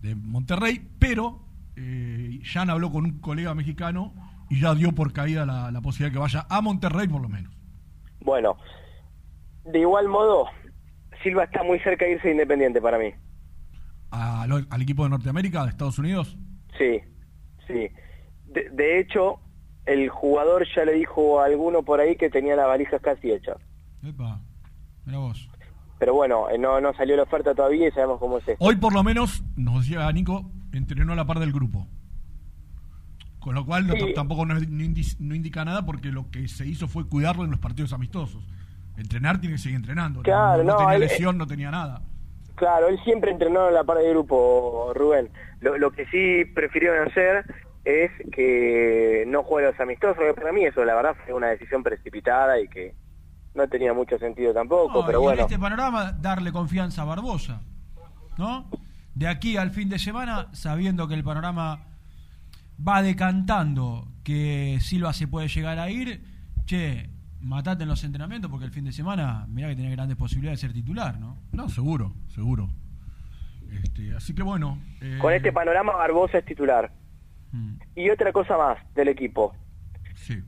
de 0.00 0.14
Monterrey, 0.16 0.88
pero 0.98 1.46
eh, 1.76 2.40
Jan 2.42 2.70
habló 2.70 2.90
con 2.90 3.04
un 3.04 3.20
colega 3.20 3.54
mexicano 3.54 4.12
y 4.52 4.60
ya 4.60 4.74
dio 4.74 4.92
por 4.92 5.14
caída 5.14 5.46
la, 5.46 5.70
la 5.70 5.80
posibilidad 5.80 6.10
de 6.10 6.12
que 6.12 6.18
vaya 6.20 6.46
a 6.50 6.60
Monterrey 6.60 7.08
por 7.08 7.22
lo 7.22 7.28
menos. 7.30 7.54
Bueno, 8.20 8.58
de 9.64 9.78
igual 9.78 10.08
modo, 10.08 10.44
Silva 11.22 11.44
está 11.44 11.62
muy 11.62 11.78
cerca 11.78 12.04
de 12.04 12.12
irse 12.12 12.28
de 12.28 12.34
Independiente 12.34 12.78
para 12.82 12.98
mí. 12.98 13.14
A 14.10 14.42
al, 14.42 14.66
al 14.68 14.82
equipo 14.82 15.04
de 15.04 15.08
Norteamérica, 15.08 15.64
de 15.64 15.70
Estados 15.70 15.98
Unidos? 15.98 16.36
Sí, 16.76 17.00
sí. 17.66 17.88
De, 18.44 18.68
de 18.68 19.00
hecho, 19.00 19.40
el 19.86 20.10
jugador 20.10 20.66
ya 20.76 20.84
le 20.84 20.92
dijo 20.92 21.40
a 21.40 21.46
alguno 21.46 21.82
por 21.82 22.00
ahí 22.00 22.16
que 22.16 22.28
tenía 22.28 22.54
las 22.54 22.66
valijas 22.66 23.00
casi 23.00 23.32
hechas. 23.32 23.56
Epa, 24.02 24.38
mira 25.06 25.18
vos. 25.18 25.48
Pero 25.98 26.12
bueno, 26.12 26.50
eh, 26.50 26.58
no, 26.58 26.78
no 26.78 26.92
salió 26.92 27.16
la 27.16 27.22
oferta 27.22 27.54
todavía 27.54 27.88
y 27.88 27.92
sabemos 27.92 28.18
cómo 28.18 28.36
es 28.36 28.46
esto. 28.46 28.62
Hoy 28.62 28.76
por 28.76 28.92
lo 28.92 29.02
menos, 29.02 29.42
nos 29.56 29.80
decía 29.80 30.12
Nico, 30.12 30.44
entrenó 30.72 31.14
a 31.14 31.16
la 31.16 31.24
par 31.24 31.38
del 31.38 31.52
grupo. 31.52 31.86
Con 33.42 33.54
lo 33.54 33.66
cual 33.66 33.90
Sí. 33.98 34.14
tampoco 34.14 34.46
no, 34.46 34.54
no 34.54 34.60
indi- 34.60 35.16
no 35.18 35.34
indica 35.34 35.64
nada 35.64 35.84
porque 35.84 36.08
lo 36.12 36.30
que 36.30 36.46
se 36.48 36.66
hizo 36.66 36.86
fue 36.88 37.08
cuidarlo 37.08 37.44
en 37.44 37.50
los 37.50 37.58
partidos 37.60 37.92
amistosos. 37.92 38.42
Entrenar 38.96 39.40
tiene 39.40 39.56
que 39.56 39.62
seguir 39.62 39.76
entrenando. 39.76 40.22
Claro, 40.22 40.62
no, 40.62 40.76
tenía 40.76 40.94
él- 40.94 41.00
lesión, 41.00 41.36
no 41.38 41.46
tenía 41.46 41.70
nada. 41.70 42.02
Claro, 42.54 42.88
él 42.88 42.98
siempre 43.04 43.32
entrenó 43.32 43.68
en 43.68 43.74
la 43.74 43.82
par 43.84 43.98
del 43.98 44.10
grupo, 44.10 44.92
Rubén. 44.94 45.30
Lo, 45.60 45.76
lo 45.78 45.90
que 45.90 46.06
sí 46.06 46.44
prefirieron 46.54 47.08
hacer 47.08 47.44
es 47.84 48.10
que 48.30 49.24
no 49.26 49.42
juegue 49.42 49.68
los 49.70 49.80
amistosos, 49.80 50.16
que 50.18 50.34
para 50.34 50.52
mí 50.52 50.64
eso 50.64 50.84
la 50.84 50.94
verdad 50.94 51.16
fue 51.24 51.34
una 51.34 51.48
decisión 51.48 51.82
precipitada 51.82 52.60
y 52.60 52.68
que 52.68 52.94
no 53.54 53.66
tenía 53.68 53.92
mucho 53.92 54.18
sentido 54.18 54.54
tampoco, 54.54 55.00
No, 55.00 55.06
pero 55.06 55.18
y 55.18 55.22
bueno. 55.22 55.40
en 55.40 55.44
este 55.46 55.58
panorama, 55.58 56.12
darle 56.12 56.52
confianza 56.52 57.02
a 57.02 57.06
Barbosa. 57.06 57.60
¿No? 58.38 58.70
De 59.14 59.26
aquí 59.28 59.56
al 59.56 59.70
fin 59.72 59.88
de 59.88 59.98
semana, 59.98 60.48
sabiendo 60.52 61.08
que 61.08 61.14
el 61.14 61.24
panorama 61.24 61.86
va 62.86 63.02
decantando, 63.02 64.08
que 64.24 64.78
Silva 64.80 65.12
se 65.12 65.28
puede 65.28 65.48
llegar 65.48 65.78
a 65.78 65.90
ir, 65.90 66.22
che, 66.64 67.08
matate 67.40 67.82
en 67.82 67.88
los 67.88 68.04
entrenamientos 68.04 68.50
porque 68.50 68.66
el 68.66 68.72
fin 68.72 68.84
de 68.84 68.92
semana, 68.92 69.46
mirá 69.48 69.68
que 69.68 69.76
tiene 69.76 69.90
grandes 69.90 70.16
posibilidades 70.16 70.60
de 70.60 70.68
ser 70.68 70.74
titular, 70.74 71.18
¿no? 71.18 71.38
No, 71.52 71.68
seguro, 71.68 72.14
seguro. 72.28 72.70
Este, 73.82 74.14
así 74.14 74.34
que 74.34 74.42
bueno. 74.42 74.78
eh, 75.00 75.18
Con 75.20 75.32
este 75.32 75.52
panorama 75.52 75.92
Barbosa 75.94 76.38
es 76.38 76.44
titular. 76.44 76.92
Y 77.94 78.08
otra 78.08 78.32
cosa 78.32 78.56
más 78.56 78.78
del 78.94 79.08
equipo. 79.08 79.54
Sí. 80.14 80.42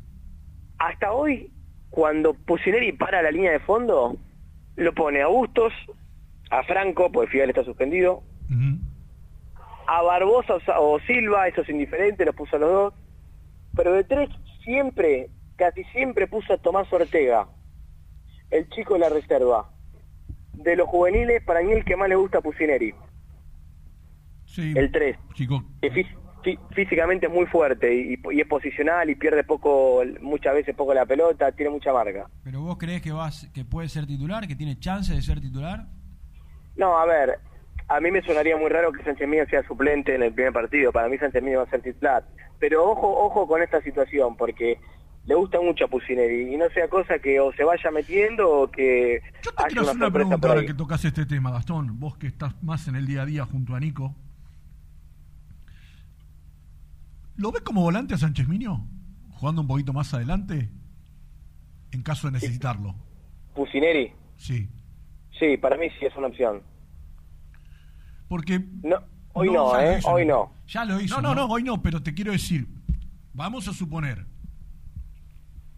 Hasta 0.78 1.12
hoy, 1.12 1.52
cuando 1.90 2.32
Pusineri 2.32 2.92
para 2.92 3.20
la 3.22 3.30
línea 3.30 3.52
de 3.52 3.60
fondo, 3.60 4.16
lo 4.76 4.94
pone 4.94 5.20
a 5.20 5.26
Bustos, 5.26 5.72
a 6.50 6.62
Franco, 6.62 7.12
porque 7.12 7.30
Fidel 7.30 7.50
está 7.50 7.62
suspendido, 7.64 8.22
a 9.86 10.02
Barbosa 10.02 10.54
o 10.78 10.98
Silva, 11.00 11.48
eso 11.48 11.62
es 11.62 11.68
indiferente, 11.68 12.24
los 12.24 12.34
puso 12.34 12.56
a 12.56 12.58
los 12.58 12.70
dos, 12.70 12.94
pero 13.74 13.92
de 13.92 14.04
tres 14.04 14.28
siempre, 14.62 15.30
casi 15.56 15.84
siempre 15.84 16.26
puso 16.26 16.52
a 16.54 16.58
Tomás 16.58 16.92
Ortega, 16.92 17.48
el 18.50 18.68
chico 18.70 18.94
de 18.94 19.00
la 19.00 19.08
reserva. 19.08 19.70
De 20.52 20.76
los 20.76 20.88
juveniles, 20.88 21.42
para 21.44 21.62
mí 21.62 21.72
el 21.72 21.84
que 21.84 21.96
más 21.96 22.08
le 22.08 22.14
gusta 22.14 22.38
a 22.38 22.40
Pusineri, 22.40 22.94
Sí, 24.46 24.72
el 24.76 24.92
3. 24.92 25.16
chico. 25.34 25.64
que 25.82 25.90
fí- 25.92 26.06
fí- 26.44 26.58
físicamente 26.74 27.26
es 27.26 27.32
muy 27.32 27.46
fuerte 27.46 27.92
y, 27.92 28.20
y 28.32 28.40
es 28.40 28.46
posicional 28.46 29.10
y 29.10 29.16
pierde 29.16 29.42
poco, 29.42 30.02
muchas 30.20 30.54
veces 30.54 30.76
poco 30.76 30.94
la 30.94 31.04
pelota, 31.06 31.50
tiene 31.52 31.70
mucha 31.72 31.92
marca. 31.92 32.28
Pero 32.44 32.60
vos 32.62 32.76
crees 32.78 33.02
que 33.02 33.10
vas, 33.12 33.48
que 33.52 33.64
puede 33.64 33.88
ser 33.88 34.06
titular, 34.06 34.46
que 34.46 34.54
tiene 34.54 34.78
chance 34.78 35.12
de 35.12 35.22
ser 35.22 35.40
titular? 35.40 35.86
No, 36.76 36.96
a 36.98 37.04
ver, 37.06 37.38
a 37.88 38.00
mí 38.00 38.10
me 38.10 38.22
sonaría 38.22 38.56
muy 38.56 38.68
raro 38.70 38.92
que 38.92 39.02
Sánchez 39.04 39.28
Miño 39.28 39.46
sea 39.46 39.62
suplente 39.66 40.14
en 40.14 40.22
el 40.22 40.32
primer 40.32 40.52
partido. 40.52 40.92
Para 40.92 41.08
mí 41.08 41.18
Sánchez 41.18 41.42
Miño 41.42 41.58
va 41.58 41.64
a 41.64 41.70
ser 41.70 41.82
titular. 41.82 42.24
Pero 42.58 42.84
ojo, 42.90 43.08
ojo 43.26 43.46
con 43.46 43.62
esta 43.62 43.82
situación, 43.82 44.36
porque 44.36 44.78
le 45.26 45.34
gusta 45.34 45.60
mucho 45.60 45.84
a 45.84 45.88
Pusineri 45.88 46.54
y 46.54 46.56
no 46.56 46.68
sea 46.70 46.88
cosa 46.88 47.18
que 47.18 47.40
o 47.40 47.52
se 47.52 47.64
vaya 47.64 47.90
metiendo 47.90 48.50
o 48.50 48.70
que 48.70 49.20
Te 49.42 49.48
haya 49.56 49.66
quiero 49.68 49.82
hacer 49.82 49.96
una 49.96 50.10
pregunta 50.10 50.48
ahora 50.48 50.64
que 50.64 50.74
tocas 50.74 51.04
este 51.04 51.26
tema, 51.26 51.50
Gastón. 51.50 51.98
Vos 52.00 52.16
que 52.16 52.26
estás 52.26 52.54
más 52.62 52.88
en 52.88 52.96
el 52.96 53.06
día 53.06 53.22
a 53.22 53.26
día 53.26 53.44
junto 53.44 53.74
a 53.74 53.80
Nico. 53.80 54.14
¿Lo 57.36 57.50
ves 57.52 57.62
como 57.62 57.82
volante 57.82 58.14
a 58.14 58.18
Sánchez 58.18 58.48
Miño? 58.48 58.86
Jugando 59.32 59.60
un 59.62 59.66
poquito 59.66 59.92
más 59.92 60.14
adelante. 60.14 60.68
En 61.90 62.02
caso 62.02 62.28
de 62.28 62.34
necesitarlo. 62.34 62.94
Pusineri, 63.54 64.12
Sí. 64.36 64.68
sí, 65.38 65.56
para 65.56 65.76
mí 65.76 65.88
sí 65.98 66.06
es 66.06 66.16
una 66.16 66.26
opción. 66.28 66.62
Porque. 68.28 68.58
No, 68.82 68.96
hoy 69.32 69.48
No, 69.48 69.52
no, 69.52 69.72
ya 69.72 69.82
lo 69.82 69.90
¿eh? 69.90 69.98
hizo, 69.98 70.08
Hoy 70.10 70.26
no. 70.26 70.52
Ya 70.66 70.84
lo 70.84 71.00
hizo. 71.00 71.20
No, 71.20 71.22
no, 71.22 71.34
no, 71.34 71.46
hoy 71.52 71.62
no, 71.62 71.82
pero 71.82 72.02
te 72.02 72.14
quiero 72.14 72.32
decir. 72.32 72.68
Vamos 73.32 73.68
a 73.68 73.72
suponer. 73.72 74.26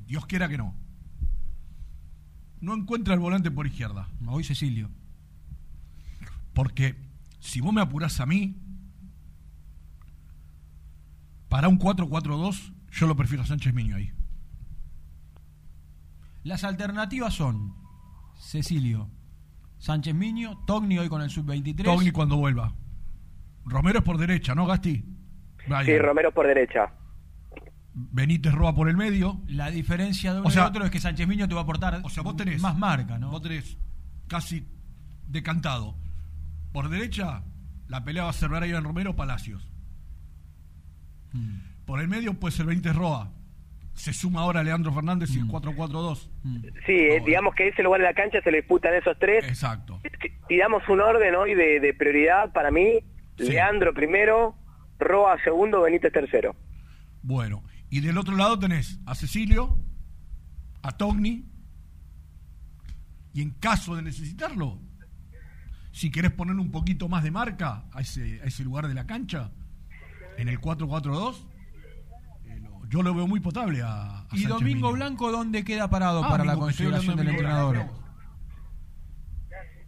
Dios 0.07 0.27
quiera 0.27 0.49
que 0.49 0.59
no. 0.59 0.75
No 2.61 2.75
encuentra 2.75 3.15
el 3.15 3.21
volante 3.21 3.51
por 3.51 3.67
izquierda. 3.67 4.09
Hoy 4.27 4.45
Cecilio. 4.45 4.91
Porque 6.53 6.97
si 7.41 7.61
vos 7.61 7.73
me 7.73 7.81
apurás 7.81 8.21
a 8.21 8.27
mí, 8.27 8.57
para 11.49 11.69
un 11.69 11.79
4-4-2, 11.79 12.73
yo 12.91 13.07
lo 13.07 13.17
prefiero 13.17 13.43
a 13.43 13.47
Sánchez 13.47 13.75
Miño 13.75 13.97
ahí. 13.97 14.13
Las 16.43 16.65
alternativas 16.65 17.35
son 17.35 17.75
Cecilio, 18.39 19.11
Sánchez 19.79 20.15
Miño, 20.15 20.65
Togni 20.67 20.99
hoy 20.99 21.09
con 21.09 21.23
el 21.23 21.31
sub-23. 21.31 21.85
Togni 21.85 22.11
cuando 22.11 22.37
vuelva. 22.37 22.73
Romero 23.65 23.99
es 23.99 24.05
por 24.05 24.19
derecha, 24.19 24.55
¿no, 24.55 24.67
Gasti? 24.67 25.05
Brian. 25.67 25.85
Sí, 25.85 25.99
Romero 25.99 26.33
por 26.33 26.47
derecha. 26.47 26.93
Benítez 27.95 28.53
roba 28.53 28.75
por 28.75 28.89
el 28.89 28.97
medio. 28.97 29.41
La 29.49 29.71
diferencia 29.71 30.33
de 30.35 30.41
uno 30.41 30.49
O 30.49 30.51
sea- 30.51 30.65
y 30.65 30.67
otro 30.67 30.85
es 30.85 30.91
que 30.91 31.01
Sánchez 31.01 31.27
Miño 31.27 31.49
te 31.49 31.55
va 31.55 31.61
a 31.61 31.65
aportar 31.65 32.01
O 32.05 32.11
sea, 32.11 32.23
vos 32.23 32.37
tenés. 32.37 32.61
más 32.61 32.77
marca, 32.77 33.19
¿no? 33.19 33.31
Vos 33.31 33.43
tenés 33.43 33.79
casi 34.29 34.67
decantado. 35.27 35.97
Por 36.73 36.89
derecha, 36.91 37.43
la 37.89 38.05
pelea 38.05 38.25
va 38.25 38.31
a 38.31 38.35
ser 38.35 38.51
Brian 38.51 38.85
Romero 38.85 39.17
Palacios. 39.17 39.67
Mm. 41.33 41.85
Por 41.87 42.01
el 42.01 42.09
medio 42.09 42.35
puede 42.39 42.53
ser 42.53 42.67
Benítez 42.67 42.95
Roa. 42.95 43.33
Se 43.97 44.13
suma 44.13 44.43
ahora 44.43 44.63
Leandro 44.63 44.93
Fernández 44.93 45.31
y 45.35 45.39
el 45.39 45.47
4-4-2. 45.47 46.29
Sí, 46.87 46.93
eh, 46.93 47.23
digamos 47.25 47.55
que 47.55 47.69
ese 47.69 47.83
lugar 47.83 48.01
de 48.01 48.07
la 48.07 48.15
cancha 48.15 48.41
se 48.43 48.51
le 48.51 48.59
disputan 48.59 48.95
esos 48.95 49.19
tres. 49.19 49.45
Exacto. 49.49 50.01
Si 50.49 50.57
damos 50.59 50.87
un 50.89 51.01
orden 51.01 51.35
hoy 51.35 51.55
de, 51.55 51.81
de 51.81 51.95
prioridad, 51.95 52.53
para 52.53 52.71
mí, 52.71 53.01
Leandro 53.39 53.93
primero, 53.95 54.55
Roa 54.99 55.37
segundo, 55.43 55.83
Benítez 55.83 56.13
tercero. 56.13 56.55
Bueno, 57.23 57.65
y 57.91 58.01
del 58.01 58.19
otro 58.19 58.37
lado 58.37 58.59
tenés 58.59 59.01
a 59.07 59.15
Cecilio, 59.15 59.79
a 60.83 60.93
Togni, 60.97 61.47
y 63.33 63.43
en 63.43 63.51
caso 63.51 63.97
de 63.97 64.03
necesitarlo, 64.03 64.79
si 65.93 66.11
querés 66.11 66.33
poner 66.33 66.57
un 66.57 66.71
poquito 66.71 67.09
más 67.09 67.23
de 67.25 67.31
marca 67.31 67.85
a 67.93 68.01
ese, 68.03 68.41
a 68.43 68.45
ese 68.47 68.63
lugar 68.65 68.89
de 68.89 68.95
la 68.95 69.07
cancha, 69.07 69.51
en 70.39 70.49
el 70.49 70.61
4-4-2, 70.61 71.35
eh, 71.35 71.41
lo- 71.41 71.56
yo 72.89 73.03
lo 73.03 73.15
veo 73.15 73.27
muy 73.27 73.41
potable 73.41 73.83
a, 73.83 74.21
a 74.21 74.25
¿Y 74.33 74.39
Sánchez 74.41 74.49
Domingo 74.49 74.87
Miño. 74.89 74.97
Blanco 74.97 75.31
dónde 75.33 75.65
queda 75.65 75.89
parado 75.91 76.23
Ah, 76.25 76.29
para 76.29 76.45
la 76.45 76.53
Mingo, 76.53 76.67
consideración 76.67 77.17
del 77.17 77.29
entrenador? 77.29 77.75
Blanco. 77.77 77.95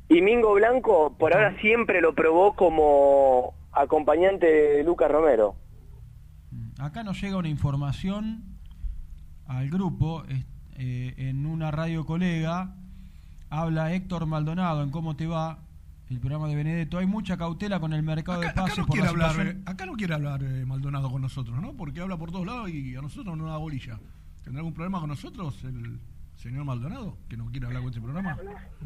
Y 0.09 0.23
Mingo 0.23 0.55
Blanco, 0.55 1.16
por 1.19 1.35
ahora 1.35 1.59
siempre 1.61 2.01
lo 2.01 2.15
probó 2.15 2.55
como 2.55 3.55
acompañante 3.73 4.47
de 4.47 4.85
Lucas 4.85 5.11
Romero. 5.11 5.55
Acá 6.79 7.03
nos 7.03 7.20
llega 7.20 7.37
una 7.37 7.49
información 7.49 8.45
al 9.47 9.69
grupo, 9.70 10.25
eh, 10.29 11.15
en 11.16 11.45
una 11.47 11.70
radio 11.70 12.07
colega, 12.07 12.75
habla 13.51 13.93
Héctor 13.93 14.27
Maldonado 14.27 14.83
en 14.83 14.91
cómo 14.91 15.16
te 15.16 15.27
va 15.27 15.59
el 16.10 16.18
programa 16.20 16.48
de 16.48 16.55
Benedetto. 16.56 16.98
Hay 16.98 17.06
mucha 17.06 17.36
cautela 17.36 17.78
con 17.80 17.93
el 17.93 18.02
mercado 18.02 18.40
de 18.40 18.48
Acá 18.48 18.62
pases 18.62 18.78
no 18.78 18.86
por 18.86 18.94
quiere 18.97 19.06
la 19.06 19.10
hablar, 19.28 19.47
eh, 19.47 19.60
acá 19.66 19.86
no 19.86 19.93
quiere 19.94 20.14
hablar 20.14 20.43
eh, 20.43 20.64
Maldonado 20.64 21.10
con 21.10 21.22
nosotros, 21.22 21.60
¿no? 21.60 21.74
Porque 21.74 22.01
habla 22.01 22.16
por 22.16 22.30
todos 22.30 22.47
lados 22.47 22.70
y 22.70 22.97
a 22.97 23.02
nosotros 23.02 23.36
no 23.36 23.44
nos 23.44 23.52
da 23.52 23.59
bolilla. 23.59 24.01
¿Tendrá 24.43 24.60
algún 24.60 24.72
problema 24.74 25.01
con 25.01 25.10
nosotros 25.10 25.62
el 25.64 26.01
señor 26.36 26.64
Maldonado, 26.64 27.18
que 27.28 27.36
no 27.36 27.47
quiere 27.51 27.66
hablar 27.66 27.82
con 27.82 27.90
este 27.90 28.01
programa? 28.01 28.39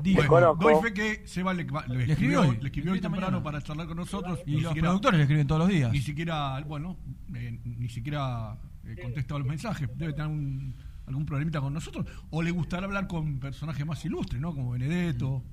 Dijo. 0.02 0.22
Bueno, 0.28 0.56
doy 0.58 0.74
fe 0.82 0.92
que 0.92 1.22
Seba 1.26 1.54
le, 1.54 1.64
le 1.64 1.70
escribió 1.78 2.12
escribió, 2.12 2.40
hoy. 2.40 2.58
le 2.60 2.66
escribió 2.66 2.92
hoy 2.92 3.00
temprano 3.00 3.26
mañana. 3.26 3.42
para 3.44 3.62
charlar 3.62 3.86
con 3.86 3.96
nosotros. 3.98 4.40
Y 4.46 4.52
los 4.60 4.70
siquiera- 4.70 4.88
productores 4.88 5.18
le 5.18 5.22
escriben 5.24 5.46
todos 5.46 5.60
los 5.60 5.68
días. 5.68 5.92
Ni 5.92 6.00
siquiera, 6.00 6.60
bueno, 6.66 6.96
eh, 7.34 7.60
ni 7.64 7.88
siquiera 7.88 8.56
eh, 8.84 8.96
contesta 9.00 9.38
los 9.38 9.46
mensajes. 9.46 9.88
Debe 9.96 10.12
tener 10.14 10.28
un- 10.28 10.74
algún 11.06 11.24
problemita 11.26 11.60
con 11.60 11.72
nosotros. 11.74 12.06
O 12.30 12.42
le 12.42 12.50
gustará 12.50 12.86
hablar 12.86 13.06
con 13.06 13.38
personajes 13.38 13.84
más 13.86 14.04
ilustres, 14.04 14.40
¿no? 14.40 14.52
Como 14.54 14.70
Benedetto. 14.70 15.44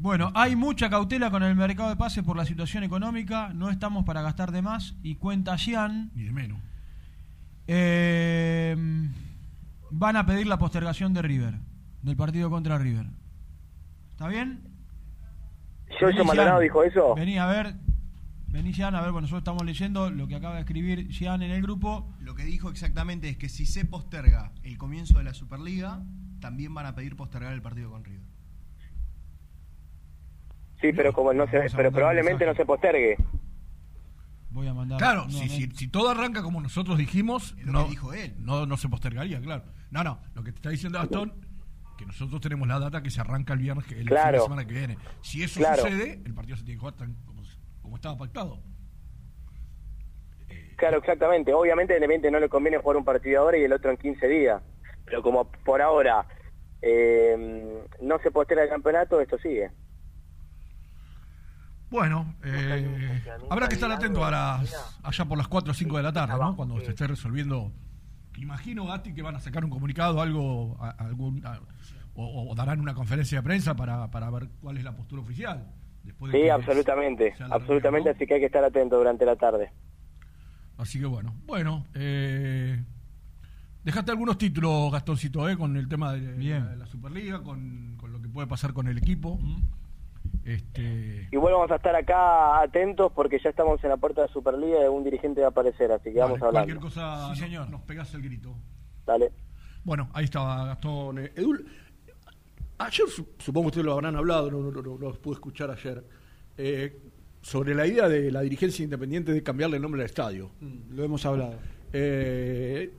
Bueno, 0.00 0.32
hay 0.34 0.56
mucha 0.56 0.88
cautela 0.88 1.30
con 1.30 1.42
el 1.42 1.54
mercado 1.54 1.90
de 1.90 1.96
pases 1.96 2.24
por 2.24 2.34
la 2.34 2.46
situación 2.46 2.82
económica. 2.84 3.52
No 3.52 3.68
estamos 3.68 4.06
para 4.06 4.22
gastar 4.22 4.50
de 4.50 4.62
más. 4.62 4.94
Y 5.02 5.16
cuenta 5.16 5.58
Gian. 5.58 6.10
Ni 6.14 6.22
de 6.22 6.32
menos. 6.32 6.58
Eh, 7.66 8.74
van 9.90 10.16
a 10.16 10.24
pedir 10.24 10.46
la 10.46 10.58
postergación 10.58 11.12
de 11.12 11.20
River, 11.20 11.54
del 12.00 12.16
partido 12.16 12.48
contra 12.48 12.78
River. 12.78 13.08
¿Está 14.12 14.26
bien? 14.28 14.62
Yo, 16.00 16.06
Vení, 16.06 16.24
Maldonado 16.24 16.60
dijo 16.60 16.82
eso. 16.82 17.14
Vení 17.14 17.36
a 17.36 17.44
ver. 17.44 17.74
Vení, 18.46 18.72
Gian, 18.72 18.94
a 18.94 19.02
ver, 19.02 19.12
bueno, 19.12 19.26
nosotros 19.26 19.42
estamos 19.42 19.66
leyendo 19.66 20.08
lo 20.08 20.26
que 20.26 20.34
acaba 20.34 20.54
de 20.54 20.60
escribir 20.60 21.12
Gian 21.12 21.42
en 21.42 21.50
el 21.50 21.60
grupo. 21.60 22.10
Lo 22.20 22.34
que 22.34 22.44
dijo 22.44 22.70
exactamente 22.70 23.28
es 23.28 23.36
que 23.36 23.50
si 23.50 23.66
se 23.66 23.84
posterga 23.84 24.52
el 24.62 24.78
comienzo 24.78 25.18
de 25.18 25.24
la 25.24 25.34
Superliga, 25.34 26.02
también 26.40 26.72
van 26.72 26.86
a 26.86 26.94
pedir 26.94 27.16
postergar 27.16 27.52
el 27.52 27.60
partido 27.60 27.90
con 27.90 28.02
River. 28.02 28.29
Sí, 30.80 30.92
pero 30.92 31.12
como 31.12 31.32
no 31.32 31.46
se, 31.48 31.60
pero 31.76 31.92
probablemente 31.92 32.46
no 32.46 32.54
se 32.54 32.64
postergue. 32.64 33.16
Voy 34.50 34.66
a 34.66 34.74
mandar. 34.74 34.98
Claro, 34.98 35.28
si, 35.30 35.48
si, 35.48 35.70
si 35.70 35.88
todo 35.88 36.08
arranca 36.10 36.42
como 36.42 36.60
nosotros 36.60 36.98
dijimos, 36.98 37.54
no, 37.64 37.84
dijo 37.84 38.12
él. 38.12 38.34
No, 38.38 38.66
no 38.66 38.76
se 38.76 38.88
postergaría, 38.88 39.40
claro. 39.40 39.64
No, 39.90 40.02
no, 40.02 40.20
lo 40.34 40.42
que 40.42 40.50
te 40.52 40.56
está 40.56 40.70
diciendo 40.70 40.98
Gastón, 40.98 41.32
que 41.98 42.06
nosotros 42.06 42.40
tenemos 42.40 42.66
la 42.66 42.78
data 42.78 43.02
que 43.02 43.10
se 43.10 43.20
arranca 43.20 43.52
el 43.52 43.60
viernes, 43.60 43.84
el 43.92 44.08
fin 44.08 44.32
de 44.32 44.40
semana 44.40 44.66
que 44.66 44.72
viene. 44.74 44.98
Si 45.20 45.42
eso 45.42 45.60
Claro. 45.60 45.82
sucede, 45.82 46.20
el 46.24 46.34
partido 46.34 46.56
se 46.56 46.64
tiene 46.64 46.76
que 46.76 46.80
jugar 46.80 46.94
tan- 46.94 47.14
como, 47.26 47.42
como 47.82 47.96
estaba 47.96 48.16
pactado. 48.16 48.60
Claro, 50.76 50.98
exactamente. 50.98 51.52
Obviamente, 51.52 51.94
Independiente 51.94 52.30
no 52.30 52.40
le 52.40 52.48
conviene 52.48 52.78
jugar 52.78 52.96
un 52.96 53.04
partido 53.04 53.42
ahora 53.42 53.58
y 53.58 53.64
el 53.64 53.72
otro 53.72 53.90
en 53.90 53.98
15 53.98 54.26
días. 54.28 54.62
Pero 55.04 55.22
como 55.22 55.50
por 55.64 55.82
ahora 55.82 56.26
eh, 56.82 57.84
no 58.00 58.18
se 58.20 58.30
posterga 58.30 58.62
el 58.64 58.70
campeonato, 58.70 59.20
esto 59.20 59.38
sigue. 59.38 59.70
Bueno, 61.90 62.34
eh, 62.44 63.20
habrá 63.50 63.66
que 63.68 63.74
estar 63.74 63.90
atento 63.90 64.24
a 64.24 64.30
las, 64.30 64.98
allá 65.02 65.24
por 65.24 65.36
las 65.38 65.48
4 65.48 65.72
o 65.72 65.74
5 65.74 65.96
de 65.96 66.02
la 66.02 66.12
tarde, 66.12 66.34
¿no? 66.50 66.56
Cuando 66.56 66.76
se 66.80 66.90
esté 66.90 67.06
resolviendo. 67.06 67.72
Imagino, 68.38 68.86
Gatti, 68.86 69.12
que 69.12 69.22
van 69.22 69.34
a 69.36 69.40
sacar 69.40 69.64
un 69.64 69.70
comunicado, 69.70 70.20
algo, 70.22 70.76
a- 70.80 70.90
algún, 70.90 71.44
a- 71.44 71.60
o, 72.14 72.50
o 72.50 72.54
darán 72.54 72.80
una 72.80 72.94
conferencia 72.94 73.38
de 73.38 73.42
prensa 73.42 73.74
para, 73.74 74.10
para 74.10 74.30
ver 74.30 74.48
cuál 74.60 74.76
es 74.78 74.84
la 74.84 74.94
postura 74.96 75.20
oficial. 75.22 75.66
Después 76.04 76.32
de 76.32 76.38
Sí, 76.38 76.44
que 76.44 76.50
absolutamente. 76.52 77.34
Absolutamente, 77.50 78.10
así 78.10 78.26
que 78.26 78.34
hay 78.34 78.40
que 78.40 78.46
estar 78.46 78.64
atento 78.64 78.96
durante 78.96 79.26
la 79.26 79.36
tarde. 79.36 79.70
Así 80.78 80.98
que 80.98 81.06
bueno, 81.06 81.34
bueno, 81.44 81.86
eh, 81.92 82.82
dejaste 83.84 84.12
algunos 84.12 84.38
títulos, 84.38 84.90
Gastoncito, 84.92 85.46
¿eh? 85.48 85.56
con 85.58 85.76
el 85.76 85.88
tema 85.88 86.12
de, 86.14 86.20
de 86.36 86.76
la 86.76 86.86
Superliga, 86.86 87.42
con, 87.42 87.96
con 87.98 88.12
lo 88.12 88.22
que 88.22 88.28
puede 88.28 88.46
pasar 88.46 88.72
con 88.72 88.86
el 88.88 88.96
equipo. 88.96 89.38
Este, 90.44 91.28
Igual 91.32 91.52
vamos 91.52 91.70
a 91.70 91.76
estar 91.76 91.94
acá 91.94 92.60
atentos 92.62 93.12
porque 93.14 93.38
ya 93.42 93.50
estamos 93.50 93.82
en 93.84 93.90
la 93.90 93.96
puerta 93.98 94.22
de 94.22 94.26
la 94.28 94.32
Superliga 94.32 94.82
y 94.84 94.88
un 94.88 95.04
dirigente 95.04 95.40
va 95.42 95.48
a 95.48 95.50
aparecer, 95.50 95.92
así 95.92 96.12
que 96.12 96.18
vamos 96.18 96.40
vale, 96.40 96.58
hablando. 96.58 96.74
cualquier 96.74 96.78
cosa 96.78 97.48
no- 97.48 97.66
nos 97.66 97.82
pegás 97.82 98.14
el 98.14 98.22
grito. 98.22 98.54
Dale. 99.06 99.30
Bueno, 99.84 100.08
ahí 100.12 100.24
estaba 100.24 100.66
Gastón. 100.66 101.18
Eh, 101.18 101.32
Edul, 101.36 101.66
ayer 102.78 103.08
su- 103.08 103.28
supongo 103.38 103.66
que 103.66 103.68
ustedes 103.68 103.84
lo 103.86 103.92
habrán 103.92 104.16
hablado, 104.16 104.50
no, 104.50 104.58
no, 104.60 104.70
no, 104.70 104.82
no 104.82 104.98
los 104.98 105.18
pude 105.18 105.34
escuchar 105.34 105.70
ayer, 105.70 106.04
eh, 106.56 106.98
sobre 107.42 107.74
la 107.74 107.86
idea 107.86 108.08
de 108.08 108.30
la 108.30 108.40
dirigencia 108.42 108.82
independiente 108.82 109.32
de 109.32 109.42
cambiarle 109.42 109.76
el 109.76 109.82
nombre 109.82 110.02
al 110.02 110.06
estadio. 110.06 110.50
Mm, 110.60 110.94
Lo 110.94 111.04
hemos 111.04 111.24
hablado. 111.26 111.54
Eh, 111.92 112.92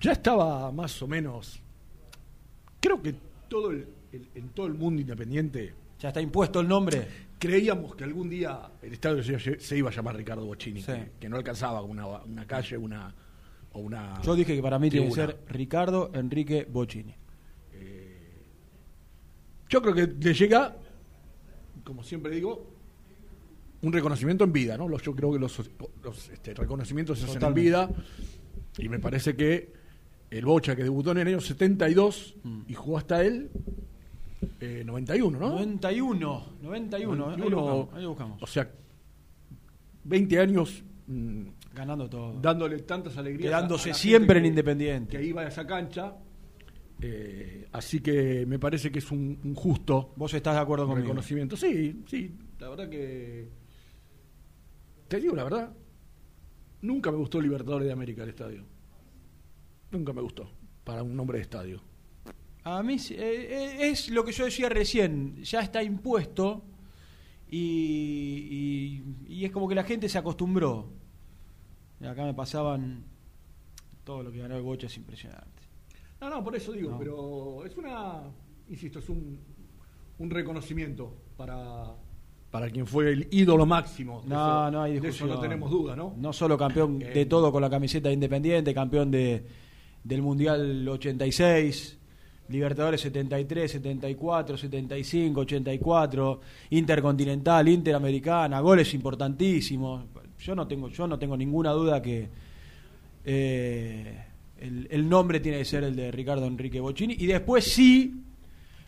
ya 0.00 0.12
estaba 0.12 0.70
más 0.70 1.00
o 1.02 1.06
menos. 1.08 1.60
Creo 2.80 3.00
que 3.02 3.14
todo 3.48 3.70
el, 3.70 3.88
en 4.34 4.48
todo 4.50 4.66
el 4.66 4.74
mundo 4.74 5.00
independiente. 5.00 5.72
Ya 6.00 6.08
está 6.08 6.20
impuesto 6.20 6.60
el 6.60 6.68
nombre. 6.68 7.06
Creíamos 7.38 7.94
que 7.94 8.04
algún 8.04 8.28
día 8.28 8.58
el 8.82 8.92
estadio 8.92 9.22
se, 9.22 9.58
se 9.60 9.76
iba 9.78 9.90
a 9.90 9.92
llamar 9.92 10.16
Ricardo 10.16 10.44
Bocini, 10.46 10.82
que, 10.82 11.10
que 11.20 11.28
no 11.28 11.36
alcanzaba 11.36 11.82
una, 11.82 12.06
una 12.06 12.46
calle 12.46 12.76
una, 12.76 13.14
o 13.72 13.80
una. 13.80 14.20
Yo 14.22 14.34
dije 14.34 14.54
que 14.56 14.62
para 14.62 14.78
mí 14.78 14.90
tiene 14.90 15.06
que 15.06 15.14
ser 15.26 15.38
Ricardo 15.48 16.10
Enrique 16.14 16.66
Bocini. 16.70 17.14
Yo 19.68 19.82
creo 19.82 19.94
que 19.94 20.06
le 20.06 20.34
llega, 20.34 20.76
como 21.84 22.02
siempre 22.04 22.34
digo, 22.34 22.70
un 23.82 23.92
reconocimiento 23.92 24.44
en 24.44 24.52
vida, 24.52 24.76
¿no? 24.78 24.88
Los- 24.88 25.02
Yo 25.02 25.14
creo 25.14 25.32
que 25.32 25.38
los, 25.38 25.58
los, 26.02 26.28
este, 26.30 26.54
reconocimientos 26.54 27.18
se 27.18 27.24
hacen 27.24 27.36
en 27.48 27.54
vida 27.54 27.90
y 28.78 28.88
me 28.88 28.98
parece 28.98 29.34
que 29.36 29.72
el 30.30 30.44
Bocha 30.44 30.74
que 30.76 30.82
debutó 30.82 31.12
en 31.12 31.18
el 31.18 31.28
año 31.28 31.40
72 31.40 32.34
y 32.68 32.74
jugó 32.74 32.98
hasta 32.98 33.22
él 33.24 33.50
eh, 34.60 34.82
91, 34.84 35.38
¿no? 35.38 35.50
91, 35.50 36.46
91, 36.62 37.30
ahí 37.30 37.36
lo 37.38 37.56
buscamos, 37.60 37.88
ahí 37.94 38.02
lo 38.02 38.08
buscamos. 38.10 38.42
O 38.42 38.46
sea, 38.46 38.70
20 40.04 40.38
años 40.38 40.82
mm, 41.06 41.42
Ganando 41.74 42.08
todo. 42.08 42.38
dándole 42.40 42.78
tantas 42.80 43.16
alegrías. 43.16 43.52
a 43.52 43.56
Quedándose 43.56 43.88
la 43.90 43.94
siempre 43.94 44.38
en 44.38 44.44
que- 44.44 44.48
Independiente. 44.48 45.16
Que 45.18 45.24
iba 45.24 45.42
a 45.42 45.48
esa 45.48 45.66
cancha. 45.66 46.14
Eh, 47.00 47.66
así 47.72 48.00
que 48.00 48.46
me 48.46 48.58
parece 48.58 48.90
que 48.92 49.00
es 49.00 49.10
un, 49.10 49.38
un 49.42 49.54
justo. 49.54 50.12
¿Vos 50.16 50.32
estás 50.34 50.54
de 50.54 50.60
acuerdo 50.60 50.86
conmigo? 50.86 51.06
reconocimiento. 51.08 51.56
Sí, 51.56 52.02
sí, 52.06 52.34
la 52.58 52.68
verdad 52.68 52.88
que. 52.88 53.48
Te 55.08 55.20
digo 55.20 55.34
la 55.34 55.44
verdad. 55.44 55.72
Nunca 56.82 57.10
me 57.10 57.16
gustó 57.16 57.40
Libertadores 57.40 57.86
de 57.86 57.92
América 57.92 58.22
el 58.22 58.28
estadio. 58.30 58.62
Nunca 59.90 60.12
me 60.12 60.20
gustó. 60.22 60.48
Para 60.84 61.02
un 61.02 61.16
nombre 61.16 61.38
de 61.38 61.42
estadio. 61.42 61.80
A 62.64 62.82
mí 62.82 62.96
eh, 63.10 63.14
eh, 63.18 63.88
es 63.90 64.08
lo 64.10 64.24
que 64.24 64.32
yo 64.32 64.46
decía 64.46 64.68
recién, 64.70 65.42
ya 65.42 65.60
está 65.60 65.82
impuesto 65.82 66.62
y, 67.50 69.02
y- 69.28 69.34
y 69.34 69.44
es 69.44 69.52
como 69.52 69.68
que 69.68 69.74
la 69.74 69.84
gente 69.84 70.08
se 70.08 70.18
acostumbró. 70.18 70.88
Y 72.00 72.06
acá 72.06 72.24
me 72.24 72.34
pasaban 72.34 73.04
todo 74.02 74.22
lo 74.22 74.32
que 74.32 74.38
ganó 74.38 74.56
el 74.56 74.62
Bocha 74.62 74.86
es 74.86 74.96
impresionante. 74.96 75.62
No, 76.20 76.30
no, 76.30 76.42
por 76.44 76.56
eso 76.56 76.72
digo, 76.72 76.90
No. 76.92 76.98
pero 76.98 77.64
es 77.66 77.76
una. 77.76 78.22
Insisto, 78.68 78.98
es 78.98 79.08
un, 79.08 79.38
un 80.18 80.30
reconocimiento 80.30 81.14
para. 81.36 81.92
Para 82.50 82.70
quien 82.70 82.86
fue 82.86 83.12
el 83.12 83.28
ídolo 83.32 83.66
máximo. 83.66 84.22
De 84.22 84.28
No, 84.28 84.34
eso- 84.66 84.70
no 84.70 84.82
hay 84.82 84.92
de 84.94 85.00
discusión. 85.00 85.28
eso 85.28 85.36
no 85.36 85.42
tenemos 85.42 85.70
duda, 85.70 85.96
¿no? 85.96 86.14
No 86.16 86.32
solo 86.32 86.56
campeón 86.56 86.98
Eh, 87.02 87.10
de 87.12 87.26
todo 87.26 87.50
con 87.52 87.60
la 87.60 87.68
camiseta 87.68 88.08
de 88.08 88.14
Independiente, 88.14 88.72
campeón 88.72 89.10
de, 89.10 89.44
del 90.02 90.22
Mundial 90.22 90.88
86, 90.88 91.98
Libertadores 92.48 93.00
73, 93.00 93.70
74, 93.72 94.56
75, 94.56 95.40
84, 95.40 96.40
Intercontinental, 96.70 97.68
Interamericana, 97.68 98.60
goles 98.60 98.92
importantísimos. 98.94 100.04
Yo 100.38 100.54
no 100.54 100.66
tengo, 100.66 100.88
yo 100.88 101.06
no 101.06 101.18
tengo 101.18 101.36
ninguna 101.36 101.70
duda 101.72 102.02
que 102.02 102.28
eh, 103.24 104.24
el, 104.60 104.86
el 104.90 105.08
nombre 105.08 105.40
tiene 105.40 105.58
que 105.58 105.64
ser 105.64 105.84
el 105.84 105.96
de 105.96 106.10
Ricardo 106.10 106.46
Enrique 106.46 106.80
Bocini 106.80 107.16
y 107.18 107.26
después 107.26 107.64
sí 107.64 108.20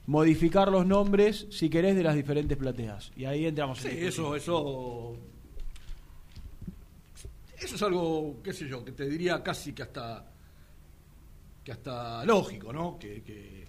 modificar 0.07 0.69
los 0.69 0.87
nombres 0.87 1.47
si 1.51 1.69
querés 1.71 1.97
de 1.97 2.03
las 2.03 2.15
diferentes 2.15 2.57
plateas. 2.59 3.11
Y 3.17 3.25
ahí 3.25 3.47
entramos 3.47 3.79
Sí, 3.79 3.89
en 3.91 4.07
eso, 4.07 4.37
eso. 4.37 5.17
Eso 7.59 7.75
es 7.75 7.83
algo, 7.83 8.37
qué 8.45 8.53
sé 8.53 8.69
yo, 8.69 8.85
que 8.85 8.93
te 8.93 9.09
diría 9.09 9.43
casi 9.43 9.73
que 9.73 9.83
hasta. 9.83 10.33
Que 11.67 11.73
hasta 11.73 12.25
lógico, 12.25 12.73
¿no? 12.73 12.97
Que. 12.97 13.23
que 13.23 13.67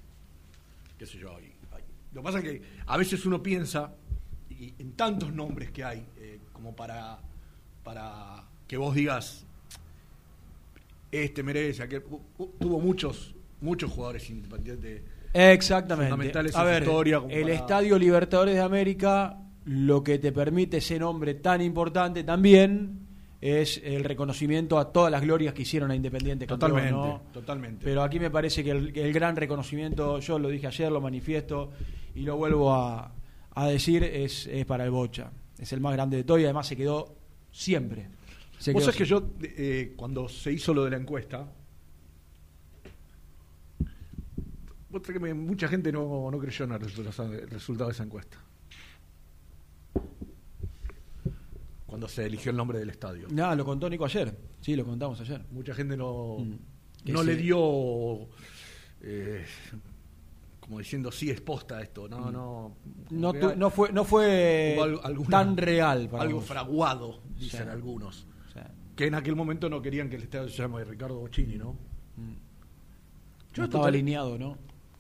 qué 1.00 1.06
sé 1.08 1.18
yo. 1.18 1.36
Lo 2.14 2.22
que 2.22 2.26
pasa 2.26 2.38
es 2.40 2.44
que 2.44 2.62
a 2.86 2.96
veces 2.96 3.26
uno 3.26 3.42
piensa, 3.42 3.92
y 4.52 4.72
en 4.80 4.94
tantos 4.94 5.34
nombres 5.34 5.72
que 5.72 5.84
hay, 5.84 6.06
eh, 6.18 6.40
como 6.54 6.76
para. 6.76 7.18
para 7.84 8.44
que 8.68 8.78
vos 8.78 8.94
digas. 8.94 9.46
Este 11.12 11.42
merece, 11.42 11.82
aquel. 11.82 12.04
Tuvo 12.60 12.80
muchos, 12.80 13.34
muchos 13.62 13.92
jugadores 13.92 14.30
independientes. 14.30 15.02
Exactamente. 15.34 16.12
fundamentales 16.12 16.56
A 16.56 16.62
en 16.62 16.66
ver, 16.68 16.84
historia, 16.84 17.22
el 17.30 17.42
para- 17.44 17.54
Estadio 17.56 17.98
Libertadores 17.98 18.54
de 18.56 18.62
América 18.62 19.40
lo 19.66 20.04
que 20.04 20.20
te 20.20 20.32
permite 20.32 20.78
ese 20.78 20.98
nombre 21.00 21.34
tan 21.34 21.62
importante 21.62 22.24
también 22.24 23.07
es 23.40 23.82
el 23.84 24.04
reconocimiento 24.04 24.80
a 24.80 24.92
todas 24.92 25.12
las 25.12 25.22
glorias 25.22 25.54
que 25.54 25.62
hicieron 25.62 25.92
a 25.92 25.96
Independiente 25.96 26.48
campeón, 26.48 26.72
Totalmente, 26.72 27.08
¿no? 27.08 27.22
totalmente. 27.32 27.86
Pero 27.86 28.04
aquí 28.04 28.20
me 28.20 28.32
parece 28.32 28.64
que 28.64 28.72
el, 28.72 28.98
el 28.98 29.14
gran 29.14 29.36
reconocimiento, 29.36 30.20
yo 30.20 30.40
lo 30.40 30.50
dije 30.50 30.68
ayer, 30.68 30.92
lo 30.92 31.02
manifiesto 31.02 31.72
y 32.16 32.22
lo 32.22 32.36
vuelvo 32.38 32.74
a, 32.74 33.12
a 33.52 33.68
decir, 33.68 34.04
es, 34.04 34.48
es 34.48 34.66
para 34.66 34.86
el 34.86 34.92
Bocha. 34.92 35.32
Es 35.60 35.72
el 35.74 35.82
más 35.82 35.94
grande 35.94 36.18
de 36.18 36.24
todo 36.24 36.40
y 36.40 36.44
además 36.44 36.68
se 36.68 36.76
quedó 36.76 37.16
siempre. 37.52 38.10
Se 38.60 38.74
Vos 38.74 38.84
sabés 38.84 38.98
que 38.98 39.06
yo, 39.06 39.32
eh, 39.42 39.94
cuando 39.96 40.28
se 40.30 40.52
hizo 40.52 40.74
lo 40.74 40.84
de 40.84 40.92
la 40.92 40.98
encuesta, 40.98 41.48
mucha 44.90 45.68
gente 45.68 45.92
no, 45.92 46.30
no 46.32 46.40
creyó 46.40 46.66
en 46.66 46.72
el 46.72 46.80
resultado 46.80 47.88
de 47.88 47.94
esa 47.94 48.04
encuesta. 48.04 48.38
Cuando 51.98 52.08
se 52.10 52.26
eligió 52.28 52.52
el 52.52 52.58
nombre 52.58 52.78
del 52.78 52.92
estadio. 52.92 53.28
Nada, 53.32 53.56
lo 53.56 53.66
contó 53.66 53.90
Nico 53.90 54.06
ayer. 54.06 54.32
Sí, 54.62 54.76
lo 54.76 54.86
contamos 54.86 55.20
ayer. 55.20 55.42
Mucha 55.50 55.74
gente 55.74 55.98
no, 55.98 56.38
Que 57.04 57.12
no 57.12 57.22
sí. 57.22 57.26
le 57.26 57.36
dio, 57.36 58.28
eh, 59.02 59.44
como 60.60 60.78
diciendo, 60.78 61.12
sí 61.12 61.32
es 61.32 61.42
posta 61.42 61.82
esto. 61.82 62.08
No, 62.08 62.30
no. 62.32 62.78
Mm. 63.10 63.20
No, 63.20 63.34
como 63.34 63.50
tu- 63.52 63.56
no 63.58 63.70
fue, 63.72 63.92
no 63.92 64.06
fue 64.06 64.78
alguna- 65.04 65.30
tan 65.32 65.58
real 65.58 66.08
para 66.08 66.22
algo 66.22 66.38
vos. 66.38 66.46
fraguado, 66.48 67.20
dicen 67.36 67.64
Sí. 67.64 67.70
algunos. 67.72 68.28
Sí. 68.54 68.60
Que 68.96 69.08
en 69.08 69.16
aquel 69.16 69.36
momento 69.36 69.68
no 69.70 69.82
querían 69.82 70.08
que 70.08 70.18
el 70.18 70.22
estadio 70.24 70.50
se 70.50 70.58
llame 70.58 70.84
Ricardo 70.84 71.18
Bocini, 71.18 71.56
¿no? 71.58 71.76
No 73.58 73.64
estaba 73.64 73.88
alineado, 73.88 74.38
¿no? 74.38 74.56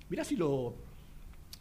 Mirá 0.10 0.24
si 0.24 0.36
lo. 0.36 0.76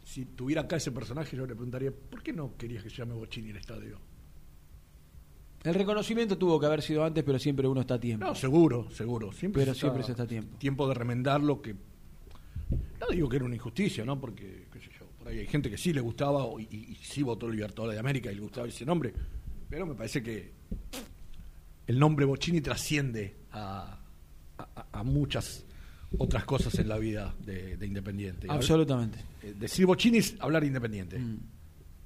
Si 0.03 0.25
tuviera 0.25 0.61
acá 0.63 0.77
ese 0.77 0.91
personaje, 0.91 1.37
yo 1.37 1.45
le 1.45 1.53
preguntaría, 1.53 1.91
¿por 1.91 2.23
qué 2.23 2.33
no 2.33 2.55
querías 2.57 2.81
que 2.81 2.89
se 2.89 2.95
llame 2.95 3.13
Bocini 3.13 3.51
el 3.51 3.57
estadio? 3.57 3.99
El 5.67 5.73
reconocimiento 5.75 6.37
tuvo 6.37 6.59
que 6.59 6.65
haber 6.65 6.81
sido 6.81 7.03
antes, 7.03 7.23
pero 7.23 7.37
siempre 7.39 7.67
uno 7.67 7.81
está 7.81 7.95
a 7.95 7.99
tiempo. 7.99 8.25
No, 8.25 8.33
seguro, 8.35 8.89
seguro. 8.91 9.31
Siempre 9.31 9.63
Pero 9.63 9.73
se 9.73 9.81
siempre 9.81 10.03
se 10.03 10.11
está 10.11 10.23
a 10.23 10.27
tiempo. 10.27 10.57
Tiempo 10.57 10.87
de 10.87 10.93
remendar 10.93 11.41
lo 11.41 11.61
que. 11.61 11.73
No 12.99 13.07
digo 13.11 13.27
que 13.29 13.35
era 13.35 13.45
una 13.45 13.55
injusticia, 13.55 14.03
¿no? 14.05 14.19
Porque, 14.19 14.67
qué 14.71 14.79
sé 14.79 14.89
yo, 14.99 15.05
por 15.19 15.27
ahí 15.27 15.39
hay 15.39 15.47
gente 15.47 15.69
que 15.69 15.77
sí 15.77 15.93
le 15.93 16.01
gustaba 16.01 16.45
y, 16.59 16.63
y 16.91 16.95
sí 17.01 17.21
votó 17.21 17.49
Libertadores 17.49 17.95
de 17.95 17.99
América 17.99 18.31
y 18.31 18.35
le 18.35 18.41
gustaba 18.41 18.67
ese 18.67 18.85
nombre, 18.85 19.13
pero 19.69 19.85
me 19.85 19.93
parece 19.93 20.23
que 20.23 20.51
el 21.87 21.99
nombre 21.99 22.25
Bocini 22.25 22.61
trasciende 22.61 23.35
a, 23.51 23.99
a- 24.57 24.85
a 24.91 25.03
muchas 25.03 25.65
otras 26.17 26.43
cosas 26.45 26.77
en 26.79 26.87
la 26.89 26.97
vida 26.97 27.35
de, 27.45 27.77
de 27.77 27.85
Independiente. 27.87 28.47
Absolutamente. 28.49 29.19
Eh, 29.43 29.53
Decir 29.59 29.85
Bocini 29.85 30.17
es 30.19 30.35
hablar 30.39 30.61
de 30.63 30.67
Independiente. 30.67 31.17
Es 31.17 31.23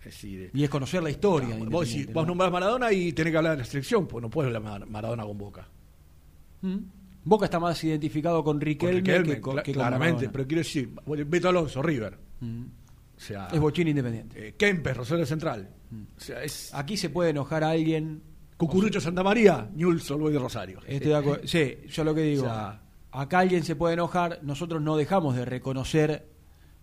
decir, 0.05 0.51
Y 0.53 0.63
es 0.63 0.69
conocer 0.69 1.01
la 1.03 1.09
historia. 1.09 1.49
De 1.49 1.53
vos, 1.55 1.63
Independiente, 1.87 2.13
vos 2.13 2.23
¿no? 2.23 2.27
nombrás 2.29 2.51
Maradona 2.51 2.91
y 2.91 3.13
tenés 3.13 3.31
que 3.31 3.37
hablar 3.37 3.53
de 3.53 3.59
la 3.59 3.65
selección, 3.65 4.07
pues 4.07 4.21
no 4.21 4.29
puedes 4.29 4.53
hablar 4.55 4.87
Maradona 4.87 5.23
con 5.23 5.37
Boca. 5.37 5.67
Mm. 6.61 6.77
Boca 7.23 7.45
está 7.45 7.59
más 7.59 7.83
identificado 7.83 8.43
con 8.43 8.59
Riquelme, 8.59 8.97
Riquelme, 8.97 9.35
que 9.35 9.41
con, 9.41 9.55
que 9.57 9.63
con 9.65 9.73
claramente, 9.73 10.13
Maradona. 10.27 10.31
pero 10.31 10.47
quiero 10.47 10.59
decir, 10.61 10.89
Beto 11.27 11.49
Alonso, 11.49 11.81
River. 11.81 12.17
Mm. 12.39 12.63
O 13.15 13.19
sea, 13.23 13.47
Es 13.51 13.59
Bochini 13.59 13.91
Independiente. 13.91 14.47
eh, 14.47 14.53
Kempes, 14.57 14.97
Rosario 14.97 15.25
Central. 15.27 15.69
O 16.17 16.19
sea, 16.19 16.43
es 16.43 16.73
Aquí 16.73 16.97
se 16.97 17.09
puede 17.09 17.29
enojar 17.29 17.63
a 17.63 17.69
alguien. 17.71 18.23
Cucurucho 18.57 18.99
Santa 19.01 19.21
María, 19.23 19.69
Newell's 19.75 20.09
Old 20.09 20.31
de 20.31 20.39
Rosario. 20.39 20.79
Estoy 20.87 21.09
de 21.09 21.15
acuerdo. 21.15 21.47
Sí, 21.47 21.77
yo 21.87 22.03
lo 22.03 22.15
que 22.15 22.21
digo. 22.21 22.43
O 22.43 22.45
sea- 22.45 22.81
acá 23.11 23.39
alguien 23.39 23.63
se 23.63 23.75
puede 23.75 23.93
enojar. 23.95 24.39
Nosotros 24.43 24.81
no 24.81 24.97
dejamos 24.97 25.35
de 25.35 25.45
reconocer 25.45 26.27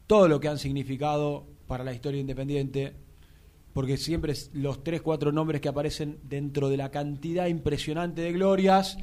todo 0.06 0.28
lo 0.28 0.38
que 0.40 0.48
han 0.48 0.58
significado 0.58 1.46
para 1.66 1.82
la 1.84 1.92
historia 1.92 2.20
independiente. 2.20 2.94
Porque 3.78 3.96
siempre 3.96 4.32
es 4.32 4.50
los 4.54 4.82
tres, 4.82 5.02
cuatro 5.02 5.30
nombres 5.30 5.60
que 5.60 5.68
aparecen 5.68 6.18
dentro 6.24 6.68
de 6.68 6.76
la 6.76 6.90
cantidad 6.90 7.46
impresionante 7.46 8.22
de 8.22 8.32
glorias. 8.32 8.98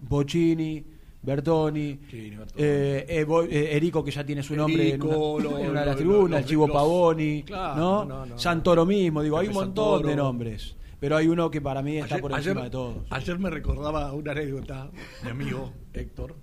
Bocini, 0.00 0.84
Bertoni, 1.22 1.92
Bertoni. 1.94 2.40
eh, 2.56 3.06
eh, 3.08 3.22
Bo- 3.22 3.44
eh, 3.44 3.76
Erico 3.76 4.02
que 4.02 4.10
ya 4.10 4.26
tiene 4.26 4.42
su 4.42 4.56
nombre 4.56 4.82
en 4.82 4.88
Erico, 5.00 5.34
una, 5.34 5.44
lo- 5.44 5.58
en 5.60 5.70
una 5.70 5.80
de 5.82 5.86
las 5.86 5.94
lo- 5.94 5.98
tribunas, 6.00 6.40
el 6.40 6.46
Chivo 6.46 6.66
los- 6.66 6.74
Pavoni, 6.74 7.44
Claro, 7.44 8.04
¿no? 8.04 8.26
no, 8.26 8.36
Santoro 8.36 8.84
mismo, 8.84 9.22
digo, 9.22 9.38
hay 9.38 9.46
un 9.46 9.54
montón 9.54 10.02
de 10.02 10.08
Santoro. 10.08 10.24
nombres. 10.24 10.74
Pero 10.98 11.16
hay 11.18 11.28
uno 11.28 11.48
que 11.48 11.60
para 11.60 11.80
mí 11.80 11.98
está 11.98 12.18
por 12.18 12.32
encima 12.32 12.64
de 12.64 12.70
todos. 12.70 12.96
ayer 13.10 13.38
me 13.38 13.48
recordaba 13.48 14.12
una 14.12 14.32
anécdota, 14.32 14.90
mi 15.22 15.30
amigo 15.30 15.72
Héctor. 15.92 16.34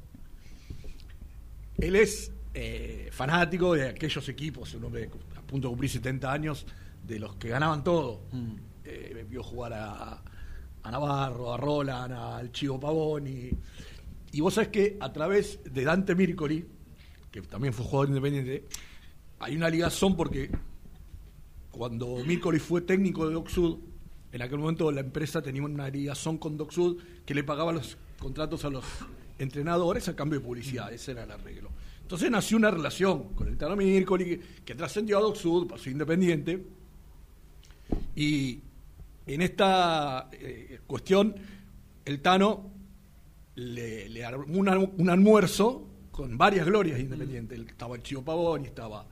Él 1.80 1.98
es 1.98 2.32
eh, 2.54 3.10
fanático 3.12 3.74
de 3.74 3.90
aquellos 3.90 4.30
equipos, 4.30 4.74
un 4.74 4.86
hombre 4.86 5.10
a 5.36 5.42
punto 5.42 5.68
de 5.68 5.72
cumplir 5.74 5.90
70 5.92 6.32
años, 6.32 6.66
de 7.04 7.20
los 7.20 7.36
que 7.36 7.50
ganaban 7.50 7.84
todo. 7.84 8.22
Mm. 8.32 8.56
Eh, 8.86 9.26
vio 9.30 9.44
jugar 9.44 9.74
a, 9.74 10.22
a 10.84 10.92
Navarro, 10.92 11.54
a 11.54 11.58
Roland, 11.58 12.14
al 12.14 12.52
Chivo 12.52 12.80
Pavoni. 12.80 13.50
Y 14.32 14.42
vos 14.42 14.54
sabés 14.54 14.70
que 14.70 14.98
a 15.00 15.12
través 15.14 15.60
de 15.64 15.84
Dante 15.84 16.16
Mircoli, 16.16 16.66
que 17.32 17.42
también 17.42 17.74
fue 17.74 17.86
jugador 17.86 18.10
independiente, 18.10 18.66
hay 19.40 19.56
una 19.56 19.70
ligazón 19.70 20.16
porque 20.16 20.50
cuando 21.72 22.18
Mircoli 22.26 22.60
fue 22.60 22.82
técnico 22.82 23.28
de 23.28 23.34
Doc 23.34 23.50
Sud, 23.50 23.80
en 24.32 24.42
aquel 24.42 24.60
momento 24.60 24.92
la 24.92 25.02
empresa 25.02 25.42
tenía 25.42 25.64
una 25.64 25.90
ligazón 25.90 26.38
con 26.38 26.58
Doc 26.58 26.72
Sud 26.72 26.98
que 27.26 27.36
le 27.36 27.44
pagaba 27.44 27.72
los 27.72 27.98
contratos 28.20 28.66
a 28.66 28.70
los 28.70 28.86
entrenadores 29.38 30.08
a 30.08 30.16
cambio 30.16 30.40
de 30.40 30.46
publicidad, 30.46 30.92
ese 30.92 31.12
era 31.12 31.24
el 31.24 31.32
arreglo. 31.32 31.70
Entonces 32.02 32.30
nació 32.30 32.58
una 32.58 32.72
relación 32.72 33.34
con 33.36 33.48
el 33.48 33.58
Tano 33.58 33.76
Mircoli 33.76 34.26
que, 34.26 34.40
que 34.66 34.76
trascendió 34.76 35.18
a 35.18 35.22
Doc 35.22 35.36
Sud, 35.36 35.68
pasó 35.68 35.90
independiente, 35.90 36.64
y 38.16 38.62
en 39.26 39.42
esta 39.42 40.30
eh, 40.32 40.80
cuestión 40.88 41.36
el 42.06 42.22
Tano 42.22 42.72
le, 43.56 44.10
le 44.10 44.26
armó 44.26 44.46
un, 44.60 44.68
alm- 44.68 44.92
un 44.98 45.10
almuerzo 45.10 45.88
con 46.12 46.38
varias 46.38 46.66
glorias 46.66 46.98
de 46.98 47.04
Independiente. 47.04 47.56
El- 47.56 47.70
Estaba 47.70 47.96
el 47.96 48.04
Chivo 48.04 48.24
Pavón 48.24 48.64
y 48.64 48.68
estaba, 48.68 49.06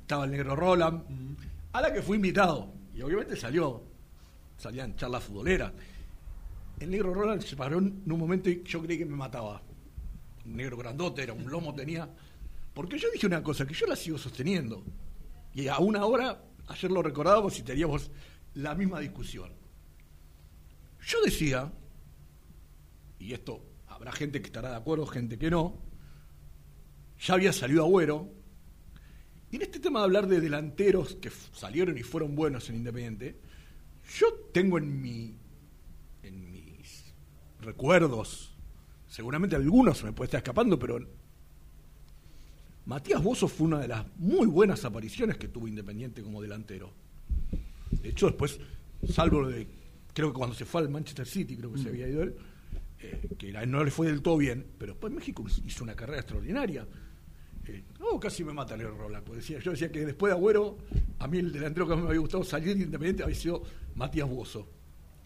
estaba 0.00 0.24
el 0.24 0.30
Negro 0.30 0.56
Roland, 0.56 1.36
a 1.72 1.80
la 1.80 1.92
que 1.92 2.02
fue 2.02 2.16
invitado. 2.16 2.72
Y 2.94 3.02
obviamente 3.02 3.36
salió, 3.36 3.82
salían 4.56 4.96
charlas 4.96 5.22
futboleras. 5.24 5.72
El 6.80 6.90
Negro 6.90 7.12
Roland 7.14 7.42
se 7.42 7.56
paró 7.56 7.78
en 7.78 8.02
un 8.06 8.18
momento 8.18 8.48
y 8.50 8.62
yo 8.64 8.82
creí 8.82 8.98
que 8.98 9.04
me 9.06 9.16
mataba. 9.16 9.62
Un 10.46 10.56
negro 10.56 10.76
grandote, 10.78 11.22
era 11.22 11.32
un 11.34 11.50
lomo 11.50 11.74
tenía. 11.74 12.08
Porque 12.72 12.98
yo 12.98 13.08
dije 13.12 13.26
una 13.26 13.42
cosa 13.42 13.66
que 13.66 13.74
yo 13.74 13.86
la 13.86 13.96
sigo 13.96 14.16
sosteniendo. 14.16 14.82
Y 15.54 15.68
aún 15.68 15.94
ahora, 15.96 16.40
ayer 16.68 16.90
lo 16.90 17.02
recordábamos 17.02 17.58
y 17.58 17.62
teníamos 17.62 18.10
la 18.54 18.74
misma 18.74 19.00
discusión. 19.00 19.52
Yo 21.06 21.22
decía, 21.22 21.72
y 23.18 23.32
esto 23.32 23.64
habrá 23.86 24.12
gente 24.12 24.40
que 24.40 24.46
estará 24.46 24.70
de 24.70 24.76
acuerdo, 24.76 25.06
gente 25.06 25.38
que 25.38 25.50
no, 25.50 25.82
ya 27.20 27.34
había 27.34 27.52
salido 27.52 27.84
Agüero, 27.84 28.30
y 29.50 29.56
en 29.56 29.62
este 29.62 29.80
tema 29.80 30.00
de 30.00 30.04
hablar 30.04 30.26
de 30.26 30.40
delanteros 30.40 31.14
que 31.16 31.30
salieron 31.30 31.96
y 31.96 32.02
fueron 32.02 32.34
buenos 32.34 32.68
en 32.68 32.76
Independiente, 32.76 33.40
yo 34.18 34.26
tengo 34.52 34.78
en 34.78 35.00
mi 35.00 35.38
en 36.22 36.50
mis 36.50 37.14
recuerdos, 37.60 38.54
seguramente 39.06 39.56
algunos 39.56 40.02
me 40.04 40.12
puede 40.12 40.26
estar 40.26 40.38
escapando, 40.38 40.78
pero 40.78 41.00
Matías 42.88 43.22
Bozo 43.22 43.48
fue 43.48 43.66
una 43.66 43.80
de 43.80 43.88
las 43.88 44.06
muy 44.16 44.46
buenas 44.46 44.82
apariciones 44.86 45.36
que 45.36 45.48
tuvo 45.48 45.68
Independiente 45.68 46.22
como 46.22 46.40
delantero. 46.40 46.90
De 47.90 48.08
hecho, 48.08 48.28
después, 48.28 48.58
salvo 49.06 49.42
lo 49.42 49.48
de, 49.50 49.68
creo 50.14 50.32
que 50.32 50.38
cuando 50.38 50.56
se 50.56 50.64
fue 50.64 50.80
al 50.80 50.88
Manchester 50.88 51.26
City, 51.26 51.54
creo 51.54 51.70
que 51.70 51.82
se 51.82 51.90
había 51.90 52.08
ido 52.08 52.22
él, 52.22 52.34
eh, 53.00 53.28
que 53.36 53.52
no 53.66 53.84
le 53.84 53.90
fue 53.90 54.06
del 54.06 54.22
todo 54.22 54.38
bien, 54.38 54.64
pero 54.78 54.92
después 54.92 55.12
México 55.12 55.44
hizo 55.66 55.84
una 55.84 55.94
carrera 55.94 56.20
extraordinaria. 56.20 56.86
Eh, 57.66 57.84
no, 58.00 58.18
casi 58.18 58.42
me 58.42 58.54
mata 58.54 58.74
Roland, 58.74 59.22
porque 59.22 59.40
decía, 59.40 59.58
yo 59.58 59.72
decía 59.72 59.92
que 59.92 60.06
después 60.06 60.30
de 60.30 60.38
Agüero, 60.38 60.78
a 61.18 61.28
mí 61.28 61.40
el 61.40 61.52
delantero 61.52 61.86
que 61.86 61.94
más 61.94 62.04
me 62.04 62.08
había 62.08 62.20
gustado 62.20 62.42
salir 62.42 62.74
de 62.74 62.84
Independiente 62.84 63.22
había 63.22 63.36
sido 63.36 63.64
Matías 63.96 64.30
Bozo. 64.30 64.66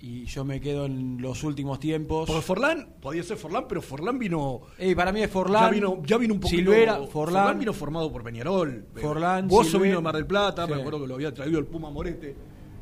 Y 0.04 0.24
yo 0.26 0.44
me 0.44 0.60
quedo 0.60 0.86
en 0.86 1.22
los 1.22 1.44
últimos 1.44 1.78
tiempos. 1.78 2.26
Porque 2.26 2.42
Forlán, 2.42 2.88
podía 3.00 3.22
ser 3.22 3.36
Forlán, 3.36 3.66
pero 3.68 3.80
Forlán 3.80 4.18
vino. 4.18 4.62
Ey, 4.76 4.96
para 4.96 5.12
mí 5.12 5.22
es 5.22 5.30
Forlán. 5.30 5.62
Ya 5.62 5.70
vino, 5.70 6.02
ya 6.04 6.18
vino 6.18 6.34
un 6.34 6.40
poquito. 6.40 6.58
Silvera, 6.72 6.98
Forlán. 7.06 7.56
vino 7.56 7.72
formado 7.72 8.10
por 8.10 8.24
Peñarol. 8.24 8.84
Forlán, 9.00 9.46
Bozo 9.46 9.78
vino 9.78 9.96
de 9.96 10.02
Mar 10.02 10.16
del 10.16 10.26
Plata, 10.26 10.66
Sí. 10.66 10.72
me 10.74 10.80
acuerdo 10.80 11.00
que 11.02 11.06
lo 11.06 11.14
había 11.14 11.32
traído 11.32 11.60
el 11.60 11.66
Puma 11.66 11.88
Morete. 11.90 12.34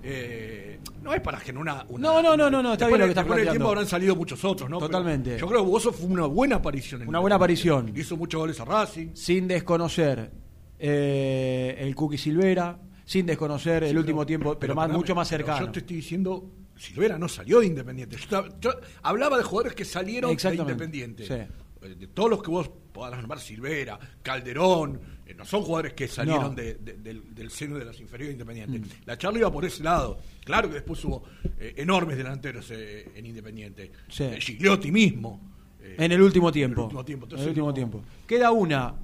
Eh, 0.02 0.80
no 1.02 1.12
es 1.12 1.20
para 1.20 1.38
generar 1.40 1.84
una, 1.90 1.98
No, 2.08 2.22
no, 2.22 2.34
no, 2.38 2.50
no, 2.50 2.62
no, 2.62 2.72
está 2.72 2.86
bien 2.86 3.00
lo 3.00 3.04
que 3.04 3.10
estás 3.10 3.26
planteando. 3.26 3.52
tiempo 3.52 3.68
habrán 3.68 3.86
salido 3.86 4.16
muchos 4.16 4.42
otros, 4.42 4.70
¿no? 4.70 4.78
Pero 4.78 4.88
Totalmente. 4.88 5.36
yo 5.38 5.46
creo 5.46 5.62
que 5.62 5.70
Bozo 5.70 5.92
fue 5.92 6.06
una 6.06 6.24
buena 6.24 6.56
aparición. 6.56 7.02
en 7.02 7.08
Una 7.08 7.18
buena 7.18 7.36
aparición. 7.36 7.92
Hizo 7.94 8.16
muchos 8.16 8.40
goles 8.40 8.58
a 8.60 8.64
Racing. 8.64 9.08
Sin 9.12 9.46
desconocer 9.46 10.30
eh, 10.78 11.76
el 11.80 11.94
Cookie 11.94 12.16
Silvera, 12.16 12.78
sin 13.04 13.26
desconocer 13.26 13.84
el 13.84 13.90
Sí, 13.90 13.96
último 13.98 14.24
tiempo, 14.24 14.58
pero, 14.58 14.74
más, 14.74 14.84
parame, 14.84 14.98
mucho 14.98 15.14
más 15.14 15.28
pero 15.28 15.44
cercano. 15.44 15.66
Yo 15.66 15.72
te 15.72 15.80
estoy 15.80 15.96
diciendo, 15.96 16.50
Silvera 16.80 17.18
no 17.18 17.28
salió 17.28 17.60
de 17.60 17.66
Independiente. 17.66 18.16
Yo, 18.30 18.48
yo 18.60 18.70
hablaba 19.02 19.36
de 19.36 19.44
jugadores 19.44 19.74
que 19.76 19.84
salieron 19.84 20.34
de 20.34 20.54
Independiente. 20.54 21.26
sí. 21.26 21.34
Eh, 21.82 21.94
De 21.98 22.06
todos 22.08 22.28
los 22.28 22.42
que 22.42 22.50
vos 22.50 22.70
podás 22.92 23.18
nombrar, 23.18 23.40
Silvera, 23.40 23.98
Calderón, 24.22 25.00
eh, 25.26 25.32
no 25.34 25.46
son 25.46 25.62
jugadores 25.62 25.94
que 25.94 26.08
salieron 26.08 26.50
No. 26.50 26.54
de- 26.54 26.74
de- 26.74 26.92
del, 26.98 27.34
del 27.34 27.50
seno 27.50 27.78
de 27.78 27.86
las 27.86 27.98
inferiores 28.00 28.36
de 28.36 28.42
Independiente. 28.42 28.96
La 29.06 29.16
charla 29.16 29.38
iba 29.38 29.50
por 29.52 29.64
ese 29.64 29.82
lado. 29.82 30.18
Claro 30.44 30.68
que 30.68 30.74
después 30.74 31.02
hubo 31.06 31.22
eh, 31.58 31.74
enormes 31.78 32.16
delanteros 32.18 32.70
eh, 32.70 33.10
en 33.14 33.24
Independiente. 33.26 33.90
Sí. 34.08 34.24
Gigliotti 34.40 34.90
mismo. 34.92 35.40
En 35.82 36.12
el 36.12 36.20
último 36.20 36.52
tiempo. 36.52 36.82
En 36.82 36.90
el 36.90 36.96
último 36.96 37.04
tiempo. 37.04 37.24
En 37.24 37.28
Entonces, 37.30 37.44
el 37.46 37.50
último 37.50 37.66
no- 37.68 37.74
tiempo. 37.74 38.02
Queda 38.26 38.50
una. 38.50 38.94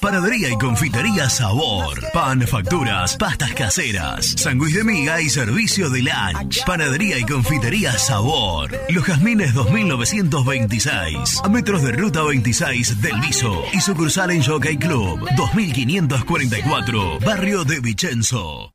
Panadería 0.01 0.51
y 0.51 0.59
confitería 0.59 1.31
Sabor. 1.31 2.03
Pan, 2.13 2.45
facturas, 2.49 3.17
pastas 3.17 3.55
caseras, 3.55 4.35
sándwich 4.39 4.75
de 4.75 4.83
miga 4.83 5.21
y 5.21 5.31
servicio 5.31 5.89
de 5.89 6.03
lunch. 6.03 6.65
Panadería 6.65 7.17
y 7.17 7.23
confitería 7.23 7.97
Sabor. 7.97 8.77
Los 8.89 9.05
Jazmines 9.05 9.55
2926. 9.55 11.43
A 11.45 11.49
metros 11.49 11.85
de 11.85 11.93
ruta 11.93 12.25
26 12.25 13.01
del 13.01 13.21
Viso. 13.21 13.63
Y 13.73 13.81
sucursal 13.81 14.33
en 14.33 14.43
Jockey 14.43 14.79
Club 14.79 15.29
2544. 15.37 17.21
Barrio 17.21 17.65
de 17.65 17.79
Vicenzo. 17.79 18.75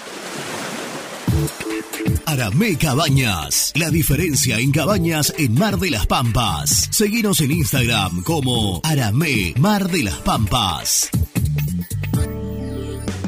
Aramé 2.31 2.77
Cabañas. 2.77 3.73
La 3.75 3.89
diferencia 3.89 4.57
en 4.57 4.71
cabañas 4.71 5.33
en 5.37 5.53
Mar 5.53 5.77
de 5.77 5.89
las 5.89 6.07
Pampas. 6.07 6.87
Seguinos 6.89 7.41
en 7.41 7.51
Instagram 7.51 8.23
como 8.23 8.79
Aramé 8.85 9.53
Mar 9.59 9.89
de 9.91 10.03
las 10.03 10.15
Pampas. 10.19 11.09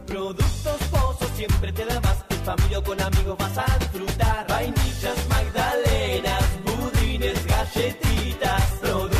Productos 0.07 0.81
Pozos 0.93 1.29
siempre 1.37 1.73
te 1.73 1.85
da 1.85 2.01
más. 2.01 2.25
En 2.31 2.39
familia 2.45 2.79
o 2.79 2.85
con 2.85 3.01
amigos 3.01 3.37
vas 3.39 3.59
a 3.59 3.77
disfrutar. 3.77 4.47
Vainillas, 4.49 5.29
magdalenas, 5.29 6.45
budines, 6.65 7.45
galletitas. 7.45 8.63
Productos 8.81 9.20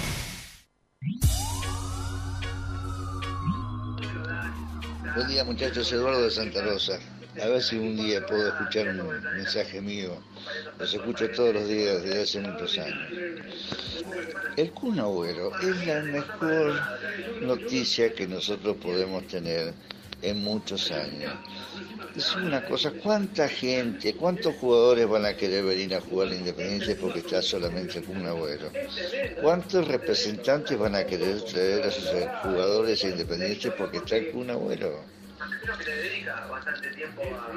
Buen 5.13 5.27
día 5.27 5.43
muchachos, 5.43 5.91
Eduardo 5.91 6.23
de 6.23 6.31
Santa 6.31 6.61
Rosa. 6.61 6.97
A 7.41 7.47
ver 7.47 7.61
si 7.61 7.77
un 7.77 7.97
día 7.97 8.25
puedo 8.25 8.47
escuchar 8.47 8.87
un 8.87 9.21
mensaje 9.35 9.81
mío. 9.81 10.11
Los 10.79 10.93
escucho 10.93 11.29
todos 11.31 11.53
los 11.53 11.67
días 11.67 12.01
desde 12.01 12.21
hace 12.21 12.39
muchos 12.39 12.77
años. 12.77 13.11
El 14.55 14.71
Kun 14.71 14.99
Agüero 14.99 15.51
es 15.59 15.85
la 15.85 16.01
mejor 16.03 16.79
noticia 17.41 18.13
que 18.13 18.25
nosotros 18.25 18.77
podemos 18.77 19.27
tener 19.27 19.73
en 20.21 20.43
muchos 20.43 20.89
años. 20.91 21.33
Es 22.15 22.35
una 22.35 22.65
cosa, 22.65 22.91
¿cuánta 22.91 23.47
gente, 23.47 24.13
cuántos 24.15 24.55
jugadores 24.55 25.07
van 25.07 25.25
a 25.25 25.33
querer 25.33 25.63
venir 25.63 25.95
a 25.95 26.01
jugar 26.01 26.27
a 26.27 26.35
Independiente 26.35 26.95
porque 26.95 27.19
está 27.19 27.41
solamente 27.41 27.99
el 27.99 28.05
Kun 28.05 28.25
Agüero? 28.25 28.69
¿Cuántos 29.41 29.87
representantes 29.87 30.77
van 30.77 30.95
a 30.95 31.05
querer 31.05 31.41
traer 31.41 31.83
a 31.83 31.91
sus 31.91 32.09
jugadores 32.43 33.03
a 33.03 33.09
Independiente 33.09 33.71
porque 33.71 33.97
está 33.97 34.17
el 34.17 34.31
Kun 34.31 34.49
Agüero? 34.49 35.05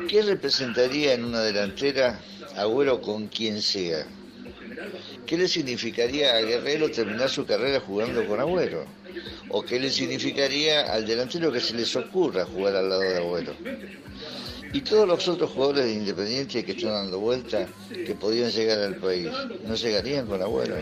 ¿Qué 0.08 0.22
representaría 0.22 1.14
en 1.14 1.24
una 1.24 1.40
delantera 1.40 2.20
Agüero 2.56 3.00
con 3.00 3.26
quien 3.26 3.60
sea? 3.60 4.06
¿Qué 5.26 5.36
le 5.36 5.48
significaría 5.48 6.36
a 6.36 6.40
Guerrero 6.42 6.90
terminar 6.90 7.28
su 7.28 7.44
carrera 7.44 7.80
jugando 7.80 8.24
con 8.24 8.38
Agüero? 8.38 8.84
¿O 9.48 9.62
qué 9.62 9.80
le 9.80 9.90
significaría 9.90 10.92
al 10.92 11.06
delantero 11.06 11.50
que 11.50 11.60
se 11.60 11.74
les 11.74 11.94
ocurra 11.96 12.44
jugar 12.44 12.76
al 12.76 12.88
lado 12.88 13.02
de 13.02 13.16
Agüero? 13.16 13.54
Y 14.74 14.80
todos 14.80 15.06
los 15.06 15.28
otros 15.28 15.52
jugadores 15.52 15.84
de 15.84 15.92
Independiente 15.92 16.64
que 16.64 16.72
están 16.72 16.90
dando 16.90 17.20
vuelta, 17.20 17.64
que 17.88 18.12
podían 18.16 18.50
llegar 18.50 18.80
al 18.80 18.96
país, 18.96 19.30
¿no 19.64 19.76
llegarían 19.76 20.26
con 20.26 20.42
Agüero? 20.42 20.74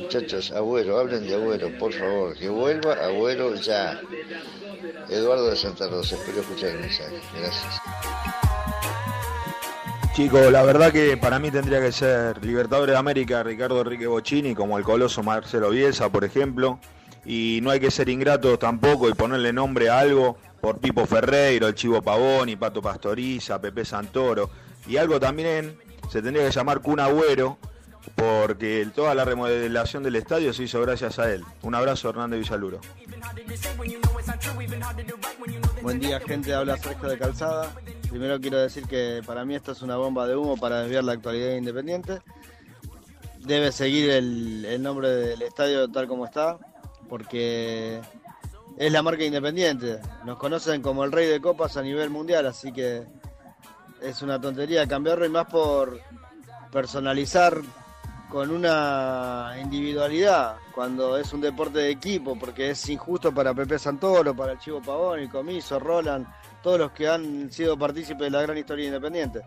Muchachos, 0.00 0.52
Agüero, 0.52 0.96
hablen 0.96 1.26
de 1.26 1.34
Agüero, 1.34 1.76
por 1.76 1.92
favor, 1.92 2.38
que 2.38 2.48
vuelva 2.48 2.94
Agüero 2.94 3.56
ya. 3.56 4.00
Eduardo 5.08 5.50
de 5.50 5.56
Santa 5.56 5.88
Rosa, 5.88 6.14
espero 6.14 6.40
escuchar 6.40 6.70
el 6.70 6.78
mensaje. 6.82 7.16
Gracias. 7.36 7.80
Chicos, 10.14 10.52
la 10.52 10.62
verdad 10.62 10.92
que 10.92 11.16
para 11.16 11.40
mí 11.40 11.50
tendría 11.50 11.80
que 11.80 11.90
ser 11.90 12.44
Libertadores 12.44 12.92
de 12.92 12.98
América 12.98 13.42
Ricardo 13.42 13.80
Enrique 13.80 14.06
Bocini, 14.06 14.54
como 14.54 14.78
el 14.78 14.84
coloso 14.84 15.24
Marcelo 15.24 15.70
Bielsa, 15.70 16.10
por 16.10 16.22
ejemplo. 16.22 16.78
Y 17.24 17.58
no 17.62 17.70
hay 17.70 17.80
que 17.80 17.90
ser 17.90 18.08
ingratos 18.08 18.58
tampoco 18.60 19.08
y 19.08 19.14
ponerle 19.14 19.52
nombre 19.52 19.90
a 19.90 19.98
algo 19.98 20.38
por 20.60 20.78
Pipo 20.78 21.06
Ferreiro, 21.06 21.68
el 21.68 21.74
Chivo 21.74 22.02
Pavoni, 22.02 22.56
Pato 22.56 22.82
Pastoriza, 22.82 23.60
Pepe 23.60 23.84
Santoro. 23.84 24.50
Y 24.86 24.96
algo 24.96 25.18
también 25.18 25.78
se 26.10 26.22
tendría 26.22 26.44
que 26.46 26.52
llamar 26.52 26.80
Kun 26.80 27.00
Agüero, 27.00 27.58
porque 28.14 28.88
toda 28.94 29.14
la 29.14 29.24
remodelación 29.24 30.02
del 30.02 30.16
estadio 30.16 30.52
se 30.52 30.64
hizo 30.64 30.80
gracias 30.80 31.18
a 31.18 31.32
él. 31.32 31.44
Un 31.62 31.74
abrazo, 31.74 32.10
Hernández 32.10 32.40
Villaluro. 32.40 32.80
Buen 35.82 35.98
día, 35.98 36.20
gente. 36.20 36.54
Habla 36.54 36.76
Sergio 36.76 37.08
de 37.08 37.18
Calzada. 37.18 37.72
Primero 38.08 38.40
quiero 38.40 38.58
decir 38.58 38.86
que 38.86 39.22
para 39.24 39.44
mí 39.44 39.54
esto 39.54 39.72
es 39.72 39.82
una 39.82 39.96
bomba 39.96 40.26
de 40.26 40.36
humo 40.36 40.56
para 40.56 40.82
desviar 40.82 41.04
la 41.04 41.12
actualidad 41.12 41.48
de 41.48 41.58
Independiente. 41.58 42.18
Debe 43.38 43.72
seguir 43.72 44.10
el, 44.10 44.64
el 44.64 44.82
nombre 44.82 45.08
del 45.08 45.42
estadio 45.42 45.88
tal 45.90 46.06
como 46.08 46.26
está, 46.26 46.58
porque 47.08 48.00
es 48.80 48.90
la 48.90 49.02
marca 49.02 49.22
Independiente. 49.22 50.00
Nos 50.24 50.38
conocen 50.38 50.80
como 50.80 51.04
el 51.04 51.12
rey 51.12 51.26
de 51.26 51.38
copas 51.38 51.76
a 51.76 51.82
nivel 51.82 52.08
mundial, 52.08 52.46
así 52.46 52.72
que 52.72 53.02
es 54.00 54.22
una 54.22 54.40
tontería 54.40 54.86
cambiarlo 54.86 55.26
y 55.26 55.28
más 55.28 55.46
por 55.48 56.00
personalizar 56.72 57.60
con 58.30 58.50
una 58.50 59.54
individualidad 59.60 60.56
cuando 60.74 61.18
es 61.18 61.30
un 61.34 61.42
deporte 61.42 61.80
de 61.80 61.90
equipo, 61.90 62.38
porque 62.38 62.70
es 62.70 62.88
injusto 62.88 63.34
para 63.34 63.52
Pepe 63.52 63.78
Santoro, 63.78 64.34
para 64.34 64.58
Chivo 64.58 64.80
Pavón, 64.80 65.20
el 65.20 65.28
Comiso, 65.28 65.78
Roland, 65.78 66.26
todos 66.62 66.78
los 66.78 66.92
que 66.92 67.06
han 67.06 67.52
sido 67.52 67.76
partícipes 67.76 68.22
de 68.22 68.30
la 68.30 68.40
gran 68.40 68.56
historia 68.56 68.86
independiente. 68.86 69.42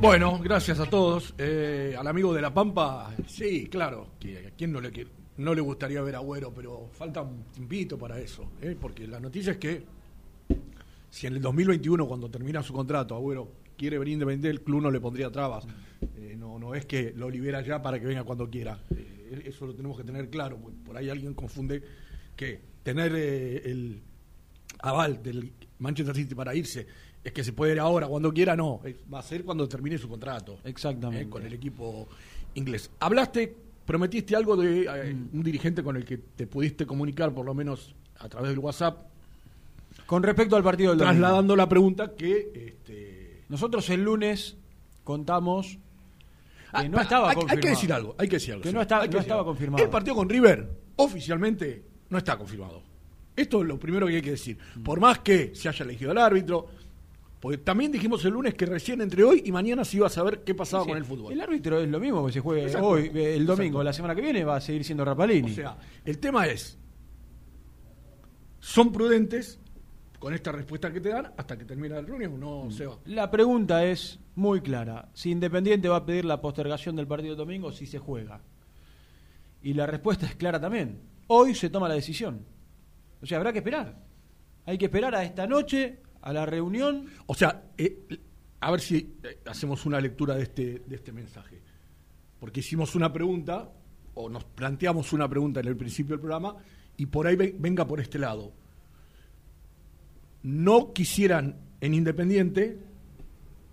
Bueno, 0.00 0.38
gracias 0.38 0.80
a 0.80 0.86
todos. 0.86 1.34
Eh, 1.36 1.94
al 1.98 2.06
amigo 2.06 2.32
de 2.32 2.40
La 2.40 2.54
Pampa, 2.54 3.14
sí, 3.26 3.66
claro, 3.66 4.12
que 4.18 4.46
a 4.46 4.50
quién 4.52 4.72
no 4.72 4.80
le, 4.80 5.06
no 5.36 5.54
le 5.54 5.60
gustaría 5.60 6.00
ver 6.00 6.14
a 6.14 6.18
Agüero, 6.18 6.54
pero 6.54 6.88
falta 6.90 7.20
un 7.20 7.44
tiempito 7.52 7.98
para 7.98 8.18
eso, 8.18 8.50
¿eh? 8.62 8.74
porque 8.80 9.06
la 9.06 9.20
noticia 9.20 9.52
es 9.52 9.58
que 9.58 9.84
si 11.10 11.26
en 11.26 11.34
el 11.34 11.42
2021, 11.42 12.08
cuando 12.08 12.30
termina 12.30 12.62
su 12.62 12.72
contrato, 12.72 13.14
Agüero 13.14 13.52
quiere 13.76 13.98
venir 13.98 14.14
independiente, 14.14 14.48
el 14.48 14.62
club 14.62 14.80
no 14.80 14.90
le 14.90 15.00
pondría 15.00 15.30
trabas. 15.30 15.66
Eh, 16.16 16.34
no, 16.38 16.58
no 16.58 16.74
es 16.74 16.86
que 16.86 17.12
lo 17.14 17.28
libera 17.28 17.60
ya 17.60 17.82
para 17.82 18.00
que 18.00 18.06
venga 18.06 18.24
cuando 18.24 18.48
quiera. 18.48 18.82
Eh, 18.96 19.42
eso 19.44 19.66
lo 19.66 19.74
tenemos 19.74 19.98
que 19.98 20.04
tener 20.04 20.30
claro, 20.30 20.58
por 20.82 20.96
ahí 20.96 21.10
alguien 21.10 21.34
confunde 21.34 21.82
que 22.34 22.58
tener 22.82 23.12
eh, 23.14 23.70
el 23.70 24.00
aval 24.78 25.22
del 25.22 25.52
Manchester 25.78 26.16
City 26.16 26.34
para 26.34 26.54
irse 26.54 26.86
es 27.22 27.32
que 27.32 27.44
se 27.44 27.52
puede 27.52 27.72
ir 27.72 27.80
ahora, 27.80 28.06
cuando 28.06 28.32
quiera, 28.32 28.56
no. 28.56 28.80
Es- 28.84 28.96
va 29.12 29.18
a 29.18 29.22
ser 29.22 29.44
cuando 29.44 29.68
termine 29.68 29.98
su 29.98 30.08
contrato. 30.08 30.58
Exactamente. 30.64 31.24
eh, 31.24 31.28
con 31.28 31.44
el 31.44 31.52
equipo 31.52 32.08
inglés. 32.54 32.90
Hablaste, 33.00 33.54
prometiste 33.84 34.34
algo 34.36 34.56
de 34.56 34.82
eh, 34.84 35.16
un 35.32 35.42
dirigente 35.42 35.82
con 35.82 35.96
el 35.96 36.04
que 36.04 36.18
te 36.18 36.46
pudiste 36.46 36.86
comunicar, 36.86 37.32
por 37.32 37.44
lo 37.46 37.54
menos 37.54 37.94
a 38.18 38.28
través 38.28 38.50
del 38.50 38.58
WhatsApp. 38.58 39.06
Con 40.06 40.22
respecto 40.22 40.56
al 40.56 40.62
partido 40.62 40.90
del 40.90 40.98
domingo. 41.00 41.18
Trasladando 41.20 41.56
la 41.56 41.68
pregunta 41.68 42.14
que. 42.14 42.50
Este, 42.54 43.42
Nosotros 43.48 43.88
el 43.90 44.02
lunes 44.04 44.56
contamos 45.04 45.78
Ah, 46.72 46.82
que 46.82 46.88
no 46.88 46.96
pa- 46.96 47.02
estaba 47.02 47.24
hay, 47.24 47.30
hay 47.30 47.34
confirmado. 47.34 47.60
que 47.62 47.68
decir 47.70 47.92
algo, 47.92 48.14
hay 48.18 48.28
que 48.28 48.36
decir 48.36 48.52
algo. 48.52 48.62
Que 48.62 48.68
sí, 48.68 48.74
no 48.74 48.80
estaba- 48.82 49.02
hay 49.02 49.08
que 49.08 49.14
no 49.16 49.20
estaba 49.20 49.40
algo. 49.40 49.50
confirmado. 49.52 49.82
El 49.84 49.90
partido 49.90 50.14
con 50.14 50.28
River 50.28 50.70
oficialmente 50.96 51.82
no 52.10 52.18
está 52.18 52.38
confirmado. 52.38 52.82
Esto 53.34 53.62
es 53.62 53.68
lo 53.68 53.78
primero 53.78 54.06
que 54.06 54.16
hay 54.16 54.22
que 54.22 54.30
decir. 54.32 54.58
Por 54.84 55.00
más 55.00 55.18
que 55.20 55.52
se 55.54 55.68
haya 55.68 55.84
elegido 55.84 56.12
el 56.12 56.18
árbitro, 56.18 56.68
Porque 57.40 57.56
también 57.58 57.90
dijimos 57.90 58.22
el 58.26 58.32
lunes 58.34 58.54
que 58.54 58.66
recién 58.66 59.00
entre 59.00 59.24
hoy 59.24 59.42
y 59.46 59.50
mañana 59.50 59.82
se 59.84 59.96
iba 59.96 60.06
a 60.06 60.10
saber 60.10 60.44
qué 60.44 60.54
pasaba 60.54 60.84
Sí, 60.84 60.90
con 60.90 60.98
el 60.98 61.04
fútbol. 61.06 61.32
El 61.32 61.40
árbitro 61.40 61.80
es 61.80 61.88
lo 61.88 61.98
mismo 61.98 62.26
que 62.26 62.32
se 62.32 62.40
juegue 62.40 62.64
Exacto. 62.64 62.86
hoy, 62.88 63.10
eh, 63.14 63.34
el 63.36 63.46
domingo, 63.46 63.78
Exacto. 63.78 63.82
la 63.84 63.92
semana 63.94 64.14
que 64.14 64.20
viene 64.20 64.44
va 64.44 64.56
a 64.56 64.60
seguir 64.60 64.84
siendo 64.84 65.04
Rapalini. 65.06 65.50
O 65.50 65.54
sea, 65.54 65.78
el 66.04 66.18
tema 66.18 66.46
es, 66.46 66.78
son 68.58 68.92
prudentes 68.92 69.58
con 70.18 70.34
esta 70.34 70.52
respuesta 70.52 70.92
que 70.92 71.00
te 71.00 71.08
dan 71.08 71.32
hasta 71.36 71.56
que 71.56 71.64
termina 71.64 71.94
la 71.96 72.02
reunión, 72.02 72.38
no 72.38 72.70
se 72.70 72.84
va. 72.86 72.98
La 73.06 73.30
pregunta 73.30 73.84
es 73.86 74.20
muy 74.34 74.60
clara. 74.60 75.08
Si 75.14 75.30
Independiente 75.30 75.88
va 75.88 75.96
a 75.96 76.04
pedir 76.06 76.26
la 76.26 76.42
postergación 76.42 76.94
del 76.94 77.06
partido 77.06 77.36
domingo, 77.36 77.72
si 77.72 77.86
se 77.86 77.98
juega. 77.98 78.42
Y 79.62 79.72
la 79.72 79.86
respuesta 79.86 80.26
es 80.26 80.36
clara 80.36 80.60
también. 80.60 81.00
Hoy 81.28 81.54
se 81.54 81.70
toma 81.70 81.88
la 81.88 81.94
decisión. 81.94 82.44
O 83.22 83.26
sea, 83.26 83.38
habrá 83.38 83.50
que 83.52 83.58
esperar. 83.60 83.98
Hay 84.66 84.76
que 84.76 84.86
esperar 84.86 85.14
a 85.14 85.24
esta 85.24 85.46
noche, 85.46 86.00
a 86.22 86.32
la 86.32 86.46
reunión. 86.46 87.06
O 87.26 87.34
sea, 87.34 87.70
eh, 87.78 87.98
a 88.60 88.70
ver 88.70 88.80
si 88.80 89.16
eh, 89.22 89.40
hacemos 89.46 89.86
una 89.86 90.00
lectura 90.00 90.34
de 90.34 90.42
este, 90.42 90.82
de 90.86 90.94
este 90.96 91.12
mensaje. 91.12 91.60
Porque 92.38 92.60
hicimos 92.60 92.94
una 92.94 93.12
pregunta, 93.12 93.70
o 94.14 94.28
nos 94.28 94.44
planteamos 94.44 95.12
una 95.12 95.28
pregunta 95.28 95.60
en 95.60 95.66
el 95.68 95.76
principio 95.76 96.14
del 96.14 96.20
programa, 96.20 96.56
y 96.96 97.06
por 97.06 97.26
ahí 97.26 97.36
ve- 97.36 97.54
venga 97.58 97.86
por 97.86 98.00
este 98.00 98.18
lado. 98.18 98.52
No 100.42 100.92
quisieran 100.92 101.56
en 101.80 101.94
Independiente, 101.94 102.78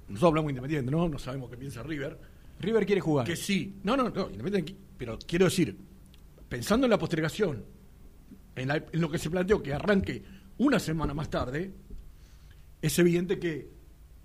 nosotros 0.09 0.29
hablamos 0.29 0.47
de 0.49 0.51
Independiente, 0.53 0.91
¿no? 0.91 1.07
No 1.09 1.17
sabemos 1.19 1.49
qué 1.49 1.57
piensa 1.57 1.81
River. 1.83 2.17
River 2.59 2.85
quiere 2.85 3.01
jugar. 3.01 3.25
Que 3.25 3.35
sí. 3.35 3.75
No, 3.83 3.95
no, 3.95 4.09
no, 4.09 4.29
Independiente, 4.29 4.75
pero 4.97 5.17
quiero 5.25 5.45
decir, 5.45 5.77
pensando 6.49 6.85
en 6.85 6.91
la 6.91 6.97
postergación, 6.99 7.63
en, 8.55 8.67
la- 8.67 8.77
en 8.91 9.01
lo 9.01 9.09
que 9.09 9.17
se 9.17 9.29
planteó 9.29 9.61
que 9.63 9.73
arranque 9.73 10.23
una 10.57 10.79
semana 10.79 11.13
más 11.13 11.29
tarde, 11.29 11.71
es 12.81 12.97
evidente 12.99 13.39
que 13.39 13.69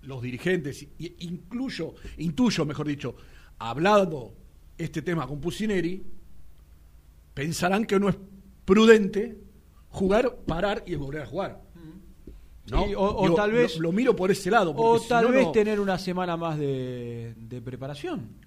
los 0.01 0.21
dirigentes, 0.21 0.83
y 0.99 1.15
incluyo, 1.25 1.95
intuyo, 2.17 2.65
mejor 2.65 2.87
dicho, 2.87 3.15
hablando 3.59 4.35
este 4.77 5.01
tema 5.01 5.25
con 5.27 5.39
Pusineri, 5.39 6.03
pensarán 7.33 7.85
que 7.85 7.99
no 7.99 8.09
es 8.09 8.15
prudente 8.65 9.37
jugar, 9.89 10.37
parar 10.45 10.83
y 10.85 10.95
volver 10.95 11.21
a 11.21 11.25
jugar. 11.25 11.61
¿no? 12.69 12.85
Sí, 12.85 12.93
o, 12.95 13.01
o 13.01 13.23
Digo, 13.23 13.35
tal 13.35 13.51
vez. 13.51 13.75
Lo, 13.75 13.83
lo 13.83 13.91
miro 13.91 14.15
por 14.15 14.31
ese 14.31 14.49
lado. 14.49 14.73
O 14.75 14.97
si 14.99 15.09
tal 15.09 15.25
no, 15.25 15.31
vez 15.31 15.45
no- 15.45 15.51
tener 15.51 15.79
una 15.79 15.97
semana 15.99 16.37
más 16.37 16.57
de, 16.57 17.33
de 17.37 17.61
preparación. 17.61 18.41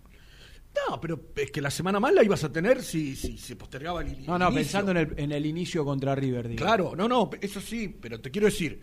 No, 0.89 1.01
pero 1.01 1.21
es 1.37 1.51
que 1.51 1.63
la 1.63 1.71
semana 1.71 1.99
más 2.01 2.13
la 2.13 2.23
ibas 2.23 2.45
a 2.45 2.53
tener 2.53 2.83
si, 2.83 3.17
si 3.17 3.39
se 3.39 3.57
postergaba 3.57 4.03
el, 4.03 4.09
el 4.09 4.27
No, 4.27 4.39
no, 4.39 4.47
inicio. 4.51 4.55
pensando 4.63 4.91
en 4.91 4.97
el, 4.99 5.15
en 5.19 5.33
el 5.33 5.47
inicio 5.47 5.85
contra 5.87 6.15
River. 6.15 6.49
digamos. 6.49 6.63
Claro, 6.67 6.95
no, 6.97 7.09
no, 7.09 7.31
eso 7.41 7.61
sí, 7.63 7.89
pero 7.99 8.21
te 8.21 8.31
quiero 8.31 8.47
decir 8.47 8.81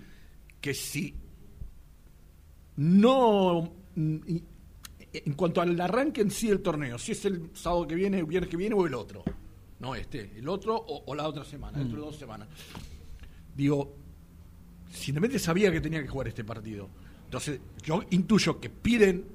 que 0.64 0.74
si 0.74 1.14
no. 2.78 3.70
mm, 3.96 4.18
En 5.12 5.34
cuanto 5.34 5.62
al 5.62 5.80
arranque 5.80 6.22
en 6.22 6.32
sí 6.32 6.48
del 6.48 6.62
torneo, 6.62 6.98
si 6.98 7.12
es 7.12 7.24
el 7.26 7.52
sábado 7.54 7.86
que 7.86 7.94
viene, 7.96 8.18
el 8.20 8.26
viernes 8.26 8.50
que 8.50 8.58
viene 8.58 8.74
o 8.74 8.88
el 8.88 8.94
otro. 8.96 9.24
No 9.80 9.94
este, 9.94 10.32
el 10.40 10.48
otro 10.48 10.76
o, 10.76 11.04
o 11.06 11.14
la 11.14 11.28
otra 11.28 11.44
semana, 11.44 11.78
dentro 11.78 12.00
de 12.00 12.06
dos 12.06 12.16
semanas. 12.16 12.48
Digo, 13.56 13.94
si 14.92 15.12
Independiente 15.12 15.44
sabía 15.44 15.70
que 15.72 15.82
tenía 15.82 16.02
que 16.02 16.08
jugar 16.08 16.30
este 16.30 16.44
partido. 16.46 16.90
Entonces, 17.26 17.60
yo 17.84 18.02
intuyo 18.12 18.60
que 18.60 18.70
piden, 18.70 19.26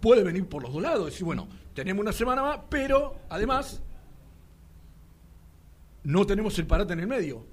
puede 0.00 0.24
venir 0.24 0.46
por 0.46 0.62
los 0.62 0.72
dos 0.72 0.82
lados, 0.82 1.06
decir, 1.06 1.24
bueno, 1.24 1.48
tenemos 1.72 2.02
una 2.02 2.12
semana 2.12 2.42
más, 2.42 2.60
pero 2.68 3.16
además 3.30 3.80
no 6.04 6.26
tenemos 6.26 6.58
el 6.58 6.66
parate 6.66 6.92
en 6.94 7.00
el 7.00 7.06
medio. 7.06 7.46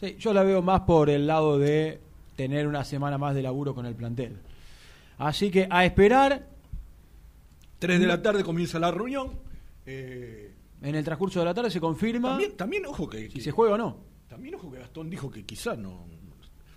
Sí, 0.00 0.16
yo 0.18 0.32
la 0.32 0.42
veo 0.42 0.60
más 0.62 0.80
por 0.82 1.08
el 1.10 1.26
lado 1.26 1.58
de 1.58 2.00
tener 2.36 2.66
una 2.66 2.84
semana 2.84 3.16
más 3.18 3.34
de 3.34 3.42
laburo 3.42 3.74
con 3.74 3.86
el 3.86 3.94
plantel. 3.94 4.36
Así 5.18 5.50
que 5.50 5.66
a 5.70 5.84
esperar. 5.84 6.46
3 7.78 8.00
de 8.00 8.06
la 8.06 8.20
tarde 8.22 8.42
comienza 8.42 8.78
la 8.78 8.90
reunión. 8.90 9.30
eh, 9.86 10.52
En 10.82 10.94
el 10.94 11.04
transcurso 11.04 11.38
de 11.40 11.44
la 11.46 11.54
tarde 11.54 11.70
se 11.70 11.80
confirma 11.80 12.30
también, 12.30 12.56
también, 12.56 12.86
ojo 12.86 13.08
que, 13.08 13.22
si 13.28 13.34
que- 13.34 13.40
se 13.40 13.50
juega 13.50 13.74
o 13.74 13.78
no. 13.78 13.96
También 14.28 14.54
ojo 14.56 14.70
que 14.72 14.78
Gastón 14.78 15.08
dijo 15.10 15.30
que 15.30 15.44
quizás 15.44 15.78
no. 15.78 16.04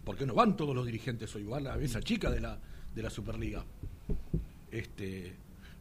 Porque 0.03 0.26
no 0.26 0.34
van 0.35 0.56
todos 0.56 0.73
los 0.76 0.85
dirigentes 0.85 1.35
hoy, 1.35 1.44
va 1.44 1.60
la 1.60 1.76
mesa 1.76 1.99
chica 2.02 2.30
de 2.30 2.39
la, 2.39 2.57
de 2.95 3.02
la 3.03 3.10
Superliga. 3.10 3.65
Este, 4.72 5.34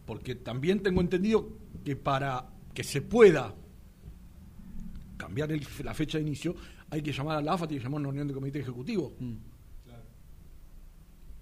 porque 0.04 0.34
también 0.36 0.82
tengo 0.82 1.00
entendido 1.00 1.48
que 1.84 1.94
para 1.96 2.46
que 2.74 2.82
se 2.84 3.02
pueda 3.02 3.54
cambiar 5.16 5.50
el- 5.52 5.66
la 5.84 5.94
fecha 5.94 6.18
de 6.18 6.24
inicio, 6.24 6.54
hay 6.90 7.02
que 7.02 7.12
llamar 7.12 7.38
a 7.38 7.42
la 7.42 7.54
AFA, 7.54 7.66
tiene 7.66 7.80
que 7.80 7.84
llamar 7.84 7.98
a 7.98 8.00
una 8.00 8.08
reunión 8.08 8.28
de 8.28 8.34
comité 8.34 8.58
ejecutivo. 8.60 9.14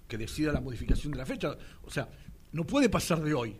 Que 0.07 0.17
decida 0.17 0.51
la 0.51 0.61
modificación 0.61 1.11
de 1.11 1.17
la 1.17 1.25
fecha. 1.25 1.55
O 1.83 1.89
sea, 1.89 2.07
no 2.51 2.65
puede 2.65 2.89
pasar 2.89 3.21
de 3.21 3.33
hoy. 3.33 3.55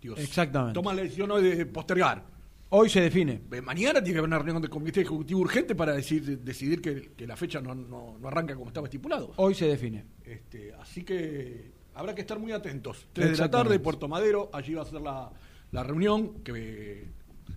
Digo, 0.00 0.16
Exactamente. 0.16 0.74
Toma 0.74 0.92
la 0.92 1.02
decisión 1.02 1.30
hoy 1.30 1.42
de 1.42 1.66
postergar. 1.66 2.24
Hoy 2.68 2.90
se 2.90 3.00
define. 3.00 3.42
Eh, 3.52 3.62
Mañana 3.62 4.00
tiene 4.02 4.12
que 4.14 4.18
haber 4.18 4.28
una 4.28 4.38
reunión 4.38 4.60
del 4.60 4.70
comité 4.70 5.00
ejecutivo 5.00 5.40
urgente 5.40 5.74
para 5.74 5.94
decir, 5.94 6.40
decidir 6.40 6.82
que, 6.82 7.12
que 7.16 7.26
la 7.26 7.36
fecha 7.36 7.60
no, 7.60 7.74
no- 7.74 8.18
no 8.20 8.28
arranca 8.28 8.54
como 8.54 8.66
estaba 8.68 8.86
estipulado. 8.86 9.32
Hoy 9.36 9.54
se 9.54 9.66
define. 9.66 10.04
Este, 10.24 10.74
así 10.74 11.04
que 11.04 11.70
habrá 11.94 12.14
que 12.14 12.20
estar 12.22 12.38
muy 12.38 12.52
atentos. 12.52 13.06
Tres 13.12 13.32
de 13.32 13.38
la 13.38 13.50
tarde, 13.50 13.78
Puerto 13.78 14.08
Madero, 14.08 14.50
allí 14.52 14.74
va 14.74 14.82
a 14.82 14.84
ser 14.84 15.00
la, 15.00 15.30
la 15.70 15.82
reunión 15.84 16.42
que, 16.42 17.08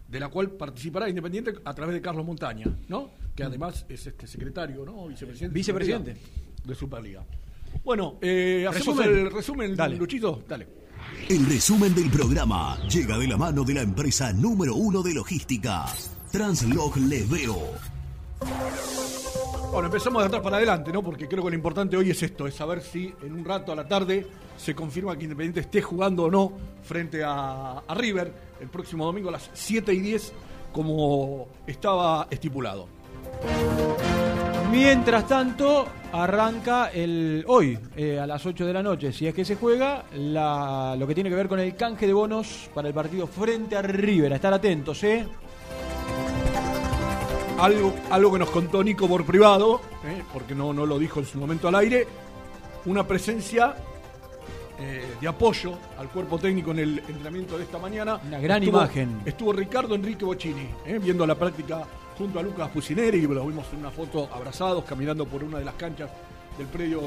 de 0.10 0.20
la 0.20 0.30
cual 0.30 0.52
participará 0.52 1.08
Independiente 1.10 1.54
a 1.64 1.74
través 1.74 1.94
de 1.96 2.02
Carlos 2.02 2.26
Montaña, 2.26 2.66
¿no? 2.88 3.12
Que 3.36 3.44
además 3.44 3.86
es 3.90 4.08
este 4.08 4.26
secretario, 4.28 4.84
¿no? 4.86 5.08
Vicepresidente. 5.08 5.54
de 5.54 5.60
Vicepresidente. 5.60 6.12
Superliga- 6.16 6.66
De 6.68 6.76
Superliga. 6.76 7.26
Bueno, 7.84 8.18
eh, 8.22 8.66
hacemos 8.68 8.98
Resumen. 8.98 9.20
el 9.26 9.32
resumen, 9.32 9.76
Dale. 9.76 9.96
Luchito. 9.98 10.44
Dale. 10.48 10.68
El 11.30 11.46
resumen 11.46 11.94
del 11.96 12.10
programa 12.10 12.78
llega 12.88 13.18
de 13.18 13.28
la 13.28 13.38
mano 13.38 13.64
de 13.64 13.74
la 13.76 13.82
empresa 13.82 14.34
número 14.34 14.76
uno 14.76 15.02
de 15.04 15.14
logística, 15.14 15.86
Translog 16.32 16.98
Leveo. 16.98 17.58
Bueno, 19.72 19.86
empezamos 19.86 20.24
de 20.24 20.28
atrás 20.28 20.42
para 20.42 20.58
adelante, 20.58 20.92
¿no? 20.92 21.04
Porque 21.04 21.28
creo 21.28 21.44
que 21.44 21.52
lo 21.52 21.56
importante 21.56 21.96
hoy 21.96 22.10
es 22.10 22.24
esto, 22.24 22.48
es 22.48 22.56
saber 22.56 22.82
si 22.82 23.14
en 23.22 23.34
un 23.34 23.46
rato 23.46 23.72
a 23.72 23.76
la 23.76 23.88
tarde 23.88 24.26
se 24.58 24.74
confirma 24.74 25.16
que 25.16 25.26
Independiente 25.26 25.60
esté 25.60 25.82
jugando 25.82 26.24
o 26.24 26.32
no 26.32 26.54
frente 26.82 27.22
a, 27.24 27.84
River 27.96 28.34
el 28.60 28.68
próximo 28.68 29.06
domingo 29.06 29.30
a 29.30 29.34
las 29.34 29.52
7 29.54 29.94
y 29.94 30.00
10, 30.00 30.34
como 30.74 31.48
estaba 31.68 32.28
estipulado. 32.32 32.88
Mientras 34.72 35.28
tanto, 35.28 35.88
arranca 36.14 36.90
el 36.90 37.46
hoy 37.48 37.78
eh, 37.96 38.20
a 38.20 38.26
las 38.26 38.44
8 38.44 38.66
de 38.66 38.74
la 38.74 38.82
noche, 38.82 39.14
si 39.14 39.28
es 39.28 39.36
que 39.36 39.46
se 39.46 39.56
juega, 39.56 40.06
lo 40.14 41.08
que 41.08 41.14
tiene 41.14 41.30
que 41.30 41.36
ver 41.36 41.48
con 41.48 41.60
el 41.60 41.76
canje 41.76 42.08
de 42.08 42.14
bonos 42.14 42.72
para 42.74 42.88
el 42.88 42.94
partido 42.96 43.28
frente 43.28 43.76
a 43.78 43.84
River. 43.84 44.34
Estar 44.34 44.54
atentos, 44.54 45.04
¿eh? 45.04 45.28
Algo, 47.62 47.94
algo 48.10 48.34
que 48.34 48.40
nos 48.40 48.50
contó 48.50 48.84
Nico 48.84 49.08
por 49.08 49.26
privado, 49.26 49.82
¿eh? 50.06 50.24
porque 50.32 50.56
no, 50.56 50.72
no 50.72 50.86
lo 50.86 50.98
dijo 50.98 51.20
en 51.20 51.26
su 51.26 51.38
momento 51.38 51.68
al 51.68 51.76
aire, 51.76 52.08
una 52.86 53.06
presencia 53.06 53.76
eh, 54.80 55.16
de 55.20 55.28
apoyo 55.28 55.78
al 55.98 56.08
cuerpo 56.08 56.38
técnico 56.38 56.72
en 56.72 56.80
el 56.80 57.00
entrenamiento 57.00 57.58
de 57.58 57.66
esta 57.66 57.78
mañana. 57.78 58.18
Una 58.26 58.40
gran 58.40 58.64
imagen. 58.64 59.22
Estuvo 59.26 59.52
Ricardo 59.52 59.94
Enrique 59.94 60.24
Bocini, 60.24 60.70
¿eh? 60.86 61.00
viendo 61.02 61.28
la 61.28 61.36
práctica 61.36 61.86
junto 62.18 62.40
a 62.40 62.44
Lucas 62.44 62.70
Pusineri, 62.70 63.22
lo 63.24 63.46
vimos 63.46 63.66
en 63.74 63.80
una 63.80 63.92
foto 63.92 64.30
abrazados, 64.34 64.86
caminando 64.86 65.26
por 65.26 65.44
una 65.44 65.60
de 65.60 65.66
las 65.66 65.76
canchas 65.76 66.10
del 66.58 66.68
predio 66.68 67.02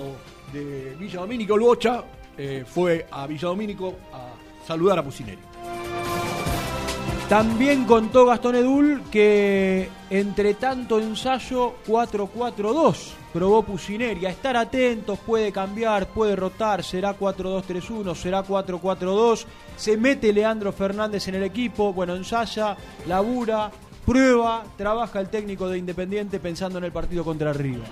de 0.52 0.96
Villa 0.98 1.20
Domínico. 1.20 1.54
El 1.54 1.60
Bocha 1.60 2.04
eh, 2.36 2.64
fue 2.66 3.06
a 3.10 3.26
Villa 3.26 3.48
Domínico 3.48 3.94
a 4.12 4.66
saludar 4.66 4.98
a 4.98 5.02
Pusineri. 5.02 5.51
También 7.32 7.86
contó 7.86 8.26
Gastón 8.26 8.56
Edul 8.56 9.04
que 9.10 9.88
entre 10.10 10.52
tanto 10.52 11.00
ensayo 11.00 11.76
4-4-2 11.88 12.94
probó 13.32 13.62
Pusineri. 13.62 14.26
A 14.26 14.28
estar 14.28 14.54
atentos, 14.54 15.18
puede 15.20 15.50
cambiar, 15.50 16.08
puede 16.08 16.36
rotar, 16.36 16.84
será 16.84 17.18
4-2-3-1, 17.18 18.14
será 18.14 18.44
4-4-2. 18.44 19.46
Se 19.78 19.96
mete 19.96 20.30
Leandro 20.30 20.72
Fernández 20.72 21.26
en 21.28 21.36
el 21.36 21.44
equipo, 21.44 21.94
bueno, 21.94 22.14
ensaya, 22.14 22.76
labura, 23.06 23.70
prueba, 24.04 24.64
trabaja 24.76 25.18
el 25.18 25.30
técnico 25.30 25.70
de 25.70 25.78
Independiente 25.78 26.38
pensando 26.38 26.76
en 26.76 26.84
el 26.84 26.92
partido 26.92 27.24
contra 27.24 27.54
River. 27.54 27.88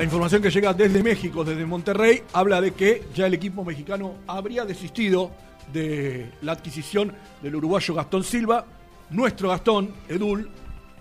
La 0.00 0.04
información 0.04 0.40
que 0.40 0.48
llega 0.48 0.72
desde 0.72 1.02
México, 1.02 1.44
desde 1.44 1.66
Monterrey, 1.66 2.22
habla 2.32 2.62
de 2.62 2.72
que 2.72 3.04
ya 3.14 3.26
el 3.26 3.34
equipo 3.34 3.62
mexicano 3.62 4.14
habría 4.26 4.64
desistido 4.64 5.30
de 5.70 6.32
la 6.40 6.52
adquisición 6.52 7.14
del 7.42 7.56
uruguayo 7.56 7.92
Gastón 7.92 8.24
Silva. 8.24 8.64
Nuestro 9.10 9.50
Gastón, 9.50 9.92
Edul, 10.08 10.50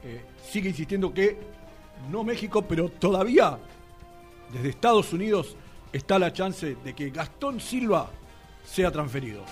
eh, 0.04 0.26
sigue 0.52 0.68
insistiendo 0.68 1.14
que 1.14 1.38
no 2.12 2.26
México, 2.26 2.62
pero 2.64 2.90
todavía 2.90 3.58
desde 4.52 4.68
Estados 4.68 5.14
Unidos 5.14 5.56
está 5.94 6.20
la 6.20 6.34
chance 6.34 6.76
de 6.84 6.94
que 6.94 7.10
Gastón 7.10 7.62
Silva 7.62 8.12
sea 8.66 8.92
transferido. 8.92 9.46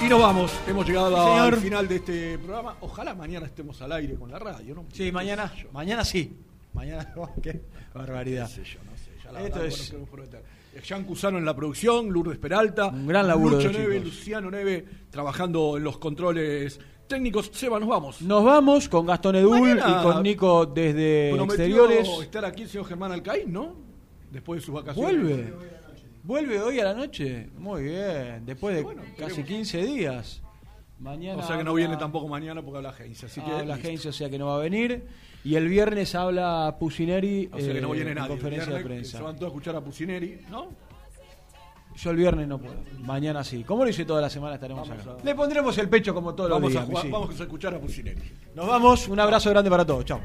Y 0.00 0.08
nos 0.08 0.20
vamos. 0.20 0.52
Hemos 0.68 0.86
llegado 0.86 1.16
Señor. 1.16 1.54
al 1.54 1.60
final 1.60 1.88
de 1.88 1.96
este 1.96 2.38
programa. 2.38 2.76
Ojalá 2.80 3.16
mañana 3.16 3.46
estemos 3.46 3.82
al 3.82 3.90
aire 3.90 4.14
con 4.14 4.30
la 4.30 4.38
radio, 4.38 4.76
¿no? 4.76 4.84
Sí, 4.92 5.10
mañana, 5.10 5.52
mañana 5.72 6.04
sí. 6.04 6.32
Mañana, 6.72 7.12
qué 7.42 7.60
barbaridad. 7.94 8.48
Qué 8.48 8.64
sé 8.64 8.64
yo, 8.64 8.80
no 8.84 8.96
sé. 8.96 9.10
Ya 9.24 9.32
la 9.32 9.40
Esto 9.42 9.58
verdad, 9.60 9.66
es- 9.68 9.92
no 9.92 10.04
prometer. 10.06 10.42
Jean 10.84 11.02
Cusano 11.04 11.36
en 11.38 11.44
la 11.44 11.54
producción, 11.56 12.10
Lourdes 12.12 12.38
Peralta, 12.38 12.88
Un 12.88 13.06
gran 13.08 13.26
laburo 13.26 13.56
Lucho 13.56 13.72
Neve. 13.72 13.98
Luciano 13.98 14.50
Neve 14.52 14.84
trabajando 15.10 15.76
en 15.76 15.82
los 15.82 15.98
controles 15.98 16.78
técnicos. 17.08 17.50
Seba, 17.52 17.80
nos 17.80 17.88
vamos. 17.88 18.22
Nos 18.22 18.44
vamos 18.44 18.88
con 18.88 19.04
Gastón 19.04 19.34
Edul 19.34 19.60
Mañana 19.60 19.98
y 19.98 20.02
con 20.04 20.22
Nico 20.22 20.66
desde 20.66 21.30
exteriores. 21.34 22.08
estar 22.22 22.44
aquí 22.44 22.62
el 22.62 22.68
señor 22.68 22.86
Germán 22.86 23.10
Alcaín, 23.10 23.52
¿no? 23.52 23.74
Después 24.30 24.60
de 24.60 24.66
sus 24.66 24.74
vacaciones. 24.76 25.12
Vuelve. 25.20 25.54
Vuelve 26.22 26.60
hoy 26.60 26.78
a 26.78 26.84
la 26.84 26.94
noche. 26.94 27.50
Muy 27.58 27.82
bien. 27.82 28.46
Después 28.46 28.76
de 28.76 28.86
casi 29.18 29.42
15 29.42 29.82
días. 29.84 30.40
Mañana 31.00 31.42
O 31.42 31.46
sea 31.46 31.56
que 31.56 31.64
no 31.64 31.70
habla- 31.70 31.80
viene 31.86 31.96
tampoco 31.96 32.28
mañana 32.28 32.62
porque 32.62 32.76
habla 32.76 32.94
Heinz. 32.96 33.24
Así 33.24 33.40
que 33.40 33.50
habla 33.50 33.74
listo. 33.74 33.88
Heinz, 33.88 34.06
o 34.06 34.12
sea 34.12 34.30
que 34.30 34.38
no 34.38 34.46
va 34.46 34.56
a 34.56 34.58
venir. 34.60 35.04
Y 35.44 35.54
el 35.54 35.68
viernes 35.68 36.14
habla 36.14 36.76
Pusineri 36.78 37.48
O 37.52 37.58
sea 37.58 37.72
que 37.72 37.80
no 37.80 37.92
eh, 37.92 37.96
viene 37.96 38.10
en 38.10 38.16
nadie. 38.16 38.28
conferencia 38.28 38.74
de 38.74 38.84
prensa. 38.84 39.18
Se 39.18 39.22
van 39.24 39.34
todos 39.36 39.44
a 39.44 39.48
escuchar 39.48 39.76
a 39.76 39.80
Pusineri, 39.80 40.40
¿no? 40.50 40.68
Yo 41.96 42.10
el 42.10 42.16
viernes 42.16 42.46
no 42.46 42.58
puedo. 42.58 42.76
Mañana 43.00 43.42
sí. 43.42 43.64
Como 43.64 43.84
lo 43.84 43.90
hice 43.90 44.04
toda 44.04 44.20
la 44.20 44.30
semana, 44.30 44.54
estaremos 44.54 44.88
Vamos 44.88 45.04
acá. 45.06 45.16
a- 45.20 45.24
Le 45.24 45.34
pondremos 45.34 45.76
el 45.78 45.88
pecho 45.88 46.14
como 46.14 46.34
todos 46.34 46.50
Vamos 46.50 46.72
los 46.72 46.82
a, 46.82 46.86
días. 46.86 46.88
jugar- 46.90 47.04
sí. 47.04 47.10
vamos 47.10 47.40
a 47.40 47.42
escuchar 47.42 47.74
a 47.74 47.80
Pusineri. 47.80 48.22
Nos 48.54 48.66
vamos. 48.66 49.08
Un 49.08 49.18
abrazo 49.20 49.50
grande 49.50 49.70
para 49.70 49.84
todos. 49.84 50.04
Chao. 50.04 50.20